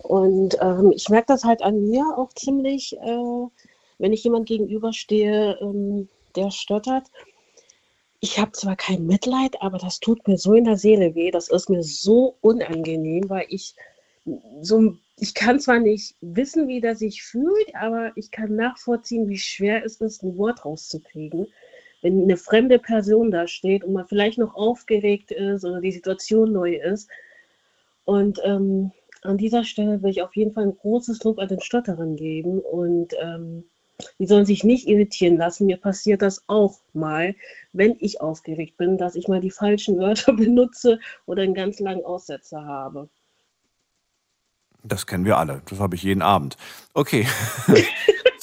Und 0.03 0.55
ähm, 0.61 0.91
ich 0.95 1.09
merke 1.09 1.27
das 1.27 1.43
halt 1.43 1.63
an 1.63 1.81
mir 1.81 2.05
auch 2.17 2.31
ziemlich, 2.33 2.97
äh, 2.97 3.47
wenn 3.97 4.13
ich 4.13 4.23
jemand 4.23 4.47
gegenüberstehe, 4.47 5.57
ähm, 5.59 6.07
der 6.35 6.51
stottert. 6.51 7.07
Ich 8.19 8.39
habe 8.39 8.51
zwar 8.51 8.75
kein 8.75 9.07
Mitleid, 9.07 9.61
aber 9.61 9.79
das 9.79 9.99
tut 9.99 10.27
mir 10.27 10.37
so 10.37 10.53
in 10.53 10.65
der 10.65 10.77
Seele 10.77 11.15
weh. 11.15 11.31
Das 11.31 11.49
ist 11.49 11.69
mir 11.69 11.81
so 11.83 12.37
unangenehm, 12.41 13.27
weil 13.27 13.47
ich 13.49 13.75
so, 14.61 14.95
ich 15.17 15.33
kann 15.33 15.59
zwar 15.59 15.79
nicht 15.79 16.15
wissen, 16.21 16.67
wie 16.67 16.81
der 16.81 16.95
sich 16.95 17.23
fühlt, 17.23 17.73
aber 17.73 18.11
ich 18.15 18.29
kann 18.29 18.55
nachvollziehen, 18.55 19.29
wie 19.29 19.37
schwer 19.37 19.83
es 19.83 19.99
ist, 20.01 20.21
ein 20.23 20.37
Wort 20.37 20.63
rauszukriegen 20.63 21.47
wenn 22.05 22.21
eine 22.21 22.37
fremde 22.37 22.77
Person 22.77 23.31
da 23.31 23.47
steht 23.47 23.83
und 23.83 23.93
man 23.93 24.05
vielleicht 24.05 24.37
noch 24.37 24.53
aufgeregt 24.53 25.31
ist 25.31 25.65
oder 25.65 25.81
die 25.81 25.91
Situation 25.91 26.51
neu 26.51 26.75
ist. 26.75 27.09
Und 28.03 28.39
ähm, 28.43 28.91
an 29.23 29.39
dieser 29.39 29.63
Stelle 29.63 30.03
will 30.03 30.11
ich 30.11 30.21
auf 30.21 30.35
jeden 30.35 30.53
Fall 30.53 30.65
ein 30.65 30.77
großes 30.77 31.23
Lob 31.23 31.39
an 31.39 31.47
den 31.47 31.61
Stotterern 31.61 32.15
geben 32.15 32.59
und 32.59 33.15
ähm, 33.19 33.63
die 34.19 34.27
sollen 34.27 34.45
sich 34.45 34.63
nicht 34.63 34.87
irritieren 34.87 35.37
lassen. 35.37 35.65
Mir 35.65 35.77
passiert 35.77 36.21
das 36.21 36.43
auch 36.45 36.77
mal, 36.93 37.33
wenn 37.73 37.95
ich 37.97 38.21
aufgeregt 38.21 38.77
bin, 38.77 38.99
dass 38.99 39.15
ich 39.15 39.27
mal 39.27 39.41
die 39.41 39.49
falschen 39.49 39.97
Wörter 39.97 40.33
benutze 40.37 40.99
oder 41.25 41.41
einen 41.41 41.55
ganz 41.55 41.79
langen 41.79 42.05
Aussetzer 42.05 42.65
habe. 42.65 43.09
Das 44.83 45.07
kennen 45.07 45.25
wir 45.25 45.39
alle. 45.39 45.63
Das 45.67 45.79
habe 45.79 45.95
ich 45.95 46.03
jeden 46.03 46.21
Abend. 46.21 46.55
Okay. 46.93 47.25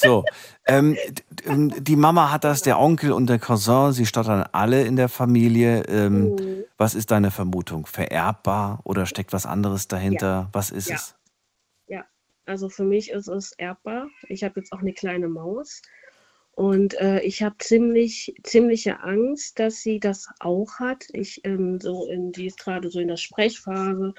so. 0.03 0.25
Ähm, 0.65 0.97
die 1.45 1.95
Mama 1.95 2.31
hat 2.31 2.43
das, 2.43 2.61
der 2.61 2.79
Onkel 2.79 3.11
und 3.11 3.27
der 3.27 3.39
Cousin, 3.39 3.91
sie 3.91 4.05
stottern 4.05 4.45
alle 4.51 4.83
in 4.83 4.95
der 4.95 5.09
Familie. 5.09 5.83
Ähm, 5.87 6.35
mhm. 6.35 6.63
Was 6.77 6.95
ist 6.95 7.11
deine 7.11 7.31
Vermutung? 7.31 7.85
Vererbbar 7.85 8.79
oder 8.83 9.05
steckt 9.05 9.33
was 9.33 9.45
anderes 9.45 9.87
dahinter? 9.87 10.27
Ja. 10.27 10.49
Was 10.53 10.71
ist 10.71 10.89
ja. 10.89 10.95
es? 10.95 11.15
Ja, 11.87 12.05
also 12.45 12.69
für 12.69 12.83
mich 12.83 13.11
ist 13.11 13.27
es 13.27 13.51
erbbar. 13.53 14.07
Ich 14.29 14.43
habe 14.43 14.59
jetzt 14.59 14.71
auch 14.71 14.79
eine 14.79 14.93
kleine 14.93 15.27
Maus. 15.27 15.81
Und 16.55 16.93
äh, 17.01 17.19
ich 17.21 17.41
habe 17.41 17.55
ziemlich, 17.57 18.35
ziemliche 18.43 18.99
Angst, 18.99 19.59
dass 19.59 19.81
sie 19.81 19.99
das 19.99 20.27
auch 20.39 20.79
hat. 20.79 21.05
Ich 21.11 21.43
ähm, 21.45 21.79
so 21.79 22.05
in, 22.05 22.31
die 22.31 22.45
ist 22.45 22.59
gerade 22.59 22.91
so 22.91 22.99
in 22.99 23.07
der 23.07 23.17
Sprechphase 23.17 24.13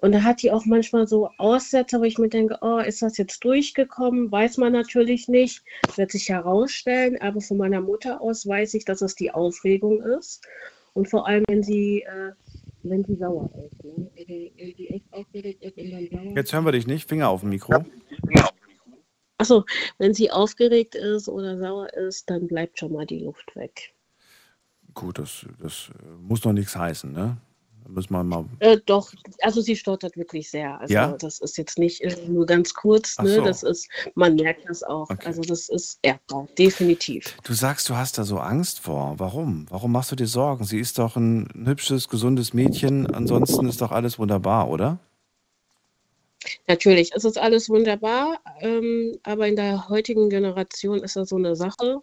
und 0.00 0.12
da 0.12 0.22
hat 0.22 0.42
die 0.42 0.50
auch 0.50 0.64
manchmal 0.64 1.06
so 1.06 1.30
Aussätze, 1.36 2.00
wo 2.00 2.04
ich 2.04 2.18
mir 2.18 2.28
denke, 2.28 2.58
oh, 2.62 2.78
ist 2.78 3.02
das 3.02 3.18
jetzt 3.18 3.44
durchgekommen? 3.44 4.32
Weiß 4.32 4.56
man 4.56 4.72
natürlich 4.72 5.28
nicht, 5.28 5.62
wird 5.96 6.10
sich 6.10 6.28
herausstellen, 6.28 7.20
aber 7.20 7.40
von 7.40 7.58
meiner 7.58 7.80
Mutter 7.80 8.20
aus 8.20 8.46
weiß 8.46 8.74
ich, 8.74 8.84
dass 8.84 9.02
es 9.02 9.14
die 9.14 9.30
Aufregung 9.30 10.02
ist. 10.02 10.42
Und 10.94 11.08
vor 11.08 11.26
allem, 11.26 11.44
wenn 11.48 11.62
sie, 11.62 12.02
äh, 12.02 12.32
wenn 12.82 13.04
sie 13.04 13.16
sauer 13.16 13.50
ist. 13.66 13.84
Ne? 13.84 14.10
Wenn 14.16 14.74
sie 14.76 14.88
echt 14.88 15.12
aufgeregt 15.12 15.62
ist 15.64 15.76
und 15.76 15.90
dann 15.90 16.08
sauer 16.10 16.36
Jetzt 16.36 16.52
hören 16.52 16.64
wir 16.64 16.72
dich 16.72 16.86
nicht, 16.86 17.08
Finger 17.08 17.28
auf 17.28 17.40
dem 17.40 17.50
Mikro. 17.50 17.84
Achso, 19.36 19.64
wenn 19.98 20.14
sie 20.14 20.30
aufgeregt 20.30 20.94
ist 20.94 21.28
oder 21.28 21.58
sauer 21.58 21.92
ist, 21.92 22.28
dann 22.28 22.46
bleibt 22.46 22.78
schon 22.78 22.92
mal 22.92 23.06
die 23.06 23.20
Luft 23.20 23.54
weg. 23.54 23.94
Gut, 24.94 25.18
das, 25.18 25.46
das 25.60 25.90
muss 26.18 26.40
doch 26.40 26.52
nichts 26.52 26.74
heißen, 26.74 27.12
ne? 27.12 27.38
Müssen 27.90 28.12
wir 28.12 28.22
mal. 28.22 28.44
Äh, 28.60 28.78
doch, 28.86 29.12
also 29.42 29.60
sie 29.60 29.74
stottert 29.76 30.16
wirklich 30.16 30.50
sehr. 30.50 30.80
Also 30.80 30.94
ja? 30.94 31.12
das 31.12 31.40
ist 31.40 31.58
jetzt 31.58 31.78
nicht 31.78 32.00
äh, 32.02 32.16
nur 32.28 32.46
ganz 32.46 32.72
kurz, 32.74 33.18
ne? 33.18 33.36
So. 33.36 33.44
Das 33.44 33.62
ist, 33.62 33.88
man 34.14 34.36
merkt 34.36 34.68
das 34.68 34.82
auch. 34.82 35.10
Okay. 35.10 35.26
Also 35.26 35.42
das 35.42 35.68
ist 35.68 35.98
erbbar, 36.02 36.46
definitiv. 36.56 37.36
Du 37.42 37.52
sagst, 37.52 37.88
du 37.88 37.96
hast 37.96 38.18
da 38.18 38.24
so 38.24 38.38
Angst 38.38 38.80
vor. 38.80 39.14
Warum? 39.18 39.66
Warum 39.70 39.92
machst 39.92 40.12
du 40.12 40.16
dir 40.16 40.26
Sorgen? 40.26 40.64
Sie 40.64 40.78
ist 40.78 40.98
doch 40.98 41.16
ein 41.16 41.48
hübsches, 41.64 42.08
gesundes 42.08 42.54
Mädchen. 42.54 43.12
Ansonsten 43.12 43.68
ist 43.68 43.80
doch 43.80 43.90
alles 43.90 44.18
wunderbar, 44.18 44.68
oder? 44.68 44.98
Natürlich, 46.66 47.10
es 47.14 47.24
ist 47.24 47.38
alles 47.38 47.68
wunderbar, 47.68 48.40
ähm, 48.60 49.18
aber 49.24 49.46
in 49.46 49.56
der 49.56 49.88
heutigen 49.88 50.30
Generation 50.30 51.02
ist 51.02 51.16
das 51.16 51.28
so 51.28 51.36
eine 51.36 51.54
Sache. 51.54 52.00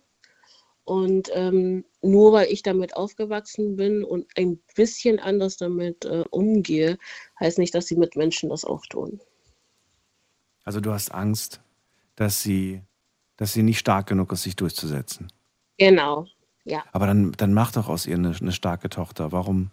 Und 0.88 1.29
ähm, 1.33 1.83
nur 2.01 2.31
weil 2.31 2.49
ich 2.49 2.63
damit 2.63 2.95
aufgewachsen 2.95 3.75
bin 3.75 4.05
und 4.05 4.25
ein 4.38 4.57
bisschen 4.73 5.19
anders 5.19 5.57
damit 5.57 6.05
äh, 6.05 6.23
umgehe, 6.29 6.97
heißt 7.41 7.57
nicht, 7.57 7.75
dass 7.75 7.88
die 7.88 7.97
Mitmenschen 7.97 8.49
das 8.49 8.63
auch 8.63 8.85
tun. 8.85 9.19
Also 10.63 10.79
du 10.79 10.93
hast 10.93 11.13
Angst, 11.13 11.59
dass 12.15 12.41
sie, 12.41 12.83
dass 13.35 13.51
sie 13.51 13.63
nicht 13.63 13.79
stark 13.79 14.07
genug 14.07 14.31
ist, 14.31 14.43
sich 14.43 14.55
durchzusetzen. 14.55 15.27
Genau, 15.77 16.25
ja. 16.63 16.85
Aber 16.93 17.05
dann, 17.05 17.33
dann 17.33 17.53
mach 17.53 17.73
doch 17.73 17.89
aus 17.89 18.05
ihr 18.05 18.15
eine, 18.15 18.33
eine 18.39 18.53
starke 18.53 18.88
Tochter. 18.88 19.33
Warum? 19.33 19.71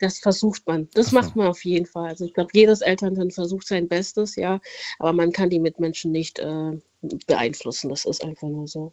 Das 0.00 0.18
versucht 0.18 0.66
man. 0.66 0.90
Das 0.92 1.06
so. 1.06 1.16
macht 1.16 1.34
man 1.34 1.46
auf 1.46 1.64
jeden 1.64 1.86
Fall. 1.86 2.10
Also 2.10 2.26
ich 2.26 2.34
glaube, 2.34 2.50
jedes 2.52 2.82
Elternteil 2.82 3.30
versucht 3.30 3.66
sein 3.66 3.88
Bestes, 3.88 4.36
ja. 4.36 4.60
Aber 4.98 5.14
man 5.14 5.32
kann 5.32 5.48
die 5.48 5.60
Mitmenschen 5.60 6.12
nicht 6.12 6.38
äh, 6.40 6.78
beeinflussen. 7.26 7.88
Das 7.88 8.04
ist 8.04 8.22
einfach 8.22 8.48
nur 8.48 8.68
so. 8.68 8.92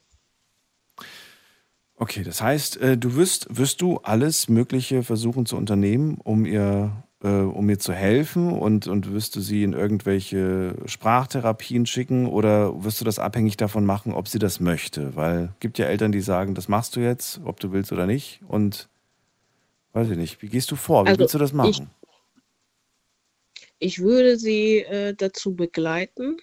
Okay, 2.00 2.24
das 2.24 2.41
heißt, 2.41 2.78
äh, 2.78 2.95
du 2.95 3.16
wirst, 3.16 3.48
wirst 3.50 3.82
du 3.82 3.98
alles 3.98 4.50
Mögliche 4.50 5.02
versuchen 5.02 5.48
zu 5.48 5.58
unternehmen, 5.58 6.20
um 6.24 6.45
ihr, 6.45 7.04
äh, 7.24 7.28
um 7.28 7.68
ihr 7.72 7.80
zu 7.80 7.91
helfen 7.91 8.54
und, 8.54 8.86
und 8.86 9.12
wirst 9.12 9.36
du 9.36 9.41
sie 9.41 9.64
in 9.64 9.74
irgendwelche 9.74 10.76
Sprachtherapien 10.86 11.88
schicken 11.88 12.28
oder 12.28 12.84
wirst 12.84 13.02
du 13.02 13.06
das 13.06 13.18
abhängig 13.18 13.58
davon 13.58 13.84
machen, 13.84 14.14
ob 14.14 14.28
sie 14.28 14.38
das 14.38 14.60
möchte? 14.60 15.16
Weil 15.16 15.45
es 15.56 15.60
gibt 15.60 15.80
ja 15.80 15.88
Eltern, 15.88 16.12
die 16.12 16.22
sagen, 16.22 16.54
das 16.54 16.68
machst 16.68 16.95
du 16.95 17.00
jetzt, 17.00 17.41
ob 17.43 17.60
du 17.60 17.72
willst 17.72 17.91
oder 17.91 18.06
nicht. 18.06 18.41
Und 18.48 18.89
weiß 19.93 20.12
ich 20.12 20.18
nicht, 20.18 20.39
wie 20.43 20.50
gehst 20.50 20.70
du 20.70 20.76
vor? 20.76 21.06
Wie 21.06 21.10
also 21.10 21.20
willst 21.22 21.34
du 21.34 21.39
das 21.39 21.52
machen? 21.52 21.89
Ich, 23.56 23.98
ich 23.98 24.00
würde 24.00 24.38
sie 24.38 24.82
äh, 24.82 25.16
dazu 25.16 25.56
begleiten, 25.56 26.38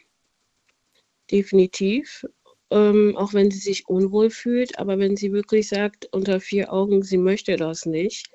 definitiv 1.31 2.27
ähm, 2.75 3.17
auch 3.17 3.33
wenn 3.35 3.51
sie 3.53 3.59
sich 3.59 3.89
unwohl 3.89 4.31
fühlt. 4.31 4.79
Aber 4.79 4.99
wenn 4.99 5.17
sie 5.17 5.33
wirklich 5.33 5.69
sagt, 5.69 6.09
unter 6.13 6.41
vier 6.41 6.73
Augen, 6.73 7.03
sie 7.03 7.19
möchte 7.19 7.57
das 7.57 7.87
nicht, 7.87 8.31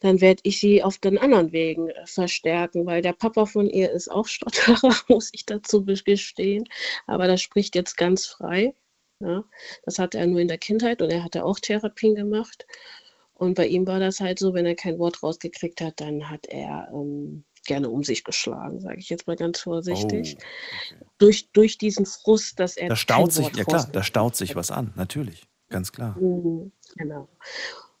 dann 0.00 0.20
werde 0.20 0.42
ich 0.44 0.60
sie 0.60 0.82
auf 0.82 0.98
den 0.98 1.16
anderen 1.16 1.52
Wegen 1.52 1.88
äh, 1.88 2.06
verstärken, 2.06 2.84
weil 2.84 3.00
der 3.00 3.14
Papa 3.14 3.46
von 3.46 3.70
ihr 3.70 3.90
ist 3.90 4.10
auch 4.10 4.26
Stotterer, 4.26 4.94
muss 5.08 5.30
ich 5.32 5.46
dazu 5.46 5.84
gestehen. 5.84 6.68
Aber 7.06 7.26
das 7.26 7.40
spricht 7.40 7.74
jetzt 7.74 7.96
ganz 7.96 8.26
frei. 8.26 8.74
Ja. 9.20 9.44
Das 9.84 9.98
hatte 9.98 10.18
er 10.18 10.26
nur 10.26 10.40
in 10.40 10.48
der 10.48 10.58
Kindheit 10.58 11.00
und 11.00 11.10
er 11.10 11.24
hatte 11.24 11.44
auch 11.44 11.58
Therapien 11.58 12.14
gemacht. 12.14 12.66
Und 13.32 13.54
bei 13.54 13.66
ihm 13.66 13.86
war 13.86 14.00
das 14.00 14.20
halt 14.20 14.38
so, 14.38 14.52
wenn 14.54 14.66
er 14.66 14.76
kein 14.76 14.98
Wort 14.98 15.22
rausgekriegt 15.22 15.80
hat, 15.80 16.00
dann 16.00 16.28
hat 16.30 16.46
er 16.46 16.88
ähm, 16.92 17.44
gerne 17.64 17.88
um 17.90 18.04
sich 18.04 18.24
geschlagen, 18.24 18.80
sage 18.80 18.98
ich 18.98 19.08
jetzt 19.08 19.26
mal 19.26 19.36
ganz 19.36 19.60
vorsichtig. 19.60 20.36
Oh, 20.36 20.40
okay. 20.40 21.06
Durch, 21.24 21.50
durch 21.52 21.78
diesen 21.78 22.04
Frust, 22.04 22.60
dass 22.60 22.76
er. 22.76 22.88
Da 22.88 22.96
staut 22.96 23.32
sich, 23.32 23.48
ja 23.56 23.64
klar, 23.64 23.88
da 23.90 24.02
staut 24.02 24.36
sich 24.36 24.54
was 24.54 24.70
an, 24.70 24.92
natürlich, 24.94 25.46
ganz 25.70 25.90
klar. 25.90 26.18
Mhm, 26.18 26.70
genau. 26.96 27.28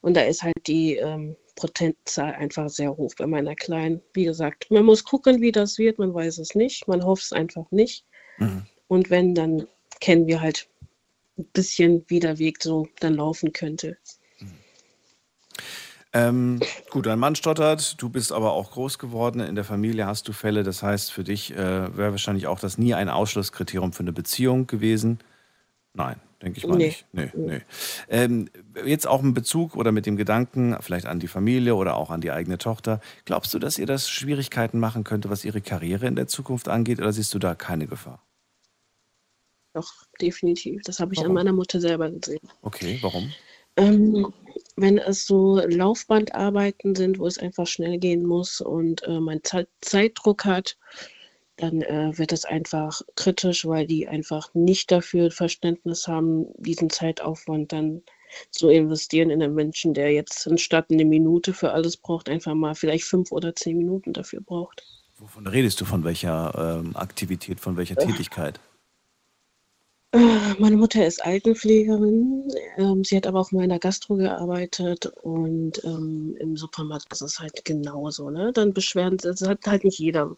Und 0.02 0.14
da 0.14 0.22
ist 0.22 0.42
halt 0.42 0.66
die 0.66 0.96
ähm, 0.96 1.36
Prozentzahl 1.56 2.34
einfach 2.34 2.68
sehr 2.68 2.94
hoch 2.94 3.14
bei 3.16 3.26
meiner 3.26 3.54
Kleinen. 3.54 4.02
Wie 4.12 4.24
gesagt, 4.24 4.70
man 4.70 4.84
muss 4.84 5.04
gucken, 5.04 5.40
wie 5.40 5.52
das 5.52 5.78
wird, 5.78 5.98
man 5.98 6.12
weiß 6.12 6.38
es 6.38 6.54
nicht, 6.54 6.86
man 6.86 7.02
hofft 7.02 7.24
es 7.24 7.32
einfach 7.32 7.70
nicht. 7.70 8.04
Mhm. 8.36 8.66
Und 8.88 9.08
wenn, 9.08 9.34
dann 9.34 9.66
kennen 10.00 10.26
wir 10.26 10.42
halt 10.42 10.68
ein 11.38 11.46
bisschen, 11.54 12.04
wie 12.08 12.20
der 12.20 12.38
Weg 12.38 12.62
so 12.62 12.86
dann 13.00 13.14
laufen 13.14 13.54
könnte. 13.54 13.96
Ähm, 16.14 16.60
gut, 16.90 17.06
dein 17.06 17.18
Mann 17.18 17.34
stottert, 17.34 18.00
du 18.00 18.08
bist 18.08 18.30
aber 18.30 18.52
auch 18.52 18.70
groß 18.70 19.00
geworden, 19.00 19.40
in 19.40 19.56
der 19.56 19.64
Familie 19.64 20.06
hast 20.06 20.28
du 20.28 20.32
Fälle, 20.32 20.62
das 20.62 20.80
heißt 20.80 21.10
für 21.10 21.24
dich 21.24 21.52
äh, 21.52 21.96
wäre 21.96 22.12
wahrscheinlich 22.12 22.46
auch 22.46 22.60
das 22.60 22.78
nie 22.78 22.94
ein 22.94 23.08
Ausschlusskriterium 23.08 23.92
für 23.92 24.04
eine 24.04 24.12
Beziehung 24.12 24.68
gewesen. 24.68 25.18
Nein, 25.92 26.20
denke 26.40 26.58
ich 26.58 26.66
mal 26.68 26.76
nee. 26.76 26.86
nicht. 26.86 27.06
Nee, 27.12 27.30
nee. 27.34 27.60
Ähm, 28.08 28.48
jetzt 28.84 29.08
auch 29.08 29.24
in 29.24 29.34
Bezug 29.34 29.74
oder 29.74 29.90
mit 29.90 30.06
dem 30.06 30.16
Gedanken, 30.16 30.76
vielleicht 30.80 31.06
an 31.06 31.18
die 31.18 31.26
Familie 31.26 31.74
oder 31.74 31.96
auch 31.96 32.10
an 32.10 32.20
die 32.20 32.30
eigene 32.30 32.58
Tochter. 32.58 33.00
Glaubst 33.24 33.52
du, 33.52 33.58
dass 33.58 33.76
ihr 33.76 33.86
das 33.86 34.08
Schwierigkeiten 34.08 34.78
machen 34.78 35.02
könnte, 35.02 35.30
was 35.30 35.44
ihre 35.44 35.62
Karriere 35.62 36.06
in 36.06 36.14
der 36.14 36.28
Zukunft 36.28 36.68
angeht, 36.68 37.00
oder 37.00 37.12
siehst 37.12 37.34
du 37.34 37.40
da 37.40 37.56
keine 37.56 37.88
Gefahr? 37.88 38.22
Doch, 39.72 39.90
definitiv. 40.20 40.82
Das 40.84 41.00
habe 41.00 41.12
ich 41.12 41.18
warum? 41.18 41.30
an 41.30 41.34
meiner 41.34 41.52
Mutter 41.52 41.80
selber 41.80 42.08
gesehen. 42.08 42.48
Okay, 42.62 43.00
warum? 43.02 43.32
Ähm, 43.76 44.32
wenn 44.76 44.98
es 44.98 45.26
so 45.26 45.58
Laufbandarbeiten 45.58 46.94
sind, 46.94 47.18
wo 47.18 47.26
es 47.26 47.38
einfach 47.38 47.66
schnell 47.66 47.98
gehen 47.98 48.24
muss 48.24 48.60
und 48.60 49.02
äh, 49.04 49.20
man 49.20 49.42
Zeit 49.44 49.68
Zeitdruck 49.80 50.44
hat, 50.44 50.76
dann 51.56 51.82
äh, 51.82 52.16
wird 52.18 52.32
es 52.32 52.44
einfach 52.44 53.02
kritisch, 53.14 53.64
weil 53.64 53.86
die 53.86 54.08
einfach 54.08 54.52
nicht 54.54 54.90
dafür 54.90 55.30
Verständnis 55.30 56.08
haben, 56.08 56.46
diesen 56.58 56.90
Zeitaufwand 56.90 57.72
dann 57.72 58.02
zu 58.50 58.68
investieren 58.68 59.30
in 59.30 59.42
einen 59.42 59.54
Menschen, 59.54 59.94
der 59.94 60.12
jetzt 60.12 60.48
anstatt 60.48 60.90
eine 60.90 61.04
Minute 61.04 61.52
für 61.52 61.70
alles 61.72 61.96
braucht, 61.96 62.28
einfach 62.28 62.54
mal 62.54 62.74
vielleicht 62.74 63.04
fünf 63.04 63.30
oder 63.30 63.54
zehn 63.54 63.78
Minuten 63.78 64.12
dafür 64.12 64.40
braucht. 64.40 64.82
Wovon 65.18 65.46
redest 65.46 65.80
du? 65.80 65.84
Von 65.84 66.02
welcher 66.02 66.80
ähm, 66.80 66.96
Aktivität, 66.96 67.60
von 67.60 67.76
welcher 67.76 67.96
äh. 67.96 68.06
Tätigkeit? 68.06 68.58
Äh, 70.14 70.54
meine 70.58 70.76
Mutter 70.76 71.04
ist 71.06 71.24
Altenpflegerin. 71.24 72.48
Ähm, 72.78 73.04
sie 73.04 73.16
hat 73.16 73.26
aber 73.26 73.40
auch 73.40 73.52
mal 73.52 73.64
in 73.64 73.70
der 73.70 73.78
Gastro 73.80 74.14
gearbeitet 74.16 75.06
und 75.22 75.82
ähm, 75.84 76.36
im 76.38 76.56
Supermarkt 76.56 77.12
ist 77.12 77.20
es 77.22 77.38
halt 77.40 77.64
genauso. 77.64 78.30
Ne? 78.30 78.52
Dann 78.52 78.72
beschweren 78.72 79.16
das 79.18 79.42
hat 79.42 79.66
halt 79.66 79.84
nicht 79.84 79.98
jeder 79.98 80.34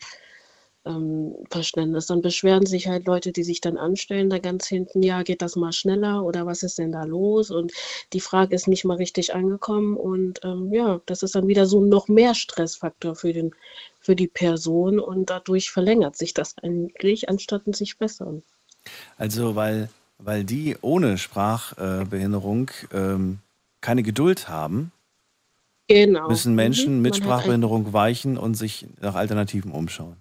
ähm, 0.87 1.35
Verständnis. 1.51 2.07
Dann 2.07 2.23
beschweren 2.23 2.67
sich 2.67 2.89
halt 2.89 3.07
Leute, 3.07 3.33
die 3.33 3.45
sich 3.45 3.61
dann 3.61 3.77
anstellen, 3.79 4.31
da 4.31 4.39
ganz 4.39 4.67
hinten, 4.67 5.03
ja, 5.03 5.23
geht 5.23 5.43
das 5.43 5.57
mal 5.57 5.73
schneller 5.73 6.25
oder 6.25 6.47
was 6.47 6.63
ist 6.63 6.79
denn 6.79 6.93
da 6.93 7.05
los? 7.05 7.51
Und 7.51 7.73
die 8.15 8.21
Frage 8.21 8.55
ist 8.57 8.69
nicht 8.69 8.85
mal 8.87 8.97
richtig 8.99 9.35
angekommen. 9.35 9.97
Und 9.97 10.41
ähm, 10.45 10.73
ja, 10.73 11.01
das 11.07 11.23
ist 11.23 11.35
dann 11.37 11.49
wieder 11.49 11.67
so 11.67 11.81
noch 11.83 12.09
mehr 12.09 12.35
Stressfaktor 12.35 13.15
für, 13.17 13.33
den, 13.35 13.53
für 14.01 14.17
die 14.17 14.29
Person 14.29 15.01
und 15.01 15.31
dadurch 15.31 15.71
verlängert 15.71 16.17
sich 16.17 16.35
das 16.35 16.57
eigentlich, 16.63 17.29
anstatt 17.29 17.65
sich 17.77 17.99
bessern. 17.99 18.43
Also, 19.19 19.55
weil, 19.57 19.89
weil 20.19 20.45
die 20.45 20.77
ohne 20.81 21.19
Sprachbehinderung 21.19 22.71
ähm, 22.93 23.39
keine 23.81 24.03
Geduld 24.03 24.49
haben, 24.49 24.93
Genau. 25.89 26.29
müssen 26.29 26.53
Mhm. 26.53 26.57
Menschen 26.57 27.03
mit 27.03 27.13
Man 27.13 27.13
hat 27.13 27.17
ein- 27.21 27.25
Sprachbehinderung 27.25 27.93
weichen 27.93 28.37
und 28.39 28.55
sich 28.55 28.87
nach 29.01 29.15
Alternativen 29.15 29.71
umschauen. 29.71 30.17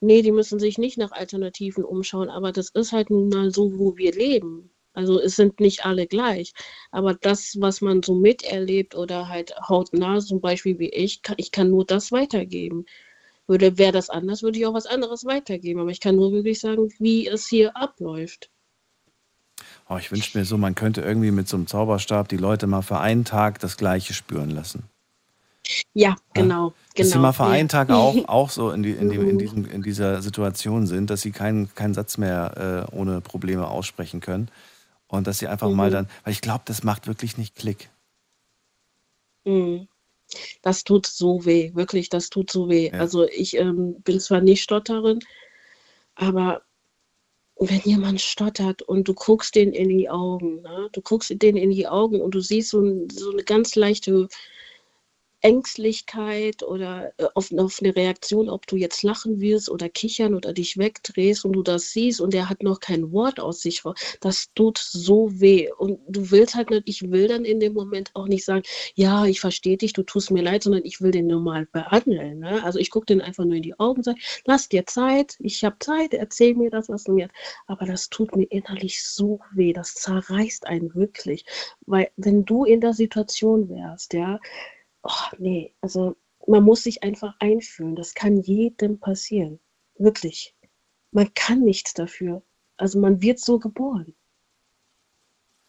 Nee, 0.00 0.22
die 0.22 0.32
müssen 0.32 0.58
sich 0.58 0.78
nicht 0.78 0.98
nach 0.98 1.12
Alternativen 1.12 1.84
umschauen, 1.84 2.28
aber 2.28 2.52
das 2.52 2.68
ist 2.70 2.92
halt 2.92 3.10
nun 3.10 3.28
mal 3.28 3.50
so, 3.52 3.78
wo 3.78 3.96
wir 3.96 4.12
leben. 4.12 4.70
Also 4.94 5.18
es 5.20 5.36
sind 5.36 5.60
nicht 5.60 5.86
alle 5.86 6.06
gleich. 6.06 6.52
Aber 6.90 7.14
das, 7.14 7.56
was 7.60 7.80
man 7.80 8.02
so 8.02 8.14
miterlebt 8.14 8.94
oder 8.94 9.28
halt 9.28 9.54
hautnah, 9.68 10.18
zum 10.20 10.40
Beispiel 10.40 10.78
wie 10.78 10.90
ich, 10.90 11.22
kann, 11.22 11.36
ich 11.38 11.50
kann 11.50 11.70
nur 11.70 11.84
das 11.86 12.12
weitergeben. 12.12 12.84
Würde, 13.46 13.76
wäre 13.76 13.92
das 13.92 14.08
anders, 14.08 14.42
würde 14.42 14.58
ich 14.58 14.66
auch 14.66 14.74
was 14.74 14.86
anderes 14.86 15.24
weitergeben. 15.24 15.80
Aber 15.80 15.90
ich 15.90 16.00
kann 16.00 16.16
nur 16.16 16.32
wirklich 16.32 16.60
sagen, 16.60 16.88
wie 16.98 17.26
es 17.26 17.48
hier 17.48 17.76
abläuft. 17.76 18.50
Oh, 19.88 19.96
ich 19.98 20.10
wünschte 20.10 20.38
mir 20.38 20.44
so, 20.44 20.56
man 20.56 20.74
könnte 20.74 21.02
irgendwie 21.02 21.32
mit 21.32 21.48
so 21.48 21.56
einem 21.56 21.66
Zauberstab 21.66 22.28
die 22.28 22.36
Leute 22.36 22.66
mal 22.66 22.82
für 22.82 22.98
einen 22.98 23.24
Tag 23.24 23.58
das 23.60 23.76
Gleiche 23.76 24.14
spüren 24.14 24.50
lassen. 24.50 24.84
Ja, 25.94 26.16
genau. 26.34 26.72
Dass 26.96 27.08
sie 27.08 27.12
genau. 27.12 27.22
mal 27.22 27.32
für 27.32 27.44
einen 27.44 27.68
ja. 27.68 27.84
Tag 27.84 27.90
auch, 27.90 28.28
auch 28.28 28.50
so 28.50 28.70
in, 28.70 28.82
die, 28.82 28.92
in, 28.92 29.10
dem, 29.10 29.28
in, 29.28 29.38
diesem, 29.38 29.70
in 29.70 29.82
dieser 29.82 30.22
Situation 30.22 30.86
sind, 30.86 31.10
dass 31.10 31.22
sie 31.22 31.30
keinen, 31.32 31.74
keinen 31.74 31.94
Satz 31.94 32.18
mehr 32.18 32.88
äh, 32.90 32.94
ohne 32.94 33.20
Probleme 33.20 33.68
aussprechen 33.68 34.20
können. 34.20 34.48
Und 35.08 35.26
dass 35.26 35.38
sie 35.38 35.48
einfach 35.48 35.70
mal 35.70 35.90
Mhm. 35.90 35.92
dann, 35.92 36.08
weil 36.24 36.32
ich 36.32 36.40
glaube, 36.40 36.62
das 36.64 36.84
macht 36.84 37.06
wirklich 37.06 37.36
nicht 37.36 37.54
Klick. 37.54 37.90
Mhm. 39.44 39.88
Das 40.62 40.84
tut 40.84 41.06
so 41.06 41.44
weh, 41.44 41.72
wirklich, 41.74 42.08
das 42.08 42.30
tut 42.30 42.50
so 42.50 42.68
weh. 42.68 42.88
Ja. 42.88 43.00
Also 43.00 43.24
ich 43.26 43.56
ähm, 43.56 44.00
bin 44.02 44.20
zwar 44.20 44.40
nicht 44.40 44.62
Stotterin, 44.62 45.20
aber 46.14 46.62
wenn 47.58 47.80
jemand 47.84 48.20
stottert 48.20 48.82
und 48.82 49.06
du 49.06 49.14
guckst 49.14 49.54
den 49.54 49.72
in 49.72 49.88
die 49.88 50.10
Augen, 50.10 50.62
ne? 50.62 50.88
du 50.92 51.00
guckst 51.00 51.30
den 51.42 51.56
in 51.56 51.70
die 51.70 51.86
Augen 51.86 52.20
und 52.20 52.34
du 52.34 52.40
siehst 52.40 52.70
so, 52.70 52.80
ein, 52.80 53.08
so 53.10 53.30
eine 53.30 53.44
ganz 53.44 53.76
leichte 53.76 54.28
Ängstlichkeit 55.42 56.62
oder 56.62 57.12
äh, 57.18 57.26
auf, 57.34 57.52
auf 57.52 57.78
eine 57.80 57.94
Reaktion, 57.94 58.48
ob 58.48 58.66
du 58.66 58.76
jetzt 58.76 59.02
lachen 59.02 59.40
wirst 59.40 59.68
oder 59.68 59.88
kichern 59.88 60.34
oder 60.34 60.52
dich 60.52 60.78
wegdrehst 60.78 61.44
und 61.44 61.52
du 61.52 61.62
das 61.62 61.90
siehst 61.90 62.20
und 62.20 62.32
der 62.32 62.48
hat 62.48 62.62
noch 62.62 62.80
kein 62.80 63.12
Wort 63.12 63.40
aus 63.40 63.60
sich 63.60 63.84
raus, 63.84 63.98
das 64.20 64.52
tut 64.54 64.78
so 64.78 65.40
weh. 65.40 65.70
Und 65.76 66.00
du 66.08 66.30
willst 66.30 66.54
halt 66.54 66.70
nicht, 66.70 66.84
ich 66.86 67.10
will 67.10 67.28
dann 67.28 67.44
in 67.44 67.60
dem 67.60 67.74
Moment 67.74 68.10
auch 68.14 68.28
nicht 68.28 68.44
sagen, 68.44 68.62
ja, 68.94 69.26
ich 69.26 69.40
verstehe 69.40 69.76
dich, 69.76 69.92
du 69.92 70.02
tust 70.02 70.30
mir 70.30 70.42
leid, 70.42 70.62
sondern 70.62 70.84
ich 70.84 71.00
will 71.00 71.10
den 71.10 71.26
normal 71.26 71.66
behandeln. 71.72 72.38
Ne? 72.40 72.62
Also 72.64 72.78
ich 72.78 72.90
gucke 72.90 73.06
den 73.06 73.20
einfach 73.20 73.44
nur 73.44 73.56
in 73.56 73.62
die 73.62 73.78
Augen 73.78 73.98
und 73.98 74.04
sage, 74.04 74.20
lass 74.46 74.68
dir 74.68 74.86
Zeit, 74.86 75.36
ich 75.40 75.64
habe 75.64 75.76
Zeit, 75.80 76.14
erzähl 76.14 76.54
mir 76.54 76.70
das, 76.70 76.88
was 76.88 77.04
du 77.04 77.12
mir. 77.12 77.28
Aber 77.66 77.86
das 77.86 78.08
tut 78.08 78.36
mir 78.36 78.44
innerlich 78.44 79.02
so 79.02 79.40
weh, 79.52 79.72
das 79.72 79.94
zerreißt 79.94 80.66
einen 80.66 80.94
wirklich. 80.94 81.44
Weil 81.86 82.10
wenn 82.16 82.44
du 82.44 82.64
in 82.64 82.80
der 82.80 82.94
Situation 82.94 83.68
wärst, 83.68 84.12
ja, 84.14 84.38
oh, 85.02 85.10
nee, 85.38 85.72
also 85.80 86.16
man 86.46 86.62
muss 86.64 86.82
sich 86.82 87.02
einfach 87.02 87.34
einfühlen. 87.38 87.94
Das 87.96 88.14
kann 88.14 88.38
jedem 88.40 88.98
passieren. 88.98 89.60
Wirklich. 89.98 90.54
Man 91.12 91.32
kann 91.34 91.60
nichts 91.60 91.94
dafür. 91.94 92.42
Also 92.76 92.98
man 92.98 93.20
wird 93.22 93.38
so 93.38 93.58
geboren. 93.58 94.14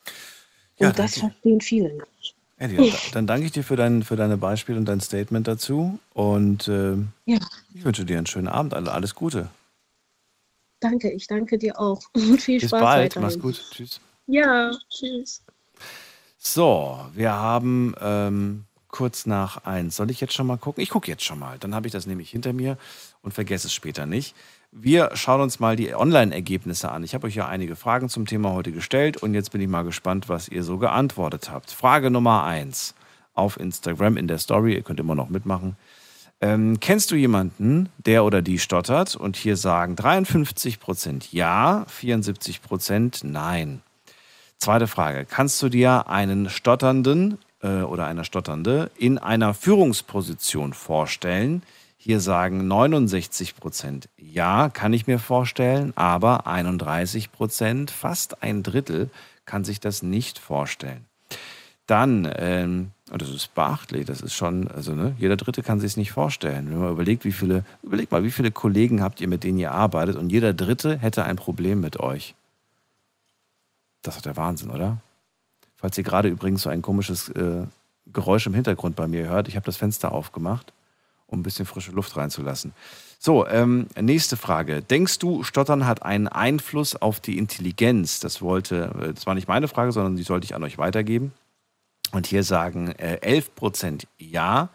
Und 0.06 0.86
Ja, 0.88 0.92
das 0.92 1.12
danke. 1.16 1.20
verstehen 1.32 1.62
viele 1.62 1.94
nicht. 1.94 2.36
Eddie, 2.58 2.94
dann, 3.12 3.28
danke 3.28 3.46
ich 3.48 3.52
dir 3.52 3.64
für 3.64 3.76
dein, 3.76 4.04
für 4.04 4.16
deine 4.16 4.38
Beispiele 4.38 4.78
und 4.78 4.86
dein 4.86 5.02
Statement 5.02 5.48
dazu. 5.48 6.00
Und 6.14 6.68
ähm, 6.68 7.10
Ja, 7.26 7.40
ich 7.74 7.84
wünsche 7.84 8.06
dir 8.06 8.18
einen 8.18 8.26
schönen 8.28 8.48
Abend. 8.48 8.74
Alle- 8.74 8.92
Alles 8.92 9.16
Gute. 9.16 9.50
danke. 10.80 11.12
Ich 11.12 11.28
danke 11.28 11.58
dir 11.58 11.80
auch. 11.80 12.02
Und 12.14 12.42
viel 12.42 12.60
Bis 12.60 12.70
Spaß 12.70 12.82
bald. 12.82 13.04
weiterhin. 13.16 13.22
Mach's 13.28 13.40
gut. 13.40 13.64
Tschüss. 13.72 14.00
Ja, 14.28 14.72
tschüss. 14.90 15.44
So, 16.38 17.00
wir 17.14 17.32
haben 17.34 17.96
ähm, 18.02 18.66
kurz 18.94 19.26
nach 19.26 19.66
eins. 19.66 19.96
Soll 19.96 20.12
ich 20.12 20.22
jetzt 20.22 20.34
schon 20.34 20.46
mal 20.46 20.58
gucken? 20.58 20.82
Ich 20.84 20.92
gucke 20.92 21.10
jetzt 21.10 21.26
schon 21.26 21.40
mal. 21.40 21.58
Dann 21.58 21.74
habe 21.74 21.88
ich 21.88 21.92
das 21.92 22.06
nämlich 22.06 22.30
hinter 22.30 22.54
mir 22.54 22.78
und 23.24 23.34
vergesse 23.34 23.68
es 23.68 23.74
später 23.74 24.06
nicht. 24.06 24.36
Wir 24.72 25.10
schauen 25.16 25.42
uns 25.42 25.60
mal 25.60 25.76
die 25.76 25.94
Online-Ergebnisse 25.96 26.92
an. 26.92 27.04
Ich 27.04 27.16
habe 27.16 27.26
euch 27.28 27.36
ja 27.36 27.48
einige 27.48 27.76
Fragen 27.76 28.08
zum 28.08 28.28
Thema 28.28 28.52
heute 28.52 28.72
gestellt 28.72 29.18
und 29.18 29.34
jetzt 29.34 29.52
bin 29.52 29.62
ich 29.62 29.68
mal 29.68 29.84
gespannt, 29.84 30.30
was 30.30 30.48
ihr 30.48 30.64
so 30.64 30.78
geantwortet 30.78 31.50
habt. 31.50 31.72
Frage 31.72 32.12
Nummer 32.12 32.44
eins 32.44 32.94
auf 33.34 33.60
Instagram 33.60 34.16
in 34.16 34.28
der 34.28 34.38
Story. 34.38 34.76
Ihr 34.76 34.84
könnt 34.84 35.00
immer 35.00 35.16
noch 35.16 35.30
mitmachen. 35.30 35.76
Ähm, 36.40 36.80
kennst 36.80 37.10
du 37.10 37.16
jemanden, 37.16 37.90
der 37.98 38.24
oder 38.24 38.44
die 38.44 38.60
stottert? 38.60 39.16
Und 39.16 39.38
hier 39.38 39.58
sagen 39.58 39.96
53% 39.96 41.30
ja, 41.32 41.86
74% 41.90 43.26
nein. 43.26 43.82
Zweite 44.60 44.88
Frage. 44.88 45.26
Kannst 45.26 45.62
du 45.64 45.70
dir 45.70 46.08
einen 46.10 46.50
Stotternden 46.50 47.40
äh, 47.64 47.82
oder 47.82 48.06
eine 48.06 48.26
Stotternde 48.26 48.92
in 48.98 49.18
einer 49.18 49.54
Führungsposition 49.54 50.74
vorstellen? 50.74 51.64
Hier 51.98 52.20
sagen 52.20 52.68
69 52.68 53.56
Prozent 53.56 54.10
ja, 54.18 54.70
kann 54.70 54.94
ich 54.94 55.08
mir 55.08 55.20
vorstellen, 55.20 55.94
aber 55.96 56.48
31 56.48 57.32
Prozent, 57.32 57.92
fast 57.92 58.44
ein 58.44 58.62
Drittel, 58.62 59.10
kann 59.46 59.64
sich 59.64 59.80
das 59.80 60.04
nicht 60.04 60.40
vorstellen. 60.40 61.06
Dann, 61.88 62.32
ähm, 62.38 62.92
und 63.12 63.22
das 63.22 63.30
ist 63.30 63.54
beachtlich, 63.54 64.06
das 64.06 64.22
ist 64.22 64.34
schon, 64.34 64.70
also 64.70 64.94
ne, 64.94 65.16
jeder 65.18 65.36
Dritte 65.38 65.64
kann 65.64 65.80
sich 65.80 65.92
es 65.92 65.98
nicht 65.98 66.12
vorstellen. 66.12 66.70
Wenn 66.70 66.80
man 66.80 66.92
überlegt, 66.92 67.26
wie 67.26 67.32
viele, 67.32 67.64
überlegt 67.84 68.12
mal, 68.12 68.24
wie 68.24 68.32
viele 68.32 68.52
Kollegen 68.52 69.02
habt 69.02 69.22
ihr, 69.22 69.28
mit 69.28 69.44
denen 69.44 69.60
ihr 69.60 69.72
arbeitet 69.72 70.16
und 70.16 70.32
jeder 70.32 70.54
Dritte 70.54 70.98
hätte 70.98 71.26
ein 71.26 71.36
Problem 71.36 71.82
mit 71.82 72.00
euch. 72.00 72.36
Das 74.02 74.16
ist 74.16 74.26
der 74.26 74.38
Wahnsinn, 74.38 74.72
oder? 74.72 74.98
Falls 75.84 75.98
ihr 75.98 76.06
gerade 76.06 76.30
übrigens 76.30 76.62
so 76.62 76.70
ein 76.70 76.82
komisches 76.82 77.28
äh, 77.28 77.68
Geräusch 78.14 78.48
im 78.48 78.54
Hintergrund 78.54 78.96
bei 78.96 79.06
mir 79.06 79.28
hört, 79.28 79.50
ich 79.50 79.58
habe 79.58 79.66
das 79.66 79.76
Fenster 79.76 80.14
aufgemacht, 80.14 80.72
um 81.28 81.42
ein 81.42 81.44
bisschen 81.44 81.66
frische 81.66 81.92
Luft 81.92 82.16
reinzulassen. 82.16 82.72
So, 83.20 83.46
ähm, 83.48 83.88
nächste 84.00 84.38
Frage. 84.38 84.82
Denkst 84.82 85.20
du, 85.20 85.44
Stottern 85.44 85.86
hat 85.86 86.02
einen 86.02 86.30
Einfluss 86.30 86.96
auf 86.96 87.20
die 87.20 87.38
Intelligenz? 87.38 88.22
Das 88.22 88.42
wollte, 88.42 88.94
äh, 88.98 89.14
das 89.14 89.26
war 89.26 89.36
nicht 89.36 89.50
meine 89.50 89.68
Frage, 89.68 89.92
sondern 89.92 90.16
die 90.16 90.24
sollte 90.24 90.46
ich 90.46 90.56
an 90.56 90.64
euch 90.64 90.78
weitergeben. 90.78 91.34
Und 92.14 92.28
hier 92.28 92.46
sagen 92.46 92.94
äh, 92.98 93.20
11% 93.22 94.06
ja, 94.18 94.70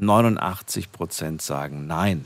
89% 0.00 1.42
sagen 1.42 1.86
nein. 1.86 2.24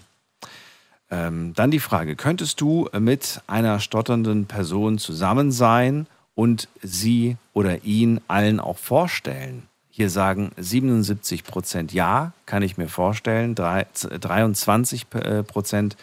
Ähm, 1.11 1.55
dann 1.57 1.73
die 1.73 1.81
Frage, 1.81 2.15
könntest 2.15 2.61
du 2.61 2.89
mit 2.97 3.41
einer 3.49 3.81
stotternden 3.81 4.47
Person 4.47 4.99
zusammen 4.99 5.51
sein 5.51 6.07
und 6.39 6.69
sie 6.85 7.37
oder 7.53 7.83
ihn 7.83 8.21
allen 8.29 8.61
auch 8.61 8.79
vorstellen? 8.79 9.65
Hier 9.91 10.09
sagen 10.09 10.53
77 10.57 11.43
Prozent 11.43 11.93
ja, 11.93 12.33
kann 12.47 12.63
ich 12.63 12.79
mir 12.79 12.87
vorstellen. 12.87 13.57
Drei- 13.57 13.89
23 13.93 15.07
äh, 15.15 15.43
Prozent 15.43 15.97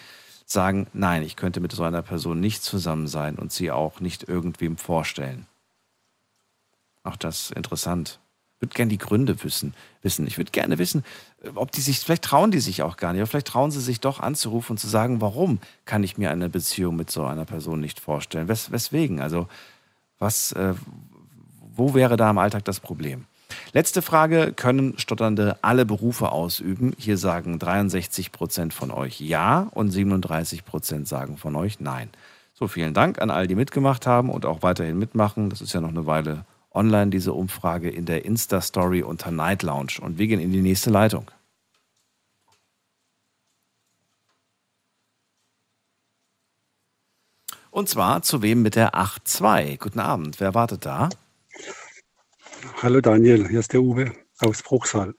sagen 0.46 0.88
nein, 0.92 1.24
ich 1.24 1.38
könnte 1.38 1.62
mit 1.62 1.72
so 1.72 1.84
einer 1.84 2.02
Person 2.02 2.42
nicht 2.42 2.64
zusammen 2.64 3.08
sein 3.08 3.36
und 3.36 3.54
sie 3.54 3.72
auch 3.72 4.02
nicht 4.02 4.28
irgendwem 4.28 4.76
vorstellen. 4.76 5.48
Auch 7.04 7.16
das 7.16 7.44
ist 7.44 7.52
interessant. 7.54 8.20
Ich 8.58 8.62
würde 8.62 8.76
gerne 8.76 8.90
die 8.90 8.98
Gründe 8.98 9.42
wissen. 9.42 9.74
wissen. 10.02 10.28
Ich 10.28 10.38
würde 10.38 10.52
gerne 10.52 10.78
wissen, 10.80 11.06
ob 11.56 11.72
die 11.72 11.80
sich, 11.80 12.00
vielleicht 12.00 12.24
trauen 12.26 12.52
die 12.52 12.60
sich 12.60 12.82
auch 12.82 12.98
gar 12.98 13.14
nicht, 13.14 13.22
aber 13.22 13.28
vielleicht 13.28 13.48
trauen 13.48 13.72
sie 13.72 13.80
sich 13.80 14.02
doch 14.02 14.20
anzurufen 14.20 14.74
und 14.74 14.80
zu 14.80 14.88
sagen, 14.88 15.22
warum 15.22 15.60
kann 15.86 16.04
ich 16.04 16.18
mir 16.18 16.30
eine 16.32 16.50
Beziehung 16.50 16.98
mit 16.98 17.10
so 17.10 17.24
einer 17.24 17.46
Person 17.46 17.80
nicht 17.80 18.02
vorstellen? 18.02 18.50
Wes, 18.50 18.72
weswegen? 18.74 19.22
Also, 19.22 19.48
was, 20.20 20.52
äh, 20.54 20.74
wo 21.76 21.94
wäre 21.94 22.18
da 22.18 22.30
im 22.30 22.38
Alltag 22.38 22.66
das 22.66 22.80
Problem? 22.80 23.26
Letzte 23.74 24.02
Frage, 24.02 24.54
können 24.54 24.98
Stotternde 24.98 25.58
alle 25.62 25.86
Berufe 25.86 26.32
ausüben? 26.32 26.94
Hier 26.98 27.18
sagen 27.18 27.60
63 27.60 28.32
Prozent 28.32 28.74
von 28.74 28.92
euch 28.92 29.20
ja 29.20 29.68
und 29.72 29.92
37 29.92 30.66
Prozent 30.66 31.08
sagen 31.08 31.38
von 31.38 31.56
euch 31.56 31.80
nein. 31.80 32.10
So, 32.54 32.68
vielen 32.68 32.94
Dank 32.94 33.22
an 33.22 33.30
all 33.30 33.48
die 33.48 33.56
mitgemacht 33.56 34.08
haben 34.08 34.30
und 34.30 34.46
auch 34.46 34.64
weiterhin 34.64 34.98
mitmachen. 34.98 35.50
Das 35.50 35.62
ist 35.62 35.74
ja 35.74 35.82
noch 35.82 35.90
eine 35.90 36.06
Weile 36.06 36.46
online, 36.74 37.12
diese 37.12 37.34
Umfrage 37.34 37.90
in 37.90 38.06
der 38.06 38.26
Insta-Story 38.26 39.04
unter 39.04 39.32
Night 39.32 39.64
Lounge. 39.64 40.00
Und 40.02 40.18
wir 40.18 40.28
gehen 40.28 40.40
in 40.40 40.52
die 40.52 40.62
nächste 40.62 40.90
Leitung. 40.90 41.30
Und 47.76 47.90
zwar 47.90 48.22
zu 48.22 48.42
wem 48.42 48.62
mit 48.62 48.78
der 48.78 48.94
8.2. 48.94 49.78
Guten 49.78 50.00
Abend, 50.00 50.40
wer 50.40 50.54
wartet 50.54 50.86
da? 50.86 51.10
Hallo 52.82 53.02
Daniel, 53.02 53.50
hier 53.50 53.60
ist 53.60 53.74
der 53.74 53.82
Uwe 53.82 54.14
aus 54.40 54.64
Bruchsal. 54.64 55.14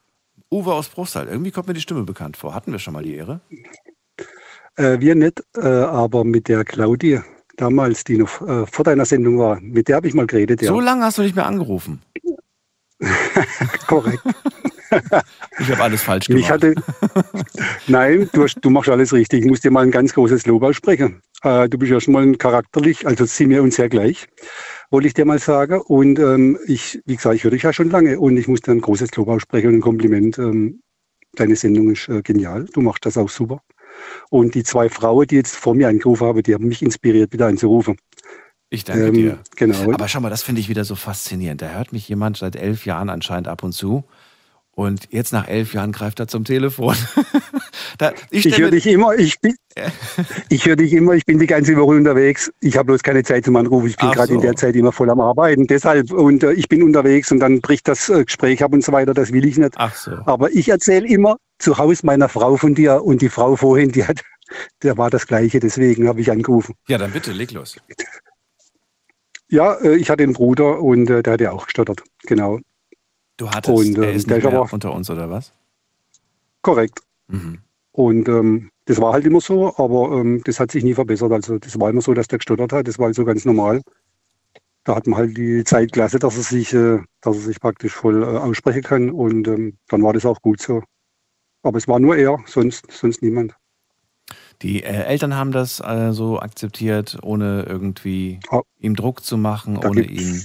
Uwe 0.51 0.73
aus 0.73 0.89
Bruchsal. 0.89 1.28
Irgendwie 1.28 1.51
kommt 1.51 1.69
mir 1.69 1.74
die 1.74 1.83
Stimme 1.83 2.05
bekannt 2.05 2.39
vor. 2.39 2.55
Hatten 2.55 2.73
wir 2.73 2.78
schon 2.78 2.95
mal 2.95 3.03
die 3.03 3.15
Ehre? 3.15 3.43
Äh, 4.77 5.01
wir 5.01 5.15
nicht, 5.15 5.45
äh, 5.55 5.66
aber 5.66 6.24
mit 6.24 6.49
der 6.49 6.65
Claudia 6.65 7.23
damals, 7.59 8.05
die 8.05 8.16
noch 8.16 8.41
äh, 8.41 8.65
vor 8.65 8.87
deiner 8.87 9.05
Sendung 9.05 9.39
war, 9.39 9.61
mit 9.61 9.89
der 9.89 9.97
habe 9.97 10.09
ich 10.09 10.15
mal 10.15 10.27
geredet. 10.27 10.62
Ja. 10.62 10.69
So 10.69 10.81
lange 10.81 11.05
hast 11.05 11.19
du 11.19 11.23
nicht 11.23 11.37
mehr 11.37 11.45
angerufen. 11.45 12.01
Korrekt. 13.86 14.23
Ich 15.59 15.70
habe 15.70 15.82
alles 15.82 16.02
falsch 16.02 16.27
gemacht. 16.27 16.43
Ich 16.43 16.51
hatte, 16.51 16.74
nein, 17.86 18.28
du, 18.32 18.44
hast, 18.44 18.56
du 18.60 18.70
machst 18.70 18.89
alles 18.89 19.12
richtig. 19.12 19.40
Ich 19.40 19.47
muss 19.47 19.60
dir 19.60 19.70
mal 19.70 19.82
ein 19.82 19.90
ganz 19.90 20.14
großes 20.14 20.47
Lob 20.47 20.62
aussprechen. 20.62 21.23
Äh, 21.43 21.68
du 21.68 21.78
bist 21.78 21.93
ja 21.93 22.01
schon 22.01 22.14
mal 22.14 22.35
charakterlich, 22.36 23.06
also 23.06 23.27
sind 23.27 23.51
wir 23.51 23.62
uns 23.62 23.77
sehr 23.77 23.89
gleich, 23.89 24.27
wollte 24.90 25.09
ich 25.09 25.14
dir 25.14 25.24
mal 25.24 25.39
sagen. 25.39 25.81
Und 25.81 26.18
ähm, 26.18 26.59
ich, 26.66 27.01
wie 27.05 27.16
gesagt, 27.16 27.36
ich 27.36 27.44
höre 27.44 27.51
dich 27.51 27.62
ja 27.62 27.73
schon 27.73 27.90
lange 27.90 28.18
und 28.18 28.36
ich 28.36 28.48
muss 28.48 28.62
dir 28.62 28.73
ein 28.73 28.81
großes 28.81 29.14
Lob 29.16 29.28
aussprechen 29.28 29.68
und 29.68 29.74
ein 29.77 29.81
Kompliment. 29.81 30.39
Ähm, 30.39 30.81
deine 31.35 31.56
Sendung 31.56 31.90
ist 31.90 32.09
äh, 32.09 32.23
genial. 32.23 32.66
Du 32.73 32.81
machst 32.81 33.05
das 33.05 33.18
auch 33.18 33.28
super. 33.28 33.62
Und 34.31 34.55
die 34.55 34.62
zwei 34.62 34.89
Frauen, 34.89 35.27
die 35.27 35.36
jetzt 35.36 35.56
vor 35.56 35.74
mir 35.74 35.89
angerufen 35.89 36.27
haben, 36.27 36.43
die 36.43 36.55
haben 36.55 36.66
mich 36.66 36.82
inspiriert, 36.82 37.32
wieder 37.32 37.47
anzurufen. 37.47 37.97
Ich 38.68 38.84
danke 38.84 39.06
Ähm, 39.06 39.14
dir. 39.14 39.38
genau. 39.56 39.93
Aber 39.93 40.09
schau 40.09 40.20
mal, 40.20 40.30
das 40.30 40.43
finde 40.43 40.60
ich 40.60 40.68
wieder 40.68 40.84
so 40.84 40.97
faszinierend. 40.97 41.62
Da 41.62 41.70
hört 41.70 41.93
mich 41.93 42.09
jemand 42.09 42.36
seit 42.36 42.56
elf 42.56 42.84
Jahren 42.84 43.10
anscheinend 43.10 43.48
ab 43.48 43.62
und 43.62 43.72
zu. 43.72 44.05
Und 44.72 45.09
jetzt 45.10 45.32
nach 45.32 45.48
elf 45.48 45.72
Jahren 45.72 45.90
greift 45.90 46.20
er 46.20 46.28
zum 46.28 46.44
Telefon. 46.44 46.94
da, 47.98 48.12
ich 48.30 48.44
Ich 48.44 48.59
höre 48.59 48.70
dich 48.70 48.86
immer, 48.86 49.14
ich 49.14 49.40
bin, 49.40 49.55
ich 50.51 50.66
höre 50.66 50.76
dich 50.76 50.93
immer, 50.93 51.12
ich 51.12 51.24
bin 51.24 51.38
die 51.38 51.47
ganze 51.47 51.74
Woche 51.76 51.94
unterwegs. 51.97 52.52
Ich 52.60 52.76
habe 52.76 52.86
bloß 52.88 53.02
keine 53.02 53.22
Zeit 53.22 53.47
zum 53.47 53.56
Anrufen. 53.56 53.86
Ich 53.88 53.97
bin 53.97 54.10
gerade 54.10 54.34
in 54.34 54.40
so. 54.40 54.43
der 54.47 54.55
Zeit 54.56 54.76
immer 54.76 54.93
voll 54.93 55.09
am 55.09 55.20
Arbeiten. 55.20 55.66
Deshalb, 55.66 56.12
und 56.12 56.43
äh, 56.43 56.52
ich 56.52 56.68
bin 56.68 56.82
unterwegs 56.82 57.32
und 57.32 57.38
dann 57.40 57.62
bricht 57.62 57.88
das 57.88 58.10
äh, 58.10 58.24
Gespräch 58.24 58.62
ab 58.62 58.74
und 58.74 58.84
so 58.84 58.93
weiter. 58.93 59.14
Das 59.14 59.32
will 59.32 59.47
ich 59.47 59.56
nicht. 59.56 59.72
Ach 59.76 59.94
so. 59.94 60.10
Aber 60.26 60.51
ich 60.52 60.68
erzähle 60.68 61.06
immer 61.09 61.36
zu 61.59 61.78
Hause 61.78 62.05
meiner 62.05 62.28
Frau 62.28 62.59
von 62.59 62.74
dir 62.74 63.02
und 63.02 63.22
die 63.22 63.30
Frau 63.30 63.56
vorhin, 63.56 63.93
die 63.93 64.05
hat, 64.05 64.20
der 64.82 64.98
war 64.98 65.09
das 65.09 65.26
Gleiche. 65.26 65.59
Deswegen 65.59 66.06
habe 66.06 66.20
ich 66.20 66.30
angerufen. 66.30 66.74
Ja, 66.86 66.98
dann 66.98 67.12
bitte, 67.12 67.32
leg 67.32 67.51
los. 67.52 67.76
Ja, 69.48 69.74
äh, 69.74 69.97
ich 69.97 70.10
hatte 70.10 70.23
einen 70.23 70.32
Bruder 70.32 70.81
und 70.81 71.09
äh, 71.10 71.23
der 71.23 71.35
hat 71.35 71.40
ja 71.40 71.52
auch 71.52 71.66
gestottert. 71.66 72.02
Genau. 72.24 72.59
Du 73.36 73.51
hattest, 73.51 73.77
Und, 73.77 73.98
er 73.98 74.10
ähm, 74.10 74.16
ist 74.16 74.28
der 74.28 74.36
nicht 74.39 74.44
ist 74.47 74.51
mehr 74.51 74.60
aber- 74.60 74.73
unter 74.73 74.93
uns, 74.94 75.10
oder 75.10 75.31
was? 75.31 75.52
Korrekt. 76.62 77.01
Mhm. 77.28 77.59
Und 77.93 78.28
ähm, 78.28 78.70
das 78.86 79.01
war 79.01 79.12
halt 79.12 79.24
immer 79.24 79.40
so, 79.40 79.74
aber 79.77 80.12
ähm, 80.18 80.43
das 80.44 80.59
hat 80.60 80.70
sich 80.70 80.85
nie 80.85 80.94
verbessert. 80.94 81.32
Also 81.32 81.59
das 81.59 81.78
war 81.78 81.90
immer 81.90 82.02
so, 82.02 82.12
dass 82.14 82.28
der 82.28 82.39
gestottert 82.39 82.73
hat. 82.73 82.89
Das 82.89 82.98
war 82.98 83.06
also 83.06 83.24
ganz 83.24 83.44
normal. 83.44 83.82
Da 84.85 84.94
hat 84.97 85.06
man 85.06 85.18
halt 85.18 85.36
die 85.36 85.64
Zeit 85.64 85.93
gelassen, 85.93 86.20
dass 86.20 86.36
er 86.36 86.43
sich, 86.43 86.73
äh, 86.74 86.98
dass 87.20 87.36
er 87.36 87.43
sich 87.43 87.60
praktisch 87.60 87.93
voll 87.94 88.23
äh, 88.23 88.27
aussprechen 88.27 88.82
kann. 88.82 89.10
Und 89.10 89.48
ähm, 89.48 89.78
dann 89.89 90.02
war 90.02 90.12
das 90.12 90.27
auch 90.27 90.40
gut 90.43 90.60
so. 90.60 90.82
Aber 91.62 91.78
es 91.78 91.89
war 91.89 91.98
nur 91.98 92.16
er, 92.16 92.39
sonst, 92.47 92.90
sonst 92.90 93.23
niemand. 93.23 93.55
Die 94.62 94.83
äh, 94.83 95.05
Eltern 95.05 95.35
haben 95.37 95.53
das 95.53 95.81
äh, 95.81 96.12
so 96.12 96.39
akzeptiert, 96.41 97.19
ohne 97.23 97.65
irgendwie 97.69 98.41
Ah. 98.51 98.62
ihm 98.78 98.97
Druck 98.97 99.23
zu 99.24 99.37
machen, 99.37 99.77
ohne 99.77 100.03
ihn. 100.03 100.43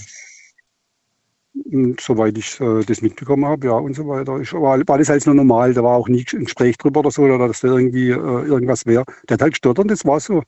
Und 1.66 2.00
soweit 2.00 2.38
ich 2.38 2.60
äh, 2.62 2.84
das 2.86 3.02
mitbekommen 3.02 3.46
habe, 3.46 3.68
ja 3.68 3.74
und 3.74 3.94
so 3.94 4.08
weiter. 4.08 4.40
Ich, 4.40 4.54
war, 4.54 4.80
war 4.88 4.98
das 4.98 5.10
alles 5.10 5.26
nur 5.26 5.36
normal. 5.36 5.74
Da 5.74 5.84
war 5.84 5.96
auch 5.98 6.08
nie 6.08 6.26
ein 6.34 6.46
Gespräch 6.46 6.78
drüber 6.78 7.02
oder 7.02 7.12
so, 7.12 7.24
oder 7.24 7.48
dass 7.48 7.60
da 7.60 7.68
irgendwie 7.68 8.10
äh, 8.10 8.16
irgendwas 8.16 8.86
wäre. 8.86 9.04
Der 9.28 9.36
hat 9.36 9.42
halt 9.42 9.54
gestottert, 9.54 9.92
das 9.92 10.06
war 10.06 10.20
so. 10.20 10.44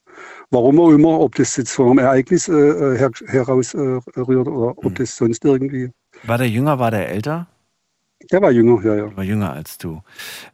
Warum 0.49 0.79
auch 0.79 0.91
immer, 0.91 1.19
ob 1.19 1.35
das 1.35 1.55
jetzt 1.57 1.71
von 1.73 1.89
einem 1.89 1.99
Ereignis 1.99 2.47
äh, 2.47 2.53
äh, 2.53 2.97
her, 2.97 3.11
heraus 3.27 3.75
rührt 3.75 4.47
oder 4.47 4.77
ob 4.77 4.85
Mhm. 4.85 4.93
das 4.95 5.15
sonst 5.17 5.43
irgendwie. 5.43 5.89
War 6.23 6.37
der 6.37 6.49
jünger, 6.49 6.79
war 6.79 6.91
der 6.91 7.09
älter? 7.09 7.47
Der 8.33 8.41
war 8.41 8.49
jünger, 8.49 8.83
ja, 8.83 8.95
ja. 8.95 9.15
war 9.15 9.23
jünger 9.23 9.53
als 9.53 9.77
du. 9.77 10.01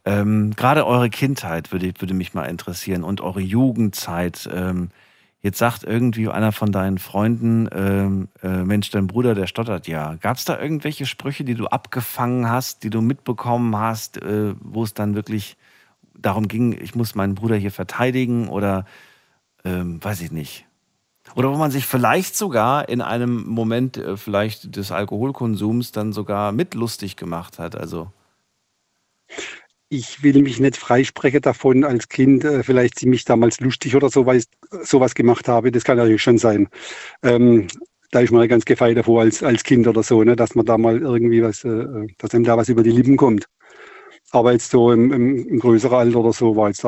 Ähm, 0.03 0.51
Gerade 0.57 0.85
eure 0.85 1.09
Kindheit 1.09 1.71
würde, 1.71 1.93
würde 1.97 2.13
mich 2.13 2.33
mal 2.33 2.43
interessieren 2.43 3.05
und 3.05 3.21
eure 3.21 3.39
Jugendzeit. 3.39 4.49
Ähm, 4.53 4.89
jetzt 5.41 5.59
sagt 5.59 5.85
irgendwie 5.85 6.27
einer 6.27 6.51
von 6.51 6.73
deinen 6.73 6.97
Freunden, 6.97 7.69
ähm, 7.71 8.27
äh, 8.43 8.65
Mensch, 8.65 8.89
dein 8.91 9.07
Bruder, 9.07 9.33
der 9.33 9.47
stottert 9.47 9.87
ja. 9.87 10.15
Gab 10.15 10.35
es 10.35 10.43
da 10.43 10.59
irgendwelche 10.59 11.05
Sprüche, 11.05 11.45
die 11.45 11.55
du 11.55 11.67
abgefangen 11.67 12.49
hast, 12.49 12.83
die 12.83 12.89
du 12.89 12.99
mitbekommen 12.99 13.73
hast, 13.77 14.21
äh, 14.21 14.55
wo 14.59 14.83
es 14.83 14.93
dann 14.93 15.15
wirklich 15.15 15.55
darum 16.13 16.49
ging, 16.49 16.77
ich 16.81 16.95
muss 16.95 17.15
meinen 17.15 17.35
Bruder 17.35 17.55
hier 17.55 17.71
verteidigen 17.71 18.49
oder 18.49 18.83
ähm, 19.63 20.03
weiß 20.03 20.19
ich 20.19 20.33
nicht. 20.33 20.68
Oder 21.35 21.51
wo 21.51 21.57
man 21.57 21.71
sich 21.71 21.85
vielleicht 21.85 22.35
sogar 22.35 22.89
in 22.89 23.01
einem 23.01 23.45
Moment 23.47 23.97
äh, 23.97 24.17
vielleicht 24.17 24.75
des 24.75 24.91
Alkoholkonsums 24.91 25.91
dann 25.91 26.13
sogar 26.13 26.51
mitlustig 26.51 27.15
gemacht 27.15 27.59
hat. 27.59 27.75
Also 27.75 28.11
Ich 29.91 30.21
will 30.21 30.41
mich 30.43 30.59
nicht 30.59 30.77
freisprechen 30.77 31.41
davon, 31.41 31.83
als 31.83 32.09
Kind 32.09 32.43
äh, 32.43 32.63
vielleicht 32.63 32.99
ziemlich 32.99 33.25
damals 33.25 33.59
lustig 33.59 33.95
oder 33.95 34.09
sowas, 34.09 34.45
sowas 34.83 35.15
gemacht 35.15 35.47
habe. 35.47 35.71
Das 35.71 35.83
kann 35.83 35.97
natürlich 35.97 36.21
schon 36.21 36.37
sein. 36.37 36.67
Ähm, 37.23 37.67
da 38.11 38.19
ist 38.21 38.31
man 38.31 38.47
ganz 38.47 38.65
gefeit 38.65 38.97
davor 38.97 39.21
als, 39.21 39.43
als 39.43 39.63
Kind 39.63 39.87
oder 39.87 40.03
so, 40.03 40.23
ne, 40.23 40.35
dass 40.35 40.55
man 40.55 40.65
da 40.65 40.77
mal 40.77 40.99
irgendwie 40.99 41.41
was, 41.43 41.63
äh, 41.63 42.07
dass 42.19 42.33
einem 42.35 42.43
da 42.45 42.57
was 42.57 42.69
über 42.69 42.83
die 42.83 42.91
Lippen 42.91 43.17
kommt. 43.17 43.45
Aber 44.31 44.51
jetzt 44.53 44.71
so 44.71 44.91
im, 44.91 45.11
im, 45.13 45.47
im 45.47 45.59
größeren 45.59 45.97
Alter 45.97 46.19
oder 46.19 46.33
so 46.33 46.55
war 46.55 46.69
jetzt 46.69 46.83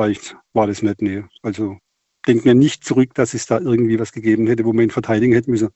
war 0.54 0.66
das 0.66 0.82
nicht, 0.82 1.02
nee. 1.02 1.24
Also 1.42 1.78
denkt 2.26 2.44
mir 2.44 2.54
nicht 2.54 2.84
zurück, 2.84 3.14
dass 3.14 3.34
es 3.34 3.46
da 3.46 3.58
irgendwie 3.58 3.98
was 3.98 4.12
gegeben 4.12 4.46
hätte, 4.46 4.64
wo 4.64 4.72
man 4.72 4.84
ihn 4.84 4.90
verteidigen 4.90 5.32
hätte 5.34 5.50
müssen. 5.50 5.70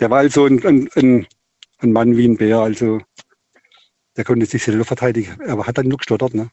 Der 0.00 0.10
war 0.10 0.18
also 0.18 0.46
ein, 0.46 0.64
ein, 0.66 0.88
ein, 0.94 1.26
ein 1.78 1.92
Mann 1.92 2.16
wie 2.16 2.26
ein 2.26 2.36
Bär, 2.36 2.58
also 2.60 3.00
der 4.16 4.24
konnte 4.24 4.46
sich 4.46 4.62
selber 4.64 4.84
verteidigen. 4.84 5.40
Er 5.40 5.66
hat 5.66 5.78
dann 5.78 5.88
nur 5.88 5.98
gestottert, 5.98 6.34
ne? 6.34 6.50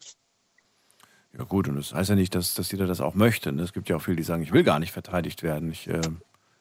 Ja 1.37 1.45
gut, 1.45 1.67
und 1.69 1.75
das 1.77 1.93
heißt 1.93 2.09
ja 2.09 2.15
nicht, 2.15 2.35
dass, 2.35 2.55
dass 2.55 2.71
jeder 2.71 2.87
das 2.87 2.99
auch 2.99 3.15
möchte. 3.15 3.51
ne? 3.51 3.61
Es 3.61 3.71
gibt 3.73 3.87
ja 3.87 3.95
auch 3.95 4.01
viele, 4.01 4.17
die 4.17 4.23
sagen, 4.23 4.43
ich 4.43 4.51
will 4.51 4.63
gar 4.63 4.79
nicht 4.79 4.91
verteidigt 4.91 5.43
werden. 5.43 5.71
Ich 5.71 5.87
äh, 5.87 6.01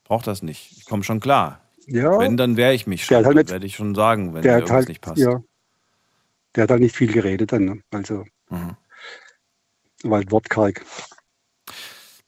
brauche 0.05 0.25
das 0.25 0.43
nicht. 0.43 0.73
Ich 0.79 0.85
komme 0.85 1.03
schon 1.03 1.19
klar. 1.21 1.61
Ja, 1.87 2.19
Wenn, 2.19 2.37
dann 2.37 2.57
wehre 2.57 2.73
ich 2.73 2.87
mich 2.87 3.05
schon. 3.05 3.25
Halt 3.25 3.51
werde 3.51 3.67
ich 3.67 3.75
schon 3.75 3.95
sagen, 3.95 4.33
wenn 4.33 4.43
der 4.43 4.53
irgendwas 4.55 4.77
halt, 4.77 4.89
nicht 4.89 5.01
passt. 5.01 5.21
ja, 5.21 5.43
der 6.55 6.63
hat 6.65 6.71
halt 6.71 6.83
nicht 6.83 6.95
viel 6.95 7.13
geredet 7.13 7.53
dann, 7.53 7.65
ne? 7.65 7.81
Also 7.91 8.25
Mhm. 8.49 8.77
war 10.05 10.19
halt 10.19 10.31
wortkarg. 10.31 10.85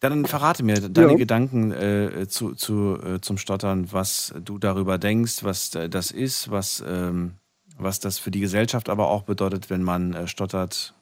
Dann 0.03 0.27
verrate 0.27 0.65
mir 0.65 0.81
deine 0.81 1.13
Ja. 1.13 1.17
Gedanken 1.17 1.71
äh, 1.71 2.27
zu, 2.29 2.55
zu, 2.57 2.99
äh, 3.01 3.21
zum 3.21 3.39
Stottern, 3.39 3.93
was 3.93 4.35
du 4.45 4.59
darüber 4.59 4.99
denkst, 4.99 5.45
was 5.45 5.75
äh, 5.77 5.89
das 5.89 6.11
ist, 6.11 6.51
was, 6.51 6.83
ähm, 6.87 7.35
was 7.79 8.01
das 8.01 8.19
für 8.19 8.33
die 8.33 8.41
Gesellschaft 8.41 8.89
aber 8.89 9.09
auch 9.09 9.23
bedeutet, 9.23 9.71
wenn 9.71 9.85
man 9.85 10.13
äh, 10.15 10.27
stottert. 10.27 10.95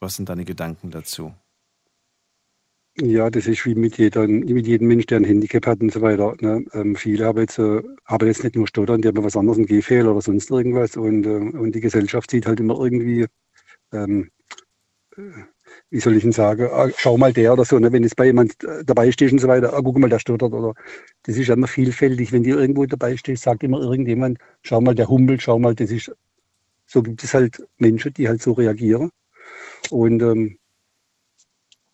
Was 0.00 0.16
sind 0.16 0.28
deine 0.28 0.44
Gedanken 0.44 0.90
dazu? 0.90 1.32
Ja, 3.00 3.30
das 3.30 3.46
ist 3.46 3.64
wie 3.64 3.74
mit, 3.74 3.96
jeder, 3.96 4.28
mit 4.28 4.66
jedem 4.66 4.88
Mensch, 4.88 5.06
der 5.06 5.18
ein 5.18 5.24
Handicap 5.24 5.66
hat 5.66 5.80
und 5.80 5.92
so 5.92 6.02
weiter. 6.02 6.34
Ne? 6.40 6.64
Ähm, 6.74 6.94
viele 6.94 7.24
haben 7.26 7.38
jetzt, 7.40 7.58
äh, 7.58 7.82
haben 8.04 8.26
jetzt 8.26 8.44
nicht 8.44 8.54
nur 8.54 8.66
Stottern, 8.68 9.00
die 9.00 9.08
haben 9.08 9.24
was 9.24 9.36
anderes, 9.36 9.56
einen 9.58 9.66
Gehfehler 9.66 10.12
oder 10.12 10.20
sonst 10.20 10.50
irgendwas. 10.50 10.96
Und, 10.96 11.24
äh, 11.26 11.30
und 11.38 11.74
die 11.74 11.80
Gesellschaft 11.80 12.30
sieht 12.30 12.46
halt 12.46 12.60
immer 12.60 12.78
irgendwie, 12.78 13.26
ähm, 13.92 14.30
äh, 15.16 15.22
wie 15.92 16.00
soll 16.00 16.16
ich 16.16 16.22
denn 16.22 16.32
sagen, 16.32 16.68
ah, 16.72 16.88
schau 16.96 17.18
mal 17.18 17.34
der 17.34 17.52
oder 17.52 17.66
so, 17.66 17.78
ne? 17.78 17.92
wenn 17.92 18.02
jetzt 18.02 18.16
bei 18.16 18.24
jemand 18.24 18.64
äh, 18.64 18.82
dabei 18.82 19.12
steht 19.12 19.30
und 19.30 19.40
so 19.40 19.46
weiter, 19.46 19.74
ah, 19.74 19.80
guck 19.82 19.98
mal, 19.98 20.08
der 20.08 20.18
stottert. 20.18 20.52
Oder 20.52 20.72
das 21.24 21.36
ist 21.36 21.50
immer 21.50 21.68
vielfältig. 21.68 22.32
Wenn 22.32 22.42
die 22.42 22.50
irgendwo 22.50 22.86
dabei 22.86 23.16
steht, 23.18 23.38
sagt 23.38 23.62
immer 23.62 23.78
irgendjemand, 23.78 24.38
schau 24.62 24.80
mal, 24.80 24.94
der 24.94 25.08
humpelt, 25.08 25.42
schau 25.42 25.58
mal, 25.58 25.74
das 25.74 25.90
ist, 25.90 26.10
so 26.86 27.02
gibt 27.02 27.22
es 27.22 27.34
halt 27.34 27.62
Menschen, 27.76 28.14
die 28.14 28.26
halt 28.26 28.40
so 28.40 28.52
reagieren. 28.52 29.10
Und 29.90 30.22
ähm, 30.22 30.58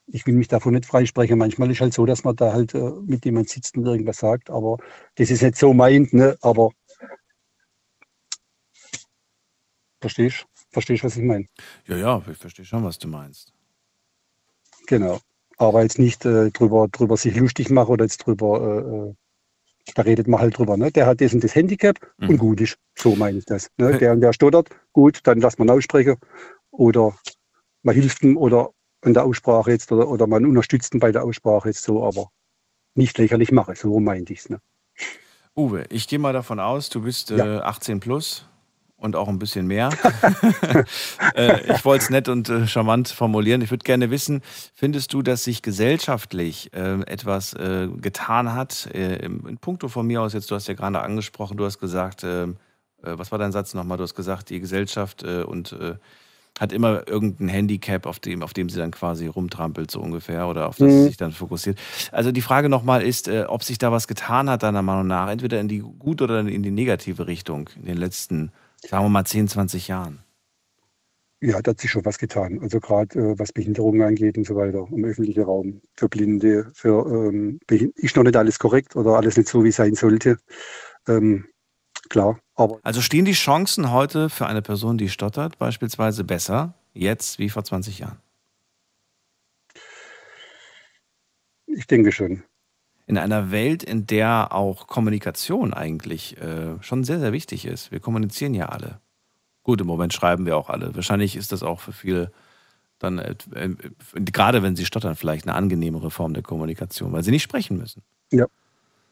ich 0.06 0.24
will 0.26 0.34
mich 0.34 0.48
davon 0.48 0.74
nicht 0.74 0.86
freisprechen. 0.86 1.36
Manchmal 1.36 1.70
ist 1.72 1.80
halt 1.80 1.92
so, 1.92 2.06
dass 2.06 2.22
man 2.22 2.36
da 2.36 2.52
halt 2.52 2.74
äh, 2.74 2.92
mit 3.04 3.24
jemand 3.24 3.48
sitzt 3.48 3.76
und 3.76 3.84
irgendwas 3.84 4.18
sagt, 4.18 4.48
aber 4.48 4.78
das 5.16 5.30
ist 5.30 5.42
nicht 5.42 5.56
so 5.56 5.74
meint, 5.74 6.12
ne? 6.12 6.38
Aber 6.40 6.70
verstehst 10.00 10.46
Verstehst 10.70 11.02
was 11.02 11.16
ich 11.16 11.24
meine? 11.24 11.46
Ja, 11.86 11.96
ja, 11.96 12.22
ich 12.30 12.36
verstehe 12.36 12.64
schon, 12.64 12.84
was 12.84 12.98
du 12.98 13.08
meinst. 13.08 13.52
Genau. 14.88 15.18
Aber 15.56 15.82
jetzt 15.82 15.98
nicht 15.98 16.24
äh, 16.24 16.50
drüber, 16.50 16.88
drüber 16.88 17.16
sich 17.16 17.36
lustig 17.36 17.70
machen 17.70 17.90
oder 17.90 18.04
jetzt 18.04 18.18
drüber, 18.18 18.60
äh, 18.60 19.10
äh, 19.10 19.14
da 19.94 20.02
redet 20.02 20.28
man 20.28 20.40
halt 20.40 20.56
drüber, 20.58 20.76
ne? 20.76 20.90
Der 20.92 21.06
hat 21.06 21.20
das 21.20 21.32
und 21.34 21.42
das 21.42 21.54
Handicap 21.54 21.96
Mhm. 22.18 22.28
und 22.30 22.38
gut 22.38 22.60
ist. 22.60 22.76
So 22.96 23.16
meine 23.16 23.38
ich 23.38 23.44
das. 23.44 23.68
Ne? 23.78 23.96
Der 23.98 24.12
und 24.12 24.20
der 24.20 24.32
stottert, 24.32 24.68
gut, 24.92 25.20
dann 25.24 25.40
lässt 25.40 25.58
man 25.58 25.70
aussprechen. 25.70 26.16
Oder 26.70 27.16
man 27.82 27.94
hilft 27.94 28.22
ihm 28.22 28.36
oder 28.36 28.70
an 29.02 29.14
der 29.14 29.24
Aussprache 29.24 29.70
jetzt 29.70 29.90
oder, 29.92 30.08
oder 30.08 30.26
man 30.26 30.44
unterstützt 30.44 30.92
ihn 30.94 31.00
bei 31.00 31.12
der 31.12 31.24
Aussprache 31.24 31.68
jetzt 31.68 31.82
so, 31.82 32.04
aber 32.04 32.28
nicht 32.94 33.16
lächerlich 33.18 33.50
mache. 33.52 33.74
So 33.76 33.98
meinte 34.00 34.32
ich 34.32 34.40
es. 34.40 34.50
Ne? 34.50 34.60
Uwe, 35.56 35.84
ich 35.88 36.06
gehe 36.08 36.18
mal 36.18 36.32
davon 36.32 36.60
aus, 36.60 36.88
du 36.88 37.02
bist 37.02 37.30
äh, 37.30 37.36
Ja. 37.36 37.60
18 37.62 38.00
plus 38.00 38.46
und 38.98 39.16
auch 39.16 39.28
ein 39.28 39.38
bisschen 39.38 39.66
mehr. 39.66 39.90
äh, 41.34 41.72
ich 41.72 41.84
wollte 41.84 42.04
es 42.04 42.10
nett 42.10 42.28
und 42.28 42.48
äh, 42.48 42.66
charmant 42.66 43.08
formulieren. 43.08 43.62
Ich 43.62 43.70
würde 43.70 43.84
gerne 43.84 44.10
wissen, 44.10 44.42
findest 44.74 45.12
du, 45.12 45.22
dass 45.22 45.44
sich 45.44 45.62
gesellschaftlich 45.62 46.72
äh, 46.74 47.00
etwas 47.06 47.54
getan 47.54 48.54
hat? 48.54 48.86
Äh, 48.94 49.16
im- 49.24 49.46
in 49.46 49.58
puncto 49.58 49.88
von 49.88 50.06
mir 50.06 50.22
aus 50.22 50.32
jetzt, 50.32 50.50
du 50.50 50.54
hast 50.54 50.68
ja 50.68 50.74
gerade 50.74 51.00
angesprochen, 51.00 51.56
du 51.56 51.64
hast 51.64 51.78
gesagt, 51.78 52.24
äh, 52.24 52.44
äh, 52.44 52.48
was 53.02 53.30
war 53.32 53.38
dein 53.38 53.52
Satz 53.52 53.74
nochmal? 53.74 53.96
Du 53.98 54.02
hast 54.04 54.14
gesagt, 54.14 54.50
die 54.50 54.60
Gesellschaft 54.60 55.22
äh, 55.22 55.42
und 55.42 55.76
hat 56.58 56.72
immer 56.72 57.06
irgendein 57.06 57.46
Handicap, 57.46 58.04
auf 58.04 58.18
dem, 58.18 58.42
auf 58.42 58.52
dem 58.52 58.68
sie 58.68 58.78
dann 58.78 58.90
quasi 58.90 59.28
rumtrampelt, 59.28 59.92
so 59.92 60.00
ungefähr, 60.00 60.48
oder 60.48 60.66
auf 60.68 60.76
das 60.76 60.88
sie 60.88 60.98
Mhm. 61.02 61.04
sich 61.04 61.16
dann 61.16 61.30
fokussiert. 61.30 61.78
Also 62.10 62.32
die 62.32 62.40
Frage 62.40 62.68
nochmal 62.68 63.02
ist, 63.02 63.28
äh, 63.28 63.44
ob 63.46 63.62
sich 63.62 63.78
da 63.78 63.92
was 63.92 64.08
getan 64.08 64.50
hat, 64.50 64.64
deiner 64.64 64.82
Meinung 64.82 65.06
nach, 65.06 65.28
entweder 65.30 65.60
in 65.60 65.68
die 65.68 65.78
gute 65.78 66.24
oder 66.24 66.40
in 66.40 66.62
die 66.64 66.72
negative 66.72 67.28
Richtung 67.28 67.70
in 67.76 67.84
den 67.84 67.96
letzten, 67.96 68.50
sagen 68.86 69.04
wir 69.04 69.08
mal, 69.08 69.24
10, 69.24 69.48
20 69.48 69.88
Jahren. 69.88 70.24
Ja, 71.40 71.62
da 71.62 71.70
hat 71.70 71.80
sich 71.80 71.90
schon 71.90 72.04
was 72.04 72.18
getan. 72.18 72.58
Also 72.62 72.80
gerade 72.80 73.18
äh, 73.18 73.38
was 73.38 73.52
Behinderungen 73.52 74.02
angeht 74.02 74.36
und 74.36 74.44
so 74.44 74.56
weiter, 74.56 74.88
im 74.90 75.04
öffentlichen 75.04 75.42
Raum, 75.44 75.80
für 75.94 76.08
Blinde, 76.08 76.70
für 76.74 77.06
ähm, 77.06 77.60
ist 77.68 78.16
noch 78.16 78.24
nicht 78.24 78.36
alles 78.36 78.58
korrekt 78.58 78.96
oder 78.96 79.16
alles 79.16 79.36
nicht 79.36 79.48
so, 79.48 79.62
wie 79.62 79.68
es 79.68 79.76
sein 79.76 79.94
sollte. 79.94 80.38
Ähm, 81.06 81.46
klar, 82.08 82.40
aber 82.54 82.80
Also 82.82 83.00
stehen 83.02 83.24
die 83.24 83.32
Chancen 83.32 83.92
heute 83.92 84.30
für 84.30 84.46
eine 84.46 84.62
Person, 84.62 84.98
die 84.98 85.08
stottert, 85.08 85.58
beispielsweise 85.58 86.24
besser 86.24 86.74
jetzt 86.92 87.38
wie 87.38 87.50
vor 87.50 87.64
20 87.64 88.00
Jahren? 88.00 88.18
ich 91.66 91.86
denke 91.86 92.12
schon. 92.12 92.42
In 93.08 93.16
einer 93.18 93.50
Welt, 93.50 93.82
in 93.82 94.06
der 94.06 94.52
auch 94.52 94.86
Kommunikation 94.86 95.72
eigentlich 95.74 96.36
äh, 96.42 96.76
schon 96.82 97.04
sehr, 97.04 97.18
sehr 97.20 97.32
wichtig 97.32 97.64
ist. 97.64 97.90
Wir 97.90 98.00
kommunizieren 98.00 98.52
ja 98.54 98.66
alle. 98.68 99.00
Gut, 99.62 99.80
im 99.80 99.86
Moment 99.86 100.12
schreiben 100.12 100.44
wir 100.46 100.58
auch 100.58 100.68
alle. 100.68 100.94
Wahrscheinlich 100.94 101.34
ist 101.34 101.50
das 101.52 101.62
auch 101.62 101.80
für 101.80 101.92
viele 101.92 102.30
dann, 102.98 103.18
äh, 103.18 103.34
äh, 103.54 103.74
gerade 104.14 104.62
wenn 104.62 104.76
sie 104.76 104.84
stottern, 104.84 105.16
vielleicht 105.16 105.46
eine 105.48 105.56
angenehmere 105.56 106.10
Form 106.10 106.34
der 106.34 106.42
Kommunikation, 106.42 107.12
weil 107.12 107.24
sie 107.24 107.30
nicht 107.30 107.42
sprechen 107.44 107.78
müssen. 107.78 108.02
Ja, 108.30 108.46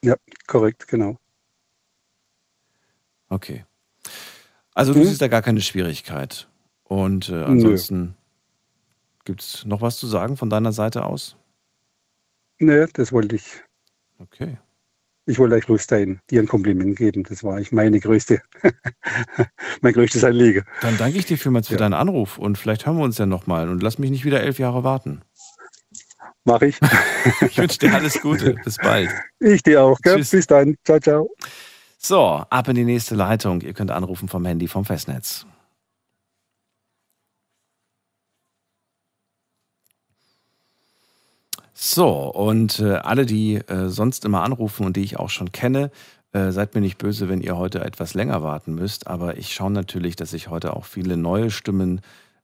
ja, 0.05 0.15
korrekt, 0.47 0.87
genau. 0.89 1.17
Okay. 3.31 3.65
Also 4.75 4.93
du 4.93 5.01
Mhm. 5.01 5.05
siehst 5.05 5.23
da 5.23 5.29
gar 5.29 5.43
keine 5.43 5.63
Schwierigkeit. 5.63 6.49
Und 6.85 7.31
äh, 7.31 7.43
ansonsten 7.45 8.15
gibt 9.25 9.41
es 9.43 9.65
noch 9.65 9.81
was 9.81 9.97
zu 9.97 10.07
sagen 10.07 10.37
von 10.37 10.51
deiner 10.51 10.73
Seite 10.73 11.05
aus? 11.05 11.37
Nee, 12.59 12.87
das 12.93 13.13
wollte 13.13 13.37
ich. 13.37 13.63
Okay. 14.19 14.59
Ich 15.29 15.39
wollte 15.41 15.57
euch 15.57 15.67
bloß 15.67 15.89
dein, 15.89 16.21
dir 16.31 16.41
ein 16.41 16.47
Kompliment 16.47 16.97
geben. 16.97 17.25
Das 17.25 17.43
war 17.43 17.57
eigentlich 17.57 17.73
meine 17.73 17.99
größte, 17.99 18.41
mein 19.81 19.93
größtes 19.93 20.23
Anliegen. 20.23 20.65
Dann 20.83 20.97
danke 20.99 21.19
ich 21.19 21.27
dir 21.27 21.37
vielmals 21.37 21.67
für 21.67 21.75
Ja. 21.75 21.79
deinen 21.79 21.95
Anruf 21.95 22.39
und 22.39 22.57
vielleicht 22.59 22.87
hören 22.87 22.97
wir 22.99 23.05
uns 23.05 23.19
ja 23.19 23.27
nochmal 23.27 23.69
und 23.69 23.83
lass 23.83 23.99
mich 23.99 24.11
nicht 24.11 24.25
wieder 24.25 24.41
elf 24.41 24.59
Jahre 24.61 24.85
warten. 24.85 25.23
Mach 26.45 26.63
ich. 26.63 26.79
Ich 27.51 27.59
wünsche 27.59 27.81
dir 27.81 27.93
alles 27.93 28.21
Gute. 28.21 28.55
Bis 28.65 28.77
bald. 28.77 29.11
Ich 29.41 29.65
dir 29.65 29.83
auch. 29.83 29.99
Gell? 30.01 30.19
Tschüss. 30.19 30.31
Bis 30.31 30.47
dann. 30.47 30.77
Ciao, 30.85 31.01
ciao. 31.01 31.29
So, 31.99 32.25
ab 32.25 32.69
in 32.69 32.77
die 32.77 32.85
nächste 32.85 33.17
Leitung. 33.17 33.63
Ihr 33.63 33.73
könnt 33.75 33.91
anrufen 33.91 34.29
vom 34.29 34.45
Handy 34.45 34.69
vom 34.69 34.85
Festnetz. 34.85 35.45
So, 41.79 42.09
und 42.09 42.81
äh, 42.81 42.95
alle, 42.95 43.27
die 43.27 43.57
äh, 43.57 43.91
sonst 43.91 44.25
immer 44.25 44.43
anrufen 44.43 44.87
und 44.87 44.97
die 44.97 45.03
ich 45.03 45.19
auch 45.19 45.29
schon 45.29 45.53
kenne, 45.53 45.91
äh, 46.33 46.51
seid 46.51 46.75
mir 46.75 46.81
nicht 46.81 46.97
böse, 46.97 47.29
wenn 47.29 47.43
ihr 47.43 47.59
heute 47.59 47.85
etwas 47.85 48.15
länger 48.15 48.43
warten 48.43 48.75
müsst. 48.75 49.07
Aber 49.07 49.37
ich 49.37 49.53
schaue 49.53 49.71
natürlich, 49.73 50.17
dass 50.17 50.33
ich 50.33 50.49
heute 50.49 50.75
auch 50.75 50.87
viele 50.87 51.19
neue 51.19 51.51
Stimmen 51.51 52.01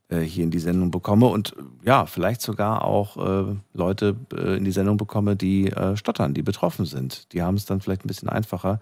äh, 0.09 0.19
hier 0.19 0.45
in 0.45 0.51
die 0.51 0.59
Sendung 0.59 0.91
bekomme 0.91 1.29
und 1.29 1.55
äh, 1.57 1.87
ja, 1.87 2.05
vielleicht 2.05 2.43
sogar 2.43 2.85
auch 2.85 3.17
äh, 3.17 3.57
Leute 3.73 4.17
in 4.37 4.65
die 4.65 4.71
Sendung 4.71 4.99
bekomme, 4.99 5.35
die 5.35 5.73
stottern, 5.95 6.35
die 6.35 6.43
betroffen 6.43 6.85
sind. 6.85 7.33
Die 7.33 7.41
haben 7.41 7.55
es 7.55 7.65
dann 7.65 7.81
vielleicht 7.81 8.05
ein 8.05 8.09
bisschen 8.09 8.29
einfacher, 8.29 8.81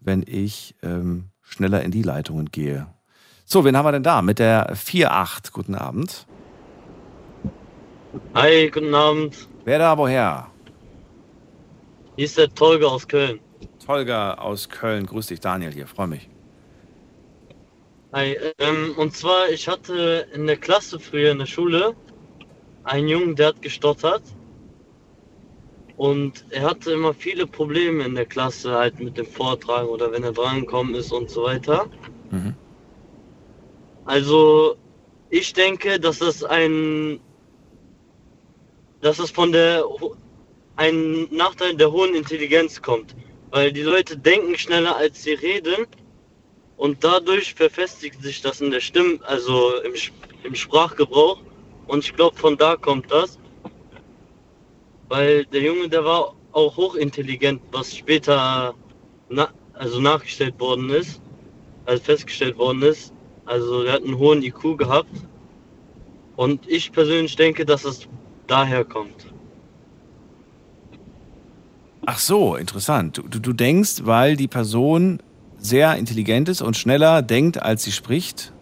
wenn 0.00 0.24
ich 0.26 0.74
ähm, 0.82 1.26
schneller 1.42 1.82
in 1.82 1.92
die 1.92 2.02
Leitungen 2.02 2.46
gehe. 2.50 2.88
So, 3.44 3.64
wen 3.64 3.76
haben 3.76 3.86
wir 3.86 3.92
denn 3.92 4.02
da? 4.02 4.20
Mit 4.20 4.40
der 4.40 4.74
4.8. 4.74 5.52
Guten 5.52 5.76
Abend. 5.76 6.26
Hi, 8.34 8.68
guten 8.68 8.94
Abend. 8.96 9.51
Wer 9.64 9.78
da 9.78 9.96
woher? 9.96 10.48
Hier 12.16 12.24
ist 12.24 12.36
der 12.36 12.52
Tolga 12.52 12.88
aus 12.88 13.06
Köln. 13.06 13.40
Tolga 13.84 14.34
aus 14.34 14.68
Köln. 14.68 15.06
Grüß 15.06 15.28
dich, 15.28 15.40
Daniel 15.40 15.72
hier. 15.72 15.86
Freue 15.86 16.08
mich. 16.08 16.28
Hi, 18.12 18.36
ähm, 18.58 18.94
und 18.98 19.16
zwar, 19.16 19.48
ich 19.48 19.68
hatte 19.68 20.26
in 20.34 20.46
der 20.46 20.56
Klasse 20.56 21.00
früher 21.00 21.32
in 21.32 21.38
der 21.38 21.46
Schule 21.46 21.94
einen 22.84 23.08
Jungen, 23.08 23.36
der 23.36 23.48
hat 23.48 23.62
gestottert. 23.62 24.22
Und 25.96 26.44
er 26.50 26.62
hatte 26.62 26.92
immer 26.92 27.14
viele 27.14 27.46
Probleme 27.46 28.04
in 28.04 28.14
der 28.14 28.26
Klasse, 28.26 28.72
halt 28.72 28.98
mit 28.98 29.16
dem 29.16 29.26
Vortragen 29.26 29.88
oder 29.88 30.10
wenn 30.10 30.24
er 30.24 30.32
drangekommen 30.32 30.94
ist 30.94 31.12
und 31.12 31.30
so 31.30 31.44
weiter. 31.44 31.86
Mhm. 32.30 32.54
Also, 34.04 34.76
ich 35.30 35.52
denke, 35.52 36.00
dass 36.00 36.18
das 36.18 36.42
ein, 36.42 37.20
dass 39.02 39.18
das 39.18 39.30
von 39.30 39.52
der, 39.52 39.84
ein 40.76 41.28
Nachteil 41.30 41.76
der 41.76 41.92
hohen 41.92 42.14
Intelligenz 42.14 42.80
kommt. 42.80 43.14
Weil 43.50 43.70
die 43.72 43.82
Leute 43.82 44.16
denken 44.16 44.56
schneller 44.56 44.96
als 44.96 45.22
sie 45.22 45.34
reden 45.34 45.86
und 46.78 47.04
dadurch 47.04 47.52
verfestigt 47.52 48.22
sich 48.22 48.40
das 48.40 48.60
in 48.60 48.70
der 48.70 48.80
Stimme, 48.80 49.18
also 49.24 49.74
im, 49.82 49.92
im 50.44 50.54
Sprachgebrauch. 50.54 51.40
Und 51.86 52.04
ich 52.04 52.14
glaube, 52.14 52.36
von 52.36 52.56
da 52.56 52.76
kommt 52.76 53.10
das. 53.10 53.38
Weil 55.08 55.44
der 55.46 55.60
Junge, 55.60 55.88
der 55.88 56.04
war 56.04 56.34
auch 56.52 56.76
hochintelligent, 56.76 57.60
was 57.72 57.94
später 57.94 58.74
na, 59.28 59.48
also 59.74 60.00
nachgestellt 60.00 60.58
worden 60.58 60.90
ist, 60.90 61.20
also 61.86 62.02
festgestellt 62.02 62.56
worden 62.56 62.82
ist. 62.82 63.12
Also 63.46 63.82
er 63.82 63.94
hat 63.94 64.04
einen 64.04 64.16
hohen 64.16 64.42
IQ 64.42 64.78
gehabt. 64.78 65.10
Und 66.36 66.66
ich 66.68 66.92
persönlich 66.92 67.36
denke, 67.36 67.66
dass 67.66 67.84
es 67.84 68.08
daher 68.52 68.84
kommt. 68.84 69.26
Ach 72.04 72.18
so, 72.18 72.56
interessant. 72.56 73.18
Du, 73.18 73.38
du, 73.38 73.52
denkst, 73.52 74.02
weil 74.04 74.36
die 74.36 74.48
Person 74.48 75.20
sehr 75.58 75.96
intelligent 75.96 76.48
ist 76.48 76.60
und 76.60 76.76
schneller 76.76 77.22
denkt, 77.22 77.62
als 77.62 77.84
sie 77.84 77.92
spricht, 77.92 78.52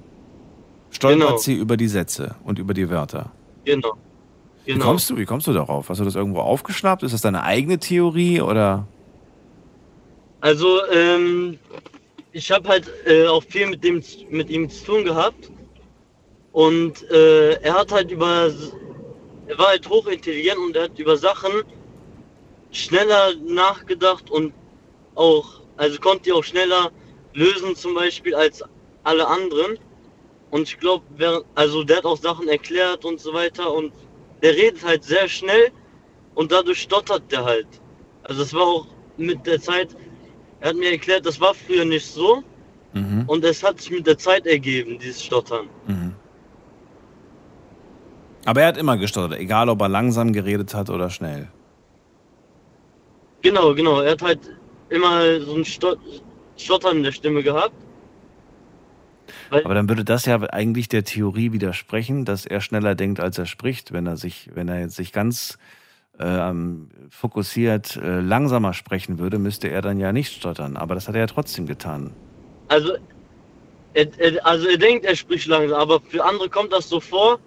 stolpert 0.90 1.28
Genau. 1.28 1.38
sie 1.38 1.54
über 1.54 1.76
die 1.76 1.88
Sätze 1.88 2.36
und 2.44 2.58
über 2.58 2.74
die 2.74 2.90
Wörter. 2.90 3.32
Genau. 3.64 3.94
Wie, 4.64 4.72
Genau. 4.72 4.84
kommst 4.84 5.08
du, 5.08 5.16
wie 5.16 5.24
kommst 5.24 5.46
du 5.46 5.52
darauf? 5.52 5.88
Hast 5.88 6.00
du 6.00 6.04
das 6.04 6.14
irgendwo 6.14 6.40
aufgeschnappt? 6.40 7.02
Ist 7.02 7.12
das 7.12 7.22
deine 7.22 7.42
eigene 7.42 7.78
Theorie 7.78 8.42
oder? 8.42 8.86
Also, 10.42 10.86
ähm, 10.92 11.58
ich 12.32 12.50
habe 12.52 12.68
halt 12.68 12.90
äh, 13.06 13.26
auch 13.26 13.42
viel 13.42 13.68
mit, 13.68 13.82
dem, 13.82 14.02
mit 14.30 14.50
ihm 14.50 14.68
zu 14.68 14.84
tun 14.84 15.04
gehabt. 15.04 15.50
Und 16.52 17.10
äh, 17.10 17.54
er 17.62 17.74
hat 17.74 17.90
halt 17.90 18.10
über. 18.10 18.50
Er 19.50 19.58
war 19.58 19.68
halt 19.70 19.88
hochintelligent 19.88 20.58
und 20.58 20.76
er 20.76 20.84
hat 20.84 20.96
über 20.96 21.16
Sachen 21.16 21.64
schneller 22.70 23.34
nachgedacht 23.44 24.30
und 24.30 24.54
auch. 25.16 25.60
Also 25.76 25.98
konnte 25.98 26.24
die 26.24 26.32
auch 26.32 26.44
schneller 26.44 26.92
lösen, 27.34 27.74
zum 27.74 27.94
Beispiel, 27.94 28.34
als 28.34 28.62
alle 29.02 29.26
anderen. 29.26 29.76
Und 30.50 30.62
ich 30.68 30.78
glaube, 30.78 31.44
also 31.56 31.82
der 31.82 31.96
hat 31.96 32.04
auch 32.04 32.16
Sachen 32.16 32.48
erklärt 32.48 33.04
und 33.04 33.18
so 33.18 33.32
weiter. 33.32 33.72
Und 33.72 33.92
der 34.40 34.54
redet 34.54 34.84
halt 34.84 35.02
sehr 35.02 35.26
schnell 35.26 35.72
und 36.36 36.52
dadurch 36.52 36.82
stottert 36.82 37.24
der 37.32 37.44
halt. 37.44 37.66
Also 38.22 38.42
es 38.42 38.54
war 38.54 38.66
auch 38.66 38.86
mit 39.16 39.44
der 39.46 39.60
Zeit, 39.60 39.96
er 40.60 40.68
hat 40.68 40.76
mir 40.76 40.92
erklärt, 40.92 41.26
das 41.26 41.40
war 41.40 41.54
früher 41.54 41.84
nicht 41.84 42.06
so 42.06 42.44
Mhm. 42.92 43.24
und 43.26 43.44
es 43.44 43.62
hat 43.62 43.80
sich 43.80 43.90
mit 43.90 44.06
der 44.06 44.18
Zeit 44.18 44.46
ergeben, 44.46 44.98
dieses 44.98 45.22
Stottern. 45.24 45.68
Mhm. 45.86 45.99
Aber 48.44 48.62
er 48.62 48.68
hat 48.68 48.76
immer 48.76 48.96
gestottert, 48.96 49.38
egal 49.38 49.68
ob 49.68 49.80
er 49.82 49.88
langsam 49.88 50.32
geredet 50.32 50.74
hat 50.74 50.90
oder 50.90 51.10
schnell. 51.10 51.48
Genau, 53.42 53.74
genau. 53.74 54.00
Er 54.00 54.12
hat 54.12 54.22
halt 54.22 54.40
immer 54.88 55.40
so 55.40 55.54
ein 55.54 55.64
Stot 55.64 55.98
Stottern 56.56 56.98
in 56.98 57.02
der 57.04 57.12
Stimme 57.12 57.42
gehabt. 57.42 57.74
Aber 59.50 59.74
dann 59.74 59.88
würde 59.88 60.04
das 60.04 60.26
ja 60.26 60.40
eigentlich 60.50 60.88
der 60.88 61.04
Theorie 61.04 61.52
widersprechen, 61.52 62.24
dass 62.24 62.44
er 62.46 62.60
schneller 62.60 62.94
denkt, 62.94 63.20
als 63.20 63.38
er 63.38 63.46
spricht, 63.46 63.92
wenn 63.92 64.06
er 64.06 64.16
sich, 64.16 64.50
wenn 64.54 64.68
er 64.68 64.80
jetzt 64.80 64.96
sich 64.96 65.12
ganz 65.12 65.58
ähm, 66.18 66.90
fokussiert 67.08 67.96
äh, 67.96 68.20
langsamer 68.20 68.74
sprechen 68.74 69.18
würde, 69.18 69.38
müsste 69.38 69.68
er 69.68 69.80
dann 69.80 69.98
ja 69.98 70.12
nicht 70.12 70.34
stottern. 70.34 70.76
Aber 70.76 70.94
das 70.94 71.08
hat 71.08 71.14
er 71.14 71.22
ja 71.22 71.26
trotzdem 71.26 71.66
getan. 71.66 72.12
also, 72.68 72.92
er, 73.94 74.06
er, 74.18 74.46
also 74.46 74.68
er 74.68 74.76
denkt, 74.76 75.04
er 75.04 75.16
spricht 75.16 75.46
langsam, 75.46 75.80
aber 75.80 76.00
für 76.00 76.24
andere 76.24 76.48
kommt 76.48 76.72
das 76.72 76.88
so 76.88 77.00
vor. 77.00 77.40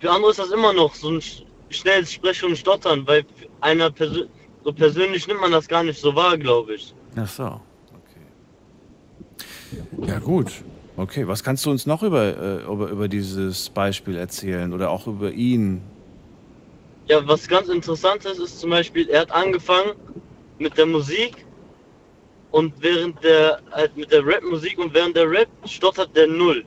Für 0.00 0.10
andere 0.10 0.30
ist 0.30 0.38
das 0.38 0.50
immer 0.50 0.72
noch 0.72 0.94
so 0.94 1.08
ein 1.10 1.20
sch- 1.20 1.44
schnelles 1.70 2.12
Sprechen 2.12 2.50
und 2.50 2.56
Stottern, 2.56 3.06
weil 3.06 3.24
einer 3.60 3.90
persö 3.90 4.26
so 4.64 4.72
persönlich 4.72 5.26
nimmt 5.26 5.40
man 5.40 5.50
das 5.50 5.66
gar 5.66 5.82
nicht 5.82 6.00
so 6.00 6.14
wahr, 6.14 6.38
glaube 6.38 6.74
ich. 6.74 6.94
Ach 7.16 7.28
so, 7.28 7.44
okay. 7.44 8.26
Ja 10.06 10.18
gut. 10.20 10.52
Okay, 10.96 11.26
was 11.26 11.42
kannst 11.42 11.64
du 11.66 11.70
uns 11.70 11.86
noch 11.86 12.02
über, 12.02 12.22
äh, 12.36 12.64
über, 12.64 12.88
über 12.90 13.08
dieses 13.08 13.70
Beispiel 13.70 14.16
erzählen 14.16 14.72
oder 14.72 14.90
auch 14.90 15.06
über 15.08 15.32
ihn? 15.32 15.82
Ja, 17.06 17.26
was 17.26 17.48
ganz 17.48 17.68
interessant 17.68 18.24
ist, 18.24 18.38
ist 18.38 18.60
zum 18.60 18.70
Beispiel, 18.70 19.08
er 19.08 19.22
hat 19.22 19.32
angefangen 19.32 19.94
mit 20.58 20.76
der 20.78 20.86
Musik 20.86 21.44
und 22.52 22.72
während 22.80 23.22
der, 23.24 23.60
halt 23.72 23.96
mit 23.96 24.12
der 24.12 24.24
Rap-Musik 24.24 24.78
und 24.78 24.94
während 24.94 25.16
der 25.16 25.28
Rap 25.28 25.48
stottert 25.64 26.14
der 26.14 26.28
Null. 26.28 26.64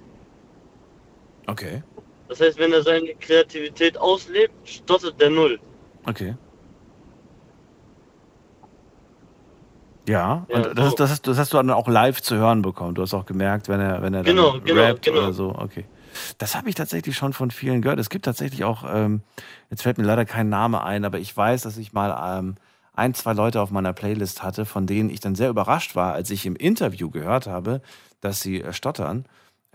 Okay, 1.47 1.83
Das 2.27 2.41
heißt, 2.41 2.57
wenn 2.57 2.73
er 2.73 2.81
seine 2.81 3.14
Kreativität 3.15 3.97
auslebt, 3.97 4.53
stottert 4.68 5.19
der 5.22 5.30
Null. 5.30 5.60
okay. 6.06 6.35
Ja, 10.07 10.45
Ja, 10.49 10.57
und 10.57 10.77
das, 10.77 10.91
so. 10.91 10.95
das, 10.97 11.11
hast, 11.11 11.27
das 11.27 11.38
hast 11.39 11.53
du 11.53 11.57
dann 11.57 11.72
auch 11.72 11.88
live 11.88 12.22
zu 12.22 12.35
hören 12.35 12.61
bekommen. 12.61 12.93
Du 12.93 13.02
hast 13.02 13.14
auch 13.15 13.26
gemerkt, 13.26 13.69
wenn 13.69 13.80
er, 13.80 14.03
wenn 14.03 14.14
er 14.14 14.23
dann 14.23 14.35
Genau, 14.35 14.60
genau, 14.64 14.81
rappt 14.81 15.06
genau. 15.06 15.18
oder 15.18 15.34
so. 15.34 15.56
Okay. 15.56 15.85
Das 16.38 16.56
habe 16.56 16.69
ich 16.69 16.76
tatsächlich 16.76 17.18
schon 17.18 17.34
von 17.34 17.49
vielen 17.49 17.81
gehört. 17.81 17.99
Es 17.99 18.10
gibt 18.10 18.26
tatsächlich 18.26 18.64
auch, 18.64 18.84
ähm, 18.88 19.22
jetzt 19.72 19.81
fällt 19.81 19.97
mir 19.97 20.03
leider 20.03 20.26
kein 20.26 20.47
Name 20.47 20.84
ein, 20.84 21.06
aber 21.06 21.18
ich 21.18 21.35
weiß, 21.35 21.64
dass 21.64 21.77
ich 21.77 21.91
mal 21.91 22.38
ähm, 22.39 22.56
ein, 22.93 23.14
zwei 23.15 23.34
Leute 23.34 23.60
auf 23.61 23.72
meiner 23.72 23.93
Playlist 23.93 24.43
hatte, 24.43 24.65
von 24.65 24.85
denen 24.85 25.10
ich 25.10 25.19
dann 25.19 25.35
sehr 25.35 25.49
überrascht 25.49 25.95
war, 25.95 26.14
als 26.14 26.30
ich 26.30 26.45
im 26.45 26.56
Interview 26.56 27.10
gehört 27.10 27.47
habe, 27.47 27.81
dass 28.22 28.41
sie 28.41 28.61
äh, 28.61 28.73
stottern. 28.73 29.26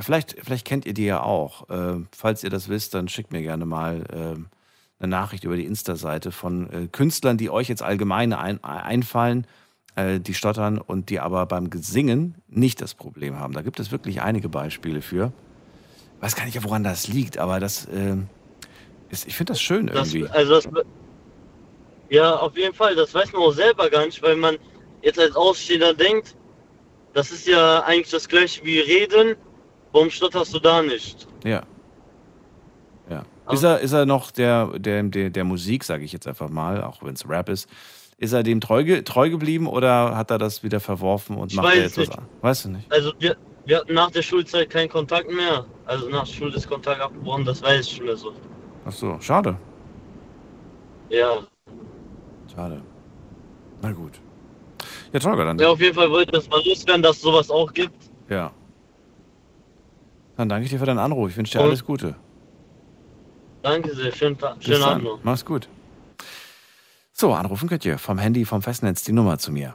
Vielleicht, 0.00 0.36
vielleicht 0.42 0.66
kennt 0.66 0.86
ihr 0.86 0.94
die 0.94 1.04
ja 1.04 1.22
auch. 1.22 1.68
Äh, 1.68 2.04
falls 2.16 2.42
ihr 2.42 2.50
das 2.50 2.68
wisst, 2.68 2.94
dann 2.94 3.08
schickt 3.08 3.32
mir 3.32 3.42
gerne 3.42 3.66
mal 3.66 4.04
äh, 4.12 5.02
eine 5.02 5.10
Nachricht 5.10 5.44
über 5.44 5.56
die 5.56 5.64
Insta-Seite 5.64 6.32
von 6.32 6.70
äh, 6.70 6.88
Künstlern, 6.88 7.36
die 7.36 7.50
euch 7.50 7.68
jetzt 7.68 7.82
allgemein 7.82 8.32
ein, 8.32 8.62
einfallen, 8.62 9.46
äh, 9.96 10.20
die 10.20 10.34
stottern 10.34 10.78
und 10.78 11.10
die 11.10 11.20
aber 11.20 11.46
beim 11.46 11.70
Singen 11.74 12.36
nicht 12.48 12.80
das 12.80 12.94
Problem 12.94 13.38
haben. 13.38 13.52
Da 13.52 13.62
gibt 13.62 13.80
es 13.80 13.90
wirklich 13.90 14.22
einige 14.22 14.48
Beispiele 14.48 15.02
für. 15.02 15.32
Ich 16.16 16.22
weiß 16.22 16.36
gar 16.36 16.44
nicht, 16.44 16.62
woran 16.62 16.84
das 16.84 17.08
liegt, 17.08 17.38
aber 17.38 17.60
das 17.60 17.86
äh, 17.86 18.16
ist, 19.08 19.26
ich 19.26 19.36
finde 19.36 19.52
das 19.52 19.60
schön 19.60 19.88
irgendwie. 19.88 20.22
Das, 20.22 20.30
also 20.32 20.60
das, 20.60 20.84
ja, 22.10 22.36
auf 22.36 22.56
jeden 22.56 22.74
Fall. 22.74 22.94
Das 22.94 23.14
weiß 23.14 23.32
man 23.32 23.42
auch 23.42 23.52
selber 23.52 23.88
gar 23.88 24.04
nicht, 24.04 24.22
weil 24.22 24.36
man 24.36 24.56
jetzt 25.02 25.18
als 25.18 25.34
Ausstehender 25.34 25.94
denkt, 25.94 26.36
das 27.14 27.30
ist 27.30 27.46
ja 27.46 27.82
eigentlich 27.84 28.10
das 28.10 28.28
gleiche 28.28 28.64
wie 28.64 28.80
Reden. 28.80 29.36
Warum 29.92 30.10
stotterst 30.10 30.54
du 30.54 30.58
da 30.58 30.82
nicht? 30.82 31.26
Ja. 31.44 31.62
Ja. 33.08 33.24
Ist 33.50 33.64
er, 33.64 33.80
ist 33.80 33.92
er 33.92 34.06
noch 34.06 34.30
der, 34.30 34.78
der, 34.78 35.02
der, 35.02 35.30
der 35.30 35.44
Musik, 35.44 35.82
sage 35.84 36.04
ich 36.04 36.12
jetzt 36.12 36.28
einfach 36.28 36.48
mal, 36.48 36.84
auch 36.84 37.02
wenn 37.02 37.14
es 37.14 37.28
Rap 37.28 37.48
ist, 37.48 37.68
ist 38.18 38.32
er 38.32 38.42
dem 38.42 38.60
treu, 38.60 39.02
treu 39.02 39.30
geblieben 39.30 39.66
oder 39.66 40.16
hat 40.16 40.30
er 40.30 40.38
das 40.38 40.62
wieder 40.62 40.78
verworfen 40.78 41.36
und 41.36 41.50
ich 41.50 41.56
macht 41.56 41.68
weiß 41.68 41.78
jetzt 41.78 41.98
nicht. 41.98 42.10
was 42.10 42.18
an? 42.18 42.28
Weißt 42.42 42.64
du 42.64 42.68
nicht? 42.70 42.92
Also 42.92 43.12
wir, 43.18 43.36
wir 43.64 43.78
hatten 43.78 43.94
nach 43.94 44.10
der 44.10 44.22
Schulzeit 44.22 44.70
keinen 44.70 44.88
Kontakt 44.88 45.30
mehr. 45.30 45.64
Also 45.86 46.08
nach 46.08 46.24
der 46.24 46.32
Schule 46.32 46.54
ist 46.54 46.68
Kontakt 46.68 47.00
abgebrochen, 47.00 47.44
das 47.44 47.62
weiß 47.62 47.86
ich 47.86 47.96
schon 47.96 48.06
mehr 48.06 48.16
so. 48.16 48.32
Ach 48.84 48.92
so, 48.92 49.18
schade. 49.20 49.56
Ja. 51.08 51.38
Schade. 52.54 52.82
Na 53.82 53.90
gut. 53.92 54.20
Ja, 55.12 55.18
Tolga, 55.18 55.44
dann. 55.44 55.58
Ja, 55.58 55.70
auf 55.70 55.80
jeden 55.80 55.94
Fall 55.94 56.10
wollte 56.10 56.30
ich 56.30 56.40
das 56.42 56.48
mal 56.48 56.62
loswerden, 56.64 57.02
dass 57.02 57.16
es 57.16 57.22
sowas 57.22 57.50
auch 57.50 57.72
gibt. 57.72 58.10
Ja. 58.28 58.52
Dann 60.40 60.48
danke 60.48 60.64
ich 60.64 60.70
dir 60.70 60.78
für 60.78 60.86
deinen 60.86 60.98
Anruf. 60.98 61.28
Ich 61.28 61.36
wünsche 61.36 61.58
dir 61.58 61.62
alles 61.62 61.84
Gute. 61.84 62.16
Danke 63.60 63.94
sehr, 63.94 64.10
schönen, 64.10 64.38
schönen. 64.60 64.82
Abend 64.82 65.04
noch. 65.04 65.20
Mach's 65.22 65.44
gut. 65.44 65.68
So, 67.12 67.34
anrufen 67.34 67.68
könnt 67.68 67.84
ihr 67.84 67.98
vom 67.98 68.16
Handy, 68.16 68.46
vom 68.46 68.62
Festnetz 68.62 69.02
die 69.02 69.12
Nummer 69.12 69.36
zu 69.36 69.52
mir. 69.52 69.74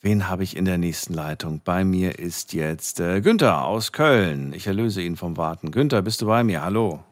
Wen 0.00 0.28
habe 0.28 0.44
ich 0.44 0.56
in 0.56 0.64
der 0.64 0.78
nächsten 0.78 1.14
Leitung? 1.14 1.60
Bei 1.64 1.82
mir 1.82 2.20
ist 2.20 2.52
jetzt 2.52 3.00
äh, 3.00 3.20
Günther 3.20 3.64
aus 3.64 3.90
Köln. 3.90 4.52
Ich 4.52 4.68
erlöse 4.68 5.02
ihn 5.02 5.16
vom 5.16 5.36
Warten. 5.36 5.72
Günther, 5.72 6.02
bist 6.02 6.22
du 6.22 6.26
bei 6.26 6.44
mir? 6.44 6.62
Hallo. 6.62 7.02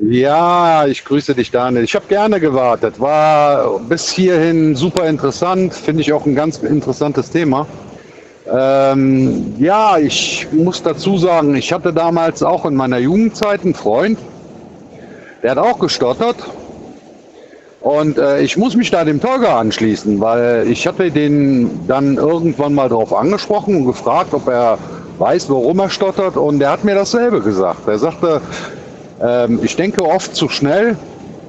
Ja, 0.00 0.86
ich 0.86 1.04
grüße 1.04 1.34
dich, 1.34 1.50
Daniel. 1.50 1.84
Ich 1.84 1.94
habe 1.94 2.06
gerne 2.08 2.40
gewartet. 2.40 2.98
War 2.98 3.78
bis 3.80 4.10
hierhin 4.10 4.74
super 4.74 5.06
interessant. 5.06 5.74
Finde 5.74 6.00
ich 6.00 6.12
auch 6.12 6.24
ein 6.24 6.34
ganz 6.34 6.58
interessantes 6.58 7.30
Thema. 7.30 7.66
Ähm, 8.50 9.54
ja, 9.58 9.98
ich 9.98 10.48
muss 10.50 10.82
dazu 10.82 11.18
sagen, 11.18 11.54
ich 11.54 11.72
hatte 11.72 11.92
damals 11.92 12.42
auch 12.42 12.64
in 12.64 12.74
meiner 12.74 12.98
Jugendzeit 12.98 13.64
einen 13.64 13.74
Freund, 13.74 14.18
der 15.42 15.52
hat 15.52 15.58
auch 15.58 15.78
gestottert. 15.78 16.36
Und 17.80 18.16
äh, 18.16 18.40
ich 18.40 18.56
muss 18.56 18.76
mich 18.76 18.90
da 18.90 19.04
dem 19.04 19.20
Tolga 19.20 19.58
anschließen, 19.58 20.20
weil 20.20 20.68
ich 20.68 20.86
hatte 20.86 21.10
den 21.10 21.86
dann 21.86 22.16
irgendwann 22.16 22.74
mal 22.74 22.88
darauf 22.88 23.12
angesprochen 23.12 23.76
und 23.76 23.86
gefragt, 23.86 24.32
ob 24.32 24.48
er 24.48 24.78
weiß, 25.18 25.50
warum 25.50 25.80
er 25.80 25.90
stottert. 25.90 26.36
Und 26.36 26.62
er 26.62 26.70
hat 26.70 26.84
mir 26.84 26.94
dasselbe 26.94 27.40
gesagt. 27.40 27.86
Er 27.88 27.98
sagte, 27.98 28.40
ähm, 29.22 29.60
ich 29.62 29.76
denke 29.76 30.04
oft 30.04 30.34
zu 30.34 30.48
schnell 30.48 30.96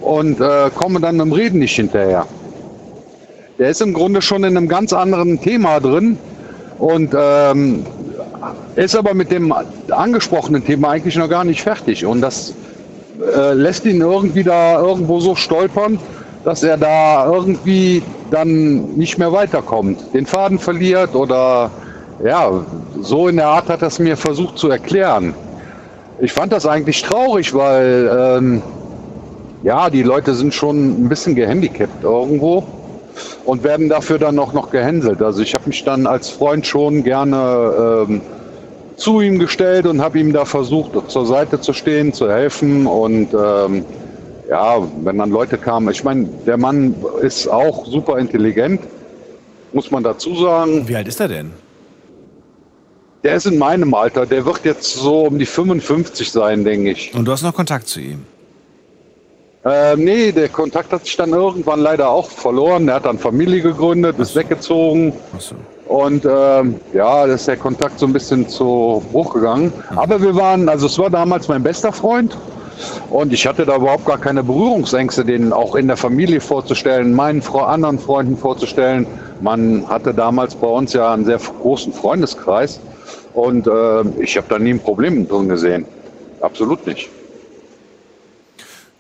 und 0.02 0.40
äh, 0.40 0.70
komme 0.76 1.00
dann 1.00 1.20
im 1.20 1.32
Reden 1.32 1.60
nicht 1.60 1.76
hinterher. 1.76 2.26
Der 3.58 3.70
ist 3.70 3.82
im 3.82 3.94
Grunde 3.94 4.22
schon 4.22 4.44
in 4.44 4.58
einem 4.58 4.68
ganz 4.68 4.94
anderen 4.94 5.40
Thema 5.42 5.80
drin 5.80 6.18
und 6.80 7.16
ähm, 7.18 7.86
ist 8.76 8.96
aber 8.96 9.14
mit 9.14 9.32
dem 9.32 9.54
angesprochenen 9.90 10.66
Thema 10.66 10.90
eigentlich 10.90 11.16
noch 11.16 11.30
gar 11.30 11.44
nicht 11.44 11.62
fertig. 11.62 12.06
Und 12.06 12.22
das 12.22 12.54
äh, 13.36 13.54
lässt 13.54 13.86
ihn 13.86 14.02
irgendwie 14.02 14.44
da 14.44 14.80
irgendwo 14.80 15.20
so 15.20 15.36
stolpern, 15.36 16.00
dass 16.44 16.64
er 16.64 16.78
da 16.78 17.32
irgendwie 17.32 18.04
dann 18.32 18.96
nicht 18.96 19.18
mehr 19.18 19.32
weiterkommt, 19.32 20.14
den 20.14 20.26
Faden 20.26 20.60
verliert 20.60 21.16
oder 21.16 21.70
ja, 22.24 22.52
so 23.02 23.28
in 23.28 23.38
der 23.38 23.48
Art 23.48 23.70
hat 23.70 23.82
er 23.82 23.88
es 23.88 24.00
mir 24.00 24.18
versucht 24.18 24.58
zu 24.58 24.70
erklären. 24.70 25.34
Ich 26.24 26.32
fand 26.32 26.54
das 26.54 26.66
eigentlich 26.66 27.02
traurig, 27.02 27.54
weil 27.54 28.10
ähm, 28.18 28.62
ja, 29.62 29.90
die 29.90 30.04
Leute 30.04 30.34
sind 30.36 30.54
schon 30.54 31.04
ein 31.04 31.10
bisschen 31.10 31.36
gehandicapt 31.36 32.02
irgendwo 32.02 32.64
und 33.44 33.66
werden 33.66 33.90
dafür 33.90 34.20
dann 34.20 34.40
auch 34.40 34.54
noch 34.54 34.72
gehänselt. 34.72 35.22
Also 35.22 35.42
ich 35.42 35.54
habe 35.54 35.68
mich 35.68 35.84
dann 35.84 36.08
als 36.08 36.30
Freund 36.30 36.66
schon 36.66 37.04
gerne 37.04 38.06
ähm, 38.08 38.22
zu 38.96 39.20
ihm 39.20 39.38
gestellt 39.38 39.86
und 39.86 40.02
habe 40.02 40.18
ihm 40.18 40.32
da 40.32 40.46
versucht, 40.46 40.92
zur 41.12 41.26
Seite 41.26 41.60
zu 41.60 41.74
stehen, 41.74 42.14
zu 42.14 42.32
helfen 42.32 42.88
und 42.88 43.34
ähm, 43.34 43.84
ja, 44.50 44.78
wenn 45.04 45.18
dann 45.18 45.30
Leute 45.30 45.58
kamen, 45.58 45.90
ich 45.92 46.06
meine, 46.06 46.30
der 46.46 46.56
Mann 46.56 46.96
ist 47.22 47.50
auch 47.50 47.86
super 47.86 48.18
intelligent, 48.18 48.80
muss 49.74 49.92
man 49.92 50.04
dazu 50.04 50.36
sagen. 50.36 50.88
Wie 50.88 50.96
alt 50.96 51.10
ist 51.10 51.20
er 51.20 51.28
denn? 51.28 51.63
Der 53.24 53.36
ist 53.36 53.46
in 53.46 53.58
meinem 53.58 53.94
Alter, 53.94 54.26
der 54.26 54.46
wird 54.46 54.66
jetzt 54.66 54.96
so 54.96 55.22
um 55.22 55.40
die 55.40 55.46
55 55.46 56.30
sein, 56.30 56.66
denke 56.66 56.92
ich. 56.92 57.14
Und 57.16 57.26
du 57.26 57.32
hast 57.32 57.42
noch 57.42 57.54
Kontakt 57.54 57.88
zu 57.88 58.02
ihm? 58.02 58.26
Äh, 59.64 59.96
nee, 59.96 60.34
der 60.34 60.50
Kontakt 60.50 60.92
hat 60.92 61.06
sich 61.06 61.16
dann 61.16 61.30
irgendwann 61.30 61.80
leider 61.80 62.10
auch 62.10 62.30
verloren. 62.30 62.86
Der 62.86 62.96
hat 62.96 63.06
dann 63.06 63.18
Familie 63.18 63.62
gegründet, 63.62 64.20
ist 64.20 64.36
weggezogen. 64.36 65.14
Und 65.86 66.26
ähm, 66.26 66.82
ja, 66.94 67.26
da 67.26 67.34
ist 67.34 67.48
der 67.48 67.56
Kontakt 67.56 67.98
so 67.98 68.06
ein 68.06 68.12
bisschen 68.12 68.50
zu 68.50 69.02
Bruch 69.14 69.34
gegangen. 69.34 69.72
Aber 69.96 70.22
wir 70.22 70.36
waren, 70.36 70.68
also 70.68 70.88
es 70.88 71.00
war 71.00 71.10
damals 71.10 71.48
mein 71.48 71.64
bester 71.64 71.94
Freund. 71.94 72.38
Und 73.10 73.32
ich 73.32 73.48
hatte 73.48 73.66
da 73.66 73.78
überhaupt 73.78 74.06
gar 74.06 74.18
keine 74.18 74.44
Berührungsängste, 74.44 75.24
den 75.24 75.54
auch 75.54 75.76
in 75.76 75.88
der 75.88 75.96
Familie 75.96 76.42
vorzustellen, 76.42 77.14
meinen 77.14 77.42
anderen 77.42 78.00
Freunden 78.00 78.36
vorzustellen. 78.36 79.08
Man 79.40 79.88
hatte 79.88 80.14
damals 80.14 80.56
bei 80.56 80.68
uns 80.68 80.92
ja 80.92 81.14
einen 81.14 81.24
sehr 81.24 81.38
großen 81.38 81.94
Freundeskreis. 81.94 82.82
Und 83.34 83.68
äh, 83.68 84.02
ich 84.22 84.38
habe 84.38 84.48
da 84.50 84.60
nie 84.60 84.72
ein 84.72 84.80
Problem 84.80 85.28
drin 85.28 85.50
gesehen. 85.50 85.86
Absolut 86.42 86.86
nicht. 86.86 87.10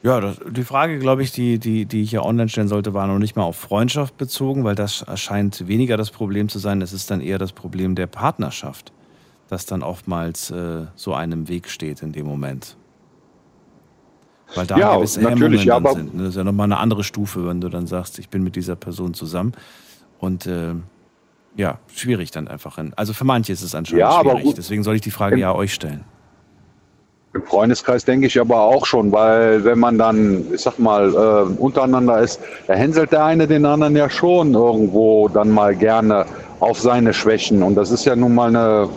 Ja, 0.01 0.19
das, 0.19 0.37
die 0.49 0.63
Frage, 0.63 0.99
glaube 0.99 1.23
ich, 1.23 1.31
die, 1.31 1.59
die, 1.59 1.85
die 1.85 2.01
ich 2.01 2.09
hier 2.09 2.23
online 2.25 2.49
stellen 2.49 2.67
sollte, 2.67 2.93
war 2.93 3.07
noch 3.07 3.19
nicht 3.19 3.35
mal 3.37 3.43
auf 3.43 3.55
Freundschaft 3.55 4.17
bezogen, 4.17 4.63
weil 4.65 4.75
das 4.75 5.05
scheint 5.15 5.65
weniger 5.67 5.95
das 5.95 6.11
Problem 6.11 6.49
zu 6.49 6.59
sein. 6.59 6.81
Es 6.81 6.91
ist 6.91 7.09
dann 7.09 7.21
eher 7.21 7.37
das 7.37 7.53
Problem 7.53 7.95
der 7.95 8.07
Partnerschaft, 8.07 8.91
das 9.49 9.65
dann 9.65 9.81
oftmals 9.81 10.51
äh, 10.51 10.85
so 10.95 11.13
einem 11.13 11.47
Weg 11.47 11.69
steht 11.69 12.01
in 12.01 12.11
dem 12.11 12.25
Moment. 12.25 12.75
Weil 14.55 14.67
da 14.67 14.77
Ja, 14.77 14.95
gewisse 14.97 15.21
natürlich, 15.21 15.65
dann 15.65 15.85
aber- 15.85 15.93
sind. 15.93 16.15
ne? 16.15 16.23
Das 16.23 16.29
ist 16.31 16.35
ja 16.35 16.43
nochmal 16.43 16.65
eine 16.65 16.77
andere 16.77 17.03
Stufe, 17.05 17.47
wenn 17.47 17.61
du 17.61 17.69
dann 17.69 17.87
sagst, 17.87 18.19
ich 18.19 18.29
bin 18.29 18.43
mit 18.43 18.55
dieser 18.57 18.75
Person 18.75 19.13
zusammen. 19.13 19.53
Und 20.19 20.45
äh, 20.47 20.73
ja, 21.55 21.77
schwierig 21.93 22.31
dann 22.31 22.47
einfach. 22.47 22.77
In, 22.77 22.93
also 22.95 23.13
für 23.13 23.25
manche 23.25 23.53
ist 23.53 23.61
es 23.61 23.75
anscheinend 23.75 23.99
Ja, 24.01 24.09
aber 24.09 24.31
schwierig. 24.31 24.45
gut. 24.45 24.57
Deswegen 24.57 24.83
soll 24.83 24.95
ich 24.95 25.01
die 25.01 25.11
Frage 25.11 25.35
Im- 25.35 25.41
ja 25.41 25.53
euch 25.53 25.73
stellen. 25.73 26.03
Im 27.35 27.41
Freundeskreis 27.43 28.05
denke 28.05 28.27
ich 28.27 28.39
aber 28.39 28.61
auch 28.61 28.85
schon, 28.85 29.11
weil 29.11 29.63
wenn 29.65 29.79
man 29.79 29.97
dann, 29.97 30.45
ich 30.53 30.61
sag 30.61 30.77
mal, 30.77 31.09
äh, 31.13 31.59
untereinander 31.59 32.19
ist, 32.19 32.39
da 32.67 32.73
hänselt 32.75 33.11
der 33.11 33.25
eine 33.25 33.47
den 33.47 33.65
anderen 33.65 33.95
ja 33.95 34.07
schon 34.07 34.53
irgendwo 34.53 35.27
dann 35.29 35.49
mal 35.49 35.75
gerne 35.75 36.25
auf 36.59 36.79
seine 36.79 37.11
Schwächen. 37.11 37.63
Und 37.63 37.73
das 37.73 37.89
ist 37.89 38.05
ja 38.05 38.15
nun 38.15 38.35
mal 38.35 38.49
eine, 38.49 38.87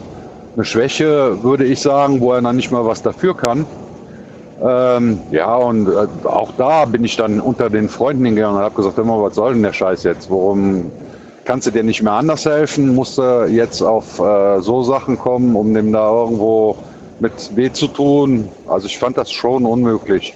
eine 0.55 0.65
Schwäche, 0.67 1.43
würde 1.43 1.65
ich 1.65 1.81
sagen, 1.81 2.21
wo 2.21 2.35
er 2.35 2.43
dann 2.43 2.57
nicht 2.57 2.71
mal 2.71 2.85
was 2.85 3.01
dafür 3.03 3.35
kann. 3.35 3.65
Ähm, 4.63 5.19
ja, 5.31 5.55
und 5.57 5.89
äh, 5.89 6.07
auch 6.27 6.53
da 6.59 6.85
bin 6.85 7.05
ich 7.05 7.17
dann 7.17 7.41
unter 7.41 7.71
den 7.71 7.89
Freunden 7.89 8.25
hingegangen 8.27 8.59
und 8.59 8.63
habe 8.63 8.75
gesagt, 8.75 8.99
immer, 8.99 9.23
was 9.23 9.35
soll 9.35 9.55
denn 9.55 9.63
der 9.63 9.73
Scheiß 9.73 10.03
jetzt? 10.03 10.31
Warum 10.31 10.91
kannst 11.47 11.67
du 11.67 11.71
dir 11.71 11.83
nicht 11.83 12.03
mehr 12.03 12.13
anders 12.13 12.45
helfen? 12.45 12.95
Musst 12.95 13.17
du 13.17 13.47
jetzt 13.47 13.81
auf 13.81 14.19
äh, 14.19 14.61
so 14.61 14.83
Sachen 14.83 15.19
kommen, 15.19 15.57
um 15.57 15.73
dem 15.73 15.93
da 15.93 16.11
irgendwo 16.11 16.77
mit 17.21 17.33
weh 17.57 17.73
zu 17.73 17.89
tun? 17.89 18.49
Also 18.67 18.87
ich 18.87 18.99
fand 18.99 19.17
das 19.17 19.33
schon 19.33 19.65
unmöglich. 19.65 20.35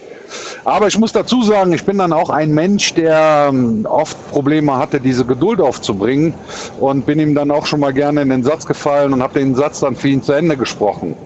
Aber 0.64 0.86
ich 0.86 0.96
muss 0.96 1.12
dazu 1.12 1.42
sagen, 1.42 1.72
ich 1.72 1.84
bin 1.84 1.98
dann 1.98 2.12
auch 2.12 2.30
ein 2.30 2.52
Mensch, 2.52 2.94
der 2.94 3.48
ähm, 3.50 3.84
oft 3.90 4.16
Probleme 4.30 4.76
hatte, 4.76 5.00
diese 5.00 5.24
Geduld 5.24 5.60
aufzubringen 5.60 6.34
und 6.78 7.04
bin 7.04 7.18
ihm 7.18 7.34
dann 7.34 7.50
auch 7.50 7.66
schon 7.66 7.80
mal 7.80 7.92
gerne 7.92 8.22
in 8.22 8.28
den 8.30 8.44
Satz 8.44 8.64
gefallen 8.64 9.12
und 9.12 9.22
habe 9.22 9.40
den 9.40 9.56
Satz 9.56 9.80
dann 9.80 9.96
für 9.96 10.08
ihn 10.08 10.22
zu 10.22 10.32
Ende 10.32 10.56
gesprochen. 10.56 11.16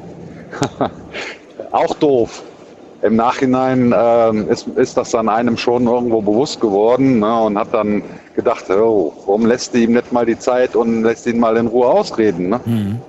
auch 1.70 1.94
doof. 1.97 2.43
Im 3.05 3.17
Nachhinein 3.17 3.95
ähm, 3.95 4.49
ist, 4.49 4.67
ist 4.67 4.97
das 4.97 5.11
dann 5.11 5.29
einem 5.29 5.59
schon 5.59 5.87
irgendwo 5.87 6.23
bewusst 6.23 6.59
geworden 6.59 7.19
ne, 7.19 7.41
und 7.43 7.59
hat 7.59 7.75
dann 7.75 8.03
gedacht, 8.35 8.65
oh, 8.71 9.13
warum 9.27 9.45
lässt 9.45 9.75
du 9.75 9.79
ihm 9.79 9.93
nicht 9.93 10.11
mal 10.11 10.25
die 10.25 10.39
Zeit 10.39 10.75
und 10.75 11.03
lässt 11.03 11.27
ihn 11.27 11.39
mal 11.39 11.55
in 11.59 11.67
Ruhe 11.67 11.87
ausreden? 11.87 12.49
Ne? 12.49 12.61
Mhm. 12.65 13.01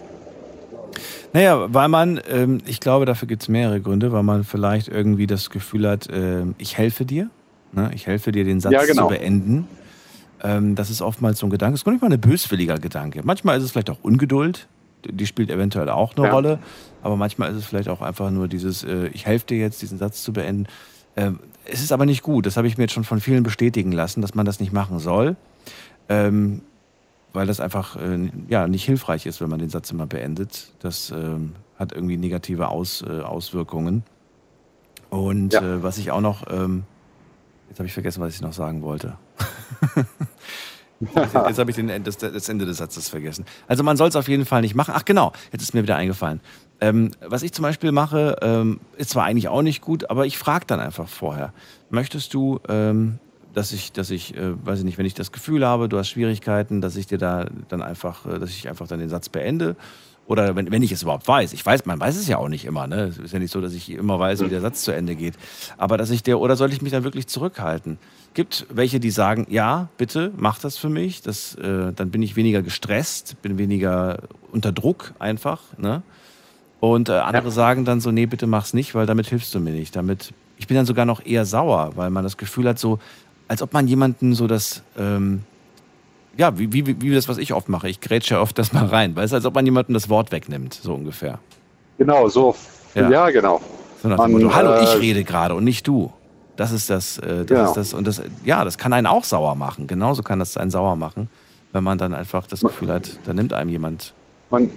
Naja, 1.32 1.68
weil 1.74 1.88
man, 1.88 2.20
ähm, 2.30 2.58
ich 2.66 2.82
glaube, 2.82 3.06
dafür 3.06 3.30
gibt 3.30 3.44
es 3.44 3.48
mehrere 3.48 3.80
Gründe, 3.80 4.12
weil 4.12 4.24
man 4.24 4.44
vielleicht 4.44 4.90
irgendwie 4.90 5.28
das 5.28 5.50
Gefühl 5.50 5.88
hat, 5.90 6.08
äh, 6.10 6.44
ich 6.58 6.78
helfe 6.78 7.06
dir, 7.06 7.30
ne? 7.72 7.90
ich 7.94 8.06
helfe 8.06 8.34
dir, 8.34 8.44
den 8.44 8.60
Satz 8.60 8.74
Ja, 8.74 8.86
genau. 8.86 9.04
zu 9.04 9.16
beenden. 9.16 9.66
Ähm, 10.44 10.76
das 10.76 10.90
ist 10.90 11.02
oftmals 11.02 11.40
so 11.40 11.48
ein 11.48 11.52
Gedanke. 11.52 11.76
Es 11.76 11.82
ist 11.82 11.86
gar 11.86 11.94
nicht 11.94 12.02
mal 12.02 12.12
ein 12.12 12.20
böswilliger 12.20 12.80
Gedanke. 12.80 13.22
Manchmal 13.24 13.58
ist 13.58 13.64
es 13.64 13.72
vielleicht 13.72 13.90
auch 13.90 14.00
Ungeduld, 14.02 14.68
die 15.12 15.26
spielt 15.28 15.50
eventuell 15.50 15.90
auch 15.90 16.16
eine 16.16 16.26
Ja. 16.28 16.32
Rolle, 16.34 16.60
aber 17.02 17.16
manchmal 17.16 17.52
ist 17.52 17.58
es 17.58 17.66
vielleicht 17.66 17.90
auch 17.90 18.02
einfach 18.02 18.30
nur 18.32 18.48
dieses, 18.48 18.84
äh, 18.84 19.08
ich 19.08 19.26
helfe 19.26 19.46
dir 19.48 19.58
jetzt, 19.58 19.82
diesen 19.82 19.98
Satz 19.98 20.24
zu 20.24 20.34
beenden. 20.34 20.68
Ähm, 21.16 21.40
es 21.66 21.82
ist 21.82 21.92
aber 21.92 22.06
nicht 22.06 22.24
gut, 22.24 22.46
das 22.46 22.58
habe 22.58 22.68
ich 22.68 22.78
mir 22.78 22.84
jetzt 22.86 22.94
schon 22.94 23.04
von 23.06 23.20
vielen 23.22 23.44
bestätigen 23.44 23.92
lassen, 23.92 24.22
dass 24.22 24.36
man 24.36 24.46
das 24.46 24.60
nicht 24.60 24.74
machen 24.74 25.00
soll. 25.00 25.36
Ähm, 26.10 26.62
weil 27.34 27.48
das 27.48 27.60
einfach 27.60 27.96
äh, 27.98 28.30
ja, 28.48 28.68
nicht 28.68 28.86
hilfreich 28.86 29.26
ist, 29.26 29.42
wenn 29.42 29.50
man 29.50 29.60
den 29.60 29.70
Satz 29.70 29.92
immer 29.92 30.06
beendet. 30.06 30.72
Das 30.80 31.12
ähm, 31.12 31.54
hat 31.78 31.92
irgendwie 31.92 32.16
negative 32.18 32.70
Aus, 32.70 33.02
äh, 33.06 33.22
Auswirkungen. 33.22 34.04
Und 35.10 35.52
Ja. 35.54 35.62
äh, 35.62 35.84
was 35.84 35.98
ich 35.98 36.12
auch 36.12 36.22
noch, 36.22 36.46
ähm, 36.50 36.84
jetzt 37.70 37.80
habe 37.80 37.88
ich 37.88 37.94
vergessen, 37.94 38.22
was 38.22 38.36
ich 38.36 38.42
noch 38.42 38.54
sagen 38.54 38.82
wollte. 38.84 39.18
jetzt 41.16 41.60
habe 41.60 41.70
ich 41.70 41.76
den, 41.76 42.04
das, 42.04 42.18
das 42.18 42.50
Ende 42.50 42.66
des 42.66 42.78
Satzes 42.78 43.10
vergessen. 43.10 43.46
Also 43.68 43.84
man 43.84 43.98
soll 43.98 44.10
es 44.10 44.16
auf 44.16 44.28
jeden 44.28 44.46
Fall 44.46 44.62
nicht 44.62 44.76
machen. 44.76 44.94
Ach 44.96 45.06
genau, 45.06 45.32
jetzt 45.52 45.62
ist 45.62 45.74
mir 45.74 45.84
wieder 45.84 45.96
eingefallen. 45.96 46.42
Ähm, 46.82 47.12
was 47.22 47.44
ich 47.44 47.54
zum 47.54 47.64
Beispiel 47.64 47.92
mache, 47.92 48.36
ähm, 48.42 48.80
ist 48.98 49.12
zwar 49.12 49.24
eigentlich 49.24 49.48
auch 49.48 49.62
nicht 49.62 49.82
gut, 49.82 50.10
aber 50.10 50.26
ich 50.26 50.38
frage 50.38 50.66
dann 50.66 50.80
einfach 50.80 51.08
vorher. 51.08 51.54
Möchtest 51.90 52.34
du, 52.34 52.60
ähm, 52.68 53.20
dass 53.54 53.72
ich, 53.72 53.94
dass 53.94 54.10
ich, 54.10 54.36
äh, 54.36 54.66
weiß 54.66 54.80
ich 54.80 54.86
nicht, 54.86 54.98
wenn 54.98 55.06
ich 55.06 55.14
das 55.14 55.32
Gefühl 55.32 55.66
habe, 55.66 55.88
du 55.88 55.98
hast 55.98 56.10
Schwierigkeiten, 56.10 56.82
dass 56.82 56.98
ich 56.98 57.08
dir 57.08 57.18
da 57.18 57.46
dann 57.70 57.82
einfach, 57.82 58.26
äh, 58.26 58.40
dass 58.40 58.50
ich 58.50 58.68
einfach 58.68 58.88
dann 58.88 59.00
den 59.00 59.10
Satz 59.10 59.30
beende? 59.30 59.76
Oder 60.28 60.56
wenn, 60.56 60.72
wenn 60.72 60.82
ich 60.82 60.92
es 60.92 61.04
überhaupt 61.04 61.28
weiß. 61.28 61.54
Ich 61.54 61.64
weiß, 61.64 61.86
man 61.86 62.00
weiß 62.00 62.18
es 62.18 62.28
ja 62.28 62.38
auch 62.38 62.48
nicht 62.48 62.66
immer. 62.66 62.88
Ne? 62.88 63.04
Es 63.04 63.18
ist 63.18 63.32
ja 63.32 63.40
nicht 63.40 63.52
so, 63.52 63.62
dass 63.62 63.74
ich 63.74 63.92
immer 63.92 64.20
weiß, 64.20 64.42
wie 64.42 64.50
der 64.50 64.62
Satz 64.62 64.82
zu 64.82 64.92
Ende 64.92 65.16
geht. 65.16 65.36
Aber 65.78 65.98
dass 65.98 66.10
ich 66.10 66.24
der, 66.24 66.40
oder 66.40 66.56
soll 66.56 66.74
ich 66.74 66.82
mich 66.82 66.92
dann 66.92 67.04
wirklich 67.04 67.28
zurückhalten? 67.28 68.00
Gibt 68.34 68.66
welche, 68.70 69.00
die 69.00 69.12
sagen, 69.12 69.46
ja, 69.50 69.88
bitte, 69.98 70.32
mach 70.36 70.58
das 70.58 70.78
für 70.78 70.90
mich. 70.90 71.22
Das, 71.22 71.56
äh, 71.56 71.94
dann 71.96 72.10
bin 72.10 72.24
ich 72.24 72.36
weniger 72.36 72.64
gestresst, 72.64 73.40
bin 73.44 73.60
weniger 73.60 74.18
unter 74.52 74.72
Druck 74.72 75.14
einfach. 75.20 75.62
Ne? 75.78 76.02
Und 76.80 77.10
äh, 77.10 77.14
andere 77.14 77.52
sagen 77.52 77.86
dann 77.86 78.02
so, 78.02 78.12
nee, 78.12 78.26
bitte 78.26 78.48
mach's 78.48 78.74
nicht, 78.74 78.96
weil 78.96 79.06
damit 79.06 79.28
hilfst 79.28 79.54
du 79.54 79.60
mir 79.60 79.72
nicht. 79.72 79.96
Damit, 79.96 80.34
ich 80.58 80.66
bin 80.66 80.76
dann 80.76 80.88
sogar 80.88 81.06
noch 81.06 81.24
eher 81.24 81.46
sauer, 81.46 81.92
weil 81.96 82.10
man 82.10 82.24
das 82.24 82.38
Gefühl 82.38 82.68
hat, 82.68 82.80
so, 82.80 83.00
als 83.48 83.62
ob 83.62 83.74
man 83.74 83.88
jemanden 83.88 84.34
so 84.34 84.48
das, 84.48 84.82
ähm, 84.98 85.44
ja, 86.38 86.58
wie, 86.58 86.72
wie, 86.74 87.02
wie 87.02 87.14
das, 87.14 87.28
was 87.28 87.38
ich 87.38 87.54
oft 87.54 87.70
mache. 87.70 87.88
Ich 87.90 88.02
grätsche 88.02 88.40
oft 88.40 88.58
das 88.58 88.74
mal 88.74 88.86
rein. 88.86 89.16
Weißt 89.16 89.32
du, 89.34 89.36
als 89.38 89.46
ob 89.46 89.56
man 89.56 89.66
jemandem 89.66 89.94
das 89.94 90.10
Wort 90.10 90.32
wegnimmt, 90.32 90.74
so 90.74 90.94
ungefähr. 90.94 91.40
Genau, 91.98 92.28
so. 92.28 92.56
Ja. 92.94 93.10
Ja, 93.10 93.30
genau. 93.30 93.62
So 94.02 94.10
nach 94.10 94.20
dem 94.24 94.34
Motto, 94.34 94.54
hallo, 94.54 94.82
ich 94.82 94.94
äh, 94.94 94.98
rede 94.98 95.24
gerade 95.24 95.56
und 95.56 95.64
nicht 95.64 95.88
du. 95.88 96.12
Das 96.56 96.72
ist 96.72 96.90
das, 96.90 97.18
äh, 97.18 97.38
das 97.40 97.48
Genau. 97.48 97.66
ist 97.66 97.74
das. 97.78 97.94
Und 97.94 98.08
das, 98.08 98.22
ja, 98.44 98.64
das 98.64 98.78
kann 98.78 98.94
einen 98.94 99.08
auch 99.08 99.24
sauer 99.24 99.56
machen. 99.56 99.88
Genauso 99.88 100.24
kann 100.24 100.40
das 100.40 100.56
einen 100.58 100.72
sauer 100.72 100.96
machen, 100.96 101.30
wenn 101.74 101.84
man 101.84 101.98
dann 101.98 102.14
einfach 102.14 102.48
das 102.48 102.62
Gefühl 102.62 102.92
hat, 102.92 103.20
da 103.26 103.34
nimmt 103.34 103.52
einem 103.54 103.70
jemand. 103.70 104.14
Man, 104.50 104.70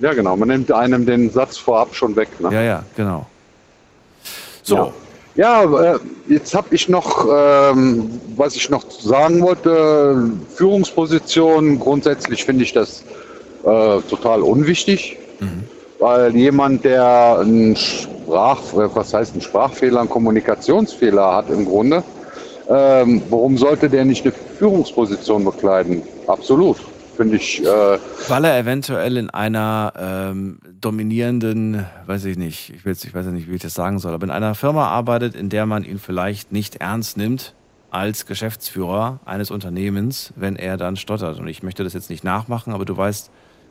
ja, 0.00 0.12
genau. 0.12 0.36
Man 0.36 0.48
nimmt 0.48 0.70
einem 0.72 1.06
den 1.06 1.30
Satz 1.30 1.56
vorab 1.56 1.94
schon 1.94 2.16
weg. 2.16 2.28
Ne? 2.40 2.52
Ja, 2.52 2.62
ja, 2.62 2.82
genau. 2.96 3.26
So. 4.62 4.76
Ja, 4.76 4.92
äh, 5.38 5.98
jetzt 6.28 6.54
habe 6.54 6.74
ich 6.74 6.88
noch, 6.88 7.26
ähm, 7.30 8.20
was 8.36 8.56
ich 8.56 8.70
noch 8.70 8.90
sagen 8.90 9.42
wollte, 9.42 10.30
Führungsposition. 10.54 11.78
Grundsätzlich 11.78 12.44
finde 12.44 12.64
ich 12.64 12.72
das 12.72 13.02
äh, 13.64 14.00
total 14.08 14.42
unwichtig, 14.42 15.18
weil 15.98 16.34
jemand, 16.34 16.84
der 16.84 17.38
einen 17.40 17.76
Sprach, 17.76 18.60
was 18.72 19.12
heißt 19.12 19.34
ein 19.34 19.40
Sprachfehler, 19.42 20.00
einen 20.00 20.08
Kommunikationsfehler 20.08 21.34
hat 21.36 21.50
im 21.50 21.66
Grunde, 21.66 22.02
ähm, 22.68 23.22
warum 23.28 23.58
sollte 23.58 23.88
der 23.88 24.04
nicht 24.04 24.24
eine 24.24 24.32
Führungsposition 24.58 25.44
bekleiden? 25.44 26.02
Absolut, 26.26 26.78
finde 27.16 27.36
ich. 27.36 27.64
Äh, 27.64 27.98
Weil 28.28 28.44
er 28.44 28.58
eventuell 28.58 29.16
in 29.16 29.30
einer 29.30 29.92
ähm, 29.98 30.58
dominierenden, 30.80 31.84
weiß 32.06 32.24
ich 32.26 32.36
nicht, 32.36 32.72
ich, 32.74 32.84
will's, 32.84 33.04
ich 33.04 33.14
weiß 33.14 33.26
nicht, 33.26 33.50
wie 33.50 33.54
ich 33.54 33.62
das 33.62 33.74
sagen 33.74 33.98
soll, 33.98 34.14
aber 34.14 34.24
in 34.24 34.30
einer 34.30 34.54
Firma 34.54 34.88
arbeitet, 34.88 35.34
in 35.34 35.48
der 35.48 35.66
man 35.66 35.84
ihn 35.84 35.98
vielleicht 35.98 36.52
nicht 36.52 36.76
ernst 36.76 37.16
nimmt 37.16 37.54
als 37.90 38.26
Geschäftsführer 38.26 39.20
eines 39.24 39.50
Unternehmens, 39.50 40.32
wenn 40.36 40.56
er 40.56 40.76
dann 40.76 40.96
stottert. 40.96 41.38
Und 41.38 41.48
ich 41.48 41.62
möchte 41.62 41.84
das 41.84 41.94
jetzt 41.94 42.10
nicht 42.10 42.24
nachmachen, 42.24 42.72
aber 42.72 42.84
du 42.84 42.96
weißt, 42.96 43.30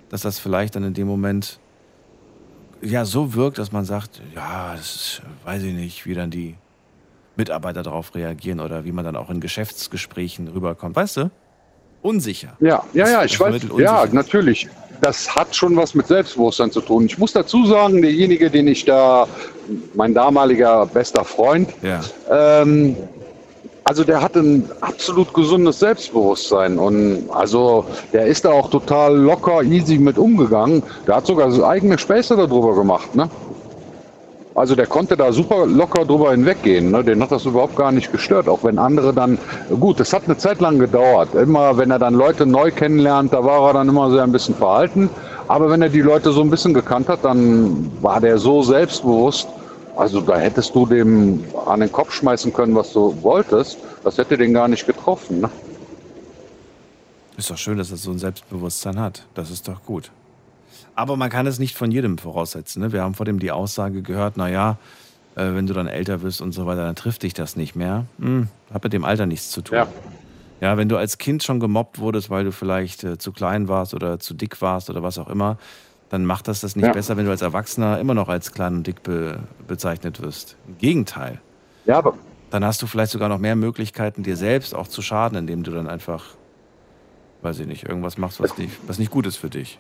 dass 0.10 0.22
das 0.22 0.40
vielleicht 0.40 0.76
dann 0.76 0.84
in 0.84 0.94
dem 0.94 1.08
Moment 1.08 1.60
ja 2.82 3.06
so 3.06 3.34
wirkt, 3.34 3.58
dass 3.58 3.72
man 3.72 3.86
sagt, 3.86 4.22
ja, 4.34 4.74
das 4.76 4.96
ist, 4.96 5.22
weiß 5.44 5.64
ich 5.64 5.74
nicht, 5.74 6.06
wie 6.06 6.14
dann 6.14 6.32
die 6.32 6.56
Mitarbeiter 7.36 7.84
darauf 7.84 8.16
reagieren 8.16 8.60
oder 8.60 8.86
wie 8.86 8.92
man 8.92 9.06
dann 9.06 9.16
auch 9.16 9.30
in 9.30 9.40
Geschäftsgesprächen 9.40 10.48
rüberkommt. 10.48 10.96
Weißt 10.96 11.18
du? 11.18 11.32
Unsicher. 12.06 12.50
Ja, 12.60 12.84
ja, 12.94 13.10
ja, 13.10 13.24
ich 13.26 13.40
weiß. 13.40 13.62
Ja, 13.80 14.06
natürlich. 14.12 14.68
Das 15.02 15.36
hat 15.36 15.56
schon 15.56 15.76
was 15.76 15.94
mit 15.96 16.08
Selbstbewusstsein 16.08 16.72
zu 16.72 16.80
tun. 16.82 17.06
Ich 17.06 17.18
muss 17.18 17.34
dazu 17.34 17.66
sagen, 17.66 18.02
derjenige, 18.02 18.50
den 18.50 18.68
ich 18.68 18.86
da, 18.86 19.28
mein 19.96 20.14
damaliger 20.14 20.86
bester 20.86 21.26
Freund, 21.26 21.70
Ja. 21.82 22.02
ähm, 22.62 22.96
also 23.84 24.04
der 24.04 24.22
hat 24.22 24.36
ein 24.36 24.68
absolut 24.82 25.34
gesundes 25.34 25.80
Selbstbewusstsein 25.80 26.80
und 26.80 27.30
also 27.30 27.86
der 28.14 28.26
ist 28.26 28.46
da 28.46 28.52
auch 28.52 28.70
total 28.70 29.16
locker, 29.16 29.62
easy 29.64 29.98
mit 30.00 30.18
umgegangen. 30.18 30.82
Der 31.06 31.18
hat 31.18 31.28
sogar 31.28 31.52
so 31.52 31.66
eigene 31.66 31.98
Späße 31.98 32.36
darüber 32.36 32.74
gemacht, 32.76 33.14
ne? 33.16 33.30
Also 34.56 34.74
der 34.74 34.88
konnte 34.88 35.18
da 35.18 35.34
super 35.34 35.66
locker 35.68 36.06
drüber 36.06 36.32
hinweggehen. 36.32 36.92
Ne? 36.92 37.04
Den 37.04 37.22
hat 37.22 37.30
das 37.30 37.46
überhaupt 37.46 37.76
gar 37.76 37.92
nicht 37.92 38.14
gestört. 38.14 38.48
Auch 38.48 38.64
wenn 38.64 38.80
andere 38.80 39.14
dann, 39.14 39.38
gut, 39.82 40.00
das 40.00 40.14
hat 40.14 40.24
eine 40.26 40.38
Zeit 40.38 40.62
lang 40.62 40.80
gedauert. 40.80 41.36
Immer 41.36 41.78
wenn 41.78 41.92
er 41.92 42.00
dann 42.00 42.14
Leute 42.14 42.46
neu 42.46 42.72
kennenlernt, 42.72 43.34
da 43.34 43.44
war 43.44 43.68
er 43.68 43.74
dann 43.74 43.90
immer 43.90 44.10
sehr 44.12 44.24
ein 44.24 44.32
bisschen 44.32 44.56
verhalten. 44.56 45.10
Aber 45.50 45.70
wenn 45.70 45.82
er 45.82 45.90
die 45.90 46.02
Leute 46.02 46.32
so 46.32 46.40
ein 46.40 46.50
bisschen 46.50 46.74
gekannt 46.74 47.10
hat, 47.10 47.26
dann 47.26 47.92
war 48.02 48.22
der 48.22 48.38
so 48.38 48.64
selbstbewusst. 48.64 49.50
Also 49.98 50.22
da 50.22 50.38
hättest 50.38 50.74
du 50.74 50.86
dem 50.86 51.44
an 51.66 51.82
den 51.82 51.92
Kopf 51.92 52.14
schmeißen 52.14 52.54
können, 52.54 52.76
was 52.76 52.94
du 52.94 53.14
wolltest. 53.24 53.78
Das 54.06 54.18
hätte 54.18 54.38
den 54.38 54.54
gar 54.54 54.70
nicht 54.70 54.86
getroffen. 54.86 55.42
Ne? 55.42 55.50
Ist 57.38 57.50
doch 57.50 57.58
schön, 57.58 57.78
dass 57.78 57.92
er 57.92 57.98
so 57.98 58.12
ein 58.12 58.20
Selbstbewusstsein 58.20 59.02
hat. 59.02 59.26
Das 59.34 59.52
ist 59.52 59.68
doch 59.68 59.84
gut. 59.86 60.12
Aber 60.96 61.18
man 61.18 61.30
kann 61.30 61.46
es 61.48 61.60
nicht 61.60 61.76
von 61.76 61.92
jedem 61.92 62.18
voraussetzen. 62.18 62.82
Ne? 62.82 62.92
Wir 62.94 63.04
haben 63.04 63.14
vor 63.16 63.26
dem 63.26 63.40
die 63.40 63.52
Aussage 63.52 64.02
gehört, 64.02 64.38
naja, 64.38 64.78
äh, 65.36 65.54
wenn 65.54 65.68
du 65.68 65.74
dann 65.74 65.88
älter 65.88 66.22
wirst 66.22 66.42
und 66.42 66.54
so 66.54 66.66
weiter, 66.66 66.86
dann 66.86 66.96
trifft 66.96 67.24
dich 67.24 67.34
das 67.34 67.56
nicht 67.58 67.76
mehr. 67.76 68.06
Hm, 68.20 68.48
hat 68.74 68.84
mit 68.84 68.94
dem 68.94 69.04
Alter 69.04 69.26
nichts 69.26 69.52
zu 69.52 69.62
tun. 69.62 69.78
Ja. 69.78 69.88
Ja, 70.62 70.78
wenn 70.78 70.88
du 70.88 70.96
als 70.98 71.18
Kind 71.18 71.44
schon 71.44 71.60
gemobbt 71.60 72.00
wurdest, 72.00 72.30
weil 72.30 72.46
du 72.46 72.52
vielleicht 72.54 73.04
äh, 73.04 73.18
zu 73.18 73.34
klein 73.34 73.68
warst 73.68 73.94
oder 73.94 74.20
zu 74.20 74.34
dick 74.34 74.62
warst 74.62 74.90
oder 74.90 75.04
was 75.04 75.18
auch 75.18 75.28
immer, 75.30 75.58
dann 76.10 76.24
macht 76.24 76.48
das 76.48 76.62
das 76.62 76.78
nicht 76.78 76.86
Ja. 76.86 76.94
besser, 76.94 77.18
wenn 77.18 77.26
du 77.26 77.32
als 77.32 77.42
Erwachsener 77.42 78.00
immer 78.00 78.14
noch 78.14 78.30
als 78.30 78.54
klein 78.54 78.76
und 78.76 78.88
dick 78.88 79.04
be 79.04 79.40
bezeichnet 79.68 80.22
wirst. 80.22 80.56
Im 80.68 80.78
Gegenteil. 80.78 81.42
Ja, 81.86 81.98
aber 81.98 82.14
Dann 82.52 82.64
hast 82.64 82.82
du 82.82 82.88
vielleicht 82.88 83.12
sogar 83.12 83.28
noch 83.28 83.40
mehr 83.40 83.58
Möglichkeiten, 83.58 84.24
dir 84.24 84.38
selbst 84.38 84.74
auch 84.74 84.88
zu 84.88 85.02
schaden, 85.02 85.38
indem 85.38 85.64
du 85.64 85.72
dann 85.72 85.88
einfach, 85.90 86.24
weiß 87.42 87.60
ich 87.60 87.68
nicht, 87.68 87.84
irgendwas 87.84 88.18
machst, 88.18 88.40
was 88.40 88.58
nicht, 88.58 88.72
was 88.88 88.98
nicht 88.98 89.12
gut 89.12 89.26
ist 89.28 89.36
für 89.36 89.50
dich. 89.50 89.78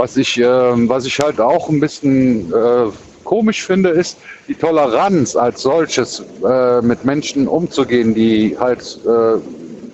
Was 0.00 0.16
ich, 0.16 0.38
ähm, 0.38 0.88
was 0.88 1.04
ich 1.04 1.18
halt 1.18 1.38
auch 1.42 1.68
ein 1.68 1.78
bisschen 1.78 2.50
äh, 2.54 2.86
komisch 3.22 3.66
finde, 3.66 3.90
ist 3.90 4.16
die 4.48 4.54
Toleranz 4.54 5.36
als 5.36 5.60
solches 5.60 6.24
äh, 6.42 6.80
mit 6.80 7.04
Menschen 7.04 7.46
umzugehen, 7.46 8.14
die 8.14 8.56
halt 8.58 8.98
äh, 9.04 9.38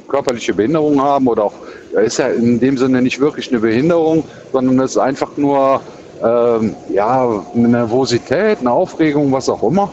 körperliche 0.08 0.54
Behinderungen 0.54 1.02
haben 1.02 1.26
oder 1.26 1.46
auch, 1.46 1.54
ist 2.04 2.20
ja 2.20 2.28
in 2.28 2.60
dem 2.60 2.78
Sinne 2.78 3.02
nicht 3.02 3.18
wirklich 3.18 3.50
eine 3.50 3.58
Behinderung, 3.58 4.22
sondern 4.52 4.78
es 4.78 4.92
ist 4.92 4.98
einfach 4.98 5.36
nur 5.36 5.80
ähm, 6.22 6.76
ja, 6.88 7.44
eine 7.52 7.66
Nervosität, 7.66 8.60
eine 8.60 8.70
Aufregung, 8.70 9.32
was 9.32 9.48
auch 9.48 9.64
immer. 9.64 9.90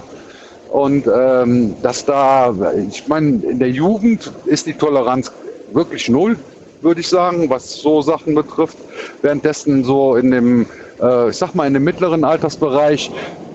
Und 0.69 1.07
ähm, 1.07 1.76
dass 1.81 2.06
da, 2.06 2.53
ich 2.88 3.07
meine, 3.07 3.44
in 3.49 3.57
der 3.57 3.72
Jugend 3.72 4.31
ist 4.45 4.68
die 4.68 4.73
Toleranz 4.73 5.31
wirklich 5.72 6.07
null, 6.07 6.38
würde 6.84 7.02
ich 7.02 7.08
sagen, 7.08 7.50
was 7.50 7.82
so 7.82 8.02
Sachen 8.02 8.36
betrifft. 8.36 8.78
Währenddessen 9.22 9.84
so 9.84 10.16
in 10.16 10.32
dem, 10.32 10.66
äh, 11.02 11.30
ich 11.30 11.38
sag 11.38 11.56
mal, 11.56 11.68
in 11.68 11.74
dem 11.74 11.84
mittleren 11.84 12.24
Altersbereich, 12.24 13.12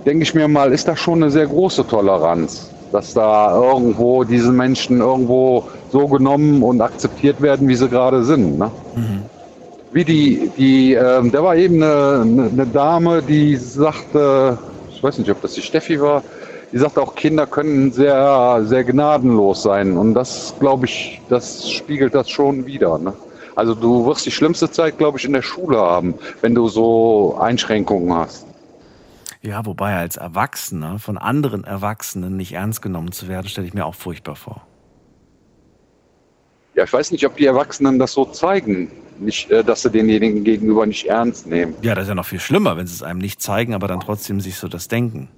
denke 0.07 0.23
ich 0.23 0.35
mir 0.35 0.49
mal, 0.49 0.73
ist 0.73 0.89
da 0.89 0.97
schon 0.97 1.23
eine 1.23 1.31
sehr 1.31 1.47
große 1.47 1.87
Toleranz, 1.87 2.71
dass 2.93 3.13
da 3.13 3.55
irgendwo 3.55 4.25
diese 4.25 4.53
Menschen 4.53 5.01
irgendwo 5.01 5.65
so 5.91 6.09
genommen 6.09 6.63
und 6.63 6.81
akzeptiert 6.81 7.41
werden, 7.41 7.69
wie 7.69 7.77
sie 7.77 7.89
gerade 7.89 8.25
sind. 8.25 8.59
Ne? 8.59 8.71
wie 9.91 10.05
die, 10.05 10.51
die 10.57 10.93
ähm, 10.95 11.31
da 11.31 11.43
war 11.43 11.57
eben 11.57 11.83
eine, 11.83 12.49
eine 12.53 12.67
Dame, 12.67 13.23
die 13.23 13.57
sagte, 13.57 14.59
ich 14.91 15.03
weiß 15.03 15.19
nicht, 15.19 15.31
ob 15.31 15.41
das 15.41 15.55
die 15.55 15.63
Steffi 15.63 16.01
war, 16.01 16.23
die 16.73 16.79
sagt 16.79 16.99
auch, 16.99 17.15
Kinder 17.15 17.47
können 17.47 17.93
sehr, 17.93 18.61
sehr 18.65 18.85
gnadenlos 18.85 19.63
sein. 19.63 19.97
Und 19.97 20.15
das, 20.15 20.55
glaube 20.61 20.87
ich, 20.87 21.21
das 21.29 21.71
spiegelt 21.71 22.15
das 22.15 22.29
schon 22.29 22.67
wieder. 22.67 22.99
Ne? 22.99 23.15
Also 23.57 23.75
du 23.75 24.07
wirst 24.07 24.27
die 24.27 24.31
schlimmste 24.31 24.71
Zeit, 24.71 24.99
glaube 24.99 25.19
ich, 25.19 25.25
in 25.25 25.33
der 25.33 25.43
Schule 25.43 25.79
haben, 25.79 26.15
wenn 26.43 26.55
du 26.55 26.69
so 26.69 27.37
Einschränkungen 27.41 28.15
hast. 28.15 28.47
Ja, 29.41 29.65
wobei 29.65 29.97
als 29.97 30.17
Erwachsener 30.17 30.99
von 30.99 31.17
anderen 31.17 31.65
Erwachsenen 31.65 32.37
nicht 32.37 32.53
ernst 32.53 32.83
genommen 32.83 33.13
zu 33.13 33.29
werden, 33.29 33.49
stelle 33.49 33.67
ich 33.67 33.75
mir 33.75 33.87
auch 33.87 33.95
furchtbar 33.95 34.37
vor. 34.37 34.67
Ja, 36.75 36.85
ich 36.85 36.93
weiß 36.93 37.11
nicht, 37.13 37.25
ob 37.27 37.37
die 37.37 37.47
Erwachsenen 37.47 37.99
das 37.99 38.13
so 38.13 38.25
zeigen, 38.27 38.91
nicht, 39.19 39.51
äh, 39.51 39.65
dass 39.65 39.83
sie 39.83 39.91
denjenigen 39.91 40.45
gegenüber 40.45 40.87
nicht 40.87 41.07
ernst 41.07 41.47
nehmen. 41.47 41.75
Ja, 41.83 41.95
das 41.95 42.05
ist 42.05 42.09
ja 42.11 42.15
noch 42.15 42.27
viel 42.27 42.41
schlimmer, 42.41 42.77
wenn 42.77 42.87
sie 42.87 42.95
es 42.95 43.03
einem 43.03 43.19
nicht 43.19 43.43
zeigen, 43.43 43.75
aber 43.75 43.89
dann 43.89 44.01
trotzdem 44.01 44.41
sich 44.41 44.57
so 44.57 44.69
das 44.69 44.87
denken. 44.87 45.29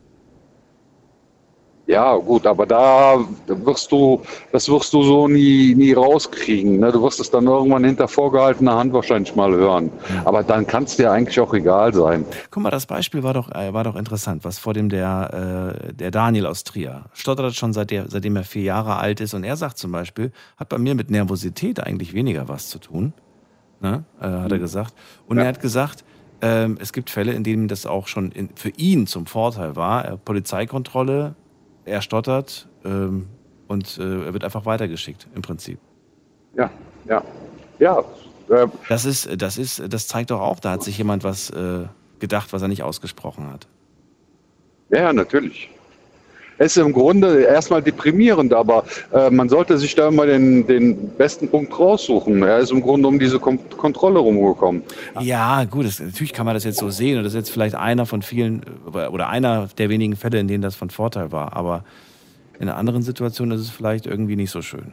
Ja, 1.91 2.15
gut, 2.17 2.47
aber 2.47 2.67
da 2.67 3.19
wirst 3.49 3.91
du, 3.91 4.23
das 4.53 4.69
wirst 4.69 4.93
du 4.93 5.03
so 5.03 5.27
nie, 5.27 5.75
nie 5.75 5.93
rauskriegen. 5.93 6.79
Ne? 6.79 6.93
Du 6.93 7.03
wirst 7.03 7.19
es 7.19 7.33
dann 7.33 7.47
irgendwann 7.49 7.83
hinter 7.83 8.07
vorgehaltener 8.07 8.77
Hand 8.77 8.93
wahrscheinlich 8.93 9.35
mal 9.35 9.51
hören. 9.51 9.91
Aber 10.25 10.45
dann 10.45 10.65
kann 10.69 10.85
es 10.85 10.95
dir 10.97 11.11
eigentlich 11.11 11.41
auch 11.41 11.53
egal 11.53 11.93
sein. 11.93 12.25
Guck 12.53 12.63
mal, 12.63 12.71
das 12.71 12.87
Beispiel 12.87 13.25
war 13.25 13.35
doch, 13.35 13.51
äh, 13.53 13.75
war 13.75 13.83
doch 13.83 13.97
interessant, 13.97 14.45
was 14.45 14.61
vor 14.61 14.73
dem 14.73 14.89
der, 14.89 15.75
äh, 15.89 15.93
der 15.93 16.13
Daniel 16.13 16.47
aus 16.47 16.63
Trier 16.63 17.07
stottert 17.13 17.57
schon 17.57 17.73
seit 17.73 17.91
der, 17.91 18.09
seitdem 18.09 18.37
er 18.37 18.45
vier 18.45 18.63
Jahre 18.63 18.97
alt 18.99 19.21
ist 19.21 19.35
und 19.35 19.43
er 19.43 19.57
sagt 19.57 19.77
zum 19.77 19.91
Beispiel, 19.91 20.31
hat 20.59 20.69
bei 20.69 20.79
mir 20.79 20.95
mit 20.95 21.11
Nervosität 21.11 21.83
eigentlich 21.83 22.13
weniger 22.15 22.49
was 22.49 22.69
zu 22.69 22.79
tun, 22.79 23.13
ne? 23.81 24.05
äh, 24.21 24.27
hat 24.27 24.53
er 24.53 24.59
Mhm. 24.59 24.63
gesagt. 24.63 24.95
Und 25.27 25.39
Ja. 25.39 25.43
er 25.43 25.49
hat 25.49 25.61
gesagt, 25.61 26.05
ähm, 26.41 26.79
es 26.81 26.93
gibt 26.93 27.11
Fälle, 27.11 27.33
in 27.33 27.43
denen 27.43 27.67
das 27.67 27.85
auch 27.85 28.07
schon 28.07 28.31
in, 28.31 28.49
für 28.55 28.71
ihn 28.77 29.09
zum 29.09 29.27
Vorteil 29.27 29.75
war. 29.75 30.05
Äh, 30.05 30.17
Polizeikontrolle, 30.19 31.35
er 31.85 32.03
stottert 32.03 32.69
ähm, 32.85 33.27
und 33.69 33.99
äh, 33.99 34.25
er 34.27 34.33
wird 34.33 34.45
einfach 34.45 34.65
weitergeschickt 34.67 35.27
im 35.35 35.43
Prinzip. 35.43 35.79
Ja, 36.55 36.71
ja, 37.07 37.23
ja. 37.79 37.99
Äh, 38.49 38.67
Das 38.89 39.05
ist, 39.05 39.41
das 39.41 39.59
ist, 39.59 39.83
das 39.93 40.09
zeigt 40.09 40.31
doch 40.31 40.41
auch, 40.41 40.61
da 40.61 40.73
hat 40.73 40.83
sich 40.83 40.99
jemand 40.99 41.25
was 41.25 41.51
äh, 41.51 41.87
gedacht, 42.19 42.53
was 42.53 42.63
er 42.63 42.69
nicht 42.69 42.83
ausgesprochen 42.83 43.51
hat. 43.51 43.67
Ja, 44.91 45.13
natürlich. 45.13 45.71
Es 46.61 46.77
ist 46.77 46.85
im 46.85 46.93
Grunde 46.93 47.41
erstmal 47.45 47.83
deprimierend, 47.83 48.53
aber 48.53 48.85
äh, 49.15 49.31
man 49.31 49.49
sollte 49.49 49.79
sich 49.79 49.95
da 49.95 50.09
immer 50.09 50.27
den, 50.27 50.67
den 50.67 51.09
besten 51.09 51.49
Punkt 51.49 51.77
raussuchen. 51.79 52.43
Er 52.43 52.59
ist 52.59 52.71
im 52.71 52.83
Grunde 52.83 53.09
um 53.09 53.19
diese 53.19 53.39
Kom 53.39 53.59
Kontrolle 53.79 54.19
rumgekommen. 54.19 54.83
Ja, 55.21 55.65
gut, 55.65 55.87
das, 55.87 56.01
natürlich 56.01 56.35
kann 56.35 56.45
man 56.45 56.55
das 56.55 56.65
jetzt 56.65 56.77
so 56.77 56.91
sehen 56.91 57.17
und 57.17 57.25
das 57.25 57.33
ist 57.33 57.39
jetzt 57.39 57.51
vielleicht 57.51 57.77
einer 57.77 58.05
von 58.05 58.21
vielen 58.21 58.61
oder 58.93 59.31
einer 59.31 59.71
der 59.79 59.89
wenigen 59.89 60.17
Fälle, 60.17 60.39
in 60.39 60.49
denen 60.49 60.63
das 60.63 60.77
von 60.77 60.91
Vorteil 60.91 61.33
war. 61.33 61.57
Aber 61.57 61.83
in 62.59 62.69
einer 62.69 62.77
anderen 62.77 63.01
Situation 63.01 63.51
ist 63.53 63.63
es 63.63 63.71
vielleicht 63.71 64.05
irgendwie 64.05 64.37
nicht 64.37 64.51
so 64.51 64.61
schön. 64.61 64.93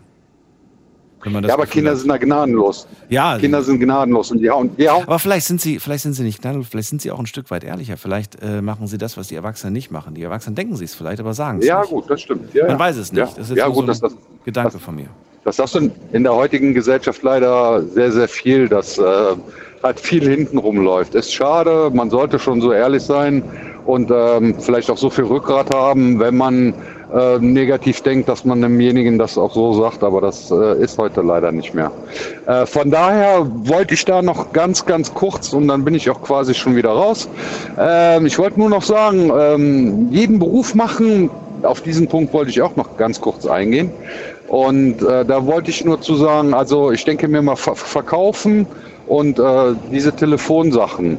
Wenn 1.24 1.34
man 1.34 1.44
das 1.44 1.50
Ja, 1.50 1.56
aber 1.56 1.64
Gefühl 1.66 1.80
Kinder 1.82 1.92
hat. 1.92 1.98
sind 2.00 2.10
da 2.10 2.18
gnadenlos. 2.18 2.88
Ja, 3.10 3.38
Kinder 3.38 3.64
sind 3.64 3.80
gnadenlos. 3.80 4.32
Und 4.32 4.40
ja, 4.42 4.54
und 4.54 4.78
ja, 4.80 4.96
Aber 4.96 5.20
vielleicht 5.20 5.48
sind 5.48 5.60
sie, 5.62 5.80
vielleicht 5.80 6.04
sind 6.04 6.14
sie 6.14 6.24
nicht 6.24 6.42
gnadenlos, 6.42 6.68
vielleicht 6.70 6.90
sind 6.90 7.02
sie 7.02 7.12
auch 7.12 7.20
ein 7.20 7.26
Stück 7.26 7.50
weit 7.52 7.64
ehrlicher. 7.64 7.98
Vielleicht 7.98 8.42
äh, 8.42 8.62
machen 8.62 8.88
sie 8.88 8.98
das, 8.98 9.18
was 9.18 9.28
die 9.28 9.36
Erwachsenen 9.36 9.74
nicht 9.74 9.92
machen. 9.92 10.14
Die 10.14 10.24
Erwachsenen 10.24 10.56
denken 10.56 10.76
sie 10.76 10.86
es 10.86 10.96
vielleicht, 10.96 11.20
aber 11.20 11.34
sagen 11.34 11.60
es 11.60 11.66
ja 11.66 11.82
nicht. 11.82 11.90
gut, 11.90 12.10
das 12.10 12.22
stimmt. 12.22 12.54
Ja, 12.54 12.64
Man 12.64 12.72
ja. 12.74 12.80
weiß 12.80 12.98
es 12.98 13.12
nicht. 13.12 13.20
Ja, 13.20 13.26
Das 13.26 13.38
ist 13.38 13.50
jetzt 13.50 13.58
ja 13.58 13.68
gut, 13.68 13.76
so 13.78 13.82
das, 13.88 14.04
ein 14.04 14.10
das, 14.10 14.18
Gedanke 14.46 14.80
von 14.80 14.96
mir. 14.96 15.08
das 15.44 15.58
hast 15.60 15.76
du 15.76 15.80
in- 15.80 15.92
in 16.14 16.24
der 16.24 16.36
heutigen 16.36 16.74
Gesellschaft 16.74 17.22
leider 17.24 17.84
sehr, 17.84 18.12
sehr 18.12 18.28
viel, 18.28 18.68
dass 18.70 18.98
äh, 18.98 19.04
halt 19.84 20.00
viel 20.00 20.28
hinten 20.30 20.58
rumläuft. 20.58 21.16
Ist 21.16 21.34
schade, 21.34 21.90
man 21.94 22.10
sollte 22.10 22.38
schon 22.40 22.62
so 22.62 22.72
ehrlich 22.72 23.04
sein 23.04 23.44
und 23.86 24.12
ähm, 24.12 24.56
vielleicht 24.60 24.90
auch 24.92 24.98
so 24.98 25.10
viel 25.10 25.24
Rückgrat 25.26 25.74
haben, 25.74 26.20
wenn 26.20 26.36
man 26.38 26.74
äh, 27.14 27.40
negativ 27.40 28.02
denkt, 28.02 28.28
dass 28.28 28.44
man 28.44 28.62
demjenigen 28.62 29.18
das 29.18 29.38
auch 29.38 29.54
so 29.54 29.74
sagt, 29.74 30.04
aber 30.04 30.22
das 30.22 30.52
äh, 30.52 30.82
ist 30.84 30.98
heute 30.98 31.22
leider 31.22 31.52
nicht 31.52 31.74
mehr. 31.74 31.92
Äh, 32.46 32.66
von 32.66 32.92
daher 32.92 33.48
wollte 33.64 33.94
ich 33.94 34.04
da 34.04 34.22
noch 34.22 34.52
ganz, 34.52 34.86
ganz 34.86 35.14
kurz 35.14 35.54
und 35.54 35.68
dann 35.70 35.86
bin 35.86 35.96
ich 35.96 36.10
auch 36.10 36.22
quasi 36.22 36.54
schon 36.54 36.76
wieder 36.76 36.90
raus. 36.90 37.30
Ähm, 37.80 38.26
ich 38.26 38.38
wollte 38.38 38.60
nur 38.60 38.70
noch 38.70 38.84
sagen, 38.84 39.32
ähm, 39.38 40.08
jeden 40.12 40.40
Beruf 40.40 40.76
machen, 40.76 41.30
auf 41.64 41.82
diesen 41.82 42.08
Punkt 42.08 42.34
wollte 42.34 42.52
ich 42.52 42.62
auch 42.62 42.76
noch 42.76 42.98
ganz 42.98 43.22
kurz 43.22 43.46
eingehen. 43.46 43.92
Und 44.48 45.02
äh, 45.02 45.26
da 45.26 45.46
wollte 45.46 45.70
ich 45.70 45.84
nur 45.84 46.02
zu 46.02 46.16
sagen, 46.16 46.54
also 46.54 46.92
ich 46.92 47.04
denke 47.06 47.28
mir 47.28 47.42
mal 47.42 47.56
ver 47.56 47.76
verkaufen 47.76 48.66
und 49.08 49.40
äh, 49.40 49.76
diese 49.92 50.14
Telefonsachen, 50.14 51.18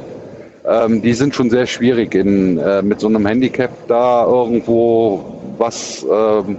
ähm, 0.67 1.01
die 1.01 1.13
sind 1.13 1.35
schon 1.35 1.49
sehr 1.49 1.65
schwierig 1.65 2.15
in, 2.15 2.57
äh, 2.57 2.81
mit 2.81 2.99
so 2.99 3.07
einem 3.07 3.25
Handicap 3.25 3.71
da 3.87 4.25
irgendwo 4.25 5.38
was 5.59 6.05
ähm, 6.09 6.57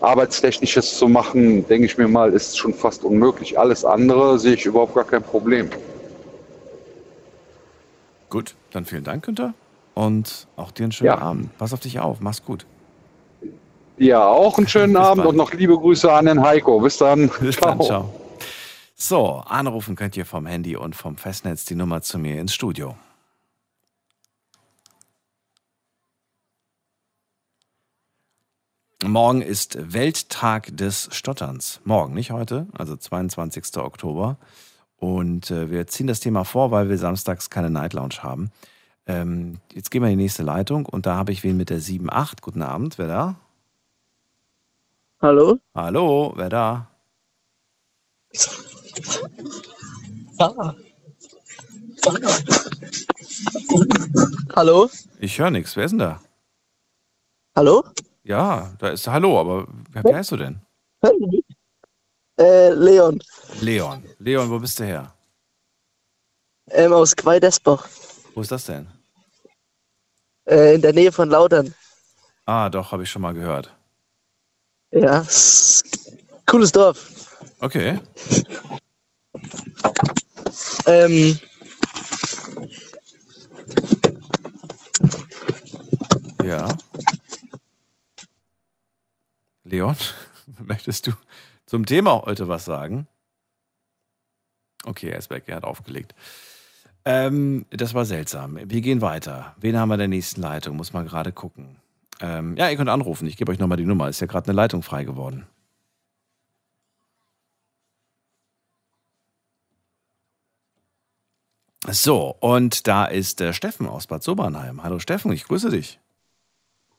Arbeitstechnisches 0.00 0.96
zu 0.98 1.08
machen, 1.08 1.66
denke 1.66 1.86
ich 1.86 1.98
mir 1.98 2.06
mal, 2.08 2.32
ist 2.32 2.56
schon 2.56 2.72
fast 2.72 3.02
unmöglich. 3.02 3.58
Alles 3.58 3.84
andere 3.84 4.38
sehe 4.38 4.54
ich 4.54 4.64
überhaupt 4.66 4.94
gar 4.94 5.04
kein 5.04 5.22
Problem. 5.22 5.68
Gut, 8.30 8.54
dann 8.72 8.84
vielen 8.84 9.04
Dank, 9.04 9.24
Günther. 9.24 9.54
Und 9.94 10.46
auch 10.56 10.70
dir 10.70 10.84
einen 10.84 10.92
schönen 10.92 11.08
Ja. 11.08 11.18
Abend. 11.18 11.56
Pass 11.58 11.72
auf 11.72 11.80
dich 11.80 11.98
auf, 11.98 12.20
mach's 12.20 12.44
gut. 12.44 12.66
Ja, 13.96 14.24
auch 14.28 14.58
einen 14.58 14.68
schönen 14.74 14.92
Bis 14.92 15.02
Abend 15.02 15.24
bald. 15.24 15.30
und 15.30 15.36
noch 15.36 15.52
liebe 15.52 15.76
Grüße 15.76 16.12
an 16.12 16.26
den 16.26 16.40
Heiko. 16.42 16.78
Bis 16.80 16.98
dann. 16.98 17.28
Bis 17.40 17.56
dann, 17.56 17.80
ciao. 17.80 18.12
So, 18.94 19.42
anrufen 19.46 19.96
könnt 19.96 20.16
ihr 20.16 20.26
vom 20.26 20.46
Handy 20.46 20.76
und 20.76 20.94
vom 20.94 21.16
Festnetz 21.16 21.64
die 21.64 21.74
Nummer 21.74 22.02
zu 22.02 22.18
mir 22.18 22.40
ins 22.40 22.52
Studio. 22.54 22.96
Morgen 29.04 29.42
ist 29.42 29.78
Welttag 29.92 30.76
des 30.76 31.08
Stotterns. 31.12 31.80
Morgen, 31.84 32.14
nicht 32.14 32.32
heute, 32.32 32.66
also 32.76 32.96
22. 32.96 33.76
Oktober. 33.76 34.38
Und 34.96 35.52
äh, 35.52 35.70
wir 35.70 35.86
ziehen 35.86 36.08
das 36.08 36.18
Thema 36.18 36.44
vor, 36.44 36.72
weil 36.72 36.88
wir 36.88 36.98
samstags 36.98 37.48
keine 37.48 37.70
Night 37.70 37.92
Lounge 37.92 38.24
haben. 38.24 38.50
Ähm, 39.06 39.60
jetzt 39.72 39.92
gehen 39.92 40.02
wir 40.02 40.10
in 40.10 40.18
die 40.18 40.24
nächste 40.24 40.42
Leitung 40.42 40.84
und 40.84 41.06
da 41.06 41.14
habe 41.14 41.30
ich 41.30 41.44
wen 41.44 41.56
mit 41.56 41.70
der 41.70 41.80
7.8. 41.80 42.40
Guten 42.42 42.60
Abend, 42.60 42.98
wer 42.98 43.06
da? 43.06 43.36
Hallo? 45.22 45.58
Hallo, 45.76 46.32
wer 46.34 46.48
da? 46.48 46.88
Ah. 50.38 50.74
Hallo? 54.56 54.90
Ich 55.20 55.38
höre 55.38 55.50
nichts. 55.50 55.76
Wer 55.76 55.84
ist 55.84 55.92
denn 55.92 55.98
da? 56.00 56.20
Hallo? 57.54 57.84
Ja, 58.28 58.74
da 58.78 58.90
ist 58.90 59.06
Hallo, 59.08 59.40
aber 59.40 59.66
wer, 59.90 60.04
wer 60.04 60.16
heißt 60.16 60.32
du 60.32 60.36
denn? 60.36 60.60
Äh, 62.38 62.70
Leon, 62.74 63.22
Leon. 63.62 64.04
Leon, 64.18 64.50
wo 64.50 64.58
bist 64.58 64.78
du 64.78 64.84
her? 64.84 65.14
ähm, 66.70 66.92
aus 66.92 67.16
Quaidesbach, 67.16 67.88
Wo 68.34 68.42
ist 68.42 68.52
das 68.52 68.66
denn? 68.66 68.86
äh, 70.46 70.74
in 70.74 70.82
der 70.82 70.92
Nähe 70.92 71.10
von 71.10 71.30
Lautern. 71.30 71.74
Ah, 72.44 72.68
doch, 72.68 72.92
habe 72.92 73.04
ich 73.04 73.10
schon 73.10 73.22
mal 73.22 73.32
gehört. 73.32 73.74
Ja, 74.90 75.24
cooles 76.44 76.70
Dorf. 76.70 77.34
Okay. 77.60 77.98
Ähm, 80.84 81.38
Ja. 86.44 86.68
Leon, 89.68 89.96
möchtest 90.64 91.06
du 91.06 91.12
zum 91.66 91.86
Thema 91.86 92.22
heute 92.24 92.48
was 92.48 92.64
sagen? 92.64 93.06
Okay, 94.84 95.10
er 95.10 95.18
ist 95.18 95.30
weg, 95.30 95.44
er 95.46 95.56
hat 95.56 95.64
aufgelegt. 95.64 96.14
Ähm, 97.04 97.66
das 97.70 97.94
war 97.94 98.04
seltsam. 98.04 98.58
Wir 98.62 98.80
gehen 98.80 99.00
weiter. 99.00 99.54
Wen 99.60 99.76
haben 99.76 99.88
wir 99.88 99.94
in 99.94 100.00
der 100.00 100.08
nächsten 100.08 100.40
Leitung? 100.40 100.76
Muss 100.76 100.92
man 100.92 101.06
gerade 101.06 101.32
gucken. 101.32 101.76
Ähm, 102.20 102.56
ja, 102.56 102.68
ihr 102.68 102.76
könnt 102.76 102.90
anrufen. 102.90 103.26
Ich 103.26 103.36
gebe 103.36 103.52
euch 103.52 103.58
nochmal 103.58 103.78
die 103.78 103.86
Nummer. 103.86 104.08
Ist 104.08 104.20
ja 104.20 104.26
gerade 104.26 104.46
eine 104.46 104.56
Leitung 104.56 104.82
frei 104.82 105.04
geworden. 105.04 105.46
So, 111.86 112.36
und 112.40 112.86
da 112.86 113.06
ist 113.06 113.40
der 113.40 113.52
Steffen 113.52 113.86
aus 113.86 114.06
Bad 114.06 114.22
Sobernheim. 114.22 114.82
Hallo 114.82 114.98
Steffen, 114.98 115.32
ich 115.32 115.44
grüße 115.44 115.70
dich. 115.70 116.00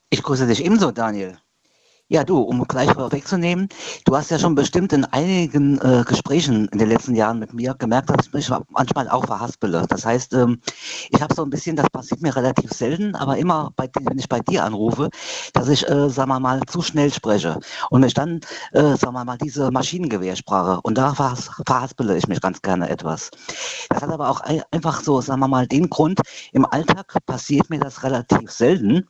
Ich 0.10 0.24
grüße 0.24 0.48
dich 0.48 0.64
ebenso, 0.66 0.92
Daniel. 0.92 1.38
Ja, 2.12 2.24
du, 2.24 2.40
um 2.40 2.64
gleich 2.68 2.92
vorwegzunehmen, 2.92 3.70
du 4.04 4.16
hast 4.18 4.32
ja 4.32 4.40
schon 4.40 4.56
bestimmt 4.56 4.94
in 4.94 5.06
einigen 5.06 5.80
äh, 5.80 6.04
Gesprächen 6.08 6.68
in 6.70 6.80
den 6.80 6.90
letzten 6.90 7.14
Jahren 7.14 7.38
mit 7.38 7.54
mir 7.54 7.76
gemerkt, 7.76 8.10
dass 8.10 8.26
ich 8.26 8.34
mich 8.34 8.50
manchmal 8.70 9.08
auch 9.10 9.28
verhaspele. 9.28 9.86
Das 9.88 10.08
heißt, 10.08 10.34
ähm, 10.34 10.60
ich 11.12 11.22
habe 11.22 11.36
so 11.36 11.44
ein 11.44 11.52
bisschen, 11.52 11.76
das 11.76 11.88
passiert 11.92 12.24
mir 12.24 12.36
relativ 12.36 12.72
selten, 12.72 13.14
aber 13.14 13.38
immer, 13.38 13.72
bei, 13.76 13.88
wenn 14.02 14.18
ich 14.18 14.28
bei 14.28 14.40
dir 14.40 14.64
anrufe, 14.64 15.12
dass 15.54 15.70
ich, 15.70 15.88
äh, 15.88 16.10
sagen 16.10 16.30
wir 16.30 16.40
mal, 16.40 16.62
zu 16.66 16.82
schnell 16.82 17.14
spreche 17.14 17.60
und 17.92 18.02
mich 18.02 18.16
dann, 18.16 18.40
äh, 18.72 18.96
sagen 18.96 19.14
wir 19.14 19.24
mal, 19.24 19.38
diese 19.38 19.70
Maschinengewehrsprache 19.70 20.82
und 20.82 20.98
da 20.98 21.14
verhas 21.14 21.52
verhaspele 21.68 22.18
ich 22.18 22.28
mich 22.28 22.42
ganz 22.42 22.60
gerne 22.64 22.90
etwas. 22.90 23.30
Das 23.90 24.02
hat 24.02 24.10
aber 24.10 24.32
auch 24.32 24.42
ein, 24.42 24.64
einfach 24.72 25.02
so, 25.04 25.22
sagen 25.22 25.42
wir 25.42 25.48
mal, 25.48 25.68
den 25.68 25.92
Grund, 25.92 26.20
im 26.54 26.66
Alltag 26.66 27.18
passiert 27.28 27.70
mir 27.70 27.80
das 27.80 28.02
relativ 28.02 28.50
selten, 28.50 29.08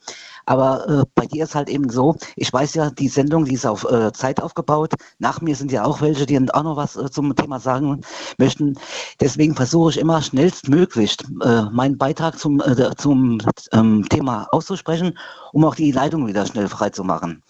aber 0.49 0.89
äh, 0.89 1.03
bei 1.13 1.27
dir 1.27 1.43
ist 1.43 1.53
halt 1.53 1.69
eben 1.69 1.89
so, 1.91 2.15
ich 2.35 2.51
weiß 2.51 2.73
ja, 2.73 2.89
die 2.89 3.07
Sendung, 3.07 3.45
die 3.45 3.53
ist 3.53 3.67
auf 3.67 3.83
äh, 3.83 4.11
Zeit 4.13 4.41
aufgebaut. 4.41 4.93
Nach 5.19 5.41
mir 5.41 5.55
sind 5.55 5.71
ja 5.71 5.85
auch 5.85 6.01
welche, 6.01 6.25
die 6.25 6.39
auch 6.51 6.63
noch 6.63 6.75
was 6.75 6.95
äh, 6.95 7.11
zum 7.11 7.35
Thema 7.35 7.59
sagen 7.59 8.01
möchten. 8.39 8.75
Deswegen 9.21 9.53
versuche 9.53 9.91
ich 9.91 9.99
immer 9.99 10.23
schnellstmöglich 10.23 11.17
äh, 11.43 11.61
meinen 11.71 11.99
Beitrag 11.99 12.39
zum, 12.39 12.61
äh, 12.61 12.95
zum 12.95 13.37
ähm, 13.73 14.09
Thema 14.09 14.47
auszusprechen, 14.51 15.19
um 15.53 15.65
auch 15.65 15.75
die 15.75 15.91
Leitung 15.91 16.25
wieder 16.25 16.47
schnell 16.47 16.67
frei 16.67 16.89
zu 16.89 17.03
machen. 17.03 17.43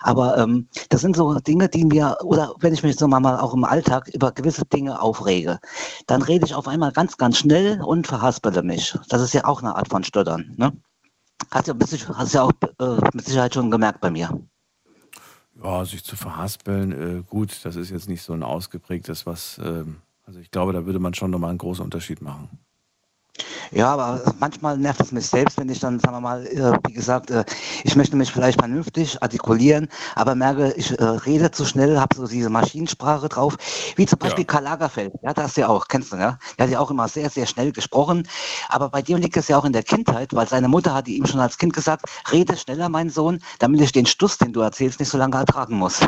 Aber 0.00 0.36
ähm, 0.36 0.66
das 0.88 1.02
sind 1.02 1.14
so 1.14 1.38
Dinge, 1.38 1.68
die 1.68 1.84
mir, 1.84 2.16
oder 2.24 2.52
wenn 2.58 2.74
ich 2.74 2.82
mich 2.82 2.96
so 2.96 3.06
mal 3.06 3.38
auch 3.38 3.54
im 3.54 3.62
Alltag 3.62 4.08
über 4.12 4.32
gewisse 4.32 4.64
Dinge 4.64 5.00
aufrege, 5.00 5.60
dann 6.08 6.22
rede 6.22 6.46
ich 6.46 6.56
auf 6.56 6.66
einmal 6.66 6.90
ganz, 6.90 7.16
ganz 7.16 7.38
schnell 7.38 7.80
und 7.80 8.08
verhaspele 8.08 8.64
mich. 8.64 8.98
Das 9.08 9.22
ist 9.22 9.34
ja 9.34 9.44
auch 9.44 9.62
eine 9.62 9.76
Art 9.76 9.86
von 9.86 10.02
Stottern. 10.02 10.52
Ne? 10.56 10.72
Hast 11.50 11.68
du 11.68 11.74
hast 11.74 12.32
ja 12.32 12.42
auch 12.42 12.52
äh, 12.78 12.96
mit 13.14 13.24
Sicherheit 13.24 13.54
schon 13.54 13.70
gemerkt 13.70 14.00
bei 14.00 14.10
mir. 14.10 14.40
Ja, 15.62 15.84
sich 15.84 16.04
zu 16.04 16.16
verhaspeln, 16.16 16.92
äh, 16.92 17.22
gut, 17.22 17.64
das 17.64 17.76
ist 17.76 17.90
jetzt 17.90 18.08
nicht 18.08 18.22
so 18.22 18.32
ein 18.32 18.42
ausgeprägtes 18.42 19.26
was. 19.26 19.58
Äh, 19.58 19.84
also 20.24 20.38
ich 20.40 20.50
glaube, 20.50 20.72
da 20.72 20.86
würde 20.86 20.98
man 20.98 21.12
schon 21.14 21.30
nochmal 21.30 21.50
einen 21.50 21.58
großen 21.58 21.84
Unterschied 21.84 22.22
machen. 22.22 22.48
Ja, 23.72 23.92
aber 23.92 24.34
manchmal 24.38 24.76
nervt 24.78 25.00
es 25.00 25.12
mich 25.12 25.26
selbst, 25.26 25.58
wenn 25.58 25.68
ich 25.68 25.80
dann, 25.80 26.00
sagen 26.00 26.16
wir 26.16 26.20
mal, 26.20 26.46
äh, 26.46 26.72
wie 26.86 26.92
gesagt, 26.92 27.30
äh, 27.30 27.44
ich 27.84 27.96
möchte 27.96 28.16
mich 28.16 28.32
vielleicht 28.32 28.58
vernünftig 28.58 29.22
artikulieren, 29.22 29.88
aber 30.14 30.34
merke, 30.34 30.72
ich 30.76 30.98
äh, 30.98 31.04
rede 31.04 31.50
zu 31.50 31.64
schnell, 31.64 31.98
habe 31.98 32.16
so 32.16 32.26
diese 32.26 32.50
Maschinensprache 32.50 33.28
drauf, 33.28 33.56
wie 33.96 34.06
zum 34.06 34.18
Beispiel 34.18 34.44
ja. 34.44 34.46
Karl 34.46 34.64
Lagerfeld, 34.64 35.12
ja, 35.22 35.32
das 35.32 35.56
ja 35.56 35.68
auch, 35.68 35.88
kennst 35.88 36.12
du, 36.12 36.16
ja? 36.16 36.38
Der 36.58 36.66
hat 36.66 36.72
ja 36.72 36.80
auch 36.80 36.90
immer 36.90 37.08
sehr, 37.08 37.30
sehr 37.30 37.46
schnell 37.46 37.72
gesprochen, 37.72 38.26
aber 38.68 38.88
bei 38.88 39.02
dir 39.02 39.18
liegt 39.18 39.36
es 39.36 39.48
ja 39.48 39.58
auch 39.58 39.64
in 39.64 39.72
der 39.72 39.82
Kindheit, 39.82 40.34
weil 40.34 40.48
seine 40.48 40.68
Mutter 40.68 40.94
hat 40.94 41.08
ihm 41.08 41.26
schon 41.26 41.40
als 41.40 41.58
Kind 41.58 41.72
gesagt, 41.72 42.06
rede 42.32 42.56
schneller, 42.56 42.88
mein 42.88 43.10
Sohn, 43.10 43.38
damit 43.58 43.80
ich 43.80 43.92
den 43.92 44.06
Stuss, 44.06 44.38
den 44.38 44.52
du 44.52 44.60
erzählst, 44.60 45.00
nicht 45.00 45.08
so 45.08 45.18
lange 45.18 45.36
ertragen 45.36 45.76
muss. 45.76 46.00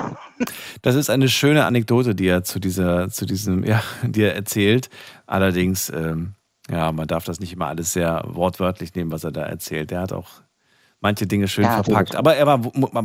Das 0.82 0.94
ist 0.94 1.10
eine 1.10 1.28
schöne 1.28 1.64
Anekdote, 1.64 2.14
die 2.14 2.26
er 2.26 2.44
zu 2.44 2.58
dieser, 2.58 3.08
zu 3.08 3.26
diesem, 3.26 3.64
ja, 3.64 3.82
die 4.02 4.22
er 4.22 4.34
erzählt. 4.34 4.90
Allerdings, 5.26 5.90
ähm 5.90 6.34
ja, 6.72 6.90
man 6.90 7.06
darf 7.06 7.24
das 7.24 7.38
nicht 7.38 7.52
immer 7.52 7.68
alles 7.68 7.92
sehr 7.92 8.24
wortwörtlich 8.26 8.94
nehmen, 8.94 9.12
was 9.12 9.24
er 9.24 9.32
da 9.32 9.42
erzählt. 9.42 9.90
Der 9.90 10.00
hat 10.00 10.12
auch 10.12 10.42
manche 11.00 11.26
Dinge 11.26 11.48
schön 11.48 11.64
ja, 11.64 11.82
verpackt. 11.82 12.16
Aber 12.16 12.34
er 12.34 12.46
war, 12.46 12.60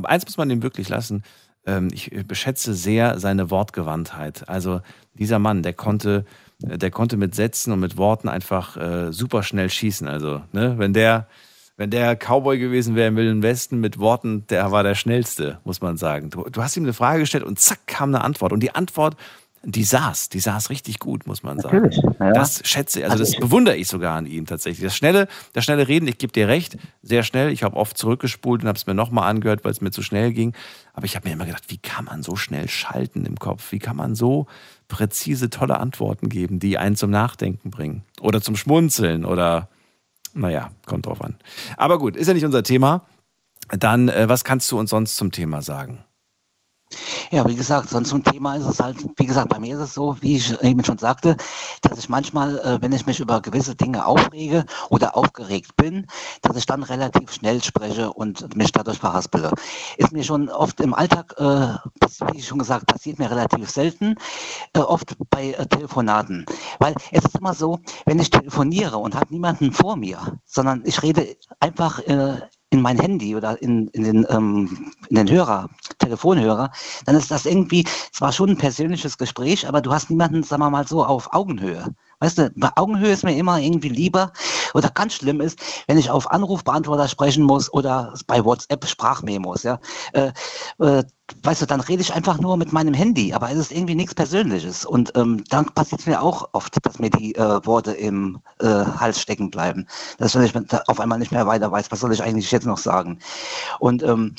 eins 0.06 0.26
muss 0.26 0.38
man 0.38 0.50
ihm 0.50 0.64
wirklich 0.64 0.88
lassen. 0.88 1.24
Ähm, 1.66 1.90
ich 1.92 2.12
beschätze 2.26 2.74
sehr 2.74 3.20
seine 3.20 3.52
Wortgewandtheit. 3.52 4.48
Also 4.48 4.82
dieser 5.14 5.40
Mann, 5.40 5.64
der 5.64 5.74
konnte, 5.74 6.26
der 6.60 6.92
konnte 6.92 7.18
mit 7.18 7.36
Sätzen 7.36 7.74
und 7.74 7.82
mit 7.82 7.98
Worten 7.98 8.30
einfach 8.30 8.78
äh, 8.78 9.12
super 9.12 9.44
schnell 9.44 9.70
schießen. 9.70 10.08
Also, 10.08 10.42
ne, 10.54 10.76
wenn 10.78 10.94
der, 10.94 11.28
wenn 11.76 11.90
der 11.90 12.16
Cowboy 12.16 12.58
gewesen 12.58 12.96
wäre 12.96 13.10
im 13.10 13.18
Wilden 13.18 13.44
Westen 13.44 13.80
mit 13.82 14.00
Worten, 14.00 14.48
der 14.48 14.72
war 14.72 14.84
der 14.84 14.96
schnellste, 14.96 15.60
muss 15.66 15.82
man 15.82 15.98
sagen. 15.98 16.30
Du, 16.30 16.50
du 16.50 16.64
hast 16.64 16.78
ihm 16.78 16.84
eine 16.84 16.94
Frage 16.94 17.20
gestellt 17.20 17.44
und 17.44 17.60
zack 17.60 17.86
kam 17.86 18.16
eine 18.16 18.24
Antwort. 18.24 18.54
Und 18.54 18.62
die 18.62 18.74
Antwort 18.74 19.18
die 19.64 19.84
saß, 19.84 20.30
die 20.30 20.40
saß 20.40 20.70
richtig 20.70 21.00
gut, 21.00 21.28
muss 21.28 21.44
man 21.44 21.60
sagen. 21.60 21.82
Natürlich, 21.82 22.04
ja. 22.20 22.32
Das 22.32 22.62
schätze, 22.66 23.04
also, 23.04 23.14
also 23.14 23.24
das 23.24 23.36
bewundere 23.40 23.76
ich 23.76 23.88
sogar 23.88 24.16
an 24.16 24.26
ihm 24.26 24.46
tatsächlich. 24.46 24.84
Das 24.84 24.96
schnelle, 24.96 25.28
das 25.54 25.66
schnelle 25.66 25.88
Reden, 25.88 26.08
ich 26.08 26.18
gebe 26.18 26.32
dir 26.32 26.48
recht, 26.48 26.78
sehr 27.02 27.24
schnell. 27.24 27.52
Ich 27.52 27.64
habe 27.64 27.76
oft 27.76 27.98
zurückgespult 27.98 28.62
und 28.62 28.68
habe 28.68 28.78
es 28.78 28.88
mir 28.88 28.94
nochmal 28.94 29.30
angehört, 29.30 29.66
weil 29.66 29.72
es 29.72 29.82
mir 29.82 29.92
zu 29.92 30.02
schnell 30.02 30.32
ging. 30.32 30.54
Aber 30.94 31.06
ich 31.06 31.16
habe 31.16 31.28
mir 31.28 31.34
immer 31.34 31.46
gedacht, 31.46 31.66
wie 31.68 31.78
kann 31.78 32.06
man 32.06 32.24
so 32.24 32.36
schnell 32.36 32.68
schalten 32.70 33.26
im 33.26 33.38
Kopf? 33.38 33.72
Wie 33.72 33.80
kann 33.80 33.96
man 33.98 34.16
so 34.16 34.48
präzise, 34.88 35.50
tolle 35.50 35.80
Antworten 35.80 36.30
geben, 36.30 36.60
die 36.60 36.78
einen 36.78 36.96
zum 36.96 37.10
Nachdenken 37.10 37.72
bringen? 37.72 38.04
Oder 38.22 38.42
zum 38.42 38.56
Schmunzeln 38.56 39.26
oder, 39.26 39.70
naja, 40.34 40.70
kommt 40.86 41.08
drauf 41.08 41.22
an. 41.22 41.36
Aber 41.76 42.00
gut, 42.00 42.16
ist 42.16 42.28
ja 42.28 42.34
nicht 42.34 42.46
unser 42.46 42.64
Thema. 42.64 43.06
Dann, 43.70 44.08
äh, 44.08 44.30
was 44.30 44.44
kannst 44.44 44.72
du 44.72 44.80
uns 44.80 44.92
sonst 44.92 45.18
zum 45.18 45.32
Thema 45.32 45.62
sagen? 45.62 46.06
Ja, 47.32 47.46
wie 47.48 47.56
gesagt, 47.56 47.90
sonst 47.90 48.10
zum 48.10 48.24
Thema 48.24 48.56
ist 48.56 48.66
es 48.66 48.80
halt, 48.80 48.98
wie 49.18 49.26
gesagt, 49.26 49.50
bei 49.50 49.60
mir 49.60 49.76
ist 49.76 49.82
es 49.82 49.94
so, 49.94 50.16
wie 50.22 50.38
ich 50.38 50.62
eben 50.62 50.84
schon 50.86 50.98
sagte, 50.98 51.36
dass 51.82 52.00
ich 52.00 52.08
manchmal, 52.08 52.60
äh, 52.60 52.82
wenn 52.82 52.94
ich 52.94 53.06
mich 53.06 53.20
über 53.20 53.42
gewisse 53.42 53.76
Dinge 53.76 54.06
aufrege 54.06 54.66
oder 54.90 55.18
aufgeregt 55.18 55.76
bin, 55.76 56.08
dass 56.42 56.56
ich 56.56 56.66
dann 56.66 56.84
relativ 56.84 57.34
schnell 57.34 57.62
spreche 57.62 58.14
und 58.14 58.56
mich 58.56 58.72
dadurch 58.72 59.00
verhaspele. 59.00 59.52
Ist 59.98 60.14
mir 60.14 60.24
schon 60.24 60.50
oft 60.50 60.80
im 60.80 60.94
Alltag, 60.94 61.36
äh, 61.38 61.76
wie 62.32 62.38
ich 62.38 62.48
schon 62.48 62.60
gesagt, 62.60 62.88
passiert 62.88 63.20
mir 63.20 63.30
relativ 63.30 63.70
selten, 63.70 64.16
äh, 64.74 64.80
oft 64.80 65.16
bei 65.30 65.52
Telefonaten. 65.70 66.46
Weil 66.80 66.96
es 67.12 67.26
ist 67.26 67.36
immer 67.38 67.54
so, 67.54 67.80
wenn 68.06 68.20
ich 68.20 68.30
telefoniere 68.30 68.98
und 68.98 69.16
habe 69.16 69.34
niemanden 69.34 69.74
vor 69.74 69.98
mir, 69.98 70.40
sondern 70.46 70.84
ich 70.86 71.04
rede 71.04 71.36
einfach 71.60 72.00
in 72.70 72.82
mein 72.82 73.00
Handy 73.00 73.36
oder 73.36 73.62
in, 73.62 73.88
in, 73.90 74.04
den, 74.04 74.26
ähm, 74.30 74.92
in 75.10 75.16
den 75.16 75.30
Hörer, 75.30 75.70
Telefonhörer, 76.00 76.72
dann 77.06 77.16
ist 77.16 77.32
das 77.32 77.46
irgendwie 77.46 77.86
zwar 78.12 78.34
schon 78.34 78.52
ein 78.52 78.58
persönliches 78.58 79.18
Gespräch, 79.18 79.68
aber 79.68 79.82
du 79.82 79.94
hast 79.94 80.10
niemanden, 80.10 80.44
sagen 80.44 80.62
wir 80.62 80.70
mal 80.70 80.88
so, 80.88 81.06
auf 81.06 81.34
Augenhöhe. 81.34 81.86
Weißt 82.20 82.38
du, 82.40 82.52
bei 82.56 82.70
Augenhöhe 82.76 83.12
ist 83.12 83.24
mir 83.24 83.38
immer 83.38 83.60
irgendwie 83.60 83.90
lieber 83.90 84.32
oder 84.74 84.90
ganz 84.90 85.14
schlimm 85.14 85.40
ist, 85.40 85.60
wenn 85.88 86.00
ich 86.00 86.10
auf 86.10 86.32
Anrufbeantworter 86.32 87.08
sprechen 87.08 87.44
muss 87.44 87.72
oder 87.72 88.14
bei 88.26 88.44
WhatsApp 88.44 88.88
Sprachmemos, 88.88 89.64
ja. 89.64 89.80
Äh, 90.14 90.32
äh, 90.80 91.04
weißt 91.44 91.62
du, 91.62 91.66
dann 91.66 91.82
rede 91.82 92.02
ich 92.02 92.14
einfach 92.14 92.40
nur 92.40 92.58
mit 92.58 92.74
meinem 92.74 92.94
Handy, 92.94 93.34
aber 93.34 93.52
es 93.52 93.58
ist 93.58 93.72
irgendwie 93.72 93.96
nichts 93.96 94.16
Persönliches. 94.16 94.86
Und 94.86 95.12
ähm, 95.16 95.44
dann 95.50 95.66
passiert 95.66 96.02
es 96.02 96.08
mir 96.08 96.22
auch 96.22 96.50
oft, 96.54 96.78
dass 96.84 97.00
mir 97.00 97.10
die 97.10 97.36
äh, 97.36 97.66
Worte 97.66 97.92
im 97.92 98.40
äh, 98.60 98.66
Hals 98.66 99.22
stecken 99.22 99.52
bleiben. 99.52 99.88
Dass 100.18 100.36
ich 100.36 100.54
auf 100.88 101.00
einmal 101.00 101.20
nicht 101.20 101.32
mehr 101.32 101.46
weiter 101.46 101.72
weiß, 101.72 101.92
was 101.92 102.00
soll 102.00 102.14
ich 102.14 102.24
eigentlich 102.24 102.52
jetzt 102.52 102.66
noch 102.66 102.78
sagen. 102.78 103.20
Und 103.80 104.04
ähm, 104.04 104.36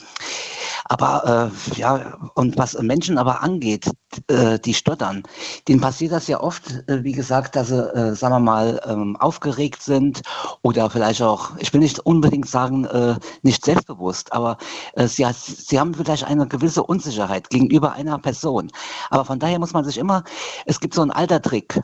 aber 0.84 1.52
äh, 1.52 1.78
ja, 1.78 2.16
und 2.34 2.56
was 2.56 2.80
Menschen 2.80 3.18
aber 3.18 3.42
angeht, 3.42 3.90
äh, 4.28 4.59
die 4.59 4.72
stottern, 4.72 5.22
denen 5.68 5.80
passiert 5.82 6.12
das 6.12 6.28
ja 6.28 6.40
oft, 6.40 6.70
äh, 6.88 7.05
wie 7.05 7.12
gesagt, 7.12 7.56
dass 7.56 7.67
sie, 7.68 7.94
äh, 7.94 8.14
sagen 8.14 8.34
wir 8.34 8.40
mal, 8.40 8.80
ähm, 8.84 9.16
aufgeregt 9.16 9.82
sind 9.82 10.22
oder 10.62 10.90
vielleicht 10.90 11.22
auch, 11.22 11.52
ich 11.58 11.72
will 11.72 11.80
nicht 11.80 12.00
unbedingt 12.00 12.48
sagen, 12.48 12.84
äh, 12.86 13.16
nicht 13.42 13.64
selbstbewusst, 13.64 14.32
aber 14.32 14.58
äh, 14.94 15.06
sie, 15.06 15.26
sie 15.32 15.78
haben 15.78 15.94
vielleicht 15.94 16.24
eine 16.24 16.48
gewisse 16.48 16.82
Unsicherheit 16.82 17.50
gegenüber 17.50 17.92
einer 17.92 18.18
Person. 18.18 18.70
Aber 19.10 19.24
von 19.24 19.38
daher 19.38 19.58
muss 19.58 19.72
man 19.72 19.84
sich 19.84 19.98
immer, 19.98 20.24
es 20.66 20.80
gibt 20.80 20.94
so 20.94 21.02
einen 21.02 21.10
alter 21.10 21.40
Trick. 21.40 21.80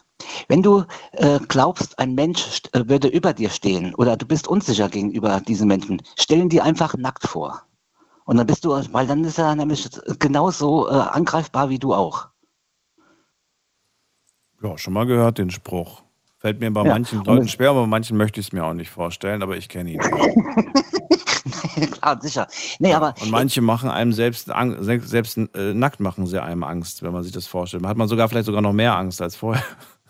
Wenn 0.49 0.63
du 0.63 0.85
äh, 1.13 1.39
glaubst, 1.49 1.99
ein 1.99 2.15
Mensch 2.15 2.63
äh, 2.73 2.83
würde 2.87 3.09
über 3.09 3.33
dir 3.33 3.51
stehen 3.51 3.95
oder 3.95 4.17
du 4.17 4.27
bist 4.27 4.49
unsicher 4.49 4.89
gegenüber 4.89 5.41
diesen 5.41 5.69
Menschen, 5.69 6.03
stellen 6.19 6.49
die 6.49 6.61
einfach 6.61 6.97
nackt 6.97 7.27
vor. 7.27 7.63
Und 8.25 8.39
dann 8.39 8.47
bist 8.47 8.65
du, 8.65 8.71
weil 8.71 9.07
dann 9.07 9.25
ist 9.25 9.39
er 9.39 9.55
nämlich 9.55 9.89
genauso 10.19 10.89
äh, 10.89 10.93
angreifbar 10.93 11.69
wie 11.69 11.79
du 11.79 11.95
auch. 11.95 12.29
Ja, 14.65 14.79
schon 14.79 14.95
mal 14.95 15.05
gehört 15.05 15.37
den 15.37 15.51
Spruch. 15.51 16.03
Fällt 16.39 16.59
mir 16.59 16.71
bei 16.71 16.85
ja, 16.85 16.89
manchen 16.89 17.23
Leuten 17.23 17.49
schwer, 17.49 17.71
aber 17.71 17.83
bei 17.83 17.87
manchen 17.87 18.17
möchte 18.17 18.41
ich 18.41 18.47
es 18.47 18.53
mir 18.53 18.65
auch 18.65 18.73
nicht 18.73 18.91
vorstellen, 18.91 19.43
aber 19.43 19.59
ich 19.59 19.69
kenne 19.69 19.93
ihn. 19.93 20.01
Klar, 21.91 22.19
sicher. 22.23 22.47
Nee, 22.79 22.91
ja, 22.91 22.97
aber 22.97 23.15
und 23.21 23.31
manche 23.31 23.61
machen 23.61 23.91
einem 23.91 24.15
selbst, 24.15 24.51
selbst 24.81 25.37
äh, 25.37 25.75
nackt 25.75 26.01
machen 26.01 26.27
sie 26.27 26.43
einem 26.43 26.65
Angst, 26.65 27.03
wenn 27.03 27.13
man 27.13 27.23
sich 27.23 27.33
das 27.33 27.47
vorstellt. 27.47 27.85
Da 27.85 27.91
hat 27.91 27.99
man 27.99 28.09
sogar 28.09 28.27
vielleicht 28.31 28.47
sogar 28.47 28.63
noch 28.63 28.73
mehr 28.73 28.97
Angst 28.97 29.21
als 29.21 29.37
vorher. 29.37 29.63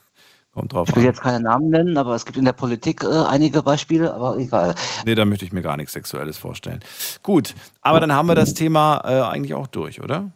Kommt 0.52 0.72
drauf 0.72 0.88
ich 0.88 0.94
will 0.94 1.02
an. 1.02 1.06
jetzt 1.08 1.20
keine 1.20 1.40
Namen 1.40 1.70
nennen, 1.70 1.98
aber 1.98 2.14
es 2.14 2.24
gibt 2.24 2.38
in 2.38 2.44
der 2.44 2.52
Politik 2.52 3.02
äh, 3.02 3.24
einige 3.28 3.60
Beispiele, 3.62 4.14
aber 4.14 4.38
egal. 4.38 4.76
Nee, 5.04 5.16
da 5.16 5.24
möchte 5.24 5.44
ich 5.44 5.52
mir 5.52 5.62
gar 5.62 5.76
nichts 5.76 5.94
Sexuelles 5.94 6.38
vorstellen. 6.38 6.78
Gut, 7.24 7.56
aber 7.80 7.98
dann 7.98 8.12
haben 8.12 8.28
wir 8.28 8.36
das 8.36 8.54
Thema 8.54 9.02
äh, 9.04 9.20
eigentlich 9.20 9.54
auch 9.54 9.66
durch, 9.66 10.00
oder? 10.00 10.30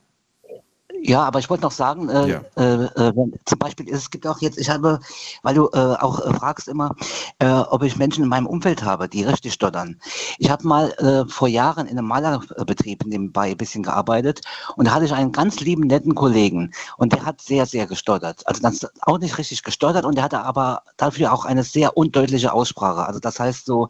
Ja, 1.02 1.22
aber 1.22 1.38
ich 1.38 1.48
wollte 1.48 1.62
noch 1.62 1.72
sagen, 1.72 2.08
äh, 2.08 2.28
ja. 2.28 2.40
äh, 2.56 2.84
äh, 2.84 3.12
zum 3.44 3.58
Beispiel, 3.58 3.88
es 3.88 4.10
gibt 4.10 4.26
auch 4.26 4.40
jetzt, 4.40 4.58
ich 4.58 4.68
habe, 4.68 4.98
weil 5.42 5.54
du 5.54 5.68
äh, 5.72 5.78
auch 5.78 6.24
äh, 6.24 6.32
fragst 6.34 6.68
immer, 6.68 6.94
äh, 7.38 7.48
ob 7.48 7.82
ich 7.82 7.96
Menschen 7.96 8.24
in 8.24 8.28
meinem 8.28 8.46
Umfeld 8.46 8.82
habe, 8.82 9.08
die 9.08 9.22
richtig 9.24 9.52
stottern. 9.52 10.00
Ich 10.38 10.50
habe 10.50 10.66
mal 10.66 10.90
äh, 10.98 11.30
vor 11.30 11.48
Jahren 11.48 11.86
in 11.86 11.98
einem 11.98 12.08
Malerbetrieb 12.08 13.06
nebenbei 13.06 13.50
ein 13.50 13.56
bisschen 13.56 13.82
gearbeitet 13.82 14.40
und 14.76 14.86
da 14.86 14.94
hatte 14.94 15.04
ich 15.04 15.12
einen 15.12 15.32
ganz 15.32 15.60
lieben, 15.60 15.86
netten 15.86 16.14
Kollegen 16.14 16.72
und 16.96 17.12
der 17.12 17.24
hat 17.24 17.40
sehr, 17.40 17.66
sehr 17.66 17.86
gestottert. 17.86 18.46
Also 18.46 18.60
ganz, 18.62 18.86
auch 19.02 19.18
nicht 19.18 19.38
richtig 19.38 19.62
gestottert 19.62 20.04
und 20.04 20.16
der 20.16 20.24
hatte 20.24 20.40
aber 20.40 20.82
dafür 20.96 21.32
auch 21.32 21.44
eine 21.44 21.62
sehr 21.62 21.96
undeutliche 21.96 22.52
Aussprache. 22.52 23.06
Also 23.06 23.20
das 23.20 23.38
heißt 23.38 23.66
so, 23.66 23.88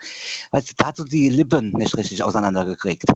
weißt 0.50 0.70
du, 0.70 0.74
der 0.74 0.86
hat 0.86 0.96
so 0.96 1.04
die 1.04 1.30
Lippen 1.30 1.72
nicht 1.72 1.96
richtig 1.96 2.22
auseinandergekriegt. 2.22 3.06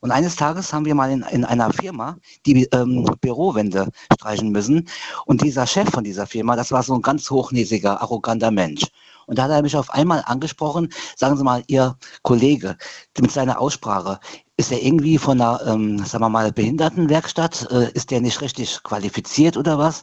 Und 0.00 0.10
eines 0.10 0.36
Tages 0.36 0.72
haben 0.72 0.84
wir 0.84 0.94
mal 0.94 1.10
in, 1.10 1.22
in 1.22 1.44
einer 1.44 1.72
Firma 1.72 2.16
die 2.46 2.64
ähm, 2.72 3.04
Bürowände 3.20 3.88
streichen 4.14 4.50
müssen. 4.50 4.88
Und 5.26 5.42
dieser 5.42 5.66
Chef 5.66 5.90
von 5.90 6.04
dieser 6.04 6.26
Firma, 6.26 6.56
das 6.56 6.72
war 6.72 6.82
so 6.82 6.94
ein 6.94 7.02
ganz 7.02 7.30
hochnäsiger, 7.30 8.00
arroganter 8.00 8.50
Mensch. 8.50 8.84
Und 9.26 9.38
da 9.38 9.44
hat 9.44 9.50
er 9.50 9.62
mich 9.62 9.76
auf 9.76 9.90
einmal 9.90 10.22
angesprochen, 10.24 10.88
sagen 11.16 11.36
Sie 11.36 11.44
mal, 11.44 11.62
Ihr 11.66 11.96
Kollege 12.22 12.76
mit 13.20 13.30
seiner 13.30 13.60
Aussprache, 13.60 14.20
ist 14.58 14.72
er 14.72 14.82
irgendwie 14.82 15.18
von 15.18 15.40
einer, 15.40 15.64
ähm, 15.66 16.04
sagen 16.04 16.24
wir 16.24 16.28
mal, 16.28 16.52
Behindertenwerkstatt, 16.52 17.68
äh, 17.70 17.92
ist 17.92 18.10
der 18.10 18.20
nicht 18.20 18.40
richtig 18.40 18.82
qualifiziert 18.82 19.56
oder 19.56 19.78
was? 19.78 20.02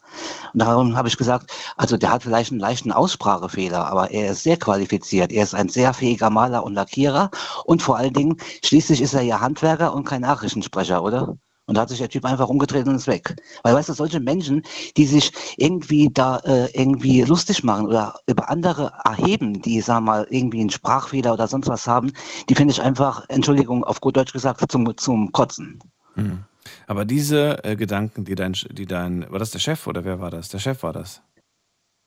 Und 0.53 0.61
darum 0.61 0.95
habe 0.95 1.09
ich 1.09 1.17
gesagt, 1.17 1.51
also 1.75 1.97
der 1.97 2.11
hat 2.11 2.23
vielleicht 2.23 2.51
einen 2.51 2.61
leichten 2.61 2.93
Aussprachefehler, 2.93 3.85
aber 3.85 4.11
er 4.11 4.31
ist 4.31 4.43
sehr 4.43 4.57
qualifiziert. 4.57 5.33
Er 5.33 5.43
ist 5.43 5.55
ein 5.55 5.67
sehr 5.69 5.93
fähiger 5.93 6.29
Maler 6.29 6.63
und 6.63 6.73
Lackierer 6.73 7.31
und 7.65 7.81
vor 7.81 7.97
allen 7.97 8.13
Dingen, 8.13 8.37
schließlich 8.63 9.01
ist 9.01 9.13
er 9.13 9.23
ja 9.23 9.41
Handwerker 9.41 9.93
und 9.93 10.05
kein 10.05 10.21
Nachrichtensprecher, 10.21 11.03
oder? 11.03 11.37
Und 11.67 11.75
da 11.75 11.81
hat 11.81 11.89
sich 11.89 11.97
der 11.97 12.09
Typ 12.09 12.25
einfach 12.25 12.47
umgedreht 12.47 12.87
und 12.87 12.95
ist 12.95 13.07
weg. 13.07 13.35
Weil, 13.63 13.73
weißt 13.73 13.89
du, 13.89 13.93
solche 13.93 14.19
Menschen, 14.19 14.61
die 14.97 15.05
sich 15.05 15.31
irgendwie 15.57 16.09
da 16.13 16.37
äh, 16.39 16.69
irgendwie 16.73 17.21
lustig 17.23 17.63
machen 17.63 17.87
oder 17.87 18.19
über 18.27 18.49
andere 18.49 18.93
erheben, 19.03 19.61
die, 19.61 19.81
sagen 19.81 20.05
wir 20.05 20.11
mal, 20.11 20.27
irgendwie 20.29 20.61
einen 20.61 20.69
Sprachfehler 20.69 21.33
oder 21.33 21.47
sonst 21.47 21.67
was 21.67 21.87
haben, 21.87 22.11
die 22.49 22.55
finde 22.55 22.71
ich 22.73 22.81
einfach, 22.81 23.25
Entschuldigung, 23.29 23.83
auf 23.83 23.99
gut 23.99 24.15
Deutsch 24.15 24.33
gesagt, 24.33 24.63
zum, 24.71 24.95
zum 24.97 25.31
Kotzen. 25.31 25.79
Mhm. 26.15 26.43
Aber 26.87 27.05
diese 27.05 27.63
äh, 27.63 27.75
Gedanken, 27.75 28.25
die 28.25 28.35
dein, 28.35 28.53
die 28.53 28.85
dein, 28.85 29.29
war 29.31 29.39
das 29.39 29.51
der 29.51 29.59
Chef 29.59 29.87
oder 29.87 30.03
wer 30.03 30.19
war 30.19 30.31
das? 30.31 30.49
Der 30.49 30.59
Chef 30.59 30.83
war 30.83 30.93
das. 30.93 31.21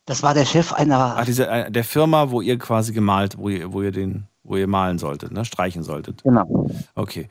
Das 0.06 0.22
war 0.22 0.34
der 0.34 0.46
Chef 0.46 0.72
einer. 0.72 1.16
Ach, 1.18 1.24
diese, 1.24 1.46
äh, 1.48 1.70
der 1.70 1.84
Firma, 1.84 2.30
wo 2.30 2.40
ihr 2.40 2.58
quasi 2.58 2.92
gemalt, 2.92 3.36
wo 3.36 3.50
ihr, 3.50 3.72
wo 3.72 3.82
ihr 3.82 3.92
den, 3.92 4.26
wo 4.42 4.56
ihr 4.56 4.66
malen 4.66 4.98
solltet, 4.98 5.32
ne? 5.32 5.44
Streichen 5.44 5.82
solltet. 5.82 6.22
Genau. 6.22 6.70
Okay. 6.94 7.28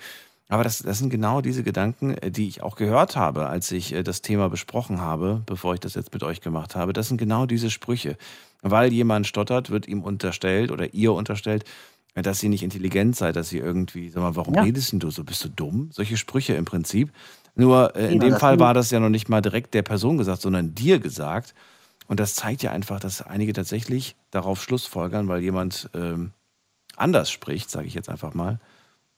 Aber 0.50 0.64
das, 0.64 0.80
das 0.80 1.00
sind 1.00 1.10
genau 1.10 1.42
diese 1.42 1.64
Gedanken, 1.64 2.12
äh, 2.18 2.32
die 2.32 2.48
ich 2.48 2.62
auch 2.64 2.76
gehört 2.76 3.16
habe, 3.16 3.48
als 3.48 3.72
ich 3.72 3.94
äh, 3.94 4.04
das 4.04 4.22
Thema 4.22 4.50
besprochen 4.50 5.02
habe, 5.02 5.42
bevor 5.46 5.74
ich 5.74 5.80
das 5.80 5.96
jetzt 5.96 6.14
mit 6.14 6.24
euch 6.24 6.42
gemacht 6.42 6.76
habe. 6.76 6.94
Das 6.94 7.08
sind 7.10 7.18
genau 7.18 7.46
diese 7.46 7.70
Sprüche. 7.70 8.18
Weil 8.62 8.92
jemand 8.94 9.28
stottert, 9.28 9.70
wird 9.70 9.88
ihm 9.88 10.02
unterstellt 10.04 10.72
oder 10.72 10.94
ihr 10.94 11.14
unterstellt, 11.14 11.66
äh, 12.16 12.22
dass 12.22 12.40
sie 12.40 12.50
nicht 12.50 12.64
intelligent 12.64 13.16
sei, 13.16 13.32
dass 13.34 13.50
sie 13.50 13.58
irgendwie, 13.58 14.10
sag 14.10 14.22
mal, 14.22 14.36
warum 14.36 14.56
Ja. 14.56 14.62
redest 14.62 14.94
denn 14.94 15.00
du 15.00 15.10
so? 15.12 15.24
Bist 15.24 15.44
du 15.44 15.50
dumm? 15.50 15.90
Solche 15.92 16.16
Sprüche 16.18 16.54
im 16.54 16.66
Prinzip. 16.66 17.12
Nur 17.56 17.96
äh, 17.96 18.14
in 18.14 18.22
Ja, 18.22 18.30
dem 18.30 18.38
Fall 18.38 18.60
war 18.60 18.74
das 18.74 18.90
ja 18.92 19.00
noch 19.00 19.10
nicht 19.10 19.28
mal 19.30 19.42
direkt 19.42 19.74
der 19.74 19.82
Person 19.82 20.18
gesagt, 20.18 20.42
sondern 20.42 20.74
dir 20.76 21.00
gesagt. 21.00 21.54
Und 22.08 22.22
das 22.22 22.36
zeigt 22.36 22.64
ja 22.64 22.72
einfach, 22.72 23.02
dass 23.02 23.22
einige 23.22 23.52
tatsächlich 23.52 24.16
darauf 24.32 24.64
Schlussfolgern, 24.64 25.28
weil 25.28 25.42
jemand 25.42 25.90
ähm, 25.94 26.32
anders 26.96 27.30
spricht, 27.30 27.70
sage 27.70 27.88
ich 27.88 27.94
jetzt 27.94 28.08
einfach 28.10 28.34
mal, 28.34 28.60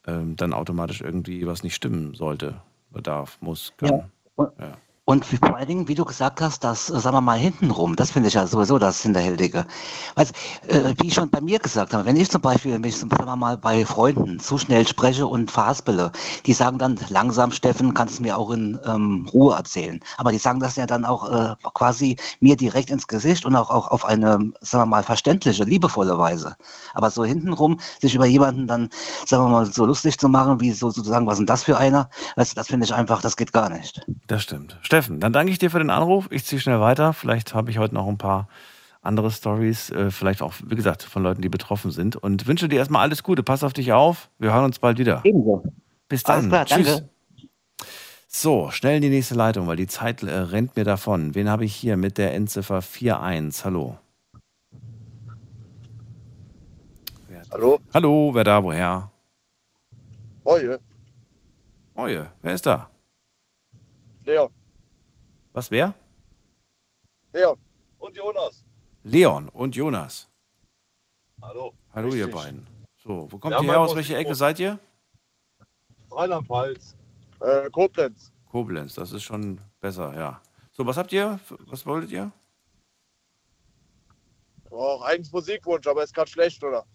ähm, 0.07 0.35
dann 0.35 0.53
automatisch 0.53 1.01
irgendwie 1.01 1.45
was 1.45 1.63
nicht 1.63 1.75
stimmen 1.75 2.13
sollte, 2.13 2.61
darf, 3.03 3.37
muss, 3.41 3.73
kann. 3.77 4.09
Ja. 4.37 4.51
Ja. 4.59 4.77
Und 5.09 5.25
vor 5.25 5.57
allen 5.57 5.67
Dingen, 5.67 5.87
wie 5.87 5.95
du 5.95 6.05
gesagt 6.05 6.39
hast, 6.39 6.63
das, 6.63 6.91
äh, 6.91 6.99
sagen 6.99 7.15
wir 7.15 7.21
mal, 7.21 7.39
hintenrum, 7.39 7.95
das 7.95 8.11
finde 8.11 8.27
ich 8.27 8.35
ja 8.35 8.45
sowieso 8.45 8.77
das 8.77 9.01
Hinterhältige. 9.01 9.65
Weißt, 10.13 10.35
äh, 10.67 10.93
wie 10.99 11.07
ich 11.07 11.15
schon 11.15 11.31
bei 11.31 11.41
mir 11.41 11.57
gesagt 11.57 11.95
habe, 11.95 12.05
wenn 12.05 12.15
ich 12.15 12.29
zum 12.29 12.41
Beispiel 12.41 12.77
mich, 12.77 12.95
sagen 12.95 13.09
wir 13.17 13.35
mal, 13.35 13.57
bei 13.57 13.87
Freunden 13.87 14.39
zu 14.39 14.59
schnell 14.59 14.87
spreche 14.87 15.25
und 15.25 15.49
verhaspele, 15.49 16.11
die 16.45 16.53
sagen 16.53 16.77
dann, 16.77 16.99
langsam, 17.09 17.51
Steffen, 17.51 17.95
kannst 17.95 18.19
du 18.19 18.21
mir 18.21 18.37
auch 18.37 18.51
in 18.51 18.77
ähm, 18.85 19.27
Ruhe 19.33 19.55
erzählen. 19.55 19.99
Aber 20.17 20.31
die 20.31 20.37
sagen 20.37 20.59
das 20.59 20.75
ja 20.75 20.85
dann 20.85 21.05
auch 21.05 21.27
äh, 21.27 21.55
quasi 21.73 22.15
mir 22.39 22.55
direkt 22.55 22.91
ins 22.91 23.07
Gesicht 23.07 23.47
und 23.47 23.55
auch, 23.55 23.71
auch 23.71 23.87
auf 23.87 24.05
eine, 24.05 24.37
sagen 24.61 24.83
wir 24.83 24.85
mal, 24.85 25.01
verständliche, 25.01 25.63
liebevolle 25.63 26.19
Weise. 26.19 26.55
Aber 26.93 27.09
so 27.09 27.25
hintenrum, 27.25 27.79
sich 27.99 28.13
über 28.13 28.27
jemanden 28.27 28.67
dann, 28.67 28.89
sagen 29.25 29.45
wir 29.45 29.49
mal, 29.49 29.65
so 29.65 29.87
lustig 29.87 30.19
zu 30.19 30.29
machen, 30.29 30.61
wie 30.61 30.69
so 30.69 30.91
sozusagen, 30.91 31.25
was 31.25 31.33
ist 31.33 31.39
denn 31.39 31.45
das 31.47 31.63
für 31.63 31.79
einer? 31.79 32.11
Weißt, 32.35 32.55
das 32.55 32.67
finde 32.67 32.85
ich 32.85 32.93
einfach, 32.93 33.23
das 33.23 33.35
geht 33.35 33.53
gar 33.53 33.69
nicht. 33.69 34.05
Das 34.27 34.43
stimmt. 34.43 34.77
Steffen, 34.83 34.98
dann 35.07 35.33
danke 35.33 35.51
ich 35.51 35.59
dir 35.59 35.71
für 35.71 35.79
den 35.79 35.89
Anruf. 35.89 36.27
Ich 36.31 36.45
ziehe 36.45 36.59
schnell 36.59 36.79
weiter. 36.79 37.13
Vielleicht 37.13 37.53
habe 37.53 37.71
ich 37.71 37.77
heute 37.77 37.95
noch 37.95 38.07
ein 38.07 38.17
paar 38.17 38.47
andere 39.01 39.31
Stories, 39.31 39.89
äh, 39.91 40.11
vielleicht 40.11 40.41
auch, 40.41 40.53
wie 40.65 40.75
gesagt, 40.75 41.03
von 41.03 41.23
Leuten, 41.23 41.41
die 41.41 41.49
betroffen 41.49 41.91
sind. 41.91 42.15
Und 42.15 42.47
wünsche 42.47 42.67
dir 42.67 42.77
erstmal 42.77 43.03
alles 43.03 43.23
Gute. 43.23 43.43
Pass 43.43 43.63
auf 43.63 43.73
dich 43.73 43.93
auf. 43.93 44.29
Wir 44.39 44.53
hören 44.53 44.65
uns 44.65 44.79
bald 44.79 44.97
wieder. 44.99 45.21
Ebenso. 45.23 45.63
Bis 46.09 46.25
Alles 46.25 46.41
dann. 46.41 46.49
klar, 46.49 46.65
Tschüss. 46.65 46.87
danke. 46.97 47.09
So, 48.27 48.69
schnell 48.71 48.97
in 48.97 49.01
die 49.01 49.09
nächste 49.09 49.35
Leitung, 49.35 49.67
weil 49.67 49.75
die 49.77 49.87
Zeit 49.87 50.21
äh, 50.21 50.29
rennt 50.31 50.75
mir 50.75 50.83
davon. 50.83 51.33
Wen 51.33 51.49
habe 51.49 51.65
ich 51.65 51.73
hier 51.73 51.97
mit 51.97 52.17
der 52.17 52.33
Endziffer 52.33 52.81
41? 52.81 53.63
Hallo. 53.65 53.97
Hallo? 57.51 57.79
Hallo, 57.93 58.31
wer 58.33 58.43
da, 58.43 58.63
woher? 58.63 59.11
Oje, 60.43 60.79
Oje, 61.95 62.31
wer 62.41 62.53
ist 62.53 62.65
da? 62.65 62.89
Leon, 64.23 64.49
Was, 65.53 65.71
wer? 65.71 65.93
Leon 67.33 67.57
und 67.99 68.15
Jonas. 68.15 68.63
Leon 69.03 69.49
und 69.49 69.75
Jonas. 69.75 70.29
Hallo. 71.41 71.73
Hallo, 71.93 72.09
ihr 72.09 72.25
Richtig. 72.27 72.33
beiden. 72.35 72.67
So, 72.97 73.31
wo 73.31 73.37
kommt 73.37 73.53
Ja, 73.53 73.59
ihr 73.59 73.63
mein 73.67 73.75
her? 73.75 73.79
Aus 73.81 73.95
welcher 73.95 74.17
Ecke 74.17 74.35
seid 74.35 74.59
ihr? 74.59 74.79
Rheinland-Pfalz. 76.11 76.95
Äh, 77.41 77.69
Koblenz. 77.71 78.31
Koblenz, 78.51 78.95
das 78.95 79.11
ist 79.11 79.23
schon 79.23 79.59
besser, 79.79 80.13
ja. 80.15 80.41
So, 80.71 80.85
was 80.85 80.97
habt 80.97 81.11
ihr? 81.13 81.39
Was 81.67 81.85
wolltet 81.85 82.11
ihr? 82.11 82.31
Auch 84.69 85.01
eigentlich 85.01 85.31
Musikwunsch, 85.31 85.87
aber 85.87 86.03
ist 86.03 86.13
gerade 86.13 86.29
schlecht, 86.29 86.63
oder? 86.63 86.85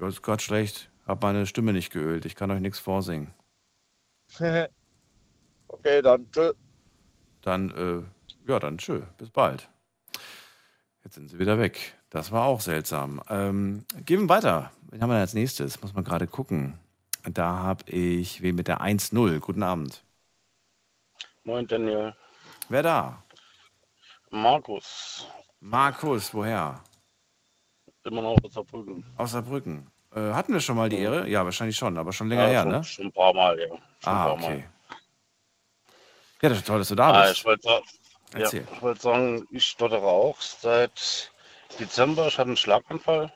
Ja, 0.00 0.08
ist 0.08 0.22
gerade 0.22 0.42
schlecht. 0.42 0.90
Hab 1.06 1.22
meine 1.22 1.46
Stimme 1.46 1.72
nicht 1.72 1.92
geölt. 1.92 2.24
Ich 2.24 2.34
kann 2.34 2.50
euch 2.50 2.60
nichts 2.60 2.78
vorsingen. 2.78 3.34
okay, 5.68 6.02
dann 6.02 6.30
tschö. 6.30 6.52
Dann, 7.42 7.70
äh, 7.70 8.50
ja, 8.50 8.58
dann 8.58 8.78
tschö. 8.78 9.02
Bis 9.18 9.30
bald. 9.30 9.68
Jetzt 11.04 11.14
sind 11.14 11.28
sie 11.28 11.38
wieder 11.38 11.58
weg. 11.58 11.94
Das 12.10 12.32
war 12.32 12.44
auch 12.44 12.60
seltsam. 12.60 13.22
Ähm, 13.28 13.84
gehen 14.04 14.22
wir 14.22 14.28
weiter. 14.28 14.70
Wen 14.90 15.02
haben 15.02 15.10
wir 15.10 15.16
als 15.18 15.34
nächstes? 15.34 15.80
Muss 15.82 15.94
man 15.94 16.04
gerade 16.04 16.26
gucken. 16.26 16.78
Da 17.22 17.58
habe 17.58 17.88
ich 17.90 18.42
wen 18.42 18.56
mit 18.56 18.68
der 18.68 18.80
1-0. 18.80 19.38
Guten 19.40 19.62
Abend. 19.62 20.02
Moin 21.44 21.66
Daniel. 21.66 22.14
Wer 22.68 22.82
da? 22.82 23.22
Markus. 24.30 25.26
Markus, 25.60 26.32
woher? 26.34 26.80
Immer 28.04 28.22
noch 28.22 28.36
aus 28.42 28.52
Saarbrücken. 28.54 29.04
Aus 29.16 29.32
Saarbrücken. 29.32 29.90
Äh, 30.14 30.32
hatten 30.32 30.52
wir 30.52 30.60
schon 30.60 30.76
mal 30.76 30.88
die 30.88 30.98
Ehre? 30.98 31.28
Ja, 31.28 31.44
wahrscheinlich 31.44 31.76
schon, 31.76 31.96
aber 31.98 32.12
schon 32.12 32.28
länger 32.28 32.44
ja, 32.44 32.48
her, 32.48 32.62
schon, 32.62 32.70
ne? 32.72 32.84
Schon 32.84 33.06
ein 33.06 33.12
paar 33.12 33.32
Mal, 33.34 33.58
ja. 33.58 33.66
Schon 33.68 33.78
ein 33.78 33.82
Ah, 34.04 34.24
paar 34.24 34.32
okay. 34.34 34.58
Mal. 34.58 34.64
Ja, 36.42 36.48
das 36.48 36.58
ist 36.58 36.66
toll, 36.66 36.78
dass 36.78 36.88
du 36.88 36.94
da 36.94 37.10
Ah, 37.10 37.22
bist. 37.22 37.38
ich 37.38 37.44
wollte 37.44 37.82
ja, 38.36 38.52
ich 38.52 38.82
wollte 38.82 39.00
sagen, 39.00 39.46
ich 39.50 39.66
stottere 39.66 40.06
auch 40.06 40.40
seit 40.40 41.32
Dezember. 41.78 42.28
Ich 42.28 42.38
hatte 42.38 42.48
einen 42.48 42.56
Schlaganfall. 42.56 43.32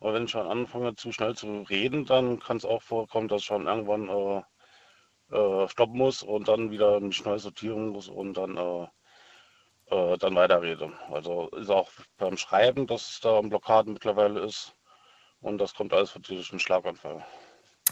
Aber 0.00 0.12
wenn 0.12 0.24
ich 0.26 0.30
schon 0.30 0.46
anfange, 0.46 0.94
zu 0.94 1.10
schnell 1.10 1.34
zu 1.34 1.62
reden, 1.62 2.04
dann 2.04 2.38
kann 2.38 2.58
es 2.58 2.66
auch 2.66 2.82
vorkommen, 2.82 3.28
dass 3.28 3.40
ich 3.40 3.46
schon 3.46 3.66
irgendwann 3.66 4.08
äh, 4.08 4.42
äh, 5.36 5.68
stoppen 5.68 5.96
muss 5.96 6.22
und 6.22 6.48
dann 6.48 6.70
wieder 6.70 7.00
mich 7.00 7.24
neu 7.24 7.38
sortieren 7.38 7.88
muss 7.88 8.08
und 8.08 8.34
dann, 8.34 8.56
äh, 8.58 8.86
äh, 9.94 10.18
dann 10.18 10.34
weiterrede. 10.34 10.92
Also 11.10 11.48
ist 11.48 11.70
auch 11.70 11.90
beim 12.18 12.36
Schreiben, 12.36 12.86
dass 12.86 13.08
es 13.08 13.20
da 13.20 13.40
Blockaden 13.40 13.94
mittlerweile 13.94 14.40
ist. 14.40 14.74
Und 15.40 15.58
das 15.58 15.74
kommt 15.74 15.92
alles 15.94 16.12
durch 16.12 16.50
einen 16.50 16.60
Schlaganfall. 16.60 17.24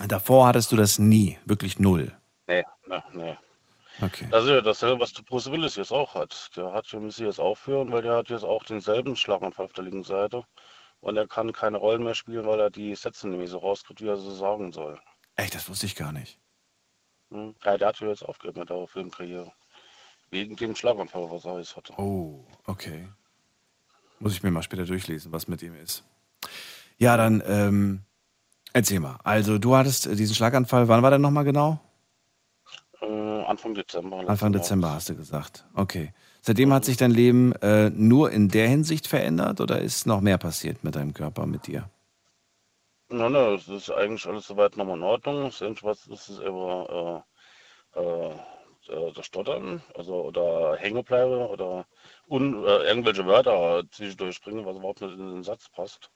Davor 0.07 0.49
hattest 0.49 0.73
du 0.73 0.77
das 0.77 0.99
nie, 0.99 1.39
wirklich 1.47 1.79
null. 1.79 2.13
Nee, 2.47 2.65
nee, 2.87 3.03
nee. 3.13 3.37
Okay. 4.01 4.27
Das 4.31 4.45
ist 4.45 4.51
ja 4.51 4.61
dasselbe, 4.61 5.01
was 5.01 5.13
der 5.13 5.23
Bruce 5.23 5.51
Willis 5.51 5.77
jetzt 5.77 5.93
auch 5.93 6.15
hat. 6.15 6.51
Der 6.57 6.73
hat, 6.73 6.93
wir 6.93 7.01
müssen 7.01 7.27
jetzt 7.27 7.39
aufhören, 7.39 7.93
weil 7.93 8.03
der 8.03 8.17
hat 8.17 8.29
jetzt 8.29 8.45
auch 8.45 8.65
denselben 8.65 9.17
Schlaganfall 9.17 9.67
auf 9.67 9.73
der 9.73 9.85
linken 9.85 10.05
Seite. 10.05 10.45
Und 11.01 11.17
er 11.17 11.29
kann 11.29 11.53
keine 11.53 11.77
Rollen 11.77 12.03
mehr 12.03 12.15
spielen, 12.15 12.47
weil 12.47 12.61
er 12.61 12.71
die 12.71 12.95
Sätze 12.95 13.27
mehr 13.29 13.47
so 13.47 13.59
rauskriegt, 13.59 14.01
wie 14.01 14.09
er 14.09 14.17
sie 14.17 14.35
sagen 14.35 14.73
soll. 14.73 14.99
Echt, 15.37 15.55
das 15.55 15.69
wusste 15.69 15.87
ich 15.87 15.97
gar 15.97 16.13
nicht. 16.13 16.39
Hm? 17.31 17.55
Ja, 17.65 17.77
der 17.77 17.89
hat 17.89 18.01
ja 18.01 18.09
jetzt 18.09 18.25
aufgehört 18.25 18.57
mit 18.57 18.71
der 18.71 18.87
Filmkarriere. 18.87 19.53
Wegen 20.31 20.57
dem 20.57 20.75
Schlaganfall, 20.75 21.31
was 21.31 21.45
er 21.45 21.59
jetzt 21.59 21.77
hatte. 21.77 21.93
Oh, 21.99 22.45
okay. 22.67 23.09
Muss 24.19 24.33
ich 24.33 24.43
mir 24.43 24.51
mal 24.51 24.63
später 24.63 24.87
durchlesen, 24.87 25.33
was 25.33 25.49
mit 25.49 25.63
ihm 25.63 25.75
ist. 25.75 26.05
Ja, 26.97 27.17
dann 27.17 27.43
ähm, 27.47 28.03
erzähl 28.73 29.01
mal. 29.01 29.19
Also 29.25 29.59
du 29.59 29.77
hattest 29.77 30.07
äh, 30.07 30.17
diesen 30.17 30.35
Schlaganfall, 30.35 30.89
wann 30.89 31.03
war 31.03 31.11
der 31.11 31.19
nochmal 31.19 31.45
genau? 31.45 31.81
Äh, 33.05 33.45
Anfang 33.45 33.75
Dezember. 33.75 34.29
Anfang 34.29 34.53
Dezember 34.53 34.93
hast 34.93 35.09
du 35.09 35.17
gesagt. 35.17 35.65
Okay. 35.75 36.13
Seitdem 36.41 36.73
hat 36.73 36.85
sich 36.85 36.97
dein 36.97 37.11
Leben 37.11 37.53
äh, 37.63 37.91
nur 37.91 38.31
in 38.31 38.49
der 38.49 38.69
Hinsicht 38.69 39.07
verändert 39.07 39.61
oder 39.61 39.81
ist 39.81 40.07
noch 40.07 40.21
mehr 40.21 40.39
passiert 40.39 40.85
mit 40.85 40.95
deinem 40.95 41.15
Körper, 41.15 41.47
mit 41.47 41.67
dir? 41.67 41.89
Nein, 43.09 43.33
nein, 43.33 43.55
es 43.55 43.69
ist 43.69 43.91
eigentlich 43.91 44.27
alles 44.27 44.47
soweit 44.47 44.77
nochmal 44.77 44.97
in 44.97 45.03
Ordnung. 45.03 45.45
Das 45.45 45.63
Einzige, 45.63 45.87
was 45.87 46.07
ist, 46.07 46.29
ist 46.29 46.41
immer 46.41 47.25
äh, 47.95 48.01
äh, 48.01 48.35
äh, 48.89 49.13
das 49.13 49.27
Stottern, 49.27 49.83
also 49.95 50.25
oder 50.25 50.77
Hängebleibe 50.77 51.49
oder 51.49 51.87
un, 52.29 52.65
äh, 52.65 52.89
irgendwelche 52.89 53.27
Wörter 53.27 53.83
zwischendurch 53.91 54.41
bringen, 54.43 54.67
was 54.67 54.77
überhaupt 54.77 55.01
nicht 55.01 55.15
in 55.15 55.35
den 55.35 55.43
Satz 55.45 55.69
passt. 55.71 56.11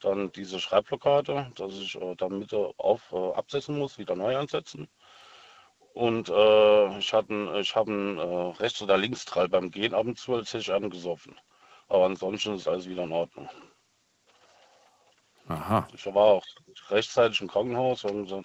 Dann 0.00 0.30
diese 0.32 0.60
Schreibblockade, 0.60 1.50
dass 1.56 1.72
ich 1.72 2.00
äh, 2.00 2.14
dann 2.16 2.38
Mitte 2.38 2.72
auf 2.76 3.12
äh, 3.12 3.32
absetzen 3.32 3.78
muss, 3.78 3.98
wieder 3.98 4.14
neu 4.14 4.36
ansetzen. 4.36 4.88
Und 5.96 6.28
äh, 6.28 6.98
ich, 6.98 7.14
hatte, 7.14 7.58
ich 7.58 7.74
habe 7.74 7.90
einen 7.90 8.18
äh, 8.18 8.56
Rechts- 8.58 8.82
oder 8.82 8.98
Linksdrall 8.98 9.48
beim 9.48 9.70
Gehen 9.70 9.94
ab 9.94 10.04
und 10.04 10.18
zu, 10.18 10.34
als 10.34 10.52
hätte 10.52 10.58
ich 10.58 10.70
einen 10.70 10.90
gesoffen. 10.90 11.40
Aber 11.88 12.04
ansonsten 12.04 12.54
ist 12.54 12.68
alles 12.68 12.86
wieder 12.86 13.04
in 13.04 13.12
Ordnung. 13.12 13.48
Aha. 15.48 15.88
Ich 15.94 16.04
war 16.04 16.16
auch 16.16 16.44
rechtzeitig 16.90 17.40
im 17.40 17.48
Krankenhaus 17.48 18.04
und 18.04 18.30
äh, 18.30 18.42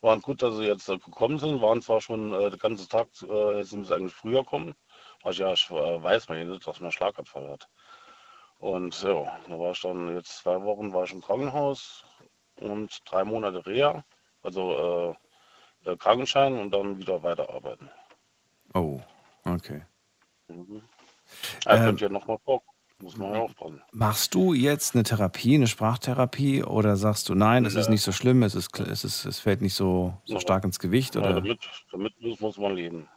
waren 0.00 0.22
gut, 0.22 0.40
dass 0.40 0.56
sie 0.56 0.64
jetzt 0.64 0.88
äh, 0.88 0.96
gekommen 0.96 1.38
sind. 1.38 1.60
Waren 1.60 1.82
zwar 1.82 2.00
schon 2.00 2.32
äh, 2.32 2.48
den 2.48 2.58
ganzen 2.58 2.88
Tag, 2.88 3.08
äh, 3.28 3.58
jetzt 3.58 3.72
müssen 3.72 3.84
sie 3.84 3.94
eigentlich 3.94 4.14
früher 4.14 4.42
kommen. 4.42 4.74
Also 5.22 5.42
ja, 5.42 5.52
ich 5.52 5.68
äh, 5.70 6.02
weiß 6.02 6.30
man 6.30 6.48
nicht, 6.48 6.66
dass 6.66 6.80
man 6.80 6.86
einen 6.86 6.92
Schlaganfall 6.92 7.50
hat. 7.50 7.68
Und 8.58 9.02
ja, 9.02 9.38
da 9.46 9.58
war 9.58 9.72
ich 9.72 9.82
dann 9.82 10.14
jetzt 10.14 10.38
zwei 10.38 10.62
Wochen 10.62 10.94
war 10.94 11.04
ich 11.04 11.12
im 11.12 11.20
Krankenhaus 11.20 12.06
und 12.58 13.02
drei 13.04 13.22
Monate 13.22 13.66
Reha, 13.66 14.02
also 14.42 15.14
äh, 15.86 15.96
Krankenschein 15.96 16.58
und 16.58 16.70
dann 16.72 16.98
wieder 16.98 17.22
weiterarbeiten. 17.22 17.88
Oh, 18.74 19.00
okay. 19.44 19.82
Mhm. 20.48 20.82
Ja, 21.64 21.74
Ähm, 21.76 21.84
könnt 21.84 22.00
ihr 22.02 22.08
nochmal 22.08 22.38
vor, 22.44 22.62
muss 23.00 23.16
man 23.16 23.32
ja 23.34 23.40
aufpassen. 23.40 23.82
Machst 23.92 24.34
du 24.34 24.52
jetzt 24.54 24.94
eine 24.94 25.02
Therapie, 25.04 25.54
eine 25.54 25.66
Sprachtherapie 25.66 26.62
oder 26.62 26.96
sagst 26.96 27.28
du, 27.28 27.34
nein, 27.34 27.64
es 27.64 27.74
ist 27.74 27.88
Nee. 27.88 27.94
nicht 27.94 28.02
so 28.02 28.12
schlimm, 28.12 28.42
es, 28.42 28.54
ist, 28.54 28.78
es, 28.78 29.04
ist, 29.04 29.24
es 29.24 29.38
fällt 29.40 29.62
nicht 29.62 29.74
so, 29.74 30.14
so 30.24 30.34
Ja. 30.34 30.40
stark 30.40 30.64
ins 30.64 30.78
Gewicht? 30.78 31.14
Ja, 31.14 31.22
Oder? 31.22 31.34
damit, 31.34 31.58
damit 31.90 32.20
muss, 32.20 32.40
muss 32.40 32.58
man 32.58 32.74
leben. 32.74 33.08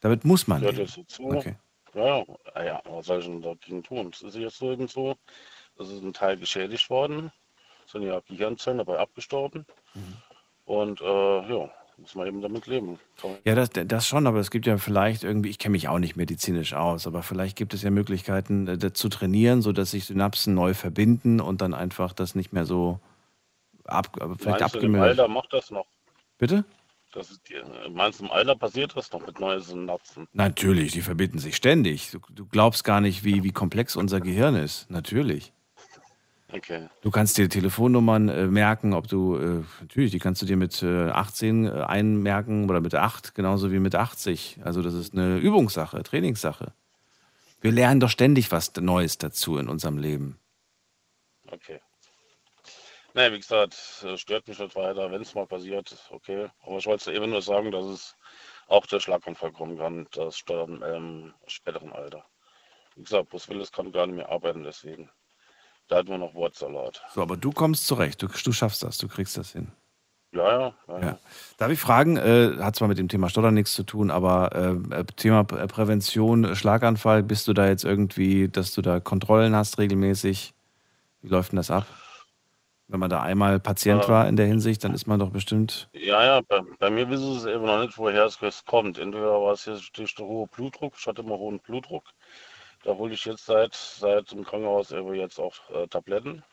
Damit 0.00 0.24
muss 0.24 0.46
man 0.46 0.60
leben. 0.62 0.78
jetzt 0.78 0.98
dazu. 0.98 1.22
Okay. 1.28 1.56
Ja, 1.94 2.24
ja, 2.56 2.62
ja, 2.64 2.82
was 2.86 3.06
soll 3.06 3.20
ich 3.20 3.26
denn 3.26 3.40
dagegen 3.40 3.82
tun? 3.82 4.10
Es 4.12 4.22
ist 4.22 4.34
jetzt 4.34 4.58
so 4.58 4.72
eben 4.72 4.88
so, 4.88 5.14
es 5.78 5.88
ist 5.88 6.02
ein 6.02 6.12
Teil 6.12 6.36
geschädigt 6.36 6.90
worden, 6.90 7.30
sind 7.86 8.02
ja 8.02 8.20
Gehirnzellen 8.20 8.78
dabei 8.78 8.98
abgestorben 8.98 9.64
Mhm. 9.94 10.16
und 10.64 11.00
äh, 11.00 11.04
ja, 11.56 11.70
muss 11.98 12.14
man 12.14 12.26
eben 12.26 12.40
damit 12.40 12.66
leben. 12.66 12.98
Ja, 13.44 13.54
das, 13.54 13.70
das 13.70 14.06
schon, 14.06 14.26
aber 14.26 14.38
es 14.38 14.50
gibt 14.50 14.66
ja 14.66 14.76
vielleicht 14.78 15.24
irgendwie, 15.24 15.50
ich 15.50 15.58
kenne 15.58 15.72
mich 15.72 15.88
auch 15.88 15.98
nicht 15.98 16.16
medizinisch 16.16 16.74
aus, 16.74 17.06
aber 17.06 17.22
vielleicht 17.22 17.56
gibt 17.56 17.74
es 17.74 17.82
ja 17.82 17.90
Möglichkeiten 17.90 18.66
äh, 18.66 18.78
das 18.78 18.94
zu 18.94 19.08
trainieren, 19.08 19.62
sodass 19.62 19.92
sich 19.92 20.04
Synapsen 20.04 20.54
neu 20.54 20.74
verbinden 20.74 21.40
und 21.40 21.60
dann 21.60 21.74
einfach 21.74 22.12
das 22.12 22.34
nicht 22.34 22.52
mehr 22.52 22.64
so 22.64 23.00
ab, 23.84 24.16
äh, 24.20 24.34
vielleicht 24.38 24.62
abgemildert. 24.62 25.10
Alter 25.10 25.28
macht 25.28 25.52
das 25.52 25.70
noch? 25.70 25.86
Bitte? 26.38 26.64
Das 27.12 27.30
ist 27.30 27.48
die, 27.48 27.54
meinst 27.90 28.18
du, 28.18 28.24
im 28.24 28.32
Alter 28.32 28.56
passiert 28.56 28.96
das 28.96 29.12
noch 29.12 29.24
mit 29.24 29.38
neuen 29.38 29.60
Synapsen? 29.60 30.26
Natürlich, 30.32 30.92
die 30.92 31.00
verbinden 31.00 31.38
sich 31.38 31.54
ständig. 31.54 32.10
Du, 32.10 32.18
du 32.28 32.44
glaubst 32.46 32.82
gar 32.82 33.00
nicht, 33.00 33.22
wie, 33.22 33.44
wie 33.44 33.52
komplex 33.52 33.94
unser 33.94 34.20
Gehirn 34.20 34.56
ist. 34.56 34.90
Natürlich. 34.90 35.52
Okay. 36.54 36.88
Du 37.02 37.10
kannst 37.10 37.36
dir 37.36 37.48
Telefonnummern 37.48 38.28
äh, 38.28 38.46
merken, 38.46 38.92
ob 38.92 39.08
du, 39.08 39.36
äh, 39.36 39.64
natürlich, 39.80 40.12
die 40.12 40.20
kannst 40.20 40.40
du 40.40 40.46
dir 40.46 40.56
mit 40.56 40.84
äh, 40.84 41.08
18 41.08 41.66
äh, 41.66 41.70
einmerken 41.82 42.70
oder 42.70 42.80
mit 42.80 42.94
8, 42.94 43.34
genauso 43.34 43.72
wie 43.72 43.80
mit 43.80 43.96
80. 43.96 44.60
Also 44.62 44.80
das 44.80 44.94
ist 44.94 45.14
eine 45.14 45.38
Übungssache, 45.38 46.00
Trainingssache. 46.04 46.72
Wir 47.60 47.72
lernen 47.72 47.98
doch 47.98 48.08
ständig 48.08 48.52
was 48.52 48.72
Neues 48.76 49.18
dazu 49.18 49.58
in 49.58 49.68
unserem 49.68 49.98
Leben. 49.98 50.38
Okay. 51.50 51.80
Naja, 53.14 53.32
wie 53.32 53.40
gesagt, 53.40 53.74
es 54.04 54.20
stört 54.20 54.46
mich 54.46 54.58
nicht 54.60 54.76
weiter. 54.76 55.10
Wenn 55.10 55.22
es 55.22 55.34
mal 55.34 55.46
passiert, 55.46 55.96
okay. 56.10 56.48
Aber 56.62 56.78
ich 56.78 56.86
wollte 56.86 57.12
eben 57.12 57.30
nur 57.30 57.42
sagen, 57.42 57.72
dass 57.72 57.84
es 57.86 58.16
auch 58.68 58.86
der 58.86 59.00
Schlaganfall 59.00 59.50
kommen 59.50 59.76
kann, 59.76 60.06
das 60.12 60.38
Stottern 60.38 60.82
im 60.82 61.34
späteren 61.48 61.92
Alter. 61.92 62.24
Wie 62.94 63.02
gesagt, 63.02 63.30
Bruce 63.30 63.48
Willis 63.48 63.72
kann 63.72 63.90
gar 63.90 64.06
nicht 64.06 64.16
mehr 64.16 64.28
arbeiten, 64.28 64.62
deswegen. 64.62 65.10
Da 65.88 65.96
hat 65.96 66.08
nur 66.08 66.18
noch 66.18 66.34
Wortsalat. 66.34 67.02
So, 67.14 67.22
aber 67.22 67.36
du 67.36 67.52
kommst 67.52 67.86
zurecht, 67.86 68.22
du, 68.22 68.28
du 68.28 68.52
schaffst 68.52 68.82
das, 68.82 68.98
du 68.98 69.08
kriegst 69.08 69.36
das 69.36 69.52
hin. 69.52 69.70
Ja, 70.32 70.50
ja, 70.60 70.74
ja. 70.88 71.00
Ja. 71.00 71.18
Darf 71.58 71.70
ich 71.70 71.78
fragen, 71.78 72.16
äh, 72.16 72.56
hat 72.58 72.74
zwar 72.74 72.88
mit 72.88 72.98
dem 72.98 73.08
Thema 73.08 73.28
Stottern 73.28 73.54
nichts 73.54 73.74
zu 73.74 73.84
tun, 73.84 74.10
aber 74.10 74.50
äh, 74.52 75.00
äh, 75.00 75.04
Thema 75.16 75.44
P- 75.44 75.64
Prävention, 75.68 76.44
äh, 76.44 76.56
Schlaganfall, 76.56 77.22
bist 77.22 77.46
du 77.46 77.52
da 77.52 77.68
jetzt 77.68 77.84
irgendwie, 77.84 78.48
dass 78.48 78.74
du 78.74 78.82
da 78.82 78.98
Kontrollen 78.98 79.54
hast 79.54 79.78
regelmäßig? 79.78 80.54
Wie 81.22 81.28
läuft 81.28 81.52
denn 81.52 81.58
das 81.58 81.70
ab? 81.70 81.86
Wenn 82.88 83.00
man 83.00 83.10
da 83.10 83.22
einmal 83.22 83.60
Patient 83.60 84.04
Äh, 84.04 84.08
war 84.08 84.28
in 84.28 84.36
der 84.36 84.46
Hinsicht, 84.46 84.84
dann 84.84 84.92
ist 84.92 85.06
man 85.06 85.18
doch 85.18 85.30
bestimmt. 85.30 85.88
Ja, 85.94 86.24
ja, 86.24 86.40
bei, 86.40 86.60
bei 86.78 86.90
mir 86.90 87.08
wissen 87.08 87.38
sie 87.40 87.50
eben 87.52 87.64
noch 87.64 87.80
nicht, 87.80 87.96
woher 87.96 88.24
es 88.24 88.42
es 88.42 88.64
kommt. 88.64 88.98
Entweder 88.98 89.40
war 89.40 89.52
es 89.52 89.64
jetzt 89.66 89.96
durch 89.96 90.14
den 90.14 90.26
hohen 90.26 90.48
Blutdruck, 90.48 90.94
ich 90.98 91.06
hatte 91.06 91.22
immer 91.22 91.38
hohen 91.38 91.60
Blutdruck. 91.60 92.04
Da 92.84 92.94
hole 92.94 93.14
ich 93.14 93.24
jetzt 93.24 93.46
seit, 93.46 93.74
seit 93.74 94.30
dem 94.30 94.44
Krankenhaus 94.44 94.92
eben 94.92 95.14
jetzt 95.14 95.38
auch 95.38 95.54
äh, 95.70 95.86
Tabletten. 95.86 96.44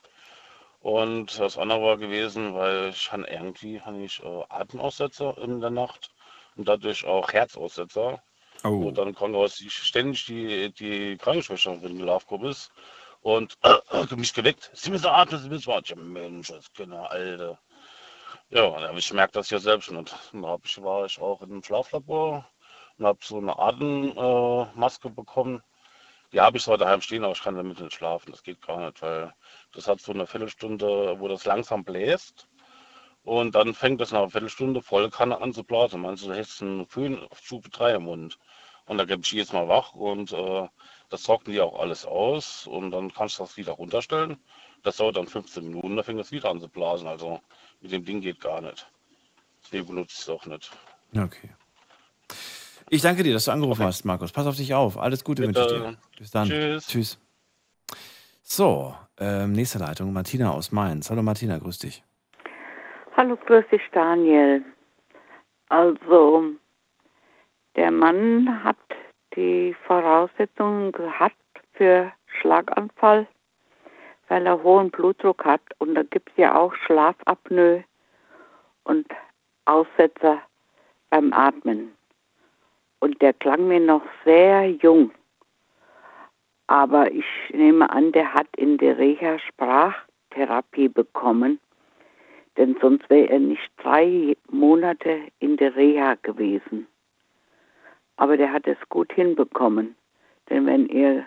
Und 0.80 1.38
das 1.40 1.58
andere 1.58 1.82
war 1.82 1.98
gewesen, 1.98 2.56
weil 2.56 2.90
ich 2.90 3.12
han 3.12 3.26
irgendwie 3.26 3.82
han 3.82 4.02
ich 4.02 4.24
äh, 4.24 4.44
Atemaussetzer 4.50 5.38
in 5.38 5.60
der 5.62 5.70
Nacht 5.70 6.12
und 6.56 6.68
dadurch 6.68 7.06
auch 7.06 7.32
Herzaussetzer. 7.34 8.24
Oh. 8.64 8.84
Wo 8.84 8.92
dann 8.92 9.10
im 9.10 9.16
Krankenhaus 9.16 9.56
die, 9.56 9.70
ständig 9.70 10.26
die, 10.26 10.72
die 10.74 11.18
Krankenschwester 11.18 11.74
in 11.84 11.98
der 11.98 12.06
Schlafgruppe 12.06 12.50
ist 12.50 12.72
und 13.22 13.58
mich 14.16 14.34
geweckt. 14.34 14.72
Sie 14.74 14.92
müssen 14.92 15.08
atmen, 15.08 15.42
Sie 15.42 15.50
müssen 15.50 15.72
atmen. 15.72 15.98
Ja, 15.98 16.04
Mensch, 16.04 16.48
das 16.48 16.72
Kinder, 16.74 17.10
Alter. 17.12 17.60
Ja, 18.50 18.64
und 18.66 18.84
aber 18.84 18.98
ich 18.98 19.14
merke 19.14 19.34
das 19.34 19.50
ja 19.50 19.60
selbst 19.60 19.92
nicht. 19.92 20.16
Dann 20.32 20.46
hab 20.46 20.66
ich, 20.66 20.82
war 20.82 21.06
ich 21.06 21.20
auch 21.20 21.42
im 21.42 21.64
Schlaflabor 21.64 22.46
und 22.98 23.06
habe 23.06 23.20
so 23.22 23.38
eine 23.38 23.58
Atemmaske 23.58 25.08
äh, 25.08 25.12
bekommen. 25.12 25.64
Die 26.34 26.40
habe 26.40 26.58
ich 26.58 26.64
zwar 26.64 26.78
daheim 26.78 27.02
stehen, 27.02 27.24
aber 27.24 27.34
ich 27.34 27.42
kann 27.42 27.56
damit 27.56 27.80
nicht 27.80 27.94
schlafen. 27.94 28.32
Das 28.32 28.44
geht 28.44 28.62
gar 28.62 28.86
nicht, 28.86 29.02
weil 29.02 29.34
das 29.74 29.88
hat 29.88 30.00
so 30.00 30.14
eine 30.14 30.28
Viertelstunde, 30.28 31.20
wo 31.20 31.28
das 31.28 31.46
langsam 31.46 31.84
bläst. 31.84 32.48
Und 33.24 33.54
dann 33.54 33.74
fängt 33.74 34.02
das 34.02 34.12
nach 34.12 34.22
einer 34.22 34.30
Viertelstunde 34.30 34.82
voll 34.82 35.10
Kanne 35.10 35.42
an 35.42 35.54
zu 35.54 35.64
blasen. 35.64 36.02
Meinst 36.02 36.26
du 36.26 36.34
hättest 36.34 36.62
einen 36.62 36.88
Föhn 36.88 37.20
auf 37.30 37.40
Stufe 37.40 37.70
3 37.70 37.96
im 37.96 38.04
Mund. 38.04 38.40
Und 38.86 38.98
da 38.98 39.06
gebe 39.06 39.22
ich 39.22 39.32
jedes 39.32 39.54
Mal 39.54 39.68
wach 39.68 39.94
und 39.94 40.34
äh, 40.34 40.68
das 41.10 41.24
trocknen 41.24 41.54
die 41.54 41.62
auch 41.62 41.80
alles 41.80 42.06
aus. 42.06 42.66
Und 42.66 42.92
dann 42.92 43.14
kannst 43.14 43.38
du 43.38 43.44
das 43.44 43.58
wieder 43.58 43.74
runterstellen. 43.74 44.38
Das 44.84 44.98
dauert 44.98 45.18
dann 45.18 45.28
15 45.28 45.64
Minuten, 45.64 45.96
da 45.96 46.04
fängt 46.04 46.20
das 46.20 46.32
wieder 46.32 46.50
an 46.50 46.60
zu 46.60 46.68
blasen. 46.68 47.08
Also 47.08 47.42
mit 47.82 47.92
dem 47.92 48.04
Ding 48.04 48.22
geht 48.22 48.42
gar 48.42 48.62
nicht. 48.62 48.90
Deswegen 49.64 49.88
benutze 49.88 50.14
ich 50.14 50.22
es 50.22 50.30
auch 50.30 50.46
nicht. 50.46 50.72
Okay. 51.16 51.52
Ich 52.94 53.02
danke 53.02 53.24
dir, 53.24 53.32
dass 53.32 53.46
du 53.46 53.52
angerufen 53.52 53.86
hast, 53.86 54.04
Markus. 54.04 54.34
Pass 54.34 54.46
auf 54.46 54.58
dich 54.58 54.74
auf. 54.74 54.98
Alles 54.98 55.24
Gute 55.24 55.44
wünsche 55.44 55.62
ich 55.62 55.68
dir. 55.68 55.80
Bitte. 55.80 55.98
Bis 56.18 56.32
dann. 56.32 56.50
Tschüss. 56.50 56.88
Tschüss. 56.88 57.20
So, 58.44 58.94
ähm, 59.18 59.54
nächste 59.54 59.80
Leitung, 59.80 60.12
Martina 60.12 60.52
aus 60.52 60.74
Mainz. 60.74 61.10
Hallo 61.10 61.24
Martina, 61.24 61.58
grüß 61.58 61.80
dich. 61.80 62.04
Hallo, 63.16 63.38
grüß 63.38 63.64
dich, 63.72 63.82
Daniel. 63.94 64.66
Also, 65.70 66.44
der 67.78 67.92
Mann 67.92 68.62
hat 68.62 68.76
die 69.38 69.74
Voraussetzungen 69.88 70.92
gehabt 70.92 71.38
für 71.76 72.12
Schlaganfall, 72.42 73.26
weil 74.28 74.46
er 74.46 74.62
hohen 74.62 74.92
Blutdruck 74.92 75.46
hat. 75.46 75.62
Und 75.78 75.96
da 75.96 76.04
gibt 76.04 76.30
es 76.32 76.36
ja 76.36 76.56
auch 76.56 76.74
Schlafapnoe 76.86 77.86
und 78.84 79.08
Aussetzer 79.64 80.42
beim 81.10 81.32
Atmen. 81.32 81.94
Und 83.02 83.22
der 83.22 83.34
klang 83.34 83.68
mir 83.68 83.80
noch 83.80 84.04
sehr 84.24 84.70
jung. 84.70 85.12
Aber 86.68 87.12
ich 87.12 87.26
nehme 87.52 87.90
an, 87.90 88.12
der 88.12 88.34
hat 88.34 88.48
in 88.56 88.78
der 88.78 88.98
Reha 88.98 89.40
Sprachtherapie 89.40 90.88
bekommen, 90.88 91.60
denn 92.58 92.78
sonst 92.80 93.10
wäre 93.10 93.30
er 93.30 93.40
nicht 93.40 93.70
drei 93.78 94.38
Monate 94.50 95.20
in 95.40 95.58
der 95.58 95.76
Reha 95.76 96.16
gewesen. 96.22 96.88
Aber 98.18 98.38
der 98.38 98.54
hat 98.54 98.68
es 98.68 98.78
gut 98.90 99.12
hinbekommen, 99.12 99.96
denn 100.50 100.68
wenn 100.68 100.88
er 100.88 101.26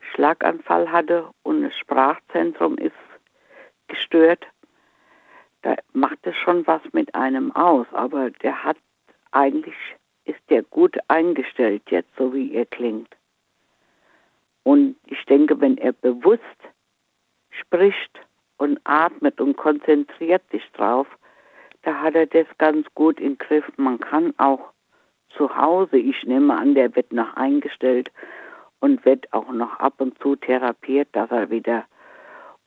Schlaganfall 0.00 0.90
hatte 0.90 1.28
und 1.42 1.62
das 1.62 1.76
Sprachzentrum 1.76 2.78
ist 2.78 2.96
gestört, 3.88 4.46
da 5.60 5.76
macht 5.92 6.18
es 6.22 6.34
schon 6.36 6.66
was 6.66 6.82
mit 6.92 7.14
einem 7.14 7.54
aus. 7.54 7.86
Aber 7.92 8.30
der 8.30 8.64
hat 8.64 8.78
eigentlich 9.30 9.76
ist 10.24 10.40
der 10.50 10.62
gut 10.62 10.96
eingestellt 11.08 11.82
jetzt, 11.90 12.10
so 12.16 12.32
wie 12.34 12.54
er 12.54 12.66
klingt. 12.66 13.14
Und 14.64 14.96
ich 15.06 15.24
denke, 15.24 15.60
wenn 15.60 15.76
er 15.78 15.92
bewusst 15.92 16.42
spricht 17.50 18.20
und 18.58 18.80
atmet 18.84 19.40
und 19.40 19.56
konzentriert 19.56 20.42
sich 20.50 20.64
drauf, 20.72 21.06
da 21.82 22.00
hat 22.00 22.14
er 22.14 22.26
das 22.26 22.46
ganz 22.58 22.86
gut 22.94 23.18
im 23.20 23.36
Griff. 23.38 23.64
Man 23.76 23.98
kann 23.98 24.32
auch 24.38 24.72
zu 25.36 25.56
Hause, 25.56 25.98
ich 25.98 26.22
nehme 26.24 26.56
an, 26.56 26.74
der 26.74 26.94
wird 26.94 27.12
noch 27.12 27.34
eingestellt 27.34 28.10
und 28.80 29.04
wird 29.04 29.32
auch 29.32 29.50
noch 29.50 29.78
ab 29.80 29.94
und 29.98 30.18
zu 30.18 30.36
therapiert, 30.36 31.08
dass 31.12 31.30
er 31.30 31.50
wieder 31.50 31.84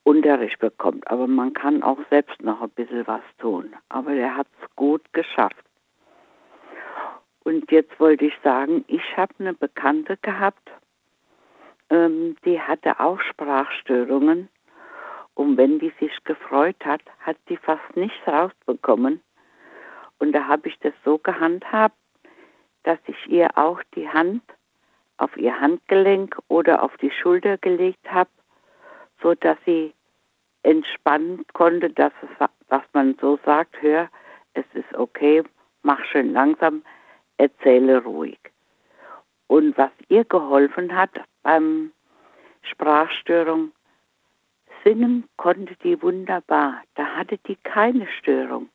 Unterricht 0.04 0.60
bekommt. 0.60 1.08
Aber 1.10 1.28
man 1.28 1.54
kann 1.54 1.82
auch 1.82 2.00
selbst 2.10 2.42
noch 2.42 2.62
ein 2.62 2.70
bisschen 2.70 3.08
was 3.08 3.24
tun. 3.40 3.74
Aber 3.90 4.14
der 4.14 4.36
hat 4.36 4.48
es 4.62 4.76
gut 4.76 5.02
geschafft. 5.14 5.65
Und 7.46 7.72
jetzt 7.72 8.00
wollte 8.00 8.26
ich 8.26 8.34
sagen, 8.44 8.84
ich 8.88 9.16
habe 9.16 9.34
eine 9.38 9.54
Bekannte 9.54 10.18
gehabt, 10.18 10.72
ähm, 11.92 12.36
die 12.44 12.60
hatte 12.60 13.00
auch 13.00 13.22
Sprachstörungen. 13.22 14.50
Und 15.36 15.56
wenn 15.56 15.78
die 15.78 15.94
sich 16.00 16.12
gefreut 16.24 16.84
hat, 16.84 17.02
hat 17.20 17.38
sie 17.48 17.58
fast 17.58 17.96
nichts 17.96 18.18
rausbekommen. 18.28 19.22
Und 20.18 20.32
da 20.32 20.48
habe 20.48 20.70
ich 20.70 20.80
das 20.80 20.94
so 21.04 21.20
gehandhabt, 21.20 21.96
dass 22.82 22.98
ich 23.06 23.28
ihr 23.28 23.56
auch 23.56 23.80
die 23.96 24.10
Hand 24.10 24.42
auf 25.18 25.38
ihr 25.38 25.60
Handgelenk 25.60 26.36
oder 26.48 26.82
auf 26.82 26.98
die 26.98 27.12
Schulter 27.12 27.60
gelegt 27.60 28.12
habe, 28.12 28.30
so 29.22 29.36
dass 29.36 29.58
sie 29.66 29.94
entspannen 30.64 31.46
konnte, 31.54 31.92
dass, 31.92 32.14
es, 32.24 32.48
dass 32.70 32.84
man 32.94 33.16
so 33.22 33.38
sagt, 33.46 33.80
hör, 33.84 34.10
es 34.56 34.66
ist 34.74 34.94
okay, 34.96 35.44
mach 35.84 36.04
schön 36.06 36.34
langsam, 36.34 36.82
erzähle 37.38 38.04
ruhig. 38.04 38.40
Und 39.48 39.78
was 39.78 39.92
ihr 40.10 40.26
geholfen 40.26 40.96
hat 40.96 41.12
beim 41.44 41.92
Sprachstörung, 42.64 43.72
singen 44.84 45.28
konnte 45.38 45.76
die 45.84 46.02
wunderbar. 46.02 46.82
Da 46.96 47.06
hatte 47.06 47.38
die 47.48 47.58
keine 47.58 48.08
Störung, 48.08 48.70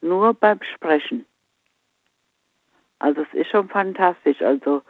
nur 0.00 0.34
beim 0.34 0.60
Sprechen. 0.74 1.26
Also 2.98 3.22
es 3.22 3.34
ist 3.34 3.50
schon 3.50 3.68
fantastisch. 3.68 4.40
Also 4.42 4.82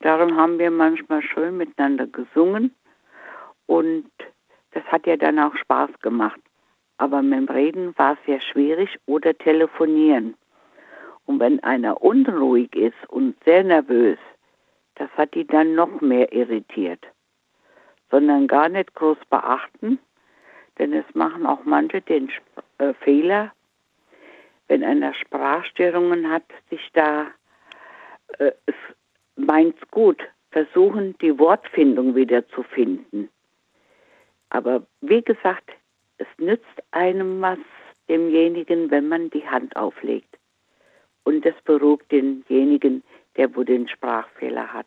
darum 0.00 0.36
haben 0.36 0.58
wir 0.58 0.70
manchmal 0.70 1.22
schön 1.22 1.58
miteinander 1.58 2.06
gesungen 2.06 2.74
und 3.66 4.10
das 4.72 4.84
hat 4.84 5.06
ja 5.06 5.16
dann 5.16 5.38
auch 5.38 5.54
Spaß 5.56 5.90
gemacht. 6.00 6.40
Aber 6.96 7.22
mit 7.22 7.38
dem 7.38 7.48
Reden 7.48 7.96
war 7.98 8.12
es 8.12 8.26
ja 8.26 8.40
schwierig 8.40 8.98
oder 9.06 9.36
telefonieren. 9.36 10.34
Und 11.30 11.38
wenn 11.38 11.62
einer 11.62 12.02
unruhig 12.02 12.74
ist 12.74 13.08
und 13.08 13.36
sehr 13.44 13.62
nervös, 13.62 14.18
das 14.96 15.08
hat 15.10 15.32
die 15.32 15.46
dann 15.46 15.76
noch 15.76 16.00
mehr 16.00 16.32
irritiert. 16.32 17.06
Sondern 18.10 18.48
gar 18.48 18.68
nicht 18.68 18.92
groß 18.96 19.18
beachten, 19.30 20.00
denn 20.76 20.92
es 20.92 21.04
machen 21.14 21.46
auch 21.46 21.62
manche 21.62 22.00
den 22.00 22.32
äh, 22.78 22.94
Fehler, 22.94 23.52
wenn 24.66 24.82
einer 24.82 25.14
Sprachstörungen 25.14 26.28
hat, 26.28 26.42
sich 26.68 26.90
da 26.94 27.28
äh, 28.38 28.50
meint's 29.36 29.88
gut, 29.92 30.20
versuchen 30.50 31.16
die 31.18 31.38
Wortfindung 31.38 32.16
wieder 32.16 32.48
zu 32.48 32.64
finden. 32.64 33.28
Aber 34.48 34.84
wie 35.00 35.22
gesagt, 35.22 35.70
es 36.18 36.26
nützt 36.38 36.82
einem 36.90 37.40
was 37.40 37.60
demjenigen, 38.08 38.90
wenn 38.90 39.08
man 39.08 39.30
die 39.30 39.46
Hand 39.46 39.76
auflegt 39.76 40.29
und 41.30 41.44
das 41.44 41.54
beruhigt 41.64 42.10
denjenigen, 42.10 43.02
der 43.36 43.54
wo 43.54 43.62
den 43.62 43.88
Sprachfehler 43.88 44.72
hat. 44.72 44.86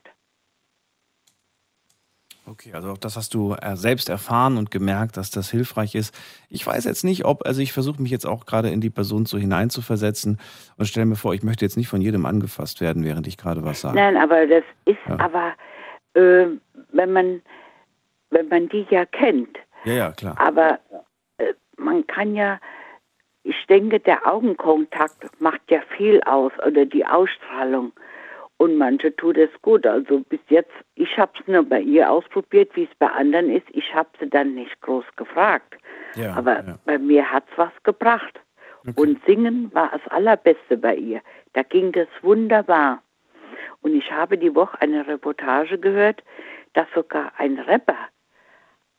Okay, 2.46 2.74
also 2.74 2.92
auch 2.92 2.98
das 2.98 3.16
hast 3.16 3.34
du 3.34 3.54
äh, 3.54 3.78
selbst 3.78 4.10
erfahren 4.10 4.58
und 4.58 4.70
gemerkt, 4.70 5.16
dass 5.16 5.32
das 5.32 5.50
hilfreich 5.50 5.96
ist. 5.96 6.14
Ich 6.50 6.68
weiß 6.68 6.84
jetzt 6.84 7.06
nicht, 7.06 7.24
ob, 7.24 7.48
also 7.48 7.62
ich 7.62 7.72
versuche 7.72 8.02
mich 8.02 8.12
jetzt 8.12 8.26
auch 8.26 8.46
gerade 8.46 8.70
in 8.70 8.82
die 8.82 8.90
Person 8.90 9.26
so 9.26 9.38
hineinzuversetzen 9.38 10.38
und 10.78 10.86
stelle 10.86 11.06
mir 11.06 11.16
vor, 11.16 11.34
ich 11.34 11.44
möchte 11.44 11.64
jetzt 11.64 11.78
nicht 11.78 11.88
von 11.88 12.02
jedem 12.02 12.26
angefasst 12.26 12.82
werden, 12.82 13.06
während 13.06 13.28
ich 13.28 13.38
gerade 13.38 13.64
was 13.64 13.80
sage. 13.80 13.96
Nein, 13.96 14.18
aber 14.18 14.46
das 14.46 14.64
ist 14.84 14.98
ja. 15.08 15.18
aber, 15.20 15.54
äh, 16.16 16.48
wenn 16.92 17.14
man, 17.14 17.42
wenn 18.30 18.50
man 18.50 18.68
die 18.68 18.86
ja 18.90 19.06
kennt. 19.06 19.58
Ja, 19.86 19.94
ja, 19.94 20.12
klar. 20.12 20.38
Aber 20.38 20.80
äh, 21.38 21.54
man 21.78 22.06
kann 22.08 22.36
ja 22.36 22.60
ich 23.44 23.66
denke, 23.68 24.00
der 24.00 24.26
Augenkontakt 24.26 25.30
macht 25.40 25.62
ja 25.70 25.82
viel 25.98 26.22
aus 26.24 26.54
oder 26.66 26.86
die 26.86 27.06
Ausstrahlung. 27.06 27.92
Und 28.58 28.78
manche 28.78 29.14
tut 29.16 29.38
es 29.38 29.50
gut. 29.62 29.86
Also 29.86 30.22
bis 30.22 30.40
jetzt, 30.48 30.72
ich 30.96 31.18
habe 31.18 31.32
es 31.40 31.48
nur 31.48 31.64
bei 31.64 31.82
ihr 31.82 32.10
ausprobiert, 32.10 32.74
wie 32.76 32.84
es 32.84 32.96
bei 33.00 33.08
anderen 33.08 33.50
ist. 33.50 33.66
Ich 33.72 33.94
habe 33.94 34.10
sie 34.20 34.30
dann 34.30 34.56
nicht 34.56 34.80
groß 34.82 35.04
gefragt. 35.18 35.76
Ja, 36.16 36.34
Aber 36.36 36.64
ja. 36.64 36.80
bei 36.86 36.98
mir 36.98 37.30
hat 37.30 37.44
es 37.52 37.58
was 37.58 37.72
gebracht. 37.84 38.40
Okay. 38.88 38.94
Und 38.96 39.26
singen 39.26 39.74
war 39.74 39.90
das 39.92 40.08
Allerbeste 40.12 40.78
bei 40.78 40.96
ihr. 40.96 41.22
Da 41.54 41.64
ging 41.64 41.94
es 41.96 42.08
wunderbar. 42.22 43.02
Und 43.82 43.96
ich 43.96 44.10
habe 44.12 44.38
die 44.38 44.56
Woche 44.56 44.80
eine 44.82 45.06
Reportage 45.06 45.78
gehört, 45.78 46.24
dass 46.74 46.88
sogar 46.96 47.34
ein 47.38 47.60
Rapper 47.60 47.98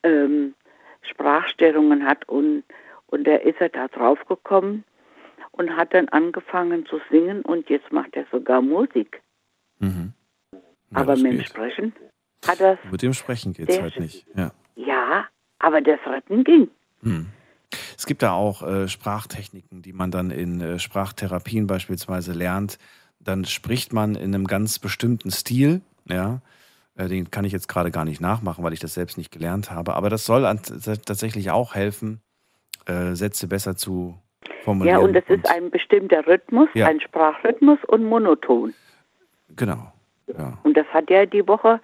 ähm, 0.02 0.54
Sprachstörungen 1.02 2.06
hat 2.06 2.28
und 2.28 2.64
und 3.14 3.24
da 3.24 3.36
ist 3.36 3.60
er 3.60 3.68
da 3.68 3.86
drauf 3.86 4.18
gekommen 4.26 4.82
und 5.52 5.70
hat 5.76 5.94
dann 5.94 6.08
angefangen 6.08 6.84
zu 6.86 7.00
singen 7.10 7.42
und 7.42 7.70
jetzt 7.70 7.92
macht 7.92 8.16
er 8.16 8.26
sogar 8.32 8.60
Musik. 8.60 9.22
Mhm. 9.78 10.12
Ja, 10.52 10.58
aber 10.98 11.16
mit 11.16 11.32
dem 11.32 11.44
Sprechen 11.44 11.92
hat 12.44 12.60
er 12.60 12.76
Mit 12.90 13.02
dem 13.02 13.12
Sprechen 13.14 13.52
geht 13.52 13.68
es 13.68 13.80
halt 13.80 14.00
nicht. 14.00 14.26
Ja. 14.34 14.50
ja, 14.74 15.26
aber 15.60 15.80
das 15.80 16.00
Retten 16.04 16.42
ging. 16.42 16.68
Mhm. 17.02 17.28
Es 17.96 18.06
gibt 18.06 18.22
da 18.22 18.32
auch 18.32 18.62
äh, 18.62 18.88
Sprachtechniken, 18.88 19.80
die 19.80 19.92
man 19.92 20.10
dann 20.10 20.32
in 20.32 20.60
äh, 20.60 20.78
Sprachtherapien 20.80 21.68
beispielsweise 21.68 22.32
lernt. 22.32 22.78
Dann 23.20 23.44
spricht 23.44 23.92
man 23.92 24.16
in 24.16 24.34
einem 24.34 24.48
ganz 24.48 24.80
bestimmten 24.80 25.30
Stil, 25.30 25.82
ja. 26.08 26.40
Äh, 26.96 27.06
den 27.06 27.30
kann 27.30 27.44
ich 27.44 27.52
jetzt 27.52 27.68
gerade 27.68 27.92
gar 27.92 28.04
nicht 28.04 28.20
nachmachen, 28.20 28.64
weil 28.64 28.72
ich 28.72 28.80
das 28.80 28.94
selbst 28.94 29.18
nicht 29.18 29.30
gelernt 29.30 29.70
habe. 29.70 29.94
Aber 29.94 30.10
das 30.10 30.24
soll 30.24 30.42
tatsächlich 30.42 31.52
auch 31.52 31.76
helfen, 31.76 32.20
äh, 32.86 33.14
Sätze 33.14 33.46
besser 33.46 33.76
zu 33.76 34.14
formulieren. 34.62 35.00
Ja, 35.00 35.04
und 35.04 35.14
es 35.16 35.24
ist 35.28 35.50
ein 35.50 35.70
bestimmter 35.70 36.26
Rhythmus, 36.26 36.68
ja. 36.74 36.86
ein 36.86 37.00
Sprachrhythmus 37.00 37.78
und 37.86 38.04
monoton. 38.04 38.74
Genau. 39.56 39.92
Ja. 40.26 40.58
Und 40.62 40.76
das 40.76 40.86
hat 40.92 41.10
ja 41.10 41.26
die 41.26 41.46
Woche, 41.46 41.80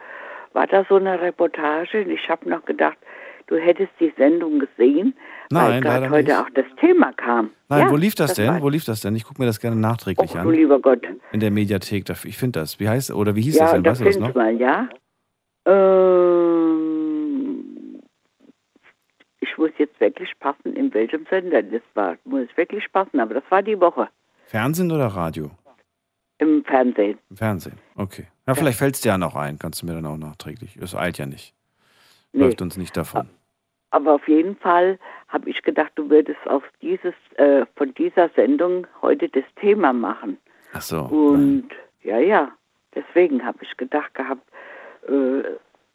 war 0.52 0.66
da 0.66 0.84
so 0.88 0.96
eine 0.96 1.20
Reportage 1.20 2.02
ich 2.02 2.28
habe 2.28 2.48
noch 2.48 2.64
gedacht, 2.64 2.98
du 3.46 3.56
hättest 3.56 3.92
die 4.00 4.12
Sendung 4.16 4.60
gesehen, 4.60 5.14
Nein, 5.50 5.70
weil 5.70 5.80
gerade 5.80 6.10
heute 6.10 6.40
auch 6.40 6.48
das 6.54 6.64
Thema 6.80 7.12
kam. 7.12 7.50
Nein, 7.68 7.80
ja, 7.82 7.90
wo 7.90 7.96
lief 7.96 8.14
das, 8.14 8.34
das 8.34 8.36
denn? 8.36 8.62
Wo 8.62 8.68
lief 8.68 8.84
das 8.84 9.00
denn? 9.00 9.14
Ich 9.16 9.24
gucke 9.24 9.40
mir 9.42 9.46
das 9.46 9.60
gerne 9.60 9.76
nachträglich 9.76 10.34
oh, 10.34 10.38
an. 10.38 10.50
lieber 10.50 10.80
Gott. 10.80 11.02
In 11.32 11.40
der 11.40 11.50
Mediathek. 11.50 12.04
Ich 12.24 12.38
finde 12.38 12.60
das. 12.60 12.80
Wie 12.80 12.88
heißt 12.88 13.10
oder 13.10 13.34
wie 13.34 13.42
hieß 13.42 13.56
ja, 13.56 13.64
das 13.64 13.72
denn? 13.72 13.84
Weißt 13.84 14.00
du 14.00 14.04
das 14.04 14.18
noch? 14.18 14.34
Mal, 14.34 14.56
ja. 14.60 14.88
Ähm, 15.66 16.99
muss 19.60 19.70
jetzt 19.76 20.00
wirklich 20.00 20.30
passen, 20.40 20.74
in 20.74 20.92
welchem 20.94 21.26
Sender 21.28 21.62
das 21.62 21.82
war. 21.94 22.16
Muss 22.24 22.48
wirklich 22.56 22.90
passen, 22.92 23.20
aber 23.20 23.34
das 23.34 23.44
war 23.50 23.62
die 23.62 23.78
Woche. 23.78 24.08
Fernsehen 24.46 24.90
oder 24.90 25.06
Radio? 25.08 25.50
Im 26.38 26.64
Fernsehen. 26.64 27.18
Im 27.28 27.36
Fernsehen, 27.36 27.78
okay. 27.94 28.26
Ja, 28.46 28.54
vielleicht 28.54 28.78
fällt 28.78 28.94
es 28.94 29.02
dir 29.02 29.10
ja 29.10 29.18
noch 29.18 29.36
ein, 29.36 29.58
kannst 29.58 29.82
du 29.82 29.86
mir 29.86 29.92
dann 29.92 30.06
auch 30.06 30.16
nachträglich. 30.16 30.76
Es 30.78 30.94
eilt 30.94 31.18
ja 31.18 31.26
nicht. 31.26 31.54
Läuft 32.32 32.60
nee. 32.60 32.64
uns 32.64 32.78
nicht 32.78 32.96
davon. 32.96 33.28
Aber 33.90 34.14
auf 34.14 34.26
jeden 34.26 34.56
Fall 34.56 34.98
habe 35.28 35.50
ich 35.50 35.60
gedacht, 35.62 35.92
du 35.96 36.08
würdest 36.08 36.40
auf 36.46 36.62
dieses, 36.80 37.14
äh, 37.34 37.66
von 37.76 37.92
dieser 37.94 38.30
Sendung 38.30 38.86
heute 39.02 39.28
das 39.28 39.44
Thema 39.60 39.92
machen. 39.92 40.38
Ach 40.72 40.80
so. 40.80 41.02
Und 41.02 41.68
nein. 41.68 41.78
ja, 42.02 42.18
ja, 42.18 42.52
deswegen 42.94 43.44
habe 43.44 43.58
ich 43.60 43.76
gedacht 43.76 44.14
gehabt, 44.14 44.48
äh, 45.06 45.42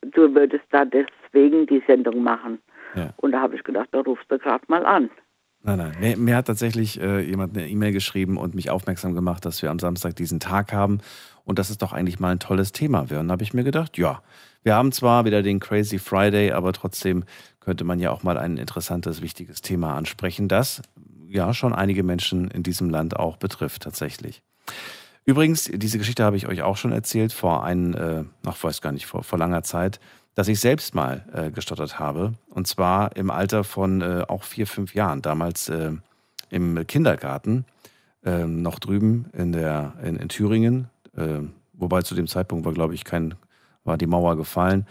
du 0.02 0.36
würdest 0.36 0.66
da 0.70 0.86
deswegen 0.86 1.66
die 1.66 1.82
Sendung 1.88 2.22
machen. 2.22 2.60
Ja. 2.96 3.14
Und 3.18 3.32
da 3.32 3.42
habe 3.42 3.56
ich 3.56 3.64
gedacht, 3.64 3.90
da 3.92 4.00
rufst 4.00 4.26
du 4.30 4.38
gerade 4.38 4.64
mal 4.68 4.86
an. 4.86 5.10
Nein, 5.62 5.80
nein. 5.80 5.96
Mir, 6.00 6.18
mir 6.18 6.36
hat 6.36 6.46
tatsächlich 6.46 7.02
äh, 7.02 7.22
jemand 7.22 7.58
eine 7.58 7.68
E-Mail 7.68 7.92
geschrieben 7.92 8.38
und 8.38 8.54
mich 8.54 8.70
aufmerksam 8.70 9.16
gemacht, 9.16 9.46
dass 9.46 9.64
wir 9.64 9.72
am 9.72 9.80
Samstag 9.80 10.16
diesen 10.16 10.40
Tag 10.40 10.72
haben 10.72 11.00
und 11.44 11.58
dass 11.58 11.72
es 11.72 11.80
doch 11.80 11.92
eigentlich 11.92 12.20
mal 12.20 12.32
ein 12.32 12.40
tolles 12.40 12.72
Thema 12.72 13.10
wäre. 13.10 13.20
Und 13.20 13.30
da 13.30 13.32
habe 13.34 13.44
ich 13.44 13.54
mir 13.54 13.64
gedacht, 13.64 13.98
ja, 13.98 14.22
wir 14.62 14.76
haben 14.76 14.92
zwar 14.92 15.26
wieder 15.26 15.42
den 15.42 15.60
Crazy 15.60 15.98
Friday, 15.98 16.52
aber 16.52 16.72
trotzdem 16.72 17.24
könnte 17.60 17.84
man 17.84 18.00
ja 18.00 18.12
auch 18.12 18.22
mal 18.22 18.38
ein 18.38 18.58
interessantes, 18.58 19.24
wichtiges 19.24 19.62
Thema 19.62 19.96
ansprechen, 19.96 20.48
das 20.48 20.84
ja 21.28 21.54
schon 21.54 21.74
einige 21.74 22.04
Menschen 22.04 22.52
in 22.52 22.62
diesem 22.62 22.90
Land 22.92 23.18
auch 23.18 23.38
betrifft 23.38 23.82
tatsächlich. 23.82 24.44
Übrigens, 25.26 25.64
diese 25.74 25.98
Geschichte 25.98 26.24
habe 26.24 26.38
ich 26.38 26.48
euch 26.48 26.62
auch 26.62 26.78
schon 26.78 26.92
erzählt 26.92 27.34
vor 27.34 27.64
ein, 27.64 27.96
äh, 27.96 28.24
ach, 28.46 28.64
weiß 28.64 28.82
gar 28.82 28.92
nicht, 28.92 29.08
vor, 29.08 29.24
vor 29.24 29.40
langer 29.40 29.64
Zeit 29.64 30.00
dass 30.36 30.50
ich 30.50 30.60
selbst 30.60 30.94
mal 30.94 31.26
äh, 31.34 31.50
gestottert 31.50 31.98
habe. 31.98 32.34
Und 32.50 32.68
zwar 32.68 33.16
im 33.16 33.32
Alter 33.32 33.64
von 33.64 34.02
äh, 34.02 34.26
auch 34.28 34.44
vier, 34.44 34.68
fünf 34.68 34.94
Jahren. 34.94 35.22
Damals 35.22 35.70
äh, 35.70 35.92
im 36.50 36.86
Kindergarten, 36.88 37.66
ähm, 38.24 38.62
noch 38.62 38.80
drüben 38.80 39.28
in, 39.34 39.54
der, 39.54 39.94
in, 40.04 40.18
in 40.18 40.30
Thüringen. 40.30 40.90
Ähm, 41.18 41.54
wobei 41.74 42.02
zu 42.02 42.16
dem 42.16 42.28
Zeitpunkt 42.28 42.66
war, 42.66 42.74
glaube 42.74 42.94
ich, 42.94 43.06
kein, 43.06 43.36
war 43.84 43.98
die 43.98 44.08
Mauer 44.08 44.36
gefallen. 44.36 44.86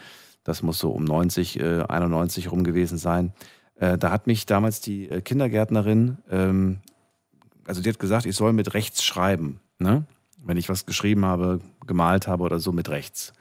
Das 0.45 0.63
muss 0.63 0.79
so 0.79 0.91
um 0.91 1.05
90, 1.05 1.63
91 1.63 2.45
äh, 2.45 2.49
rum 2.49 2.65
gewesen 2.65 2.99
sein. 2.99 3.33
Äh, 3.77 3.99
da 3.99 4.11
hat 4.11 4.27
mich 4.27 4.47
damals 4.47 4.81
die 4.81 5.11
äh, 5.11 5.21
Kindergärtnerin, 5.21 6.19
ähm, 6.31 6.79
also 7.67 7.81
die 7.81 7.89
hat 7.89 7.99
gesagt, 7.99 8.27
ich 8.27 8.37
soll 8.37 8.53
mit 8.53 8.75
rechts 8.75 9.03
schreiben. 9.03 9.61
Ne? 9.79 10.05
Wenn 10.39 10.59
ich 10.59 10.69
was 10.69 10.87
geschrieben 10.87 11.25
habe, 11.25 11.61
gemalt 11.87 12.29
habe 12.29 12.45
oder 12.45 12.61
so 12.61 12.73
mit 12.73 12.91
rechts. 12.91 13.33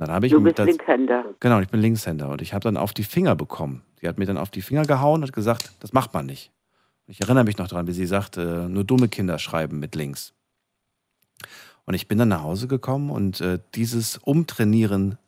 Und 0.00 0.06
dann 0.08 0.14
habe 0.14 0.26
ich 0.26 0.32
Du 0.32 0.40
bist 0.40 0.58
das- 0.58 0.66
Linkshänder. 0.66 1.26
Genau, 1.40 1.60
ich 1.60 1.68
bin 1.68 1.78
Linkshänder 1.82 2.30
und 2.30 2.40
ich 2.40 2.54
habe 2.54 2.62
dann 2.62 2.78
auf 2.78 2.94
die 2.94 3.04
Finger 3.04 3.36
bekommen. 3.36 3.82
Die 4.00 4.08
hat 4.08 4.16
mir 4.18 4.24
dann 4.24 4.38
auf 4.38 4.48
die 4.50 4.62
Finger 4.62 4.86
gehauen 4.86 5.20
und 5.20 5.28
hat 5.28 5.34
gesagt, 5.34 5.72
das 5.80 5.92
macht 5.92 6.14
man 6.14 6.24
nicht. 6.24 6.50
Ich 7.06 7.20
erinnere 7.20 7.44
mich 7.44 7.58
noch 7.58 7.68
daran, 7.68 7.86
wie 7.86 7.92
sie 7.92 8.06
sagte, 8.06 8.66
nur 8.70 8.84
dumme 8.84 9.08
Kinder 9.08 9.38
schreiben 9.38 9.78
mit 9.78 9.94
links. 9.94 10.32
Und 11.84 11.92
ich 11.92 12.08
bin 12.08 12.16
dann 12.16 12.28
nach 12.28 12.42
Hause 12.42 12.66
gekommen 12.66 13.10
und 13.10 13.42
äh, 13.42 13.58
dieses 13.74 14.16
Umtrainieren 14.16 15.18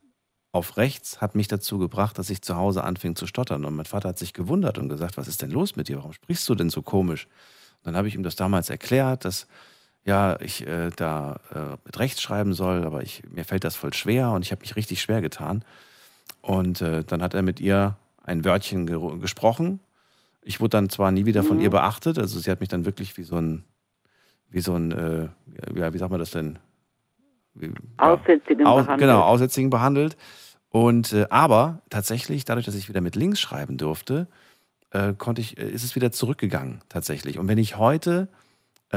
auf 0.53 0.79
rechts 0.79 1.21
hat 1.21 1.35
mich 1.35 1.49
dazu 1.49 1.77
gebracht, 1.79 2.19
dass 2.19 2.31
ich 2.31 2.41
zu 2.41 2.57
Hause 2.57 2.83
anfing 2.85 3.15
zu 3.15 3.27
stottern. 3.27 3.67
Und 3.67 3.75
mein 3.77 3.85
Vater 3.85 4.09
hat 4.11 4.19
sich 4.19 4.33
gewundert 4.33 4.79
und 4.79 4.89
gesagt, 4.89 5.19
was 5.19 5.29
ist 5.29 5.43
denn 5.43 5.51
los 5.51 5.77
mit 5.77 5.89
dir? 5.89 5.97
Warum 5.99 6.15
sprichst 6.15 6.49
du 6.49 6.55
denn 6.55 6.71
so 6.71 6.81
komisch? 6.81 7.27
Und 7.27 7.89
dann 7.89 7.97
habe 7.97 8.09
ich 8.09 8.15
ihm 8.15 8.23
das 8.23 8.37
damals 8.37 8.71
erklärt, 8.71 9.27
dass 9.27 9.47
ja, 10.05 10.41
ich 10.41 10.67
äh, 10.67 10.91
da 10.97 11.41
äh, 11.55 11.77
mit 11.85 11.99
rechts 11.99 12.21
schreiben 12.21 12.55
soll, 12.55 12.85
aber 12.85 13.03
ich, 13.03 13.23
mir 13.31 13.45
fällt 13.45 13.65
das 13.65 13.77
voll 13.77 13.93
schwer 13.93 14.31
und 14.33 14.45
ich 14.45 14.51
habe 14.51 14.61
mich 14.61 14.77
richtig 14.77 15.01
schwer 15.01 15.21
getan. 15.21 15.65
Und 16.41 16.81
äh, 16.81 17.05
dann 17.05 17.23
hat 17.23 17.35
er 17.35 17.43
mit 17.43 17.61
ihr 17.61 17.97
ein 18.25 18.45
Wörtchen 18.45 18.87
ge 18.87 18.99
gesprochen. 19.19 19.81
Ich 20.43 20.61
wurde 20.61 20.71
dann 20.71 20.89
zwar 20.91 21.13
nie 21.13 21.25
wieder 21.25 21.45
von 21.45 21.59
Mhm. 21.59 21.63
ihr 21.63 21.71
beachtet, 21.71 22.19
also 22.19 22.41
sie 22.41 22.51
hat 22.51 22.61
mich 22.61 22.69
dann 22.69 22.85
wirklich 22.85 23.17
wie 23.17 23.23
so 23.23 23.37
ein, 23.37 23.65
wie 24.51 24.61
so 24.61 24.75
ein, 24.75 24.91
äh, 24.91 25.29
ja, 25.79 25.93
wie 25.95 25.99
sagt 25.99 26.11
man 26.11 26.19
das 26.19 26.33
denn? 26.33 26.59
Wie, 27.55 27.73
Aussätzigen 27.99 28.67
aus, 28.67 28.85
behandelt. 28.85 29.09
Genau, 29.09 29.23
Aussätzigen 29.23 29.71
behandelt. 29.71 30.17
Und 30.71 31.13
äh, 31.13 31.27
aber 31.31 31.83
tatsächlich, 31.91 32.45
dadurch, 32.45 32.67
dass 32.67 32.75
ich 32.75 32.89
wieder 32.89 33.03
mit 33.03 33.15
links 33.15 33.41
schreiben 33.41 33.77
durfte, 33.77 34.27
äh, 34.91 35.13
konnte 35.13 35.41
ich, 35.43 35.59
ist 35.59 35.85
es 35.85 35.95
wieder 35.95 36.11
zurückgegangen 36.13 36.81
tatsächlich. 36.89 37.39
Und 37.39 37.47
wenn 37.47 37.59
ich 37.59 37.77
heute, 37.77 38.29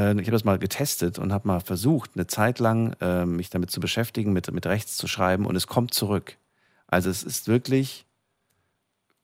ich 0.02 0.28
habe 0.28 0.32
das 0.32 0.44
mal 0.44 0.60
getestet 0.60 1.20
und 1.20 1.32
habe 1.32 1.48
mal 1.48 1.62
versucht, 1.62 2.12
eine 2.16 2.28
Zeit 2.28 2.60
lang 2.60 2.94
äh, 3.00 3.26
mich 3.26 3.50
damit 3.50 3.72
zu 3.72 3.80
beschäftigen, 3.80 4.34
mit, 4.34 4.52
mit 4.52 4.66
rechts 4.66 4.98
zu 4.98 5.08
schreiben 5.08 5.46
und 5.46 5.56
es 5.56 5.68
kommt 5.68 5.94
zurück. 5.94 6.38
Also 6.88 7.10
es 7.10 7.24
ist 7.24 7.48
wirklich, 7.48 8.06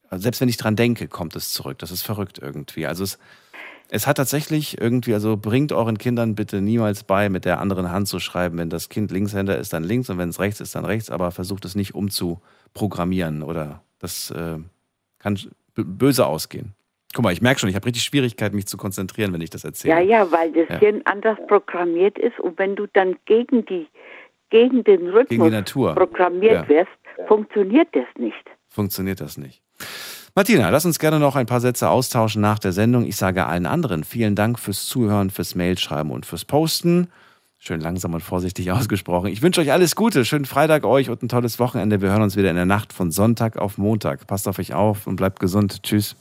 also 0.10 0.24
selbst 0.24 0.40
wenn 0.42 0.50
ich 0.50 0.58
dran 0.58 0.76
denke, 0.76 1.08
kommt 1.08 1.36
es 1.36 1.52
zurück. 1.52 1.78
Das 1.80 1.92
ist 1.92 2.04
verrückt 2.04 2.40
irgendwie. 2.40 2.88
Also 2.88 3.04
es, 3.04 3.20
es 3.90 4.08
hat 4.08 4.18
tatsächlich 4.18 4.80
irgendwie, 4.80 5.14
also 5.14 5.36
bringt 5.36 5.74
euren 5.74 5.98
Kindern 5.98 6.36
bitte 6.36 6.62
niemals 6.62 7.04
bei, 7.04 7.28
mit 7.28 7.44
der 7.44 7.60
anderen 7.60 7.92
Hand 7.92 8.08
zu 8.08 8.20
schreiben. 8.20 8.58
Wenn 8.58 8.70
das 8.70 8.88
Kind 8.88 9.12
Linkshänder 9.12 9.58
ist, 9.58 9.74
dann 9.74 9.84
links 9.84 10.10
und 10.10 10.18
wenn 10.18 10.30
es 10.30 10.40
rechts 10.40 10.62
ist, 10.62 10.76
dann 10.76 10.86
rechts, 10.86 11.10
aber 11.10 11.32
versucht 11.32 11.66
es 11.66 11.76
nicht 11.76 11.94
umzuprogrammieren 11.94 13.44
oder 13.44 13.84
das 14.00 14.32
äh, 14.32 14.58
kann 15.20 15.40
böse 15.76 16.26
ausgehen. 16.26 16.74
Guck 17.14 17.24
mal, 17.24 17.34
ich 17.34 17.42
merke 17.42 17.60
schon, 17.60 17.70
ich 17.70 17.76
habe 17.76 17.86
richtig 17.86 18.04
Schwierigkeiten, 18.04 18.56
mich 18.56 18.68
zu 18.68 18.78
konzentrieren, 18.78 19.34
wenn 19.34 19.42
ich 19.42 19.50
das 19.50 19.64
erzähle. 19.64 19.96
Ja, 19.96 20.00
ja, 20.00 20.32
weil 20.32 20.52
das 20.54 20.70
Ja. 20.70 20.80
Hirn 20.80 21.02
anders 21.06 21.38
programmiert 21.48 22.18
ist 22.18 22.40
und 22.40 22.58
wenn 22.58 22.76
du 22.76 22.88
dann 22.94 23.16
gegen 23.26 23.66
die 23.66 23.88
gegen 24.50 24.84
den 24.84 25.08
Rhythmus 25.08 25.30
Gegen 25.30 25.44
die 25.46 25.50
Natur. 25.50 25.96
programmiert 25.96 26.68
Ja. 26.68 26.68
wirst, 26.70 27.28
funktioniert 27.28 27.88
das 27.94 28.04
nicht. 28.18 28.36
funktioniert 28.68 29.20
das 29.22 29.38
nicht. 29.38 29.62
Martina, 30.36 30.70
lass 30.70 30.86
uns 30.86 31.00
gerne 31.00 31.20
noch 31.20 31.36
ein 31.36 31.46
paar 31.46 31.60
Sätze 31.62 31.90
austauschen 31.90 32.42
nach 32.42 32.60
der 32.60 32.72
Sendung. 32.72 33.06
Ich 33.06 33.16
sage 33.18 33.46
allen 33.46 33.66
anderen 33.66 34.04
vielen 34.06 34.36
Dank 34.36 34.60
fürs 34.60 34.86
Zuhören, 34.88 35.30
fürs 35.30 35.56
Mailschreiben 35.56 36.12
und 36.12 36.26
fürs 36.26 36.46
Posten. 36.46 37.10
Schön 37.60 37.80
langsam 37.82 38.14
und 38.14 38.22
vorsichtig 38.22 38.72
ausgesprochen. 38.72 39.28
Ich 39.28 39.42
wünsche 39.42 39.60
euch 39.62 39.72
alles 39.74 39.96
Gute, 39.96 40.24
schönen 40.26 40.46
Freitag 40.46 40.86
euch 40.86 41.10
und 41.10 41.22
ein 41.24 41.30
tolles 41.30 41.60
Wochenende. 41.60 42.02
Wir 42.02 42.10
hören 42.12 42.22
uns 42.22 42.36
wieder 42.38 42.50
in 42.50 42.56
der 42.56 42.66
Nacht 42.66 42.92
von 42.94 43.12
Sonntag 43.12 43.58
auf 43.58 43.78
Montag. 43.78 44.26
Passt 44.28 44.48
auf 44.48 44.58
euch 44.60 44.74
auf 44.74 45.06
und 45.08 45.18
bleibt 45.18 45.40
gesund. 45.40 45.84
Tschüss. 45.84 46.16